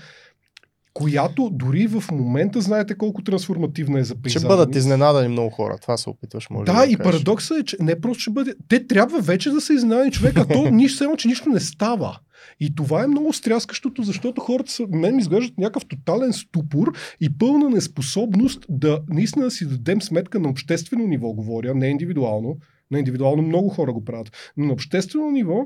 която 0.97 1.49
дори 1.53 1.87
в 1.87 2.03
момента 2.11 2.61
знаете 2.61 2.95
колко 2.95 3.23
трансформативна 3.23 3.99
е 3.99 4.03
за 4.03 4.13
Ще 4.13 4.21
пейзажа. 4.21 4.47
бъдат 4.47 4.69
ни. 4.69 4.77
изненадани 4.77 5.27
много 5.27 5.49
хора. 5.49 5.77
Това 5.81 5.97
се 5.97 6.09
опитваш, 6.09 6.49
може 6.49 6.65
Да, 6.65 6.73
да 6.75 6.85
и 6.85 6.95
кажеш. 6.95 7.03
парадоксът 7.03 7.57
е, 7.57 7.63
че 7.63 7.77
не 7.79 8.01
просто 8.01 8.21
ще 8.21 8.31
бъде. 8.31 8.55
Те 8.67 8.87
трябва 8.87 9.19
вече 9.21 9.49
да 9.49 9.61
са 9.61 9.73
изненадани 9.73 10.11
човека, 10.11 10.47
то 10.47 10.69
нищо, 10.71 10.97
само, 10.97 11.17
че 11.17 11.27
нищо 11.27 11.49
не 11.49 11.59
става. 11.59 12.19
И 12.59 12.75
това 12.75 13.03
е 13.03 13.07
много 13.07 13.33
стряскащото, 13.33 14.03
защото 14.03 14.41
хората 14.41 14.71
са, 14.71 14.83
мен 14.89 15.15
ми 15.15 15.21
изглеждат 15.21 15.57
някакъв 15.57 15.85
тотален 15.85 16.33
ступор 16.33 16.91
и 17.21 17.37
пълна 17.37 17.69
неспособност 17.69 18.65
да 18.69 18.99
наистина 19.09 19.45
да 19.45 19.51
си 19.51 19.65
дадем 19.67 20.01
сметка 20.01 20.39
на 20.39 20.49
обществено 20.49 21.07
ниво, 21.07 21.33
говоря, 21.33 21.75
не 21.75 21.87
индивидуално. 21.87 22.57
На 22.91 22.99
индивидуално 22.99 23.43
много 23.43 23.69
хора 23.69 23.93
го 23.93 24.05
правят. 24.05 24.31
Но 24.57 24.65
на 24.65 24.73
обществено 24.73 25.31
ниво, 25.31 25.65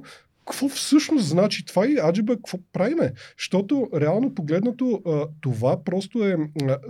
какво 0.51 0.69
всъщност 0.69 1.27
значи 1.27 1.65
това 1.65 1.87
и 1.87 1.97
аджиба, 1.97 2.35
какво 2.35 2.57
правиме? 2.73 3.13
Защото 3.39 3.89
реално 3.95 4.35
погледнато 4.35 5.01
това 5.41 5.83
просто 5.83 6.25
е 6.25 6.35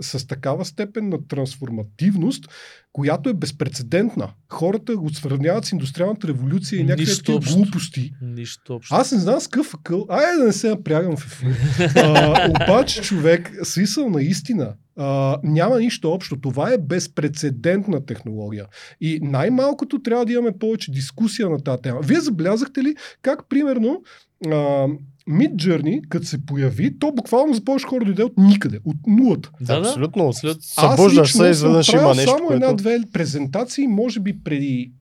с 0.00 0.26
такава 0.26 0.64
степен 0.64 1.08
на 1.08 1.28
трансформативност, 1.28 2.44
която 2.92 3.30
е 3.30 3.34
безпредседентна. 3.34 4.28
Хората 4.48 4.96
го 4.96 5.10
сравняват 5.10 5.64
с 5.64 5.72
индустриалната 5.72 6.28
революция 6.28 6.80
и 6.80 6.84
някакви 6.84 7.04
Нищо 7.04 7.34
общо. 7.34 7.56
глупости. 7.56 8.12
Нищо 8.22 8.74
общо. 8.74 8.94
Аз 8.94 9.12
не 9.12 9.18
знам 9.18 9.40
с 9.40 9.48
какъв 9.48 9.74
къл. 9.82 10.06
Айде 10.08 10.38
да 10.38 10.44
не 10.44 10.52
се 10.52 10.68
напрягам 10.68 11.16
в 11.16 11.26
ефир. 11.26 11.56
А, 11.96 12.48
обаче, 12.50 13.02
човек, 13.02 13.52
смисъл 13.64 14.10
наистина, 14.10 14.74
а, 14.96 15.38
няма 15.42 15.78
нищо 15.78 16.10
общо. 16.12 16.40
Това 16.40 16.72
е 16.72 16.78
безпредседентна 16.78 18.06
технология. 18.06 18.66
И 19.00 19.18
най-малкото 19.22 20.02
трябва 20.02 20.24
да 20.26 20.32
имаме 20.32 20.58
повече 20.58 20.90
дискусия 20.90 21.50
на 21.50 21.62
тази 21.62 21.82
тема. 21.82 22.00
Вие 22.02 22.20
забелязахте 22.20 22.82
ли 22.82 22.94
как, 23.22 23.48
примерно, 23.48 24.02
а, 24.46 24.86
Mid 25.28 25.54
Journey, 25.54 26.08
като 26.08 26.26
се 26.26 26.46
появи, 26.46 26.98
то 26.98 27.12
буквално 27.12 27.54
започва 27.54 27.88
хора 27.88 28.00
да 28.00 28.06
дойде 28.06 28.22
от 28.24 28.32
никъде, 28.38 28.78
от 28.84 28.96
нулата. 29.06 29.50
да, 29.60 29.80
да. 29.80 29.88
Абсолютно. 29.88 30.32
След- 30.32 30.56
Събуждаш 30.62 31.32
се, 31.32 31.46
изведнъж 31.46 31.92
има 31.92 32.08
нещо, 32.08 32.30
само 32.30 32.46
което... 32.46 32.54
една-две 32.54 32.98
презентации, 33.12 33.86
може 33.86 34.20
би 34.20 34.42
преди 34.44 34.92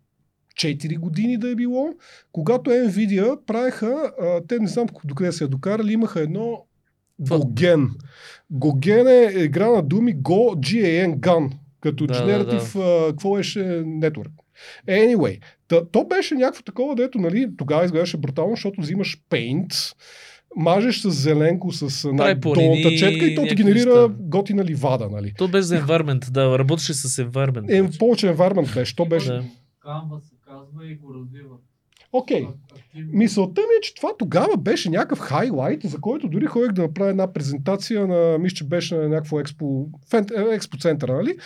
4 0.56 1.00
години 1.00 1.38
да 1.38 1.50
е 1.50 1.56
било, 1.56 1.90
когато 2.32 2.70
Nvidia 2.70 3.46
правеха, 3.46 4.12
а, 4.22 4.42
те 4.48 4.60
не 4.60 4.68
знам 4.68 4.88
докъде 5.06 5.32
се 5.32 5.44
я 5.44 5.48
докарали, 5.48 5.94
имаха 5.94 6.22
едно 6.22 6.66
Гоген. 7.20 7.90
Гоген 8.50 9.08
е 9.08 9.34
игра 9.38 9.70
на 9.72 9.82
думи 9.84 10.16
Go 10.16 10.56
GAN 10.56 11.16
GAN, 11.16 11.52
като 11.82 12.08
Да, 12.08 12.14
да, 12.14 12.46
Generative, 12.46 12.76
а, 13.08 13.10
какво 13.10 13.34
беше 13.36 13.60
Network. 13.86 14.32
Anyway, 14.88 15.40
та, 15.72 15.86
то 15.86 16.04
беше 16.04 16.36
някакво 16.36 16.64
такова, 16.64 16.96
дето, 16.96 17.18
нали, 17.18 17.50
тогава 17.58 17.86
изглеждаше 17.86 18.18
брутално, 18.18 18.56
защото 18.56 18.82
взимаш 18.82 19.22
Paint, 19.30 19.96
мажеш 20.56 21.02
с 21.02 21.12
зеленко, 21.12 21.72
с 21.72 22.12
най-долната 22.12 22.96
четка 22.98 23.26
и 23.26 23.36
то 23.36 23.46
ти 23.46 23.56
генерира 23.56 24.02
неща. 24.02 24.16
готина 24.20 24.66
ливада, 24.66 25.10
нали. 25.10 25.34
То 25.38 25.48
без 25.48 25.68
environment, 25.68 26.32
да, 26.32 26.60
работеше 26.60 26.94
с 26.94 27.26
environment. 27.26 27.96
Е, 27.96 27.98
повече 27.98 28.28
environment 28.36 28.74
беше. 28.74 28.96
То 28.96 29.06
беше. 29.06 29.32
Да. 29.32 29.44
Canva 29.86 30.20
се 30.20 30.36
казва 30.46 30.88
и 30.88 30.96
го 30.96 31.14
развива. 31.14 31.56
Окей. 32.14 32.48
Активно. 32.76 33.12
Мисълта 33.14 33.62
ми 33.62 33.76
е, 33.78 33.82
че 33.82 33.96
това 33.96 34.10
тогава 34.20 34.58
беше 34.58 34.90
някакъв 34.90 35.20
хайлайт, 35.20 35.82
за 35.84 35.98
който 35.98 36.28
дори 36.28 36.46
ходих 36.46 36.72
да 36.72 36.82
направя 36.82 37.10
една 37.10 37.34
презентация 37.34 38.08
на, 38.08 38.38
мисля, 38.38 38.56
че 38.56 38.64
беше 38.64 38.96
на 38.96 39.10
някакво 39.10 39.40
експо, 39.40 39.86
фен, 40.10 40.26
експо 40.52 40.78
центъра, 40.78 41.14
нали? 41.14 41.38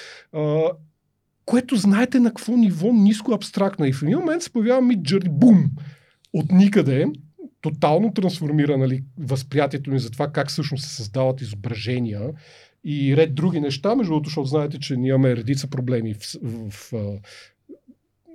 Което 1.45 1.75
знаете 1.75 2.19
на 2.19 2.29
какво 2.29 2.57
ниво 2.57 2.93
ниско 2.93 3.33
абстрактна. 3.33 3.87
И 3.87 3.93
в 3.93 4.03
един 4.03 4.17
момент 4.17 4.43
се 4.43 4.49
появява 4.49 4.81
Journey, 4.81 5.29
бум! 5.29 5.71
От 6.33 6.51
никъде, 6.51 7.05
тотално 7.61 8.13
трансформира 8.13 8.77
нали, 8.77 9.03
възприятието 9.17 9.91
ни 9.91 9.99
за 9.99 10.11
това 10.11 10.31
как 10.31 10.49
всъщност 10.49 10.83
се 10.83 10.95
създават 10.95 11.41
изображения 11.41 12.21
и 12.83 13.17
ред 13.17 13.35
други 13.35 13.59
неща, 13.59 13.95
между 13.95 14.11
другото, 14.11 14.29
защото 14.29 14.47
знаете, 14.47 14.79
че 14.79 14.95
ние 14.95 15.09
имаме 15.09 15.35
редица 15.35 15.67
проблеми 15.67 16.13
в, 16.13 16.37
в, 16.43 16.71
в 16.71 17.19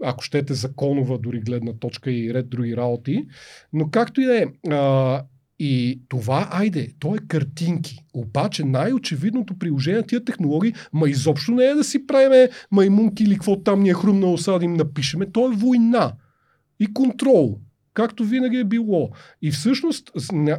ако 0.03 0.25
щете 0.25 0.55
законова 0.55 1.19
дори 1.19 1.41
гледна 1.41 1.73
точка 1.73 2.11
и 2.11 2.35
ред 2.35 2.49
други 2.49 2.77
работи. 2.77 3.27
Но 3.73 3.91
както 3.91 4.21
и 4.21 4.25
да 4.25 4.43
е, 4.43 4.47
и 5.63 6.01
това, 6.09 6.49
айде, 6.53 6.89
то 6.99 7.15
е 7.15 7.19
картинки. 7.29 7.99
Обаче 8.15 8.65
най-очевидното 8.65 9.59
приложение 9.59 10.01
на 10.01 10.07
тия 10.07 10.25
технологии, 10.25 10.75
ма 10.93 11.09
изобщо 11.09 11.53
не 11.53 11.65
е 11.65 11.75
да 11.75 11.85
си 11.85 12.07
правиме 12.07 12.49
маймунки 12.71 13.25
или 13.25 13.35
какво 13.35 13.63
там 13.63 13.83
ни 13.83 13.89
е 13.89 13.95
хрумнало, 13.95 14.39
садим, 14.39 14.75
напишеме. 14.75 15.33
То 15.33 15.53
е 15.53 15.57
война 15.57 16.13
и 16.81 16.95
контрол. 16.95 17.59
както 17.95 18.25
винаги 18.25 18.57
е 18.57 18.65
било. 18.65 19.11
И 19.43 19.51
всъщност 19.51 20.11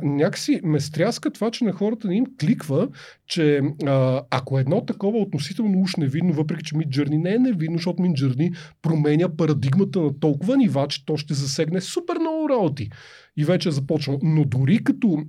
някакси 0.04 0.60
ме 0.64 0.80
стряска 0.80 1.32
това, 1.32 1.52
че 1.52 1.66
на 1.66 1.72
хората 1.72 2.08
не 2.08 2.16
им 2.16 2.26
кликва, 2.40 2.90
че 3.28 3.62
а, 3.86 4.22
ако 4.30 4.60
едно 4.60 4.86
такова 4.86 5.20
относително 5.20 5.82
уж 5.82 5.96
невидно, 5.96 6.34
въпреки 6.34 6.64
че 6.64 6.76
Midjourney 6.76 7.18
не 7.18 7.34
е 7.34 7.40
невидно, 7.40 7.78
защото 7.78 8.04
Midjourney 8.04 8.56
променя 8.82 9.30
парадигмата 9.30 10.02
на 10.02 10.20
толкова 10.20 10.58
нива, 10.58 10.88
че 10.88 11.06
то 11.06 11.18
ще 11.18 11.34
засегне 11.34 11.82
супер 11.82 12.20
много 12.20 12.50
работи. 12.50 12.90
И 13.38 13.46
вече 13.46 13.70
е 13.70 13.72
започнал. 13.72 14.20
Но 14.24 14.46
дори 14.46 14.84
като 14.84 15.24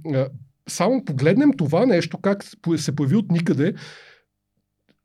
само 0.69 1.05
погледнем 1.05 1.53
това 1.53 1.87
нещо, 1.87 2.19
как 2.19 2.45
се 2.77 2.97
появи 2.97 3.17
от 3.17 3.31
никъде, 3.31 3.75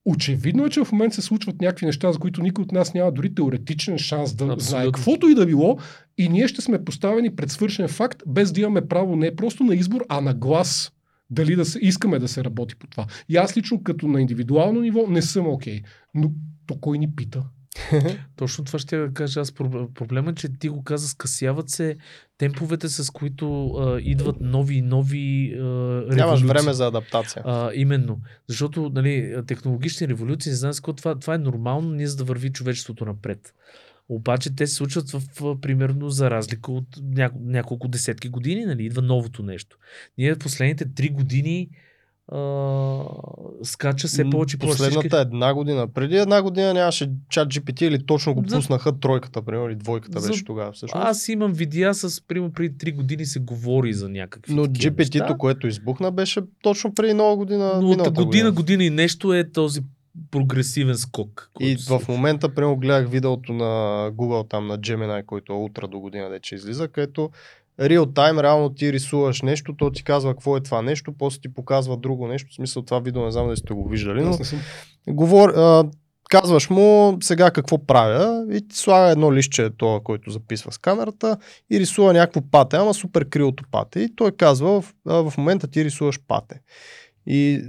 Очевидно 0.09 0.65
е, 0.65 0.69
че 0.69 0.83
в 0.83 0.91
момента 0.91 1.15
се 1.15 1.21
случват 1.21 1.61
някакви 1.61 1.85
неща, 1.85 2.11
за 2.11 2.19
които 2.19 2.41
никой 2.41 2.63
от 2.63 2.71
нас 2.71 2.93
няма 2.93 3.11
дори 3.11 3.35
теоретичен 3.35 3.97
шанс 3.97 4.35
да 4.35 4.43
Абсолютно. 4.43 4.65
знае 4.65 4.85
каквото 4.85 5.27
и 5.29 5.35
да 5.35 5.45
било 5.45 5.77
и 6.17 6.29
ние 6.29 6.47
ще 6.47 6.61
сме 6.61 6.83
поставени 6.83 7.35
пред 7.35 7.51
свършен 7.51 7.87
факт, 7.87 8.23
без 8.27 8.51
да 8.51 8.61
имаме 8.61 8.87
право 8.87 9.15
не 9.15 9.35
просто 9.35 9.63
на 9.63 9.75
избор, 9.75 10.05
а 10.09 10.21
на 10.21 10.33
глас. 10.33 10.91
Дали 11.29 11.55
да 11.55 11.65
се, 11.65 11.79
искаме 11.79 12.19
да 12.19 12.27
се 12.27 12.43
работи 12.43 12.75
по 12.75 12.87
това. 12.87 13.05
И 13.29 13.37
аз 13.37 13.57
лично 13.57 13.83
като 13.83 14.07
на 14.07 14.21
индивидуално 14.21 14.81
ниво 14.81 15.07
не 15.07 15.21
съм 15.21 15.47
окей. 15.47 15.81
Но 16.13 16.31
то 16.67 16.79
кой 16.81 16.97
ни 16.97 17.15
пита? 17.15 17.43
Точно 18.35 18.63
това 18.63 18.79
ще 18.79 18.97
я 18.97 19.13
кажа 19.13 19.39
аз. 19.39 19.51
Проб- 19.51 19.93
Проблема 19.93 20.31
е, 20.31 20.35
че 20.35 20.49
ти 20.59 20.69
го 20.69 20.83
каза, 20.83 21.07
скъсяват 21.07 21.69
се 21.69 21.97
темповете, 22.37 22.89
с 22.89 23.09
които 23.09 23.69
а, 23.69 23.99
идват 24.01 24.35
нови 24.41 24.75
и 24.75 24.81
нови 24.81 25.53
а, 25.53 25.57
революции. 25.57 26.15
Нямаш 26.15 26.41
време 26.41 26.73
за 26.73 26.87
адаптация. 26.87 27.41
А, 27.45 27.71
именно. 27.73 28.19
Защото 28.47 28.91
нали, 28.95 29.35
технологични 29.47 30.07
революции, 30.07 30.49
не 30.49 30.55
знам 30.55 30.73
с 30.73 30.81
това, 30.81 31.15
това 31.15 31.33
е 31.33 31.37
нормално, 31.37 31.91
ние 31.91 32.07
за 32.07 32.15
да 32.15 32.23
върви 32.23 32.51
човечеството 32.51 33.05
напред. 33.05 33.53
Обаче 34.09 34.55
те 34.55 34.67
се 34.67 34.75
случват 34.75 35.11
в, 35.11 35.21
а, 35.43 35.61
примерно 35.61 36.09
за 36.09 36.29
разлика 36.31 36.71
от 36.71 36.87
няко, 37.03 37.39
няколко 37.41 37.87
десетки 37.87 38.29
години, 38.29 38.65
нали, 38.65 38.85
идва 38.85 39.01
новото 39.01 39.43
нещо. 39.43 39.77
Ние 40.17 40.33
в 40.33 40.39
последните 40.39 40.93
три 40.93 41.09
години 41.09 41.69
а, 42.31 43.03
скача 43.63 44.07
все 44.07 44.23
повече 44.23 44.57
повече. 44.57 44.77
Последната 44.77 45.07
Всички- 45.09 45.21
една 45.27 45.53
година. 45.53 45.87
Преди 45.87 46.15
една 46.17 46.41
година 46.41 46.73
нямаше 46.73 47.11
чат 47.29 47.49
GPT 47.49 47.81
или 47.81 48.05
точно 48.05 48.33
го 48.33 48.43
За- 48.47 48.55
пуснаха 48.55 48.99
тройката, 48.99 49.41
примерно, 49.41 49.67
или 49.67 49.75
двойката 49.75 50.19
За- 50.19 50.27
беше 50.27 50.45
тогава. 50.45 50.71
Всъщност. 50.71 51.05
Аз 51.05 51.27
имам 51.29 51.53
видеа 51.53 51.93
с, 51.93 52.21
примерно, 52.21 52.53
преди 52.53 52.75
3 52.75 52.91
години 52.93 53.25
се 53.25 53.39
говори 53.39 53.93
за 53.93 54.09
някакви 54.09 54.53
Но 54.53 54.65
GPT-то, 54.65 55.23
неща. 55.23 55.37
което 55.37 55.67
избухна, 55.67 56.11
беше 56.11 56.41
точно 56.61 56.93
преди 56.93 57.13
нова 57.13 57.35
година. 57.37 57.65
Но 57.65 57.79
от 57.79 57.89
миналата 57.89 58.23
година, 58.23 58.51
година 58.51 58.83
и 58.83 58.89
нещо 58.89 59.33
е 59.33 59.51
този 59.51 59.81
прогресивен 60.31 60.95
скок. 60.95 61.51
И 61.59 61.77
в 61.79 62.01
момента... 62.07 62.49
примерно, 62.49 62.77
гледах 62.77 63.09
видеото 63.09 63.53
на 63.53 63.65
Google, 64.11 64.49
там 64.49 64.67
на 64.67 64.79
Gemini, 64.79 65.25
който 65.25 65.53
е 65.53 65.55
утре 65.55 65.87
до 65.87 65.99
година 65.99 66.29
вече 66.29 66.55
излиза, 66.55 66.87
където 66.87 67.29
реал 67.79 68.05
тайм, 68.05 68.39
реално 68.39 68.69
ти 68.69 68.93
рисуваш 68.93 69.41
нещо, 69.41 69.75
то 69.77 69.91
ти 69.91 70.03
казва 70.03 70.33
какво 70.33 70.57
е 70.57 70.61
това 70.61 70.81
нещо, 70.81 71.13
после 71.17 71.39
ти 71.41 71.53
показва 71.53 71.97
друго 71.97 72.27
нещо. 72.27 72.51
В 72.51 72.55
смисъл 72.55 72.83
това 72.83 72.99
видео 72.99 73.25
не 73.25 73.31
знам 73.31 73.45
дали 73.45 73.57
сте 73.57 73.73
го 73.73 73.89
виждали, 73.89 74.23
но 74.23 74.37
говор, 75.07 75.49
а, 75.49 75.83
казваш 76.29 76.69
му 76.69 77.17
сега 77.21 77.51
какво 77.51 77.85
правя 77.85 78.45
и 78.51 78.67
ти 78.67 78.77
слага 78.77 79.11
едно 79.11 79.33
листче, 79.33 79.69
това, 79.77 79.99
който 80.03 80.31
записва 80.31 80.71
с 80.71 80.77
камерата 80.77 81.37
и 81.71 81.79
рисува 81.79 82.13
някакво 82.13 82.41
пате, 82.51 82.75
ама 82.75 82.93
супер 82.93 83.29
кривото 83.29 83.63
пате. 83.71 83.99
И 83.99 84.15
той 84.15 84.31
казва, 84.31 84.81
в, 84.81 84.93
в 85.05 85.33
момента 85.37 85.67
ти 85.67 85.85
рисуваш 85.85 86.19
пате. 86.27 86.61
И 87.25 87.61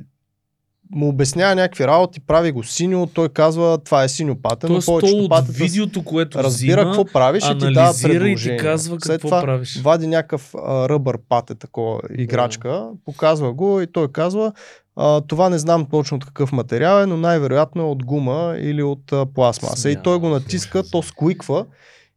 му 0.91 1.09
обяснява 1.09 1.55
някакви 1.55 1.87
работи, 1.87 2.21
прави 2.21 2.53
го 2.53 2.65
синьо, 2.65 3.07
той 3.07 3.29
казва 3.29 3.79
това 3.79 4.05
е 4.05 4.09
синьо 4.09 4.37
пате, 4.43 4.67
но 4.69 4.81
повечето 4.87 5.17
от 5.19 5.31
патета 5.31 5.53
видеото, 5.53 6.05
което 6.05 6.39
разбира 6.39 6.81
взима, 6.81 6.97
какво 6.97 7.13
правиш 7.13 7.45
и 7.45 7.59
ти 7.59 7.73
дава 7.73 7.81
анализира 7.81 8.13
и 8.13 8.17
ти 8.17 8.21
предложение. 8.21 8.59
казва 8.59 8.99
След 9.01 9.15
какво 9.15 9.29
това 9.29 9.41
правиш. 9.41 9.81
вади 9.83 10.07
някакъв 10.07 10.55
а, 10.55 10.89
ръбър 10.89 11.19
пате, 11.29 11.55
такова 11.55 12.01
играчка, 12.17 12.89
показва 13.05 13.53
го 13.53 13.81
и 13.81 13.87
той 13.87 14.09
казва 14.09 14.53
а, 14.97 15.21
това 15.21 15.49
не 15.49 15.59
знам 15.59 15.87
точно 15.91 16.17
от 16.17 16.25
какъв 16.25 16.53
материал 16.53 17.03
е, 17.03 17.07
но 17.07 17.17
най-вероятно 17.17 17.83
е 17.83 17.87
от 17.87 18.05
гума 18.05 18.55
или 18.59 18.83
от 18.83 19.13
а, 19.13 19.27
пластмаса. 19.27 19.89
И 19.89 19.93
Смяна. 19.93 20.03
той 20.03 20.19
го 20.19 20.29
натиска, 20.29 20.83
то 20.91 21.03
скуиква 21.03 21.65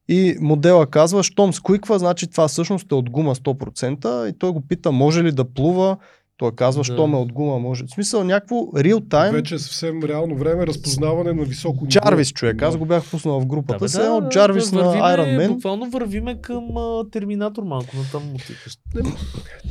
и 0.09 0.35
модела 0.39 0.85
казва, 0.85 1.23
щом 1.23 1.53
скуиква, 1.53 1.99
значи 1.99 2.27
това 2.27 2.47
всъщност 2.47 2.91
е 2.91 2.95
от 2.95 3.09
гума 3.09 3.35
100% 3.35 4.29
и 4.29 4.39
той 4.39 4.51
го 4.51 4.61
пита, 4.61 4.91
може 4.91 5.23
ли 5.23 5.31
да 5.31 5.53
плува, 5.53 5.97
той 6.41 6.51
казва, 6.53 6.79
Да. 6.79 6.83
щом 6.83 7.13
е 7.13 7.17
от 7.17 7.33
гума, 7.33 7.59
може. 7.59 7.83
В 7.85 7.91
смисъл 7.91 8.23
някакво 8.23 8.55
real 8.55 8.99
time. 8.99 9.31
Вече 9.31 9.59
съвсем 9.59 10.03
реално 10.03 10.35
време 10.35 10.67
разпознаване 10.67 11.33
на 11.33 11.43
високо 11.43 11.75
ниво. 11.77 11.87
Джарвис, 11.89 12.31
човек. 12.31 12.61
Аз 12.61 12.77
го 12.77 12.85
бях 12.85 13.09
пуснал 13.11 13.39
в 13.39 13.45
групата. 13.45 13.85
Да, 13.87 14.11
от 14.11 14.29
Джарвис 14.29 14.71
на 14.71 14.81
вървиме- 14.81 15.01
Iron 15.01 15.37
Man. 15.39 15.47
Буквално 15.47 15.89
вървиме 15.89 16.35
към 16.35 16.77
а, 16.77 17.09
Терминатор 17.11 17.63
малко, 17.63 17.97
на 17.97 18.03
там 18.11 18.23
отиваш. 18.25 18.77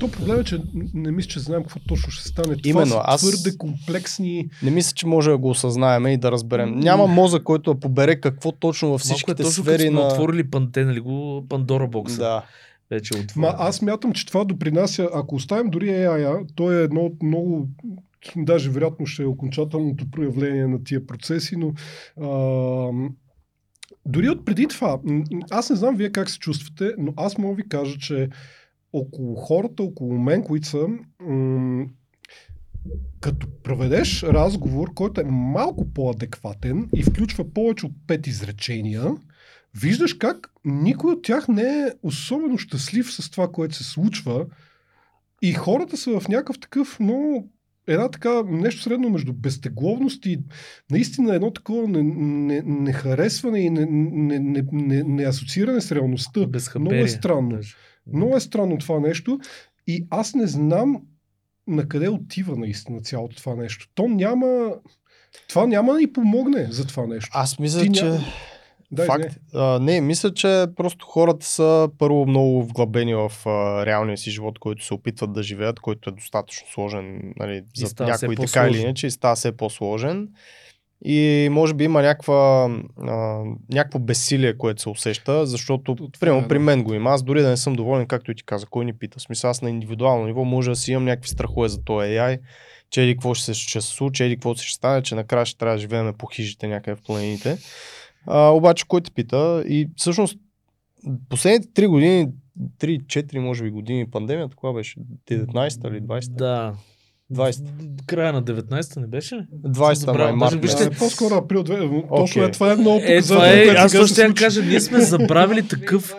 То 0.01 0.11
проблем 0.11 0.41
е, 0.41 0.45
че 0.45 0.59
не 0.95 1.11
мисля, 1.11 1.29
че 1.29 1.41
знаем 1.41 1.63
какво 1.63 1.81
точно 1.81 2.11
ще 2.11 2.29
стане. 2.29 2.49
Това 2.49 2.61
Именно, 2.65 2.87
са 2.87 3.01
аз- 3.05 3.21
твърде 3.21 3.57
комплексни. 3.59 4.49
Не 4.63 4.71
мисля, 4.71 4.93
че 4.95 5.07
може 5.07 5.31
да 5.31 5.39
го 5.39 5.51
осъзнаем 5.51 6.07
и 6.07 6.17
да 6.17 6.33
разберем. 6.33 6.71
Няма 6.71 7.07
мозък, 7.07 7.43
който 7.43 7.75
да 7.75 7.81
побере 7.81 8.17
какво 8.17 8.53
точно 8.53 8.89
във 8.89 9.01
Малко 9.01 9.03
е 9.03 9.07
всичките 9.07 9.43
точно 9.43 9.65
сфери 9.65 9.91
на... 9.91 10.01
отворили 10.01 10.51
панте, 10.51 10.85
нали 10.85 11.01
го, 11.01 11.45
Пандора 11.49 11.87
бокса. 11.87 12.17
Да. 12.19 12.43
Вече 12.91 13.15
отворен. 13.15 13.29
Ма 13.37 13.55
аз 13.59 13.83
мятам, 13.83 14.13
че 14.13 14.27
това 14.27 14.45
допринася, 14.45 15.09
ако 15.15 15.35
оставим 15.35 15.71
дори 15.71 15.89
AI, 15.89 16.47
то 16.55 16.73
е 16.73 16.83
едно 16.83 17.01
от 17.01 17.23
много 17.23 17.69
даже 18.37 18.71
вероятно 18.71 19.07
ще 19.07 19.23
е 19.23 19.27
окончателното 19.27 20.11
проявление 20.11 20.67
на 20.67 20.85
тия 20.85 21.07
процеси, 21.07 21.57
но 21.57 21.73
а, 22.21 23.11
дори 24.07 24.29
от 24.29 24.45
преди 24.45 24.67
това, 24.67 25.01
аз 25.51 25.71
не 25.71 25.77
знам 25.77 25.97
вие 25.97 26.13
как 26.13 26.31
се 26.31 26.39
чувствате, 26.39 26.95
но 26.99 27.13
аз 27.17 27.39
мога 27.39 27.55
ви 27.55 27.69
кажа, 27.69 27.99
че 27.99 28.29
около 28.93 29.35
хората, 29.35 29.83
около 29.83 30.19
мен, 30.19 30.43
които 30.43 30.67
са, 30.67 30.87
м- 31.21 31.87
като 33.21 33.47
проведеш 33.63 34.23
разговор, 34.23 34.95
който 34.95 35.21
е 35.21 35.25
малко 35.25 35.93
по-адекватен 35.93 36.89
и 36.97 37.03
включва 37.03 37.51
повече 37.55 37.87
от 37.87 37.93
пет 38.07 38.27
изречения, 38.27 39.05
виждаш 39.77 40.15
как 40.15 40.51
никой 40.65 41.13
от 41.13 41.23
тях 41.23 41.49
не 41.49 41.63
е 41.63 41.93
особено 42.03 42.59
щастлив 42.59 43.13
с 43.13 43.31
това, 43.31 43.53
което 43.53 43.75
се 43.75 43.85
случва 43.85 44.47
и 45.43 45.53
хората 45.53 45.97
са 45.97 46.21
в 46.21 46.29
някакъв 46.29 46.61
такъв 46.61 47.01
много 47.01 47.51
една 47.87 48.09
така 48.09 48.43
нещо 48.43 48.83
средно 48.83 49.11
между 49.11 49.33
безтегловност 49.33 50.27
и 50.27 50.41
наистина 50.91 51.35
едно 51.35 51.53
такова 51.53 51.89
не, 51.89 52.03
не, 52.03 52.63
нехаресване 52.63 53.61
и 53.61 53.71
не, 53.71 53.87
не, 53.91 54.39
не, 54.39 54.65
не, 54.73 55.03
не 55.03 55.23
асоцииране 55.23 55.81
с 55.81 55.93
реалността. 55.93 56.47
Безхаберие, 56.47 56.93
Много 56.93 57.05
е 57.05 57.09
странно. 57.09 57.57
даже. 57.57 57.75
Много 58.13 58.37
е 58.37 58.41
странно 58.41 58.79
това 58.79 59.01
нещо 59.01 59.41
и 59.87 60.07
аз 60.11 60.35
не 60.35 60.47
знам 60.47 61.03
на 61.67 61.89
къде 61.89 62.09
отива 62.09 62.57
наистина 62.57 63.01
цялото 63.01 63.37
това 63.37 63.55
нещо. 63.55 63.89
То 63.95 64.09
няма... 64.09 64.75
Това 65.49 65.67
няма 65.67 65.93
да 65.93 65.99
ни 65.99 66.13
помогне 66.13 66.69
за 66.71 66.87
това 66.87 67.07
нещо. 67.07 67.31
Аз 67.35 67.59
мисля, 67.59 67.81
Ти 67.81 67.93
че... 67.93 68.05
няма- 68.05 68.25
Дай, 68.93 69.07
Факт. 69.07 69.25
не. 69.25 69.61
А, 69.61 69.79
не, 69.79 70.01
мисля, 70.01 70.35
че 70.35 70.67
просто 70.77 71.07
хората 71.07 71.47
са 71.47 71.89
първо 71.99 72.27
много 72.27 72.63
вглъбени 72.63 73.15
в 73.15 73.33
а, 73.47 73.87
реалния 73.87 74.19
си 74.19 74.31
живот, 74.31 74.59
който 74.59 74.85
се 74.85 74.95
опитват 74.95 75.33
да 75.33 75.43
живеят, 75.43 75.81
който 75.81 76.11
е 76.11 76.13
достатъчно 76.13 76.69
сложен 76.69 77.33
нали, 77.37 77.63
И 77.77 77.87
за 77.87 78.05
някои 78.05 78.37
така 78.37 78.69
или 78.69 78.79
иначе 78.79 79.07
и 79.07 79.11
става 79.11 79.35
все 79.35 79.57
по-сложен. 79.57 80.29
И 81.05 81.49
може 81.51 81.75
би 81.75 81.85
има 81.85 82.03
някаква, 82.03 82.71
а, 83.01 83.45
някакво 83.73 83.99
безсилие, 83.99 84.59
което 84.59 84.83
се 84.83 84.89
усеща, 84.89 85.47
защото, 85.47 85.97
примерно, 86.21 86.43
да. 86.43 86.49
при 86.49 86.59
мен 86.59 86.83
го 86.85 86.95
има. 86.95 87.11
Аз 87.11 87.23
дори 87.23 87.43
да 87.43 87.49
не 87.49 87.57
съм 87.57 87.75
доволен, 87.75 88.07
както 88.07 88.31
и 88.31 88.35
ти 88.35 88.43
каза, 88.45 88.67
кой 88.67 88.85
ни 88.85 88.93
пита. 88.93 89.19
В 89.19 89.23
смисъл, 89.23 89.51
аз 89.51 89.63
на 89.63 89.71
индивидуално 89.71 90.27
ниво 90.27 90.45
може 90.45 90.71
да 90.71 90.77
си 90.77 90.93
имам 90.93 91.05
някакви 91.05 91.29
страхове 91.29 91.69
за 91.69 91.85
този 91.85 92.07
AI, 92.07 92.39
че 92.91 93.03
еди 93.03 93.15
какво 93.15 93.35
ще 93.35 93.45
се, 93.45 93.55
ще 93.55 93.81
се 93.81 93.89
случи, 93.89 94.25
еди 94.25 94.37
какво 94.37 94.55
ще 94.55 94.75
стане, 94.75 95.03
че 95.03 95.15
накрая 95.15 95.47
ще 95.47 95.59
трябва 95.59 95.77
да 95.77 95.81
живеем 95.81 96.15
по 96.19 96.27
хижите 96.27 96.69
някъде 96.69 96.97
в 96.97 97.05
планините. 97.07 97.59
А, 98.27 98.49
обаче, 98.49 98.85
кой 98.89 99.01
те 99.01 99.11
пита? 99.11 99.65
И 99.69 99.89
всъщност, 99.97 100.39
последните 101.29 101.69
3 101.77 101.89
години, 101.89 102.29
3-4 102.79 103.39
може 103.39 103.65
би 103.65 103.71
години 103.71 104.07
пандемията, 104.07 104.57
кога 104.57 104.73
беше? 104.73 104.97
19 105.29 105.89
или 105.89 106.01
20? 106.01 106.31
Да. 106.31 106.75
20. 107.33 107.65
Края 108.07 108.33
на 108.33 108.43
19-та 108.43 109.01
не 109.01 109.07
беше 109.07 109.35
ли? 109.35 109.47
20 109.55 110.17
май, 110.17 110.33
март. 110.33 110.55
Вижте- 110.55 110.85
А, 110.85 110.91
по-скоро 110.91 111.35
април 111.35 111.65
2. 111.65 112.09
Точно 112.09 112.15
Окей. 112.23 112.45
е, 112.45 112.51
това 112.51 112.73
е 112.73 112.77
много 112.77 113.01
Е, 113.03 113.23
това 113.23 113.49
е, 113.49 113.67
аз 113.69 113.93
точно 113.93 114.07
се 114.07 114.15
ще 114.25 114.35
кажа, 114.35 114.63
ние 114.63 114.81
сме 114.81 115.01
забравили 115.01 115.69
такъв... 115.69 116.15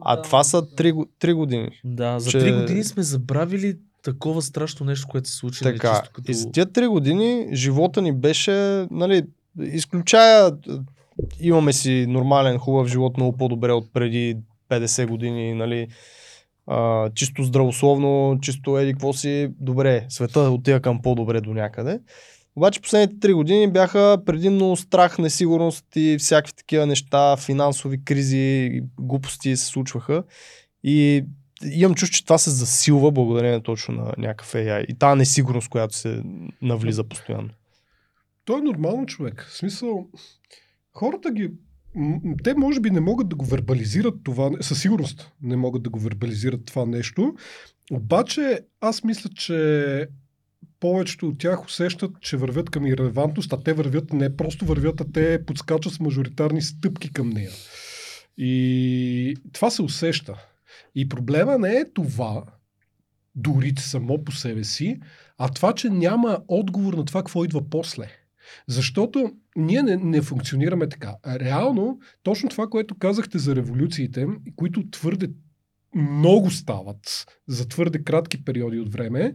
А 0.00 0.22
това 0.22 0.44
са 0.44 0.62
3, 0.62 0.92
3 1.20 1.34
години. 1.34 1.68
Да, 1.84 2.18
за 2.20 2.30
че- 2.30 2.38
3 2.38 2.60
години 2.60 2.84
сме 2.84 3.02
забравили 3.02 3.74
такова 4.02 4.42
страшно 4.42 4.86
нещо, 4.86 5.06
което 5.08 5.28
се 5.28 5.36
случи. 5.36 5.64
нали, 5.64 5.74
Така, 5.74 5.92
чисто 5.92 6.10
като... 6.12 6.30
и 6.30 6.34
за 6.34 6.50
тия 6.50 6.66
3 6.66 6.88
години 6.88 7.46
живота 7.52 8.02
ни 8.02 8.12
беше, 8.12 8.52
нали, 8.90 9.22
изключая, 9.62 10.46
е, 10.48 10.72
имаме 11.40 11.72
си 11.72 12.06
нормален, 12.08 12.58
хубав 12.58 12.88
живот, 12.88 13.16
много 13.16 13.36
по-добре 13.36 13.72
от 13.72 13.92
преди 13.92 14.36
50 14.68 15.06
години, 15.06 15.54
нали, 15.54 15.88
а, 16.66 17.10
чисто 17.14 17.42
здравословно, 17.42 18.38
чисто 18.42 18.78
еди 18.78 18.92
какво 18.92 19.12
си, 19.12 19.48
добре, 19.60 20.06
света 20.08 20.40
отива 20.40 20.80
към 20.80 21.02
по-добре 21.02 21.40
до 21.40 21.54
някъде. 21.54 22.00
Обаче 22.56 22.80
последните 22.80 23.28
3 23.28 23.34
години 23.34 23.72
бяха 23.72 24.18
предимно 24.26 24.76
страх, 24.76 25.18
несигурност 25.18 25.84
и 25.96 26.16
всякакви 26.18 26.52
такива 26.52 26.86
неща, 26.86 27.36
финансови 27.36 28.04
кризи, 28.04 28.80
глупости 29.00 29.56
се 29.56 29.66
случваха. 29.66 30.22
И 30.84 31.24
имам 31.72 31.94
чувство, 31.94 32.16
че 32.16 32.24
това 32.24 32.38
се 32.38 32.50
засилва 32.50 33.10
благодарение 33.10 33.62
точно 33.62 33.94
на 33.94 34.12
някакъв 34.18 34.52
AI. 34.52 34.86
И 34.86 34.98
тази 34.98 35.18
несигурност, 35.18 35.68
която 35.68 35.96
се 35.96 36.22
навлиза 36.62 37.04
постоянно. 37.04 37.50
То 38.44 38.58
е 38.58 38.60
нормално 38.60 39.06
човек. 39.06 39.46
В 39.50 39.56
смисъл, 39.56 40.06
хората 40.96 41.32
ги... 41.32 41.50
Те 42.44 42.54
може 42.54 42.80
би 42.80 42.90
не 42.90 43.00
могат 43.00 43.28
да 43.28 43.36
го 43.36 43.44
вербализират 43.44 44.14
това, 44.24 44.50
със 44.60 44.80
сигурност 44.80 45.32
не 45.42 45.56
могат 45.56 45.82
да 45.82 45.90
го 45.90 45.98
вербализират 45.98 46.64
това 46.64 46.86
нещо, 46.86 47.34
обаче 47.92 48.60
аз 48.80 49.04
мисля, 49.04 49.30
че 49.34 50.08
повечето 50.80 51.28
от 51.28 51.38
тях 51.38 51.64
усещат, 51.64 52.10
че 52.20 52.36
вървят 52.36 52.70
към 52.70 52.86
ирелевантност, 52.86 53.52
а 53.52 53.62
те 53.62 53.72
вървят 53.72 54.12
не 54.12 54.36
просто 54.36 54.64
вървят, 54.64 55.00
а 55.00 55.04
те 55.12 55.44
подскачат 55.44 55.92
с 55.92 56.00
мажоритарни 56.00 56.62
стъпки 56.62 57.12
към 57.12 57.30
нея. 57.30 57.50
И 58.38 59.36
това 59.52 59.70
се 59.70 59.82
усеща. 59.82 60.34
И 60.94 61.08
проблема 61.08 61.58
не 61.58 61.74
е 61.74 61.92
това, 61.94 62.44
дори 63.34 63.72
само 63.78 64.24
по 64.24 64.32
себе 64.32 64.64
си, 64.64 65.00
а 65.38 65.48
това, 65.48 65.74
че 65.74 65.90
няма 65.90 66.38
отговор 66.48 66.94
на 66.94 67.04
това 67.04 67.20
какво 67.20 67.44
идва 67.44 67.70
после. 67.70 68.25
Защото 68.68 69.32
ние 69.56 69.82
не, 69.82 69.96
не 69.96 70.22
функционираме 70.22 70.88
така. 70.88 71.14
Реално, 71.26 71.98
точно 72.22 72.48
това, 72.48 72.66
което 72.66 72.98
казахте 72.98 73.38
за 73.38 73.56
революциите, 73.56 74.26
които 74.56 74.90
твърде 74.90 75.28
много 75.94 76.50
стават 76.50 77.26
за 77.48 77.68
твърде 77.68 78.04
кратки 78.04 78.44
периоди 78.44 78.80
от 78.80 78.92
време, 78.92 79.34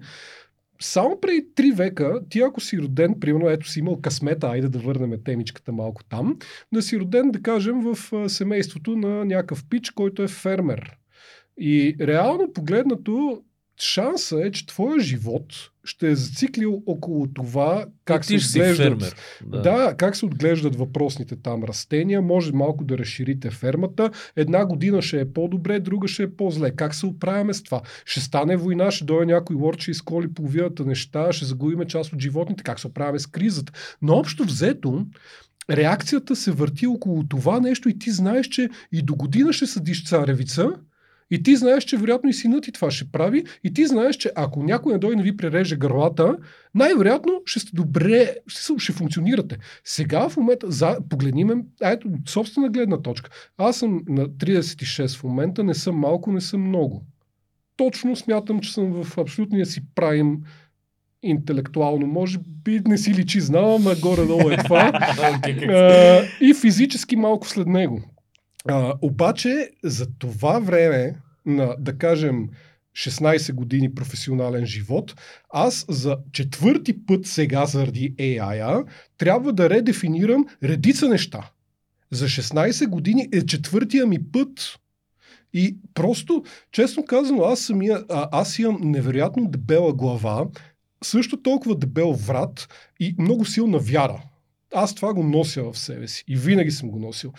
само 0.82 1.20
преди 1.22 1.46
три 1.56 1.72
века, 1.72 2.22
ти 2.30 2.42
ако 2.42 2.62
си 2.62 2.80
роден, 2.80 3.20
примерно, 3.20 3.50
ето 3.50 3.70
си 3.70 3.80
имал 3.80 4.02
късмета, 4.02 4.48
айде 4.48 4.70
да 4.70 4.80
върнем 4.80 5.24
темичката 5.24 5.72
малко 5.72 6.04
там, 6.04 6.38
да 6.74 6.82
си 6.82 7.00
роден, 7.00 7.32
да 7.32 7.42
кажем, 7.42 7.82
в 7.82 8.30
семейството 8.30 8.98
на 8.98 9.26
някакъв 9.26 9.66
пич, 9.70 9.90
който 9.90 10.24
е 10.24 10.28
фермер. 10.28 10.98
И 11.58 11.96
реално 12.00 12.54
погледнато, 12.54 13.44
шанса 13.82 14.41
е, 14.45 14.52
че 14.52 14.66
твоя 14.66 14.99
живот 14.99 15.72
ще 15.84 16.12
е 16.12 16.16
зациклил 16.16 16.84
около 16.86 17.28
това 17.34 17.86
как 18.06 18.26
се 18.26 18.36
отглеждат 18.36 18.78
фермер. 18.78 19.16
да. 19.45 19.62
да, 19.62 19.95
как 19.98 20.16
се 20.16 20.26
отглеждат 20.26 20.76
въпросните 20.76 21.36
там 21.36 21.64
растения, 21.64 22.22
може 22.22 22.52
малко 22.52 22.84
да 22.84 22.98
разширите 22.98 23.49
фермата. 23.49 24.12
Една 24.36 24.66
година 24.66 25.02
ще 25.02 25.20
е 25.20 25.34
по-добре, 25.34 25.80
друга 25.80 26.08
ще 26.08 26.24
е 26.24 26.36
по-зле. 26.36 26.72
Как 26.72 26.95
се 26.95 27.06
оправяме 27.06 27.53
с 27.53 27.64
това? 27.64 27.82
Ще 28.06 28.20
стане 28.20 28.58
война, 28.58 28.91
ще 28.91 29.06
дойде 29.06 29.34
някой 29.34 29.56
лорд, 29.56 29.82
ще 29.82 29.91
изколи 29.91 30.34
половината 30.34 30.86
неща, 30.86 31.34
ще 31.34 31.45
загубиме 31.45 31.86
част 31.86 32.14
от 32.14 32.20
животните. 32.20 32.64
Как 32.64 32.80
се 32.80 32.88
оправяме 32.88 33.20
с 33.20 33.28
кризата? 33.28 33.74
Но 34.02 34.14
общо 34.14 34.44
взето, 34.44 35.06
реакцията 35.70 36.36
се 36.36 36.52
върти 36.52 36.88
около 36.88 37.24
това 37.28 37.60
нещо 37.60 37.90
и 37.90 37.99
ти 37.99 38.12
знаеш, 38.12 38.48
че 38.48 38.70
и 38.91 39.02
до 39.02 39.16
година 39.16 39.53
ще 39.53 39.68
съдиш 39.68 40.10
царевица, 40.10 40.74
и 41.32 41.44
ти 41.44 41.56
знаеш, 41.56 41.84
че 41.84 41.98
вероятно 41.98 42.30
и 42.30 42.34
синът 42.34 42.64
ти 42.64 42.72
това 42.72 42.91
ще 42.91 43.12
прави. 43.12 43.44
И 43.64 43.74
ти 43.74 43.86
знаеш, 43.88 44.16
че 44.16 44.32
ако 44.36 44.64
някой 44.64 44.94
не 44.94 44.99
дойде 44.99 45.16
не 45.16 45.24
ви 45.24 45.38
пререже 45.38 45.76
гърлата, 45.76 46.38
най-вероятно 46.76 47.41
ще 47.45 47.60
сте 47.60 47.72
добре, 47.74 48.36
ще, 48.48 48.74
ще 48.78 48.91
функционирате. 48.91 49.58
Сега 49.84 50.30
в 50.30 50.38
момента, 50.38 50.72
за, 50.72 50.98
а 51.82 51.91
ето, 51.91 52.10
собствена 52.28 52.70
гледна 52.70 53.02
точка. 53.02 53.30
Аз 53.58 53.78
съм 53.78 54.02
на 54.08 54.30
36 54.30 55.18
в 55.18 55.24
момента, 55.24 55.64
не 55.64 55.74
съм 55.74 55.95
малко, 55.95 56.32
не 56.32 56.41
съм 56.41 56.68
много. 56.68 57.03
Точно 57.78 58.16
смятам, 58.16 58.60
че 58.60 58.74
съм 58.74 59.03
в 59.03 59.18
абсолютния 59.18 59.66
си 59.66 59.82
прайм 59.95 60.38
интелектуално. 61.24 62.08
Може 62.08 62.40
би 62.64 62.82
не 62.88 62.98
си 62.98 63.14
личи, 63.14 63.41
знам, 63.41 63.66
ама 63.66 63.95
горе-долу 63.95 64.52
е 64.52 64.58
това. 64.58 64.91
А, 65.70 66.24
и 66.41 66.53
физически 66.62 67.16
малко 67.16 67.48
след 67.48 67.68
него. 67.68 68.02
А, 68.68 68.94
обаче 69.02 69.70
за 69.84 70.08
това 70.20 70.60
време 70.60 71.16
на, 71.46 71.76
да 71.80 71.98
кажем, 71.98 72.50
16 72.96 73.54
години 73.54 73.96
професионален 73.96 74.66
живот, 74.66 75.16
аз 75.50 75.86
за 75.90 76.18
четвърти 76.32 77.06
път 77.06 77.26
сега 77.26 77.66
заради 77.66 78.16
AI 78.16 78.86
трябва 79.18 79.54
да 79.54 79.70
редефинирам 79.70 80.46
редица 80.64 81.10
неща. 81.10 81.50
За 82.12 82.26
16 82.26 82.88
години 82.88 83.28
е 83.34 83.46
четвъртия 83.46 84.08
ми 84.08 84.32
път. 84.32 84.78
И 85.54 85.78
просто, 85.94 86.44
честно 86.72 87.06
казано, 87.06 87.44
аз 87.44 87.60
самия, 87.60 88.04
а, 88.10 88.30
аз 88.32 88.60
имам 88.60 88.78
невероятно 88.82 89.48
дебела 89.48 89.94
глава, 89.94 90.48
също 91.04 91.42
толкова 91.42 91.76
дебел 91.76 92.14
врат 92.14 92.68
и 93.00 93.16
много 93.20 93.46
силна 93.46 93.80
вяра. 93.80 94.24
Аз 94.74 94.96
това 94.96 95.14
го 95.14 95.24
нося 95.24 95.64
в 95.64 95.78
себе 95.78 96.08
си 96.08 96.24
и 96.28 96.36
винаги 96.36 96.72
съм 96.72 96.90
го 96.90 97.00
носил. 97.00 97.34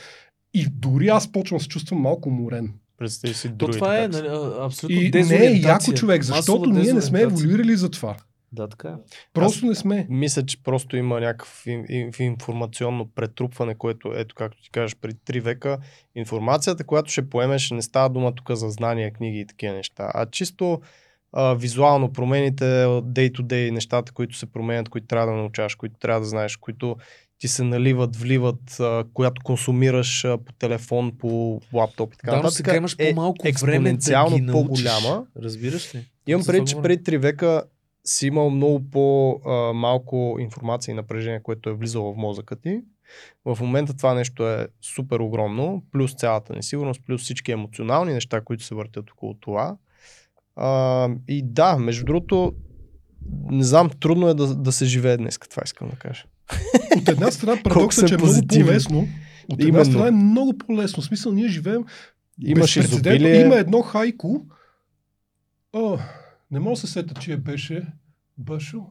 И 0.55 0.67
дори 0.67 1.09
аз 1.09 1.33
почвам 1.33 1.59
да 1.59 1.63
се 1.63 1.69
чувствам 1.69 2.01
малко 2.01 2.29
уморен. 2.29 2.75
Представи 2.99 3.35
си 3.35 3.51
То 3.59 3.69
това 3.69 3.99
е 4.03 4.09
нали, 4.09 4.29
абсолютно 4.61 5.01
И 5.01 5.11
не 5.11 5.47
е 5.47 5.61
яко 5.61 5.93
човек, 5.93 6.23
защото 6.23 6.71
ние 6.71 6.93
не 6.93 7.03
сме 7.03 7.21
еволюирали 7.21 7.77
за 7.77 7.91
това. 7.91 8.17
Да, 8.53 8.69
така 8.69 8.89
е. 8.89 8.93
Просто 9.35 9.67
не 9.67 9.75
сме. 9.75 10.07
Мисля, 10.11 10.47
че 10.47 10.63
просто 10.63 10.97
има 10.97 11.21
ин- 11.21 12.21
информационно 12.21 13.09
претрупване, 13.15 13.75
което, 13.75 14.13
ето 14.17 14.35
както 14.35 14.63
ти 14.63 14.71
кажеш, 14.71 14.97
преди 14.97 15.17
3 15.17 15.41
века, 15.41 15.79
информацията, 16.15 16.85
която 16.85 17.13
ще 17.13 17.31
поемеш, 17.31 17.71
не 17.71 17.83
става 17.83 18.11
дума 18.11 18.35
тук 18.35 18.51
за 18.51 18.71
знания, 18.71 19.13
книги 19.13 19.41
и 19.41 19.47
такива 19.47 19.75
неща, 19.75 20.11
а 20.15 20.27
чисто 20.27 20.81
а, 21.33 21.55
визуално 21.55 22.13
промените, 22.13 22.65
day 22.87 23.33
to 23.33 23.41
day 23.41 23.71
нещата, 23.71 24.13
които 24.13 24.37
се 24.37 24.53
променят, 24.53 24.89
които 24.89 25.07
трябва 25.07 25.27
да 25.27 25.39
научаш, 25.39 25.75
които 25.75 25.99
трябва 25.99 26.21
да 26.21 26.27
знаеш, 26.27 26.57
които 26.57 26.97
ти 27.43 27.49
се 27.49 27.65
наливат, 27.65 28.17
вливат, 28.17 28.81
а, 28.81 29.05
която 29.15 29.43
консумираш 29.45 30.25
а, 30.25 30.39
по 30.39 30.53
телефон, 30.53 31.13
по 31.19 31.61
лаптоп 31.73 32.15
и 32.15 32.17
така 32.17 32.31
Да, 32.31 32.37
нататък, 32.37 32.57
сега 32.57 32.77
имаш 32.77 32.97
е 32.99 33.15
по-малко 33.15 33.47
време 33.63 33.93
да 33.93 34.29
ги 34.31 34.41
научиш. 34.41 34.85
по-голяма. 34.85 35.27
Разбираш 35.37 35.95
ли? 35.95 36.05
Имам 36.27 36.45
преди, 36.47 36.67
че 36.67 36.77
преди 36.83 37.05
3 37.05 37.19
века 37.19 37.63
си 38.05 38.27
имал 38.27 38.51
много 38.51 38.91
по-малко 38.91 40.37
информация 40.41 40.93
и 40.93 40.97
напрежение, 40.97 41.43
което 41.43 41.71
е 41.71 41.75
влизало 41.75 42.15
в 42.15 42.17
мозъка 42.17 42.57
ти. 42.57 42.81
В 43.45 43.59
момента 43.61 43.97
това 43.97 44.15
нещо 44.15 44.49
е 44.49 44.69
супер 44.95 45.21
огромно, 45.21 45.83
плюс 45.93 46.15
цялата 46.15 46.53
несигурност, 46.53 47.01
плюс 47.07 47.23
всички 47.23 47.53
емоционални 47.53 48.13
неща, 48.13 48.41
които 48.41 48.65
се 48.65 48.75
въртят 48.75 49.11
около 49.11 49.35
това. 49.35 49.77
А, 50.57 51.09
и 51.29 51.43
да, 51.45 51.77
между 51.77 52.05
другото, 52.05 52.53
не 53.51 53.65
знам, 53.65 53.91
трудно 54.01 54.29
е 54.29 54.35
да, 54.35 54.55
да 54.55 54.73
се 54.73 54.85
живее 54.85 55.17
днес, 55.17 55.39
това 55.39 55.63
искам 55.65 55.89
да 55.89 55.97
кажа. 55.97 56.25
От 56.97 57.09
една 57.09 57.31
страна 57.31 57.63
парадоксът, 57.63 58.01
са 58.01 58.09
че 58.09 58.15
е 58.15 58.17
много 58.17 58.47
по-лесно. 58.49 59.09
От 59.49 59.61
една 59.61 59.69
Именно. 59.69 59.85
страна 59.85 60.09
е 60.09 60.11
много 60.11 60.59
по-лесно. 60.59 61.03
В 61.03 61.07
смисъл, 61.07 61.33
ние 61.33 61.49
живеем 61.49 61.85
Имаш 62.45 62.77
изобилие. 62.77 63.41
Има 63.41 63.55
едно 63.55 63.83
хайко. 63.83 64.47
О, 65.73 65.99
не 66.51 66.61
мога 66.61 66.71
да 66.71 66.77
се 66.77 66.87
сета, 66.87 67.15
чия 67.21 67.39
беше. 67.39 67.87
Башо? 68.39 68.87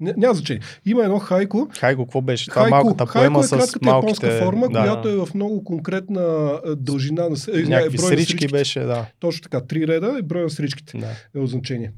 Не, 0.00 0.14
няма 0.16 0.34
значение. 0.34 0.62
Има 0.86 1.04
едно 1.04 1.18
хайко. 1.18 1.68
Хайго, 1.78 2.04
какво 2.04 2.20
беше? 2.20 2.50
Това 2.50 2.62
Хайко, 2.62 2.74
малката 2.76 3.06
хайко 3.06 3.12
поема 3.12 3.44
е 3.44 3.48
кратката 3.48 3.86
малките... 3.86 4.26
японска 4.26 4.44
форма, 4.44 4.68
да, 4.68 4.82
която 4.82 5.08
е 5.08 5.16
в 5.16 5.28
много 5.34 5.64
конкретна 5.64 6.58
дължина 6.76 7.28
на 7.28 7.36
е, 7.58 7.62
някакви 7.62 7.96
брой 7.96 8.10
на 8.10 8.16
срички 8.16 8.32
сричките. 8.32 8.52
беше, 8.52 8.80
да. 8.80 9.06
Точно 9.20 9.42
така, 9.42 9.60
три 9.60 9.88
реда 9.88 10.16
и 10.18 10.22
брой 10.22 10.42
на 10.42 10.50
сричките 10.50 10.98
да. 10.98 11.10
е 11.34 11.38
от 11.38 11.50
значение. 11.50 11.92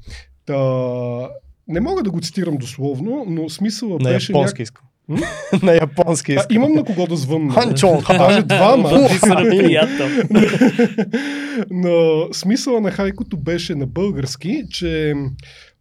Та, 0.45 0.55
не 1.67 1.79
мога 1.79 2.03
да 2.03 2.11
го 2.11 2.21
цитирам 2.21 2.57
дословно, 2.57 3.25
но 3.27 3.49
смисъла 3.49 3.97
На 3.99 4.09
беше 4.09 4.31
японски 4.31 4.61
искам. 4.61 4.86
На 5.63 5.73
японски 5.73 6.33
А, 6.33 6.45
имам 6.49 6.73
на 6.73 6.83
кого 6.83 7.07
да 7.07 7.15
звънна. 7.15 7.53
Ханчон. 7.53 8.03
Даже 8.07 8.41
двама. 8.41 8.89
Но 11.69 12.27
смисъла 12.33 12.81
на 12.81 12.91
хайкото 12.91 13.37
беше 13.37 13.75
на 13.75 13.87
български, 13.87 14.63
че 14.71 15.13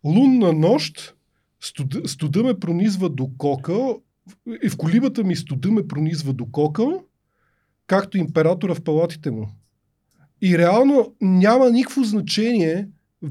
лунна 0.05 0.53
нощ, 0.53 1.15
студа, 1.61 2.09
студа 2.09 2.43
ме 2.43 2.59
пронизва 2.59 3.09
до 3.09 3.28
кокъл, 3.39 3.98
и 4.62 4.69
в 4.69 4.77
колибата 4.77 5.24
ми 5.24 5.36
студа 5.36 5.70
ме 5.70 5.89
пронизва 5.89 6.32
до 6.32 6.47
кокъл, 6.47 7.03
както 7.86 8.19
императора 8.19 8.74
в 8.74 8.82
палатите 8.82 9.31
му. 9.31 9.48
И 10.43 10.59
реално 10.59 11.15
няма 11.20 11.70
никакво 11.70 12.05
значение 12.05 12.89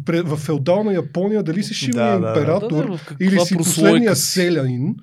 в 0.07 0.37
феодална 0.37 0.93
Япония 0.93 1.43
дали 1.43 1.63
си 1.63 1.73
шивания 1.73 2.19
Да, 2.19 2.19
да, 2.19 2.33
да. 2.33 2.39
император 2.39 2.85
Да, 2.85 3.15
да, 3.17 3.25
или 3.25 3.39
си 3.39 3.55
прослойка 3.55 3.57
последния 3.57 4.15
селянин, 4.15 4.95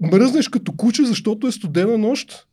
мръзнеш 0.00 0.48
като 0.48 0.72
куче, 0.72 1.04
защото 1.04 1.46
е 1.46 1.52
студена 1.52 1.98
нощ. 1.98 2.46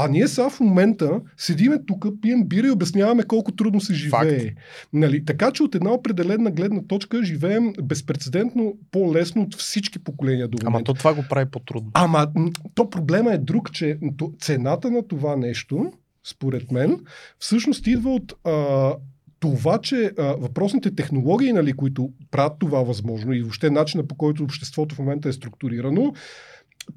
А 0.00 0.08
ние 0.08 0.28
сега 0.28 0.50
в 0.50 0.60
момента 0.60 1.20
седиме 1.36 1.84
тук, 1.86 2.06
пием 2.22 2.44
бира 2.44 2.66
и 2.66 2.70
обясняваме 2.70 3.22
колко 3.22 3.52
трудно 3.52 3.80
се 3.80 3.94
живее. 3.94 4.54
Нали? 4.92 5.24
Така 5.24 5.50
че 5.50 5.62
от 5.62 5.74
една 5.74 5.92
определена 5.92 6.50
гледна 6.50 6.82
точка 6.82 7.24
живеем 7.24 7.72
безпредседентно 7.82 8.74
по-лесно 8.90 9.42
от 9.42 9.56
всички 9.56 9.98
поколения 9.98 10.48
до 10.48 10.58
Ама 10.60 10.70
момента. 10.70 10.92
то 10.92 10.98
това 10.98 11.14
го 11.14 11.24
прави 11.30 11.50
по-трудно. 11.50 11.90
Ама 11.94 12.32
то 12.74 12.90
проблема 12.90 13.32
е 13.32 13.38
друг, 13.38 13.72
че 13.72 13.98
цената 14.40 14.90
на 14.90 15.08
това 15.08 15.36
нещо, 15.36 15.92
според 16.24 16.70
мен, 16.70 17.00
всъщност 17.38 17.86
идва 17.86 18.14
от 18.14 18.32
а, 18.44 18.92
това, 19.40 19.78
че 19.78 20.12
а, 20.18 20.22
въпросните 20.22 20.94
технологии, 20.94 21.52
нали, 21.52 21.72
които 21.72 22.10
правят 22.30 22.58
това 22.58 22.82
възможно 22.82 23.32
и 23.32 23.42
въобще 23.42 23.70
начина 23.70 24.06
по 24.06 24.14
който 24.14 24.42
обществото 24.42 24.94
в 24.94 24.98
момента 24.98 25.28
е 25.28 25.32
структурирано, 25.32 26.12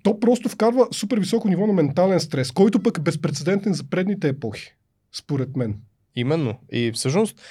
то 0.03 0.19
просто 0.19 0.49
вкарва 0.49 0.87
супер 0.91 1.19
високо 1.19 1.49
ниво 1.49 1.67
на 1.67 1.73
ментален 1.73 2.19
стрес, 2.19 2.51
който 2.51 2.83
пък 2.83 2.97
е 2.97 3.01
безпредседентен 3.01 3.73
за 3.73 3.83
предните 3.83 4.27
епохи, 4.27 4.73
според 5.13 5.55
мен. 5.55 5.75
Именно. 6.15 6.55
И 6.71 6.91
всъщност 6.95 7.41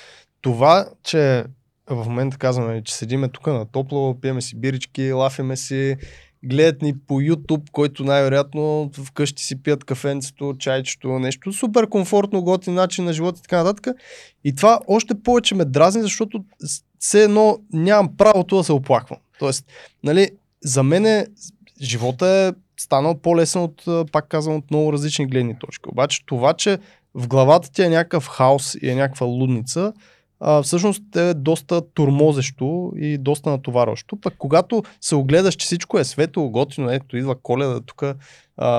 това, 0.40 0.88
че 1.02 1.44
в 1.90 2.04
момента 2.04 2.38
казваме, 2.38 2.82
че 2.84 2.94
седиме 2.94 3.28
тук 3.28 3.46
на 3.46 3.66
топло, 3.66 4.20
пиеме 4.20 4.40
си 4.40 4.56
бирички, 4.56 5.12
лафяме 5.12 5.56
си, 5.56 5.96
гледат 6.44 6.82
ни 6.82 6.98
по 6.98 7.14
YouTube, 7.14 7.70
който 7.70 8.04
най-вероятно 8.04 8.90
вкъщи 9.04 9.42
си 9.42 9.62
пият 9.62 9.84
кафенцето, 9.84 10.54
чайчето, 10.58 11.18
нещо. 11.18 11.52
Супер 11.52 11.88
комфортно, 11.88 12.42
готин 12.42 12.74
начин 12.74 13.04
на 13.04 13.12
живота 13.12 13.38
и 13.38 13.42
така 13.42 13.62
нататък. 13.62 13.96
И 14.44 14.54
това 14.54 14.80
още 14.86 15.22
повече 15.22 15.54
ме 15.54 15.64
дразни, 15.64 16.02
защото 16.02 16.44
все 16.98 17.24
едно 17.24 17.58
нямам 17.72 18.16
правото 18.16 18.56
да 18.56 18.64
се 18.64 18.72
оплаквам. 18.72 19.18
Тоест, 19.38 19.66
нали, 20.04 20.30
за 20.64 20.82
мен 20.82 21.06
е, 21.06 21.26
живота 21.82 22.26
е 22.26 22.52
станал 22.80 23.14
по-лесен 23.14 23.62
от, 23.62 23.84
пак 24.12 24.28
казвам, 24.28 24.56
от 24.56 24.70
много 24.70 24.92
различни 24.92 25.26
гледни 25.26 25.58
точки. 25.58 25.88
Обаче 25.88 26.26
това, 26.26 26.54
че 26.54 26.78
в 27.14 27.28
главата 27.28 27.72
ти 27.72 27.82
е 27.82 27.88
някакъв 27.88 28.28
хаос 28.28 28.76
и 28.82 28.90
е 28.90 28.94
някаква 28.94 29.26
лудница, 29.26 29.92
а, 30.40 30.62
всъщност 30.62 31.16
е 31.16 31.34
доста 31.34 31.82
турмозещо 31.94 32.92
и 32.96 33.18
доста 33.18 33.50
натоварващо. 33.50 34.20
Пък 34.20 34.34
когато 34.38 34.82
се 35.00 35.14
огледаш, 35.14 35.54
че 35.54 35.64
всичко 35.64 35.98
е 35.98 36.04
светло, 36.04 36.50
готино, 36.50 36.90
ето 36.90 37.16
идва 37.16 37.34
коледа, 37.42 37.80
тук 37.80 38.02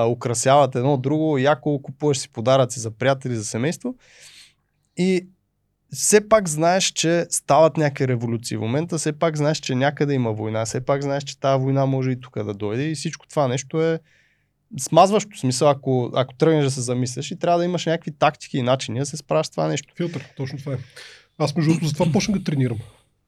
украсяват 0.08 0.74
едно 0.74 0.96
друго, 0.96 1.38
яко 1.38 1.82
купуваш 1.82 2.18
си 2.18 2.28
подаръци 2.28 2.80
за 2.80 2.90
приятели, 2.90 3.36
за 3.36 3.44
семейство. 3.44 3.94
И 4.96 5.26
все 5.94 6.28
пак 6.28 6.48
знаеш, 6.48 6.84
че 6.84 7.26
стават 7.30 7.76
някакви 7.76 8.08
революции 8.08 8.56
в 8.56 8.60
момента, 8.60 8.98
все 8.98 9.12
пак 9.12 9.36
знаеш, 9.36 9.58
че 9.58 9.74
някъде 9.74 10.14
има 10.14 10.32
война, 10.32 10.64
все 10.64 10.80
пак 10.80 11.02
знаеш, 11.02 11.24
че 11.24 11.40
тази 11.40 11.62
война 11.62 11.86
може 11.86 12.10
и 12.10 12.20
тук 12.20 12.44
да 12.44 12.54
дойде 12.54 12.82
и 12.82 12.94
всичко 12.94 13.26
това 13.28 13.48
нещо 13.48 13.82
е 13.82 14.00
смазващо. 14.78 15.38
Смисъл, 15.38 15.70
ако, 15.70 16.10
ако 16.14 16.34
тръгнеш 16.34 16.64
да 16.64 16.70
се 16.70 16.80
замисляш 16.80 17.30
и 17.30 17.38
трябва 17.38 17.58
да 17.58 17.64
имаш 17.64 17.86
някакви 17.86 18.10
тактики 18.10 18.58
и 18.58 18.62
начини 18.62 18.98
да 18.98 19.06
се 19.06 19.16
справиш 19.16 19.46
с 19.46 19.50
това 19.50 19.68
нещо. 19.68 19.94
Филтър, 19.96 20.32
точно 20.36 20.58
това 20.58 20.72
е. 20.72 20.78
Аз 21.38 21.56
между 21.56 21.70
другото 21.70 21.88
затова 21.88 22.12
почнах 22.12 22.38
да 22.38 22.44
тренирам. 22.44 22.78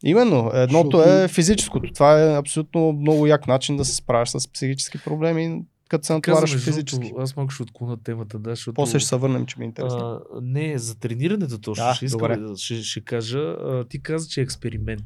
Именно. 0.05 0.51
Едното 0.55 0.97
Защото... 0.97 1.25
е 1.25 1.29
физическото. 1.29 1.93
Това 1.93 2.23
е 2.23 2.37
абсолютно 2.37 2.93
много 2.93 3.27
як 3.27 3.47
начин 3.47 3.77
да 3.77 3.85
се 3.85 3.95
справиш 3.95 4.29
с 4.29 4.53
психически 4.53 4.99
проблеми, 4.99 5.63
като 5.95 6.07
се 6.07 6.13
натоварваш 6.13 6.65
физически. 6.65 7.13
Аз 7.19 7.37
малко 7.37 7.53
ще 7.53 7.63
отклона 7.63 8.03
темата, 8.03 8.39
да, 8.39 8.51
защото... 8.51 8.75
После 8.75 8.99
ще 8.99 9.09
се 9.09 9.17
върнем, 9.17 9.47
че 9.47 9.59
ми 9.59 9.65
е 9.65 9.67
интересно. 9.67 9.99
А, 9.99 10.41
не, 10.43 10.79
за 10.79 10.99
тренирането 10.99 11.59
точно. 11.59 11.85
Да, 11.85 11.95
ще, 11.95 12.05
искам, 12.05 12.57
ще, 12.57 12.83
ще 12.83 13.01
кажа. 13.01 13.39
А, 13.39 13.85
ти 13.89 14.03
каза, 14.03 14.29
че 14.29 14.41
е 14.41 14.43
експеримент. 14.45 15.05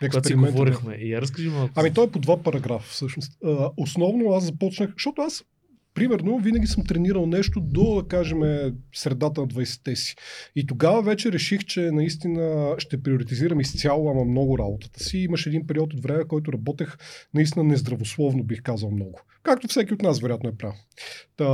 Когато 0.00 0.28
си 0.28 0.34
говорихме. 0.34 0.94
И 0.94 1.12
я 1.12 1.20
разкажи 1.20 1.48
малко. 1.48 1.72
Ами 1.76 1.94
той 1.94 2.04
е 2.04 2.10
по 2.10 2.18
два 2.18 2.42
параграфа 2.42 2.88
всъщност. 2.90 3.32
А, 3.44 3.70
основно 3.76 4.32
аз 4.32 4.44
започнах, 4.44 4.90
защото 4.92 5.22
аз 5.22 5.44
примерно 5.94 6.38
винаги 6.38 6.66
съм 6.66 6.84
тренирал 6.84 7.26
нещо 7.26 7.60
до, 7.60 8.02
да 8.02 8.08
кажем, 8.08 8.40
средата 8.94 9.40
на 9.40 9.46
20-те 9.46 9.96
си. 9.96 10.14
И 10.56 10.66
тогава 10.66 11.02
вече 11.02 11.32
реших, 11.32 11.64
че 11.64 11.80
наистина 11.80 12.74
ще 12.78 13.02
приоритизирам 13.02 13.60
изцяло, 13.60 14.10
ама 14.10 14.24
много 14.24 14.58
работата 14.58 15.04
си. 15.04 15.18
Имаше 15.18 15.48
един 15.48 15.66
период 15.66 15.94
от 15.94 16.02
време, 16.02 16.24
който 16.24 16.52
работех 16.52 16.96
наистина 17.34 17.64
нездравословно, 17.64 18.44
бих 18.44 18.62
казал 18.62 18.90
много. 18.90 19.20
Както 19.42 19.68
всеки 19.68 19.94
от 19.94 20.02
нас, 20.02 20.20
вероятно 20.20 20.48
е 20.48 20.56
прав. 20.56 20.74
Та, 21.36 21.46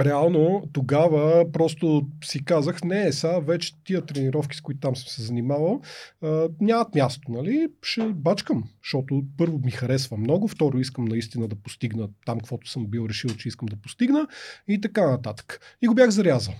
реално 0.00 0.62
тогава 0.72 1.52
просто 1.52 2.06
си 2.24 2.44
казах, 2.44 2.84
не, 2.84 3.12
сега 3.12 3.38
вече 3.38 3.72
тия 3.84 4.02
тренировки, 4.02 4.56
с 4.56 4.60
които 4.60 4.80
там 4.80 4.96
съм 4.96 5.08
се 5.08 5.22
занимавал, 5.22 5.80
а, 6.22 6.48
нямат 6.60 6.94
място, 6.94 7.32
нали? 7.32 7.68
Ще 7.82 8.02
бачкам, 8.02 8.64
защото 8.84 9.22
първо 9.36 9.58
ми 9.58 9.70
харесва 9.70 10.16
много, 10.16 10.48
второ 10.48 10.78
искам 10.78 11.04
наистина 11.04 11.48
да 11.48 11.56
постигна 11.56 12.08
там, 12.26 12.38
каквото 12.38 12.70
съм 12.70 12.86
бил 12.86 13.06
решил, 13.08 13.30
че 13.30 13.48
искам 13.48 13.66
да 13.66 13.76
постигна 13.76 14.26
и 14.68 14.80
така 14.80 15.10
нататък. 15.10 15.60
И 15.82 15.86
го 15.86 15.94
бях 15.94 16.10
зарязал. 16.10 16.54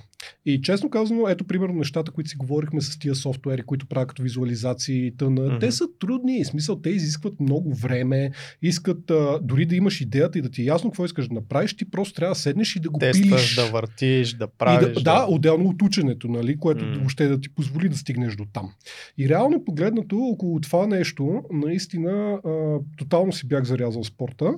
И 0.46 0.60
честно 0.62 0.90
казано, 0.90 1.28
ето 1.28 1.44
примерно 1.44 1.74
нещата, 1.74 2.12
които 2.12 2.30
си 2.30 2.36
говорихме 2.36 2.80
с 2.80 2.98
тия 2.98 3.14
софтуери, 3.14 3.62
които 3.62 3.86
правят 3.86 4.08
като 4.08 4.22
визуализации 4.22 5.06
и 5.06 5.16
тъна, 5.16 5.42
Мгм. 5.42 5.58
те 5.58 5.72
са 5.72 5.84
трудни, 5.98 6.44
в 6.44 6.46
смисъл 6.46 6.80
те 6.80 6.90
изискват 6.90 7.40
много 7.40 7.74
време, 7.74 8.30
искат 8.62 9.10
а, 9.10 9.38
дори 9.42 9.66
да 9.66 9.76
имаш 9.76 10.00
идеята 10.00 10.38
и 10.38 10.42
да 10.42 10.50
ти 10.50 10.62
е 10.62 10.64
ясно 10.64 10.90
какво 10.90 11.04
искаш 11.04 11.28
да 11.28 11.34
направиш, 11.34 11.76
ти 11.76 11.90
просто 11.90 12.14
трябва 12.14 12.34
да 12.34 12.40
седнеш 12.40 12.76
и 12.76 12.80
да 12.80 12.90
го 12.90 12.98
Тестваш, 12.98 13.26
пилиш. 13.28 13.55
да 13.55 13.70
въртиш, 13.70 14.32
да 14.32 14.44
И 14.44 14.48
правиш. 14.59 14.94
да, 14.94 15.03
да, 15.03 15.27
отделно 15.28 15.69
от 15.69 15.82
ученето, 15.82 16.28
нали, 16.28 16.57
което 16.57 16.85
mm. 16.85 16.98
въобще 16.98 17.28
да 17.28 17.40
ти 17.40 17.48
позволи 17.48 17.89
да 17.89 17.97
стигнеш 17.97 18.36
до 18.36 18.44
там. 18.53 18.73
И 19.19 19.28
реално 19.28 19.65
погледнато, 19.65 20.19
около 20.19 20.61
това 20.61 20.86
нещо, 20.86 21.43
наистина, 21.53 22.40
а, 22.44 22.78
тотално 22.98 23.32
си 23.32 23.48
бях 23.48 23.65
зарязал 23.65 24.05
спорта 24.05 24.55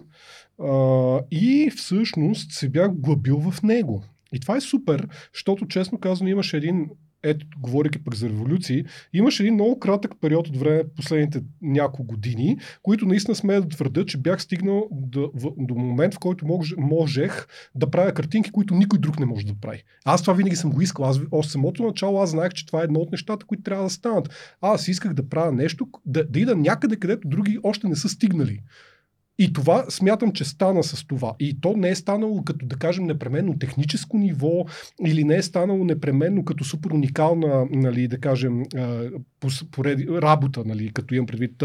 а, 0.62 1.20
и 1.30 1.70
всъщност 1.76 2.52
се 2.52 2.68
бях 2.68 2.92
глъбил 2.94 3.40
в 3.50 3.62
него. 3.62 4.04
И 4.32 4.40
това 4.40 4.56
е 4.56 4.60
супер, 4.60 5.08
защото 5.34 5.66
честно 5.66 6.00
казано 6.00 6.30
имаше 6.30 6.56
един 6.56 6.90
ето, 7.22 7.46
говоряки 7.58 8.04
пък 8.04 8.14
за 8.14 8.28
революции, 8.28 8.84
имаше 9.12 9.42
един 9.42 9.54
много 9.54 9.78
кратък 9.78 10.12
период 10.20 10.48
от 10.48 10.56
време, 10.56 10.82
последните 10.96 11.42
няколко 11.62 12.04
години, 12.04 12.58
които 12.82 13.06
наистина 13.06 13.34
смея 13.34 13.60
да 13.60 13.68
твърда, 13.68 14.06
че 14.06 14.18
бях 14.18 14.42
стигнал 14.42 14.88
до, 14.90 15.32
до 15.56 15.74
момент, 15.74 16.14
в 16.14 16.18
който 16.18 16.46
мож, 16.46 16.74
можех 16.78 17.46
да 17.74 17.90
правя 17.90 18.12
картинки, 18.12 18.50
които 18.50 18.74
никой 18.74 18.98
друг 18.98 19.20
не 19.20 19.26
може 19.26 19.46
да 19.46 19.54
прави. 19.60 19.82
Аз 20.04 20.20
това 20.22 20.34
винаги 20.34 20.56
съм 20.56 20.70
го 20.70 20.82
искал. 20.82 21.04
Аз 21.04 21.20
от 21.30 21.46
самото 21.46 21.82
начало 21.82 22.22
аз 22.22 22.30
знаех, 22.30 22.52
че 22.52 22.66
това 22.66 22.80
е 22.80 22.84
едно 22.84 23.00
от 23.00 23.12
нещата, 23.12 23.46
които 23.46 23.62
трябва 23.62 23.84
да 23.84 23.90
станат. 23.90 24.56
Аз 24.60 24.88
исках 24.88 25.14
да 25.14 25.28
правя 25.28 25.52
нещо, 25.52 25.88
да, 26.06 26.24
да 26.24 26.40
ида 26.40 26.56
някъде, 26.56 26.96
където 26.96 27.28
други 27.28 27.58
още 27.62 27.88
не 27.88 27.96
са 27.96 28.08
стигнали. 28.08 28.60
И 29.38 29.52
това 29.52 29.84
смятам, 29.88 30.32
че 30.32 30.44
стана 30.44 30.82
с 30.82 31.06
това. 31.06 31.34
И 31.40 31.60
то 31.60 31.76
не 31.76 31.88
е 31.88 31.94
станало 31.94 32.44
като, 32.44 32.66
да 32.66 32.76
кажем, 32.76 33.04
непременно 33.04 33.58
техническо 33.58 34.18
ниво 34.18 34.64
или 35.06 35.24
не 35.24 35.36
е 35.36 35.42
станало 35.42 35.84
непременно 35.84 36.44
като 36.44 36.64
супер 36.64 36.90
уникална, 36.90 37.66
нали, 37.70 38.08
да 38.08 38.18
кажем, 38.18 38.62
поред... 39.70 40.00
работа, 40.22 40.62
нали, 40.66 40.92
като 40.92 41.14
имам 41.14 41.26
предвид 41.26 41.62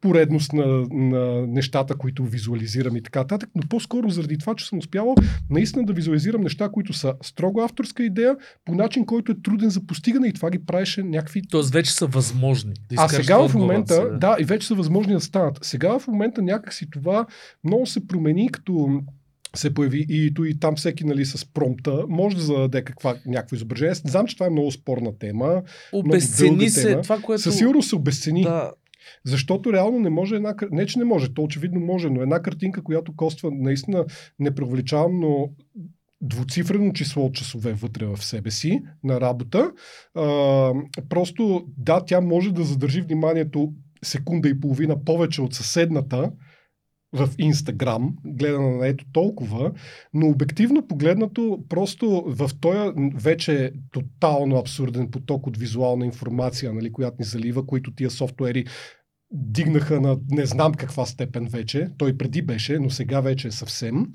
поредност 0.00 0.52
на, 0.52 0.66
на 0.90 1.46
нещата, 1.46 1.94
които 1.94 2.24
визуализирам 2.24 2.96
и 2.96 3.02
така 3.02 3.18
нататък, 3.18 3.50
но 3.54 3.62
по-скоро 3.68 4.10
заради 4.10 4.38
това, 4.38 4.54
че 4.54 4.66
съм 4.66 4.78
успявал 4.78 5.14
наистина 5.50 5.86
да 5.86 5.92
визуализирам 5.92 6.40
неща, 6.40 6.68
които 6.68 6.92
са 6.92 7.14
строго 7.22 7.60
авторска 7.60 8.04
идея, 8.04 8.36
по 8.64 8.74
начин, 8.74 9.06
който 9.06 9.32
е 9.32 9.42
труден 9.42 9.70
за 9.70 9.86
постигане 9.86 10.28
и 10.28 10.32
това 10.32 10.50
ги 10.50 10.66
правеше 10.66 11.02
някакви 11.02 11.42
Тоест 11.50 11.72
вече 11.72 11.92
са 11.92 12.06
възможни. 12.06 12.72
Да 12.88 12.94
а 12.98 13.08
сега 13.08 13.48
в 13.48 13.54
момента, 13.54 14.18
да, 14.18 14.36
и 14.40 14.44
вече 14.44 14.66
са 14.66 14.74
възможни 14.74 15.12
да 15.12 15.20
станат. 15.20 15.58
Сега 15.62 15.98
в 15.98 16.06
момента 16.08 16.42
някакси 16.42 16.90
това 16.90 17.11
много 17.64 17.86
се 17.86 18.06
промени, 18.06 18.48
като 18.48 19.02
се 19.56 19.74
появи 19.74 20.06
и, 20.08 20.34
то 20.34 20.44
и 20.44 20.58
там 20.58 20.76
всеки 20.76 21.04
нали, 21.04 21.24
с 21.24 21.52
промпта 21.52 22.04
може 22.08 22.36
да 22.36 22.42
зададе 22.42 22.84
каква, 22.84 23.16
някакво 23.26 23.56
изображение. 23.56 23.94
Знам, 23.94 24.26
че 24.26 24.36
това 24.36 24.46
е 24.46 24.50
много 24.50 24.70
спорна 24.70 25.18
тема. 25.18 25.62
Обесцени 25.92 26.70
се 26.70 26.88
тема. 26.88 27.02
това, 27.02 27.18
което... 27.18 27.42
Със 27.42 27.56
сигурност 27.56 27.88
се 27.88 27.96
обесцени. 27.96 28.42
Да, 28.42 28.72
Защото 29.24 29.72
реално 29.72 29.98
не 29.98 30.10
може 30.10 30.36
една... 30.36 30.54
Не, 30.70 30.86
че 30.86 30.98
не 30.98 31.04
може, 31.04 31.34
то 31.34 31.42
очевидно 31.42 31.80
може, 31.80 32.10
но 32.10 32.22
една 32.22 32.42
картинка, 32.42 32.82
която 32.82 33.16
коства, 33.16 33.50
наистина 33.52 34.04
не 34.38 34.54
преувеличавам, 34.54 35.20
но 35.20 35.50
двуцифрено 36.20 36.92
число 36.92 37.26
от 37.26 37.34
часове 37.34 37.72
вътре 37.72 38.06
в 38.06 38.24
себе 38.24 38.50
си 38.50 38.82
на 39.04 39.20
работа. 39.20 39.70
А, 40.14 40.72
просто 41.08 41.64
да, 41.78 42.04
тя 42.04 42.20
може 42.20 42.52
да 42.52 42.62
задържи 42.62 43.00
вниманието 43.00 43.72
секунда 44.04 44.48
и 44.48 44.60
половина 44.60 45.04
повече 45.04 45.42
от 45.42 45.54
съседната 45.54 46.30
в 47.12 47.28
Инстаграм, 47.38 48.16
гледана 48.24 48.76
на 48.76 48.86
ето 48.86 49.04
толкова, 49.12 49.72
но 50.14 50.28
обективно 50.28 50.86
погледнато, 50.86 51.64
просто 51.68 52.24
в 52.26 52.50
този 52.60 52.92
вече 53.14 53.72
тотално 53.92 54.56
абсурден 54.56 55.10
поток 55.10 55.46
от 55.46 55.56
визуална 55.56 56.06
информация, 56.06 56.72
нали, 56.72 56.92
която 56.92 57.16
ни 57.18 57.24
залива, 57.24 57.66
които 57.66 57.94
тия 57.94 58.10
софтуери 58.10 58.64
дигнаха 59.32 60.00
на 60.00 60.18
не 60.30 60.46
знам 60.46 60.74
каква 60.74 61.06
степен 61.06 61.46
вече. 61.46 61.88
Той 61.98 62.18
преди 62.18 62.42
беше, 62.42 62.78
но 62.78 62.90
сега 62.90 63.20
вече 63.20 63.48
е 63.48 63.52
съвсем. 63.52 64.06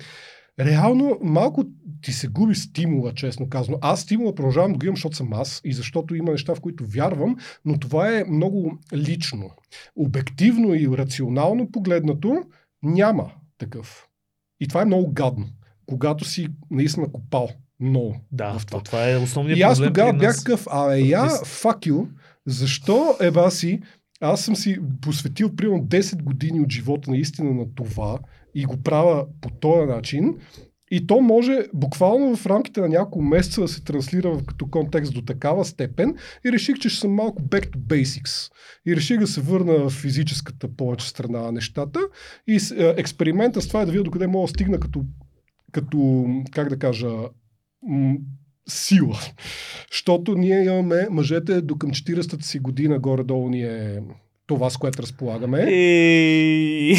Реално 0.60 1.20
малко 1.24 1.64
ти 2.02 2.14
се 2.14 2.28
губи 2.28 2.56
стимула, 2.56 3.14
честно 3.14 3.50
казано. 3.50 3.78
Аз 3.82 4.02
стимула 4.02 4.36
продължавам 4.36 4.72
да 4.72 4.78
го 4.78 4.86
имам, 4.86 4.96
защото 4.96 5.16
съм 5.16 5.34
аз 5.34 5.62
и 5.64 5.74
защото 5.74 6.16
има 6.16 6.32
неща, 6.32 6.56
в 6.56 6.62
които 6.62 6.86
вярвам, 6.88 7.36
но 7.66 7.80
това 7.80 8.18
е 8.18 8.24
много 8.24 8.78
лично. 8.94 9.50
Обективно 9.96 10.74
и 10.74 10.88
рационално 10.88 11.72
погледнато 11.72 12.44
няма 12.88 13.32
такъв. 13.58 14.08
И 14.60 14.68
това 14.68 14.82
е 14.82 14.86
много 14.86 15.12
гадно, 15.14 15.46
когато 15.86 16.26
си 16.26 16.48
наистина 16.72 17.12
копал 17.12 17.50
много 17.80 18.16
да, 18.32 18.60
в 18.60 18.66
това. 18.66 18.84
това. 18.84 19.10
е 19.10 19.18
основният 19.18 19.60
И 19.60 19.62
аз 19.62 19.78
проблем 19.78 19.94
тогава 19.94 20.12
при 20.12 20.18
бях 20.18 20.28
нас. 20.28 20.44
такъв, 20.44 20.68
абе 20.72 21.00
я, 21.00 21.30
fuck 21.30 21.92
you, 21.92 22.08
защо 22.46 23.18
еба 23.22 23.52
си, 23.52 23.82
аз 24.22 24.42
съм 24.42 24.56
си 24.56 24.80
посветил 25.02 25.56
примерно 25.56 25.84
10 25.84 26.24
години 26.24 26.62
от 26.62 26.72
живота 26.72 27.12
наистина 27.12 27.54
на 27.54 27.76
това 27.76 28.20
и 28.56 28.66
го 28.66 28.84
правя 28.84 29.26
по 29.42 29.50
този 29.50 29.86
начин 29.86 30.36
И 30.92 31.08
то 31.08 31.22
може 31.22 31.66
буквално 31.74 32.36
в 32.36 32.46
рамките 32.46 32.82
на 32.82 32.90
няколко 32.90 33.22
месеца 33.22 33.62
да 33.62 33.68
се 33.68 33.84
транслира 33.84 34.38
като 34.48 34.68
контекст 34.68 35.14
до 35.14 35.22
такава 35.22 35.66
степен 35.66 36.16
и 36.46 36.52
реших, 36.52 36.80
че 36.80 36.90
ще 36.90 37.00
съм 37.00 37.12
малко 37.12 37.42
back 37.42 37.70
to 37.70 37.78
basics. 37.78 38.52
И 38.86 38.96
реших 38.96 39.20
да 39.20 39.28
се 39.28 39.42
върна 39.42 39.74
в 39.74 39.90
физическата 39.90 40.76
повече 40.76 41.10
страна 41.10 41.40
на 41.40 41.52
нещата. 41.52 42.00
И 42.48 42.56
е, 42.56 42.94
експеримента 42.98 43.62
с 43.62 43.68
това 43.68 43.82
е 43.82 43.86
да 43.86 43.92
видя 43.92 44.04
докъде 44.04 44.28
мога 44.28 44.48
да 44.48 44.50
стигна 44.50 44.80
като, 44.80 45.04
като 45.72 46.26
как 46.52 46.70
да 46.70 46.80
кажа, 46.80 47.10
м- 47.88 48.18
сила. 48.70 49.20
Защото 49.92 50.36
ние 50.36 50.64
имаме 50.64 51.08
мъжете 51.10 51.62
до 51.62 51.78
към 51.78 51.92
40-та 51.92 52.46
си 52.46 52.60
година 52.60 53.00
горе-долу 53.00 53.50
ни 53.50 53.64
е 53.64 54.02
това, 54.48 54.70
с 54.70 54.78
което 54.78 55.02
разполагаме. 55.02 55.66
Ей. 55.68 56.92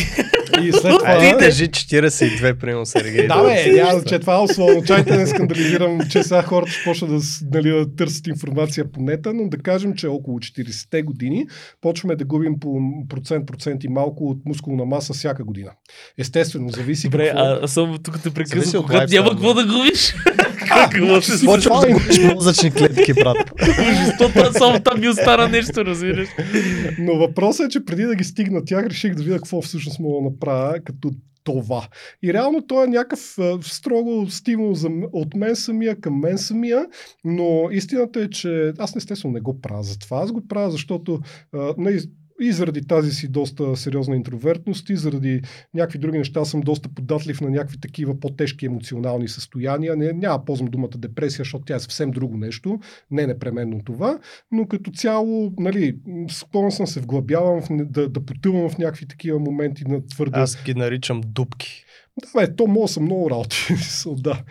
И 0.62 0.72
след 0.72 0.98
това... 0.98 1.00
Ай, 1.04 1.38
кажи 1.38 1.68
42, 1.68 2.54
примерно, 2.54 2.86
Сергей. 2.86 3.26
Да, 3.26 3.42
бе, 3.42 3.72
няма, 3.72 4.04
че 4.04 4.18
това 4.18 4.34
е 4.34 4.40
условно. 4.40 4.84
Чайте 4.84 5.16
не 5.16 5.26
скандализирам, 5.26 6.00
че 6.10 6.22
сега 6.22 6.42
хората 6.42 6.72
ще 6.72 6.84
почнат 6.84 7.10
да, 7.10 7.18
нали, 7.52 7.70
да 7.70 7.96
търсят 7.96 8.26
информация 8.26 8.92
по 8.92 9.00
нета, 9.00 9.34
но 9.34 9.48
да 9.48 9.58
кажем, 9.58 9.94
че 9.94 10.08
около 10.08 10.38
40-те 10.38 11.02
години 11.02 11.46
почваме 11.80 12.16
да 12.16 12.24
губим 12.24 12.60
по 12.60 12.80
процент, 13.08 13.46
процент 13.46 13.84
и 13.84 13.88
малко 13.88 14.24
от 14.24 14.38
мускулна 14.46 14.84
маса 14.84 15.12
всяка 15.14 15.44
година. 15.44 15.70
Естествено, 16.18 16.68
зависи 16.68 17.08
Добре, 17.08 17.26
какво... 17.26 17.42
а, 17.42 17.68
само 17.68 17.98
тук 17.98 18.22
те 18.22 18.30
прекъсвам, 18.30 18.84
когато 18.84 19.14
няма 19.14 19.30
какво 19.30 19.54
да 19.54 19.64
губиш. 19.64 20.14
Какво 20.68 21.20
ще 21.20 21.44
Почваш 21.44 21.80
да 21.80 21.92
губиш 21.92 22.18
мозъчни 22.18 22.70
клетки, 22.70 23.14
брат. 23.14 23.50
губиш? 23.50 24.16
То 24.18 24.28
там- 24.28 24.52
Само 24.52 24.80
там 24.80 25.00
ми 25.00 25.08
остана 25.08 25.48
нещо, 25.48 25.84
разбираш. 25.84 26.28
Но 26.98 27.18
въпросът 27.38 27.66
е, 27.66 27.68
че 27.68 27.84
преди 27.84 28.02
да 28.02 28.14
ги 28.14 28.24
стигна 28.24 28.64
тях, 28.64 28.86
реших 28.86 29.14
да 29.14 29.22
видя 29.22 29.36
какво 29.36 29.62
всъщност 29.62 30.00
мога 30.00 30.22
да 30.22 30.30
направя 30.30 30.80
като 30.80 31.10
това. 31.44 31.88
И 32.22 32.32
реално 32.32 32.66
той 32.66 32.84
е 32.84 32.88
някакъв 32.88 33.36
строго 33.62 34.30
стимул 34.30 34.74
за, 34.74 34.88
от 35.12 35.34
мен 35.34 35.56
самия 35.56 36.00
към 36.00 36.20
мен 36.20 36.38
самия, 36.38 36.86
но 37.24 37.68
истината 37.70 38.20
е, 38.20 38.30
че 38.30 38.72
аз 38.78 38.96
естествено 38.96 39.34
не 39.34 39.40
го 39.40 39.60
правя 39.60 39.82
за 39.82 39.98
това. 39.98 40.18
Аз 40.18 40.32
го 40.32 40.48
правя, 40.48 40.70
защото 40.70 41.20
а, 41.52 41.74
не, 41.78 41.98
и 42.40 42.52
заради 42.52 42.86
тази 42.86 43.10
си 43.10 43.28
доста 43.28 43.76
сериозна 43.76 44.16
интровертност, 44.16 44.90
и 44.90 44.96
заради 44.96 45.42
някакви 45.74 45.98
други 45.98 46.18
неща 46.18 46.44
съм 46.44 46.60
доста 46.60 46.88
податлив 46.88 47.40
на 47.40 47.50
някакви 47.50 47.80
такива 47.80 48.20
по-тежки 48.20 48.66
емоционални 48.66 49.28
състояния. 49.28 49.96
Не, 49.96 50.12
няма 50.12 50.44
ползвам 50.44 50.68
думата 50.68 50.90
депресия, 50.98 51.38
защото 51.38 51.64
тя 51.64 51.74
е 51.74 51.80
съвсем 51.80 52.10
друго 52.10 52.36
нещо, 52.36 52.78
не 53.10 53.26
непременно 53.26 53.80
това, 53.84 54.18
но 54.52 54.66
като 54.66 54.90
цяло, 54.90 55.52
нали, 55.58 55.96
склонен 56.30 56.70
съм 56.70 56.86
се 56.86 57.00
вглъбявам, 57.00 57.62
в, 57.62 57.68
да, 57.70 58.08
да 58.08 58.26
потъвам 58.26 58.70
в 58.70 58.78
някакви 58.78 59.06
такива 59.06 59.38
моменти 59.38 59.84
на 59.84 60.06
твърде... 60.06 60.40
Аз 60.40 60.64
ги 60.64 60.74
наричам 60.74 61.20
дупки. 61.26 61.84
Да, 62.22 62.40
бе, 62.40 62.56
то 62.56 62.66
мога 62.66 62.88
да 62.94 63.00
много 63.00 63.30
работи, 63.30 63.56
да. 64.16 64.42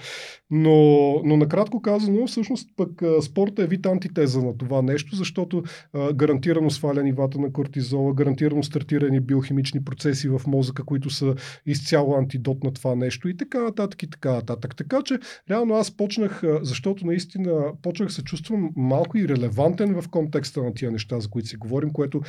Но, 0.49 1.22
но 1.23 1.38
накратко 1.38 1.81
казано, 1.81 2.27
всъщност 2.27 2.69
пък 2.76 3.03
спорта 3.22 3.64
е 3.64 3.68
вид 3.68 3.85
антитеза 3.85 4.41
на 4.41 4.57
това 4.57 4.81
нещо, 4.81 5.15
защото 5.15 5.64
а, 5.94 6.14
гарантирано 6.14 6.69
сваля 6.69 7.03
нивата 7.03 7.39
на 7.39 7.53
кортизола, 7.53 8.14
гарантирано 8.14 8.64
стартирани 8.64 9.19
биохимични 9.19 9.84
процеси 9.84 10.30
в 10.30 10.41
мозъка, 10.48 10.84
които 10.85 11.10
са 11.10 11.35
изцяло 11.65 12.15
антидот 12.15 12.64
на 12.64 12.73
това 12.73 12.95
нещо 12.95 13.30
и 13.30 13.38
така 13.38 13.64
нататък 13.64 14.03
и 14.03 14.10
така 14.10 14.31
нататък. 14.31 14.76
Така 14.76 15.02
че 15.06 15.19
реално 15.49 15.76
аз 15.76 15.91
почнах, 15.91 16.44
защото 16.61 17.06
наистина 17.06 17.72
почнах 17.81 18.14
се 18.14 18.23
чувствам 18.23 18.69
малко 18.76 19.18
и 19.18 19.27
релевантен 19.27 20.02
в 20.02 20.10
контекста 20.10 20.64
на 20.64 20.73
тия 20.73 20.91
неща, 20.91 21.19
за 21.19 21.30
които 21.30 21.48
си 21.48 21.57
говорим, 21.57 21.89
което 21.89 22.22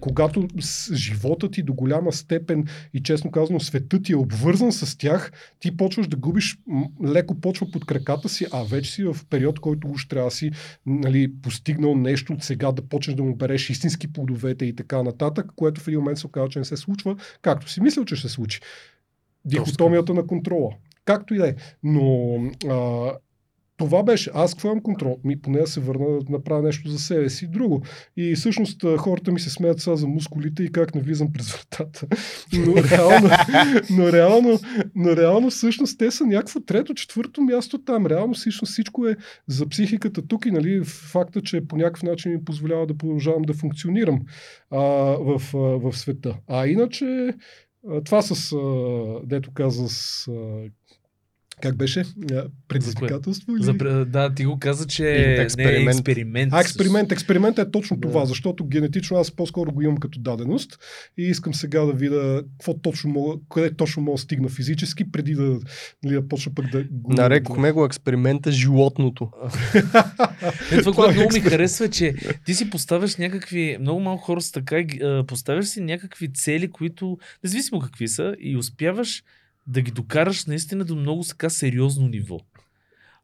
когато 0.00 0.48
живота 0.92 1.50
ти 1.50 1.62
до 1.62 1.74
голяма 1.74 2.12
степен 2.12 2.64
и 2.94 3.02
честно 3.02 3.30
казано 3.30 3.60
светът 3.60 4.04
ти 4.04 4.12
е 4.12 4.16
обвързан 4.16 4.72
с 4.72 4.98
тях, 4.98 5.32
ти 5.60 5.76
почваш 5.76 6.08
да 6.08 6.16
губиш, 6.16 6.58
леко 7.04 7.40
почва 7.40 7.66
под 7.72 7.86
краката 7.86 8.28
си, 8.28 8.46
а 8.52 8.64
вече 8.64 8.92
си 8.92 9.04
в 9.04 9.16
период, 9.30 9.60
който 9.60 9.88
уж 9.88 10.08
трябва 10.08 10.30
си 10.30 10.50
нали, 10.86 11.32
постигнал 11.42 11.94
нещо 11.96 12.32
от 12.32 12.42
сега, 12.42 12.72
да 12.72 12.82
почнеш 12.82 13.16
да 13.16 13.22
му 13.22 13.36
береш 13.36 13.70
истински 13.70 14.12
плодовете 14.12 14.64
и 14.64 14.76
така 14.76 15.02
нататък, 15.02 15.46
което 15.56 15.80
в 15.80 15.88
един 15.88 16.00
момент 16.00 16.18
се 16.18 16.26
оказва, 16.26 16.48
че 16.48 16.58
не 16.58 16.64
се 16.64 16.76
случва, 16.76 17.16
както 17.42 17.70
си 17.70 17.80
мислил, 17.80 18.04
че 18.04 18.16
ще 18.16 18.28
се 18.28 18.34
случи. 18.34 18.60
Дихотомията 19.44 20.14
на 20.14 20.26
контрола. 20.26 20.70
Както 21.04 21.34
и 21.34 21.38
да 21.38 21.48
е. 21.48 21.54
Но 21.82 22.34
а, 22.68 23.12
това 23.80 24.02
беше. 24.02 24.30
Аз 24.34 24.54
какво 24.54 24.68
имам 24.68 24.82
контрол? 24.82 25.18
Ми, 25.24 25.40
поне 25.40 25.58
да 25.58 25.66
се 25.66 25.80
върна 25.80 26.06
да 26.06 26.32
направя 26.32 26.62
нещо 26.62 26.88
за 26.88 26.98
себе 26.98 27.30
си. 27.30 27.46
Друго. 27.46 27.82
И 28.16 28.34
всъщност 28.34 28.84
хората 28.96 29.32
ми 29.32 29.40
се 29.40 29.50
смеят 29.50 29.80
сега 29.80 29.96
за 29.96 30.06
мускулите 30.06 30.62
и 30.62 30.72
как 30.72 30.94
не 30.94 31.00
влизам 31.00 31.32
през 31.32 31.52
вратата. 31.52 32.06
Но 32.52 32.76
реално, 32.76 33.30
но 33.90 34.12
реално, 34.12 34.58
но 34.94 35.16
реално 35.16 35.50
всъщност 35.50 35.98
те 35.98 36.10
са 36.10 36.24
някакво 36.26 36.60
трето, 36.60 36.94
четвърто 36.94 37.42
място 37.42 37.78
там. 37.84 38.06
Реално 38.06 38.34
всъщност 38.34 38.72
всичко 38.72 39.06
е 39.06 39.16
за 39.48 39.68
психиката 39.68 40.26
тук 40.26 40.46
и 40.46 40.50
нали, 40.50 40.84
факта, 40.84 41.40
че 41.42 41.66
по 41.68 41.76
някакъв 41.76 42.02
начин 42.02 42.32
ми 42.32 42.44
позволява 42.44 42.86
да 42.86 42.96
продължавам 42.96 43.42
да 43.42 43.54
функционирам 43.54 44.20
а, 44.70 44.80
в, 44.80 45.42
а, 45.54 45.58
в 45.58 45.92
света. 45.92 46.36
А 46.46 46.66
иначе 46.66 47.34
това 48.04 48.22
с, 48.22 48.56
дето 49.24 49.50
каза 49.54 49.88
с 49.88 50.28
как 51.62 51.76
беше? 51.76 52.04
Предизвикателство? 52.68 53.56
Или? 53.56 53.62
За, 53.62 53.72
да, 54.04 54.34
ти 54.34 54.44
го 54.44 54.58
каза, 54.58 54.86
че 54.86 55.04
Експеримент. 55.10 55.40
експеримент. 55.40 55.84
не 55.84 55.90
е 55.90 55.94
експеримент. 55.94 56.52
А, 56.52 56.60
експеримент. 56.60 57.12
Експеримент 57.12 57.58
е 57.58 57.70
точно 57.70 57.96
Да. 57.96 58.08
това, 58.08 58.24
защото 58.24 58.66
генетично 58.66 59.16
аз 59.16 59.30
по-скоро 59.30 59.72
го 59.72 59.82
имам 59.82 59.96
като 59.96 60.20
даденост 60.20 60.78
и 61.18 61.22
искам 61.22 61.54
сега 61.54 61.80
да 61.84 61.92
видя 61.92 62.42
какво 62.58 62.78
точно 62.78 63.10
мога, 63.10 63.34
къде 63.50 63.74
точно 63.74 64.02
мога 64.02 64.16
да 64.16 64.22
стигна 64.22 64.48
физически, 64.48 65.12
преди 65.12 65.34
да, 65.34 65.60
нали, 66.04 66.14
да 66.14 66.28
почна 66.28 66.52
пък 66.54 66.70
да 66.70 66.84
го... 66.90 67.12
Нарекохме 67.12 67.72
го 67.72 67.84
експеримента 67.84 68.52
животното. 68.52 69.30
Е, 70.72 70.78
това, 70.78 70.92
което 70.94 71.14
много 71.14 71.32
ми 71.32 71.40
харесва, 71.40 71.84
е, 71.84 71.88
че 71.88 72.14
ти 72.46 72.54
си 72.54 72.70
поставяш 72.70 73.16
някакви, 73.16 73.76
много 73.80 74.00
малко 74.00 74.24
хора 74.24 74.40
са 74.40 74.52
така, 74.52 74.84
поставяш 75.26 75.66
си 75.66 75.80
някакви 75.80 76.32
цели, 76.32 76.70
които, 76.70 77.18
независимо 77.44 77.80
какви 77.80 78.08
са, 78.08 78.34
и 78.40 78.56
успяваш 78.56 79.22
да 79.66 79.80
ги 79.80 79.90
докараш 79.90 80.46
наистина 80.46 80.84
до 80.84 80.96
много 80.96 81.24
така 81.28 81.50
сериозно 81.50 82.08
ниво. 82.08 82.38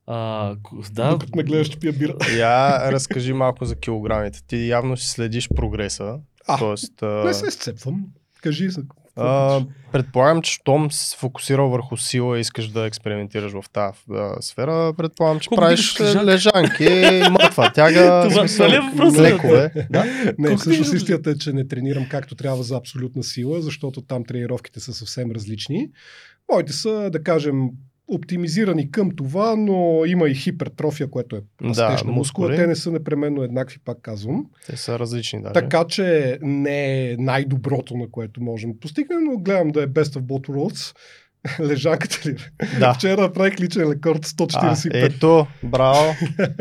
А, 0.07 0.55
да, 0.91 1.11
Докато 1.11 1.37
ме 1.37 1.43
гледаш, 1.43 1.69
че 1.69 1.79
пия 1.79 1.93
бира. 1.93 2.17
Я 2.37 2.93
разкажи 2.93 3.33
малко 3.33 3.65
за 3.65 3.77
килограмите. 3.77 4.43
Ти 4.47 4.69
явно 4.69 4.97
си 4.97 5.11
следиш 5.11 5.49
прогреса. 5.49 6.19
А, 6.49 6.59
Тоест, 6.59 7.03
а, 7.03 7.07
Не 7.07 7.35
се 7.35 7.51
сцепвам. 7.51 8.07
Кажи 8.43 8.71
за 8.71 8.83
а, 9.17 9.61
предполагам, 9.93 10.43
че 10.43 10.53
щом 10.53 10.91
си 10.93 11.07
се 11.11 11.17
фокусирал 11.17 11.69
върху 11.69 11.97
сила 11.97 12.39
и 12.39 12.41
искаш 12.41 12.69
да 12.69 12.87
експериментираш 12.87 13.53
в 13.53 13.65
тази 13.73 13.93
сфера, 14.41 14.95
предполагам, 14.97 15.41
че 15.41 15.49
Колко 15.49 15.61
правиш 15.61 16.01
лежанки, 16.01 16.89
мъртва 17.31 17.73
тяга, 17.75 18.29
Това- 18.29 18.49
смисъл, 18.49 18.67
е 18.67 19.23
лекове. 19.23 19.71
Да? 19.91 20.05
Не, 20.39 20.49
колко 20.49 20.61
всъщност 20.61 20.91
ти- 20.91 20.97
истината 20.97 21.31
е, 21.31 21.35
че 21.35 21.53
не 21.53 21.69
тренирам 21.69 22.07
както 22.11 22.35
трябва 22.35 22.63
за 22.63 22.77
абсолютна 22.77 23.23
сила, 23.23 23.63
защото 23.63 24.03
там 24.03 24.25
тренировките 24.25 24.81
са 24.81 24.93
съвсем 24.93 25.31
различни. 25.31 25.89
Моите 26.53 26.73
са, 26.73 27.11
да 27.13 27.23
кажем, 27.23 27.69
оптимизирани 28.09 28.91
към 28.91 29.11
това, 29.17 29.57
но 29.57 30.03
има 30.07 30.29
и 30.29 30.35
хипертрофия, 30.35 31.11
което 31.11 31.37
е 31.37 31.41
Да, 31.63 31.69
растеж 31.69 32.03
на 32.03 32.13
мускула. 32.13 32.57
Те 32.57 32.67
не 32.67 32.77
са 32.77 32.93
непременно 32.93 33.43
еднакви, 33.43 33.79
пак 33.85 33.99
казвам. 34.03 34.47
Те 34.67 34.77
са 34.77 34.99
различни 34.99 35.43
даже. 35.43 35.53
Така 35.53 35.85
че 35.85 36.39
не 36.43 37.11
е 37.11 37.17
най-доброто, 37.17 37.97
на 37.97 38.11
което 38.11 38.43
можем 38.43 38.73
да 38.73 38.79
постигнем, 38.79 39.25
но 39.25 39.39
гледам 39.39 39.69
да 39.69 39.83
е 39.83 39.87
best 39.87 40.21
of 40.21 40.21
both 40.21 40.49
worlds. 40.49 40.97
Лежанката 41.61 42.29
ли? 42.29 42.37
Да. 42.79 42.95
Вчера 42.95 43.21
направих 43.21 43.61
личен 43.61 43.91
рекорд 43.91 44.25
А, 44.25 44.29
145. 44.29 44.91
ето, 44.93 45.47
браво. 45.63 46.15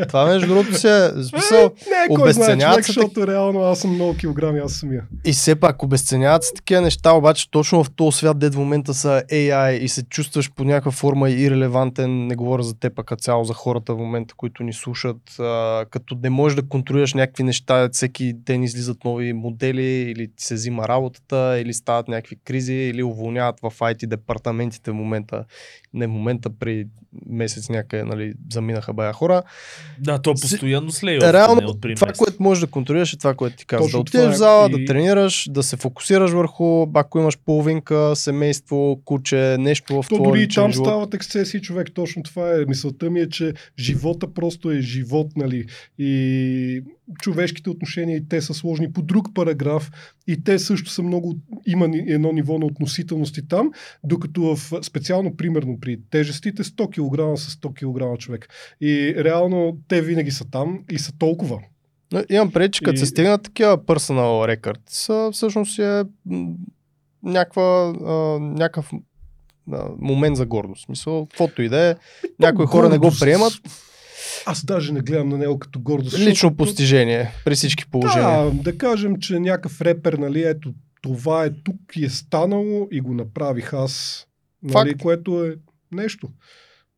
Това 0.07 0.25
между 0.25 0.47
другото 0.47 0.73
се 0.73 1.05
е 1.05 1.09
смисъл. 1.09 1.71
не, 2.09 2.15
кой 2.15 2.33
знае 2.33 2.57
човек, 2.57 2.85
защото 2.85 3.27
реално 3.27 3.61
аз 3.63 3.79
съм 3.79 3.93
много 3.93 4.17
килограми, 4.17 4.59
аз 4.59 4.73
самия. 4.73 5.03
И 5.25 5.33
все 5.33 5.55
пак 5.55 5.83
обесценяват 5.83 6.43
се 6.43 6.53
такива 6.53 6.81
неща, 6.81 7.11
обаче 7.11 7.51
точно 7.51 7.83
в 7.83 7.91
този 7.91 8.17
свят, 8.17 8.39
дед 8.39 8.55
в 8.55 8.57
момента 8.57 8.93
са 8.93 9.23
AI 9.31 9.77
и 9.77 9.87
се 9.87 10.03
чувстваш 10.03 10.51
по 10.51 10.63
някаква 10.63 10.91
форма 10.91 11.29
ирелевантен, 11.29 12.27
не 12.27 12.35
говоря 12.35 12.63
за 12.63 12.79
теб, 12.79 12.99
а 13.11 13.15
цяло 13.15 13.43
за 13.43 13.53
хората 13.53 13.93
в 13.93 13.97
момента, 13.97 14.33
които 14.37 14.63
ни 14.63 14.73
слушат, 14.73 15.39
а, 15.39 15.85
като 15.89 16.17
не 16.23 16.29
можеш 16.29 16.55
да 16.55 16.67
контролираш 16.67 17.13
някакви 17.13 17.43
неща, 17.43 17.89
всеки 17.91 18.33
ден 18.33 18.63
излизат 18.63 19.03
нови 19.03 19.33
модели 19.33 19.83
или 19.83 20.27
ти 20.27 20.43
се 20.43 20.53
взима 20.53 20.87
работата, 20.87 21.59
или 21.59 21.73
стават 21.73 22.07
някакви 22.07 22.35
кризи, 22.45 22.73
или 22.73 23.03
уволняват 23.03 23.59
в 23.61 23.71
IT 23.79 24.05
департаментите 24.75 24.91
в 24.91 24.95
момента, 24.95 25.45
не 25.93 26.07
в 26.07 26.09
момента 26.09 26.49
при 26.49 26.87
месец 27.29 27.69
някъде, 27.69 28.03
нали, 28.03 28.33
заминаха 28.53 28.93
бая 28.93 29.13
хора. 29.13 29.41
Да, 29.99 30.19
то 30.19 30.33
постоянно 30.33 30.91
слея. 30.91 31.33
Реално, 31.33 31.73
това, 31.95 32.07
което 32.17 32.43
можеш 32.43 32.61
да 32.61 32.67
контролираш 32.67 33.13
е 33.13 33.17
това, 33.17 33.33
което 33.33 33.55
ти 33.55 33.65
казвам. 33.65 33.87
Да 33.87 33.91
Точно 33.91 33.99
отидеш 33.99 34.21
това 34.21 34.31
в 34.31 34.33
е. 34.33 34.37
зала, 34.37 34.69
И- 34.69 34.71
да 34.71 34.85
тренираш, 34.85 35.47
да 35.51 35.63
се 35.63 35.77
фокусираш 35.77 36.31
върху, 36.31 36.87
ако 36.93 37.19
имаш 37.19 37.37
половинка, 37.45 38.15
семейство, 38.15 39.01
куче, 39.05 39.55
нещо 39.59 40.01
в 40.01 40.07
То 40.09 40.15
твоя 40.15 40.29
дори 40.29 40.41
и 40.43 40.47
там 40.47 40.71
живот. 40.71 40.87
стават 40.87 41.13
ексцесии, 41.13 41.61
човек. 41.61 41.91
Точно 41.93 42.23
това 42.23 42.51
е. 42.51 42.65
Мисълта 42.67 43.09
ми 43.09 43.19
е, 43.19 43.29
че 43.29 43.53
живота 43.79 44.33
просто 44.33 44.71
е 44.71 44.81
живот, 44.81 45.27
нали? 45.35 45.65
И 45.99 46.81
човешките 47.21 47.69
отношения 47.69 48.17
и 48.17 48.27
те 48.27 48.41
са 48.41 48.53
сложни 48.53 48.93
по 48.93 49.01
друг 49.01 49.27
параграф 49.33 49.91
и 50.27 50.43
те 50.43 50.59
също 50.59 50.89
са 50.91 51.03
много, 51.03 51.35
има 51.65 51.85
едно 52.07 52.31
ниво 52.31 52.57
на 52.59 52.65
относителности 52.65 53.47
там, 53.47 53.71
докато 54.03 54.41
в, 54.55 54.59
специално 54.83 55.35
примерно 55.37 55.79
при 55.79 55.97
тежестите 56.11 56.63
100 56.63 56.89
кг 56.89 57.04
с 57.37 57.49
100 57.51 57.73
кг 58.15 58.19
човек. 58.19 58.47
И 58.81 59.15
реално 59.17 59.77
те 59.87 60.01
винаги 60.01 60.31
са 60.31 60.49
там 60.49 60.79
и 60.91 60.99
са 60.99 61.17
толкова. 61.17 61.59
Но 62.11 62.23
Имам 62.29 62.51
пред, 62.51 62.73
че 62.73 62.83
като 62.83 62.95
И- 62.95 62.97
се 62.97 63.05
стигнат 63.05 63.43
такива 63.43 63.77
personal 63.77 64.57
record, 64.57 64.77
са, 64.87 65.29
всъщност 65.33 65.79
е 65.79 66.03
някаква, 67.23 67.63
а, 68.05 68.13
някакъв 68.39 68.91
а, 69.71 69.85
момент 69.99 70.37
за 70.37 70.45
гордост. 70.45 70.81
В 70.81 70.85
Смисъл, 70.85 71.25
каквото 71.25 71.61
и 71.61 71.69
да 71.69 71.79
е, 71.81 71.95
някои 72.39 72.65
хора 72.65 72.89
не 72.89 72.97
го 72.97 73.11
приемат. 73.19 73.53
Аз 74.45 74.65
даже 74.65 74.93
не 74.93 75.01
гледам 75.01 75.29
на 75.29 75.37
него 75.37 75.59
като 75.59 75.79
гордост. 75.79 76.13
Лично 76.13 76.29
защото- 76.29 76.55
постижение 76.55 77.31
при 77.45 77.55
всички 77.55 77.85
положения. 77.85 78.45
Да, 78.45 78.51
да 78.51 78.77
кажем, 78.77 79.19
че 79.19 79.39
някакъв 79.39 79.81
репер, 79.81 80.13
нали, 80.13 80.43
ето 80.43 80.73
това 81.01 81.45
е 81.45 81.49
тук 81.53 81.75
и 81.95 82.05
е 82.05 82.09
станало 82.09 82.87
и 82.91 83.01
го 83.01 83.13
направих 83.13 83.73
аз. 83.73 84.25
Нали, 84.63 84.89
Факт. 84.89 85.01
което 85.01 85.45
е 85.45 85.55
нещо. 85.91 86.29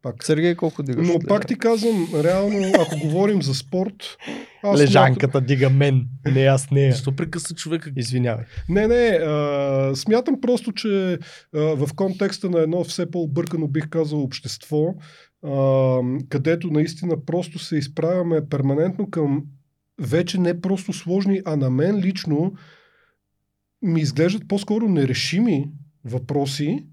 Пак. 0.08 0.24
Сергей, 0.24 0.56
колко 0.56 0.84
дигаш? 0.84 1.08
Но 1.08 1.20
пак 1.28 1.48
ти 1.48 1.58
казвам, 1.58 2.08
реално, 2.16 2.72
ако 2.80 3.08
говорим 3.08 3.42
за 3.42 3.54
спорт, 3.54 4.18
аз 4.64 4.80
Лежанката 4.80 5.42
дига 5.42 5.70
мен, 5.70 6.06
не 6.26 6.44
аз 6.44 6.72
нея. 6.72 6.92
Защо 6.92 7.16
прекъсна 7.16 7.56
човека? 7.56 7.92
Извинявай. 7.96 8.46
Не, 8.70 8.88
не, 8.88 9.08
а, 9.08 9.92
смятам 9.96 10.42
просто, 10.42 10.72
че 10.72 11.20
а, 11.56 11.60
в 11.60 11.90
контекста 11.96 12.50
на 12.50 12.60
едно 12.60 12.84
все 12.84 13.12
по-объркано, 13.12 13.68
бих 13.68 13.90
казал, 13.90 14.22
общество, 14.22 14.96
а, 15.44 16.00
където 16.30 16.68
наистина 16.68 17.26
просто 17.26 17.60
се 17.60 17.78
изправяме 17.78 18.50
перманентно 18.50 19.10
към 19.10 19.44
вече 20.02 20.40
не 20.40 20.62
просто 20.62 20.94
сложни, 20.94 21.42
а 21.46 21.56
на 21.56 21.70
мен 21.70 22.00
лично 22.00 22.54
ми 23.82 24.02
изглеждат 24.02 24.48
по-скоро 24.48 24.90
нерешими 24.90 25.70
въпроси. 26.06 26.86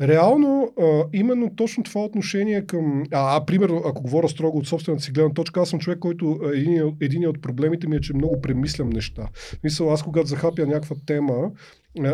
Реално, 0.00 0.72
а, 0.80 1.04
именно 1.12 1.54
точно 1.56 1.84
това 1.84 2.04
отношение 2.04 2.66
към... 2.66 3.02
А, 3.12 3.36
а, 3.36 3.46
примерно, 3.46 3.82
ако 3.86 4.02
говоря 4.02 4.28
строго 4.28 4.58
от 4.58 4.66
собствената 4.66 5.04
си 5.04 5.10
гледна 5.10 5.34
точка, 5.34 5.60
аз 5.60 5.68
съм 5.68 5.78
човек, 5.78 5.98
който 5.98 6.40
един, 6.54 6.96
един 7.00 7.28
от 7.28 7.42
проблемите 7.42 7.88
ми 7.88 7.96
е, 7.96 8.00
че 8.00 8.14
много 8.14 8.40
премислям 8.40 8.90
неща. 8.90 9.28
Мисъл, 9.64 9.92
аз 9.92 10.02
когато 10.02 10.26
захапя 10.26 10.66
някаква 10.66 10.96
тема, 11.06 11.50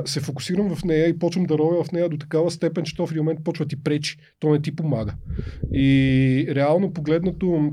се 0.04 0.20
фокусирам 0.20 0.74
в 0.74 0.84
нея 0.84 1.08
и 1.08 1.18
почвам 1.18 1.44
да 1.44 1.58
ровя 1.58 1.84
в 1.84 1.92
нея 1.92 2.08
до 2.08 2.16
такава 2.16 2.50
степен, 2.50 2.84
че 2.84 2.96
то 2.96 3.06
в 3.06 3.10
един 3.10 3.22
момент 3.22 3.44
почва 3.44 3.66
ти 3.66 3.82
пречи. 3.82 4.16
То 4.40 4.50
не 4.52 4.62
ти 4.62 4.76
помага. 4.76 5.14
И 5.72 6.46
реално 6.50 6.92
погледнато 6.92 7.72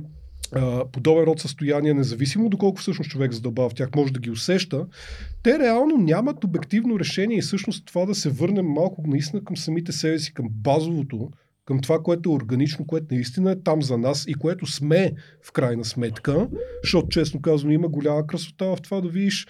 подобен 0.92 1.24
род 1.24 1.40
състояния, 1.40 1.96
независимо 1.96 2.50
доколко 2.50 2.80
всъщност 2.80 3.10
човек 3.10 3.34
задълбава 3.34 3.70
в 3.70 3.74
тях, 3.74 3.90
може 3.96 4.14
да 4.14 4.20
ги 4.20 4.32
усеща, 4.32 4.86
те 5.44 5.60
реално 5.60 5.98
нямат 5.98 6.44
обективно 6.44 7.00
решение 7.00 7.38
и 7.38 7.42
всъщност 7.42 7.86
това 7.86 8.06
да 8.06 8.16
се 8.16 8.30
върнем 8.30 8.66
малко 8.66 9.04
наистина 9.08 9.44
към 9.44 9.58
самите 9.58 9.92
себе 9.92 10.20
си, 10.20 10.34
към 10.34 10.46
базовото, 10.50 11.30
към 11.66 11.82
това, 11.82 12.00
което 12.04 12.30
е 12.30 12.34
органично, 12.34 12.88
което 12.88 13.14
наистина 13.16 13.52
е 13.52 13.62
там 13.64 13.82
за 13.82 13.98
нас 13.98 14.26
и 14.28 14.34
което 14.34 14.66
сме 14.66 15.14
в 15.44 15.52
крайна 15.52 15.86
сметка, 15.86 16.48
защото 16.84 17.08
честно 17.08 17.42
казано 17.42 17.72
има 17.72 17.88
голяма 17.88 18.28
красота 18.28 18.66
в 18.66 18.78
това 18.82 19.02
да 19.02 19.10
видиш 19.10 19.48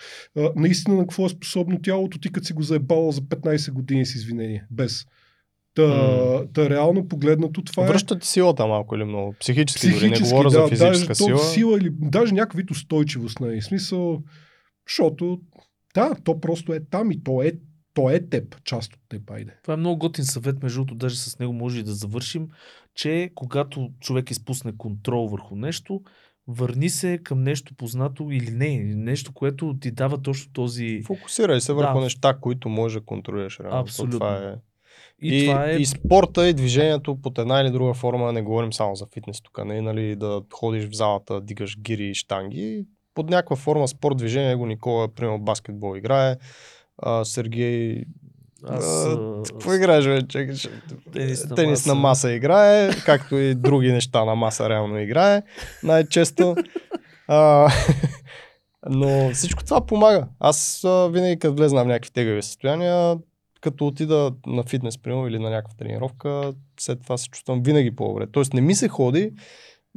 наистина 0.56 0.96
на 0.96 1.02
какво 1.02 1.26
е 1.26 1.30
способно 1.30 1.82
тялото 1.82 2.20
ти, 2.20 2.32
като 2.32 2.48
си 2.48 2.54
го 2.54 2.62
заебало 2.62 3.12
за 3.12 3.22
15 3.22 3.72
години 3.72 4.06
с 4.06 4.16
извинение, 4.16 4.66
без. 4.72 5.06
Та, 5.88 6.40
М. 6.40 6.48
та 6.54 6.70
реално 6.70 7.08
погледнато 7.08 7.64
това 7.64 7.86
е... 7.86 7.88
Връща 7.88 8.20
ти 8.20 8.28
силата 8.28 8.68
малко 8.68 8.96
или 8.96 9.04
много. 9.04 9.36
Психически, 9.40 9.88
дори 9.88 9.94
не 9.94 10.00
Психически, 10.00 10.34
говоря 10.34 10.50
да, 10.50 10.62
за 10.62 10.68
физическа 10.68 11.08
даже, 11.08 11.16
сила. 11.16 11.40
Сила 11.40 11.78
или 11.78 11.90
даже 11.92 12.34
някакъв 12.34 12.58
вид 12.58 12.72
устойчивост, 12.72 13.40
нали? 13.40 13.62
В 13.62 13.66
смисъл, 13.66 14.22
защото 14.88 15.40
да, 15.96 16.16
то 16.24 16.40
просто 16.40 16.74
е 16.74 16.80
там 16.92 17.12
и 17.12 17.24
то 17.24 17.42
е, 17.42 17.52
то 17.94 18.10
е 18.10 18.30
теб, 18.30 18.64
част 18.64 18.94
от 18.94 19.00
теб, 19.10 19.32
айде. 19.32 19.52
Това 19.62 19.74
е 19.74 19.78
много 19.78 20.00
готин 20.00 20.26
съвет, 20.26 20.64
между 20.64 20.80
другото, 20.80 20.96
даже 20.96 21.18
с 21.18 21.40
него 21.40 21.54
може 21.54 21.80
и 21.80 21.84
да 21.84 21.94
завършим, 21.94 22.48
че 22.96 23.32
когато 23.36 23.90
човек 24.00 24.32
изпусне 24.32 24.78
контрол 24.78 25.28
върху 25.28 25.56
нещо, 25.56 26.02
върни 26.48 26.90
се 26.90 27.20
към 27.24 27.44
нещо 27.44 27.76
познато 27.76 28.28
или 28.32 28.52
не, 28.52 28.80
нещо, 28.96 29.34
което 29.34 29.76
ти 29.82 29.92
дава 29.92 30.22
точно 30.22 30.54
този... 30.54 31.02
Фокусирай 31.06 31.62
се 31.62 31.74
върху 31.74 31.98
Да. 31.98 32.04
неща, 32.04 32.38
които 32.42 32.70
можеш 32.70 33.00
да 33.00 33.06
контролираш. 33.06 33.60
Реално. 33.60 33.76
То 33.76 33.82
Абсолютно. 33.82 34.20
Това 34.20 34.36
е... 34.38 34.56
И, 35.22 35.38
И, 35.38 35.46
това 35.46 35.66
е... 35.66 35.76
и 35.76 35.86
спорта 35.86 36.48
и 36.48 36.54
движението 36.54 37.22
под 37.22 37.38
една 37.38 37.62
или 37.62 37.70
друга 37.70 37.94
форма, 37.94 38.34
не 38.34 38.42
говорим 38.42 38.74
само 38.74 38.96
за 38.96 39.06
фитнес 39.14 39.42
тук, 39.42 39.66
не 39.66 39.78
е 39.78 39.82
нали, 39.82 40.16
да 40.16 40.42
ходиш 40.54 40.86
в 40.86 40.96
залата, 40.96 41.42
дигаш 41.42 41.80
гири 41.80 42.06
и 42.06 42.14
штанги. 42.14 42.86
Под 43.14 43.30
някаква 43.30 43.56
форма 43.56 43.88
спорт, 43.88 44.18
движение, 44.18 44.56
го 44.56 44.66
Никола, 44.66 45.08
примерно 45.08 45.40
баскетбол 45.40 45.98
играе, 45.98 46.36
а, 46.98 47.26
Сергей 47.26 48.04
Аз, 48.68 49.08
Какво 49.50 49.74
играеш, 49.74 50.06
бе? 50.06 50.28
Чакай, 50.28 50.56
че- 50.56 50.70
Тенис 51.14 51.50
на 51.50 51.56
Тенис 51.56 51.86
на 51.86 51.96
маса. 51.96 52.02
маса 52.02 52.32
играе, 52.34 52.90
както 53.06 53.38
и 53.38 53.56
други 53.56 53.92
неща 53.92 54.26
на 54.26 54.36
маса 54.36 54.70
реално 54.70 55.00
играе, 55.00 55.42
най-често. 55.84 56.56
А, 57.28 57.70
но 58.90 59.30
всичко 59.34 59.64
това 59.64 59.86
помага. 59.86 60.28
Аз 60.40 60.84
а, 60.84 61.08
винаги 61.12 61.40
като 61.40 61.56
влезна 61.56 61.84
в 61.84 61.88
някакви 61.88 62.12
тегави 62.12 62.42
състояния, 62.44 63.18
като 63.62 63.88
отида 63.88 64.32
на 64.48 64.64
фитнес, 64.64 64.98
примерно, 64.98 65.28
или 65.28 65.40
на 65.40 65.50
някаква 65.50 65.78
тренировка, 65.78 66.54
след 66.80 67.04
това 67.04 67.18
се 67.18 67.30
чувствам 67.30 67.62
винаги 67.64 67.96
по-добре. 67.96 68.28
Тоест 68.32 68.54
не 68.54 68.62
ми 68.62 68.76
се 68.76 68.88
ходи, 68.88 69.32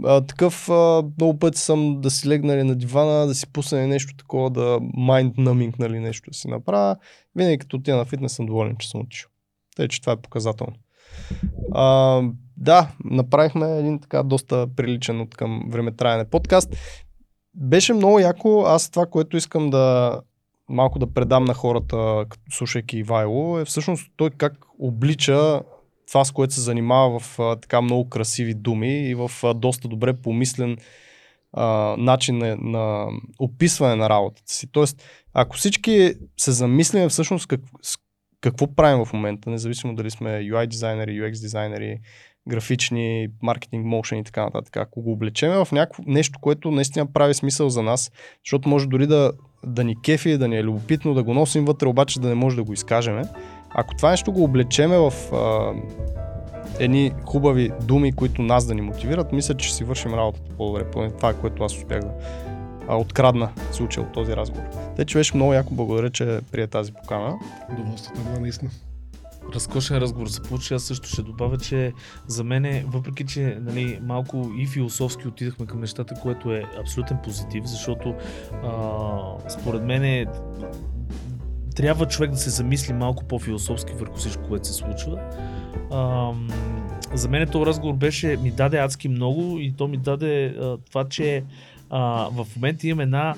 а, 0.05 0.21
такъв 0.21 0.69
а, 0.69 1.03
много 1.19 1.39
пъти 1.39 1.59
съм 1.59 2.01
да 2.01 2.11
си 2.11 2.29
легна 2.29 2.53
нали, 2.55 2.63
на 2.65 2.75
дивана, 2.75 3.27
да 3.27 3.35
си 3.35 3.53
пусне 3.53 3.87
нещо 3.87 4.17
такова, 4.17 4.51
да 4.51 4.79
mind 4.81 5.35
numbing, 5.35 5.79
нали, 5.79 5.99
нещо 5.99 6.31
да 6.31 6.37
си 6.37 6.49
направя. 6.49 6.97
Винаги 7.37 7.59
като 7.59 7.77
отида 7.77 7.97
на 7.97 8.05
фитнес 8.05 8.33
съм 8.33 8.47
доволен, 8.47 8.77
че 8.79 8.89
съм 8.89 9.01
отишъл. 9.01 9.31
Тъй, 9.77 9.89
че 9.89 10.01
това 10.01 10.13
е 10.13 10.17
показателно. 10.17 10.77
А, 11.73 12.23
да, 12.57 12.89
направихме 13.05 13.79
един 13.79 14.01
така 14.01 14.23
доста 14.23 14.67
приличен 14.77 15.21
от 15.21 15.37
към 15.37 15.63
времетраене 15.69 16.25
подкаст. 16.25 16.77
Беше 17.55 17.95
много 17.95 18.19
яко. 18.19 18.65
Аз 18.67 18.91
това, 18.91 19.07
което 19.07 19.37
искам 19.37 19.71
да 19.71 20.21
малко 20.73 20.99
да 20.99 21.13
предам 21.13 21.45
на 21.45 21.55
хората, 21.55 22.25
слушайки 22.51 22.99
Ивайло, 22.99 23.59
е 23.59 23.65
всъщност 23.65 24.13
той 24.17 24.31
как 24.31 24.53
облича 24.79 25.61
това, 26.09 26.25
с 26.25 26.31
което 26.31 26.55
се 26.55 26.61
занимава 26.61 27.19
в 27.19 27.39
а, 27.39 27.57
така 27.57 27.81
много 27.81 28.09
красиви 28.09 28.55
думи 28.55 29.09
и 29.09 29.15
в 29.15 29.31
а, 29.43 29.55
доста 29.55 29.89
добре 29.89 30.13
помислен 30.13 30.77
а, 31.53 31.97
начин 31.99 32.39
на, 32.39 32.57
на 32.57 33.07
описване 33.39 33.95
на 33.95 34.09
работата 34.09 34.53
си. 34.53 34.67
Тоест, 34.73 35.03
ако 35.35 35.57
всички 35.57 36.15
се 36.37 36.53
замислим 36.53 37.09
всъщност 37.09 37.47
как, 37.47 37.61
какво 38.41 38.75
правим 38.75 39.05
в 39.05 39.13
момента, 39.13 39.51
независимо 39.51 39.95
дали 39.95 40.11
сме 40.11 40.31
UI 40.31 40.67
дизайнери, 40.67 41.21
UX 41.21 41.31
дизайнери, 41.31 41.99
графични, 42.49 43.29
маркетинг, 43.43 43.87
моушен 43.87 44.19
и 44.19 44.25
така 44.25 44.45
нататък. 44.45 44.77
Ако 44.77 45.03
го 45.03 45.13
облечеме 45.13 45.65
в 45.65 45.73
някакво 45.73 46.03
нещо, 46.07 46.39
което 46.41 46.71
наистина 46.71 47.13
прави 47.13 47.35
смисъл 47.35 47.69
за 47.69 47.83
нас, 47.83 48.13
защото 48.45 48.69
може 48.69 48.87
дори 48.87 49.07
да, 49.07 49.33
да 49.67 49.85
ни 49.85 49.97
кефи, 50.03 50.39
да 50.39 50.49
ни 50.49 50.57
е 50.57 50.65
любопитно, 50.65 51.15
да 51.15 51.23
го 51.23 51.35
носим 51.35 51.65
вътре, 51.65 51.89
обаче 51.89 52.21
да 52.21 52.29
не 52.29 52.35
може 52.35 52.57
да 52.57 52.65
го 52.65 52.73
изкажеме. 52.73 53.23
Ако 53.71 53.95
това 53.95 54.11
нещо 54.11 54.33
го 54.33 54.45
облечеме 54.45 54.99
в 54.99 55.13
а, 55.33 55.73
едни 56.79 57.13
хубави 57.25 57.71
думи, 57.83 58.13
които 58.13 58.43
нас 58.43 58.67
да 58.67 58.75
ни 58.75 58.81
мотивират, 58.81 59.33
мисля, 59.33 59.55
че 59.55 59.75
си 59.75 59.85
вършим 59.85 60.15
работата 60.15 60.55
по-добре. 60.57 60.91
Поне 60.91 61.11
това 61.11 61.35
което 61.35 61.65
аз 61.65 61.77
успях 61.77 62.01
да 62.01 62.11
а, 62.89 62.97
открадна 62.97 63.51
случая 63.73 64.07
от 64.07 64.13
този 64.13 64.37
разговор. 64.37 64.65
Те, 64.97 65.05
че 65.05 65.19
беше 65.19 65.37
много 65.37 65.53
яко, 65.53 65.75
благодаря, 65.75 66.11
че 66.11 66.41
прие 66.53 66.67
тази 66.67 66.93
покана. 66.93 67.39
Удоволствието 67.73 68.21
е 68.37 68.41
наистина. 68.41 68.71
Разкошен 69.55 69.99
разговор 69.99 70.27
се 70.27 70.43
получи. 70.43 70.75
Аз 70.75 70.83
също 70.83 71.09
ще 71.09 71.23
добавя, 71.23 71.59
че 71.59 71.93
за 72.27 72.45
мен, 72.45 72.85
въпреки 72.87 73.27
че 73.27 73.59
нали, 73.61 73.99
малко 74.03 74.51
и 74.59 74.67
философски 74.67 75.29
отидахме 75.29 75.67
към 75.67 75.81
нещата, 75.81 76.15
което 76.23 76.53
е 76.53 76.65
абсолютен 76.81 77.19
позитив, 77.25 77.65
защото 77.65 78.15
а, 78.65 79.51
според 79.51 79.83
мен 79.83 80.05
е, 80.05 80.27
трябва 81.77 82.07
човек 82.07 82.31
да 82.31 82.37
се 82.37 82.51
замисли 82.51 82.93
малко 82.93 83.25
по-философски 83.25 83.93
върху 83.93 84.17
всичко, 84.17 84.43
което 84.49 84.67
се 84.67 84.73
случва. 84.73 85.21
А, 85.91 86.31
за 87.15 87.29
мен 87.29 87.49
този 87.49 87.67
разговор 87.67 87.95
беше, 87.95 88.37
ми 88.37 88.51
даде 88.51 88.79
адски 88.79 89.09
много 89.09 89.59
и 89.59 89.73
то 89.73 89.89
ми 89.89 89.97
даде 89.97 90.47
а, 90.47 90.79
това, 90.79 91.09
че 91.09 91.45
а, 91.91 92.29
в 92.33 92.47
момента 92.57 92.87
имам 92.87 93.01
една 93.01 93.35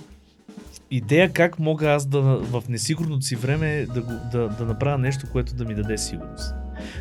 идея 0.97 1.33
как 1.33 1.59
мога 1.59 1.91
аз 1.91 2.07
да 2.07 2.21
в 2.23 2.62
несигурното 2.69 3.27
си 3.27 3.37
време 3.37 3.87
да, 3.95 4.03
го, 4.03 4.12
да, 4.33 4.49
да 4.49 4.65
направя 4.65 4.99
нещо, 4.99 5.27
което 5.33 5.55
да 5.55 5.65
ми 5.65 5.75
даде 5.75 5.99
сигурност. 5.99 6.55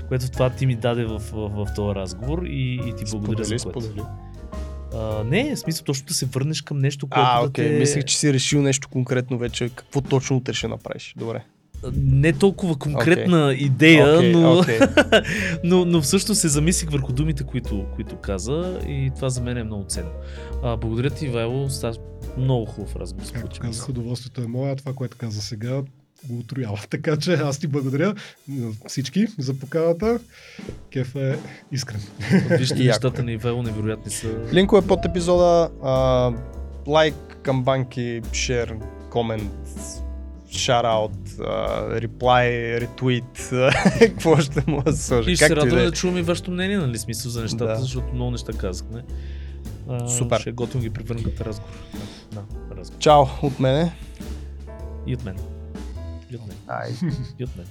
което 0.07 0.32
това 0.32 0.49
ти 0.49 0.65
ми 0.65 0.76
даде 0.76 1.06
в, 1.06 1.20
в, 1.20 1.49
в 1.49 1.74
този 1.76 1.95
разговор 1.95 2.44
и, 2.44 2.74
и 2.74 2.95
ти 2.95 3.03
благодаря 3.11 3.45
Сподели, 3.45 3.60
за 3.60 3.64
което. 3.64 3.82
сподели. 3.82 4.06
А, 4.95 5.24
не, 5.24 5.56
в 5.56 5.60
смисъл 5.60 5.86
точно 5.86 6.07
да 6.07 6.14
се 6.14 6.26
върнеш 6.26 6.61
към 6.61 6.80
нещо, 6.80 7.07
което 7.07 7.28
А, 7.30 7.41
да 7.41 7.48
окей, 7.48 7.68
те... 7.68 7.80
мислех, 7.80 8.03
че 8.03 8.18
си 8.18 8.34
решил 8.34 8.61
нещо 8.61 8.90
конкретно 8.90 9.38
вече. 9.38 9.70
Какво 9.70 10.02
точно 10.02 10.38
утре 10.38 10.53
ще 10.53 10.68
направиш? 10.68 11.14
Добре. 11.18 11.44
Не 11.93 12.34
толкова 12.34 12.76
конкретна 12.76 13.55
идея, 13.57 14.18
Окей, 14.18 14.31
но, 14.31 14.60
окей. 14.60 14.80
но, 15.64 15.85
но 15.85 16.01
всъщност 16.01 16.41
се 16.41 16.47
замислих 16.47 16.89
върху 16.89 17.14
думите, 17.14 17.43
които, 17.43 17.85
които 17.95 18.15
каза 18.15 18.80
и 18.88 19.11
това 19.15 19.30
за 19.30 19.41
мен 19.41 19.57
е 19.57 19.64
много 19.64 19.85
ценно. 19.88 20.10
А, 20.64 20.77
благодаря 20.77 21.10
ти, 21.10 21.26
Ивайло, 21.26 21.69
става 21.69 21.95
много 22.38 22.65
хубав 22.65 22.95
разговор. 22.95 23.27
Както 23.34 23.60
казах, 23.60 23.89
удоволствието 23.89 24.41
е 24.41 24.47
мое, 24.47 24.72
а 24.72 24.76
това, 24.76 24.93
което 24.93 25.18
каза 25.18 25.41
сега, 25.41 25.81
го 26.30 26.39
отроява. 26.39 26.80
Така 26.89 27.18
че 27.18 27.34
аз 27.34 27.60
ти 27.60 27.68
благодаря 27.68 28.15
на 28.47 28.72
всички 28.88 29.27
за 29.38 29.53
поканата. 29.53 30.19
Кеф 30.91 31.15
е 31.15 31.39
искрен. 31.72 32.01
Вижте, 32.57 32.84
нещата 32.84 33.23
на 33.23 33.31
Ивайло 33.31 33.64
невероятни 33.64 34.11
са. 34.11 34.27
Линкове 34.53 34.88
под 34.88 35.05
епизода. 35.05 35.69
А, 35.84 36.31
лайк, 36.88 37.15
камбанки, 37.43 38.22
шер, 38.34 38.76
комент, 39.10 39.51
шараут, 40.58 41.12
реплай, 41.92 42.50
ретвит. 42.80 43.52
Какво 44.00 44.38
ще 44.38 44.64
му 44.68 44.82
да 44.82 44.94
сложа? 44.98 45.32
И 45.32 45.36
ще 45.36 45.46
се 45.46 45.54
и 45.54 45.56
радваме 45.56 45.76
да 45.76 45.82
е. 45.82 45.86
да 45.86 45.92
чуваме 45.92 46.22
вашето 46.22 46.52
мнение, 46.52 46.78
нали, 46.78 46.98
смисъл 46.98 47.32
за 47.32 47.42
нещата, 47.42 47.66
Да. 47.66 47.76
защото 47.76 48.14
много 48.14 48.32
неща 48.32 48.54
казахме. 48.54 49.04
А, 49.90 50.08
Супер. 50.10 50.40
Ще 50.40 50.52
готвим 50.52 50.82
ги 50.82 50.90
превърнем 50.90 51.24
като 51.24 51.46
разговор. 51.46 51.74
Да, 52.32 52.42
разговор. 52.78 53.00
Чао 53.00 53.24
от 53.42 53.60
мене. 53.60 53.92
И 55.08 55.16
от 55.16 55.26
мен. 55.26 55.36
И 56.32 56.36
от 56.36 56.48
мен. 56.48 56.58
Ай. 56.68 56.90
И 57.40 57.44
от 57.44 57.58
мен. 57.58 57.66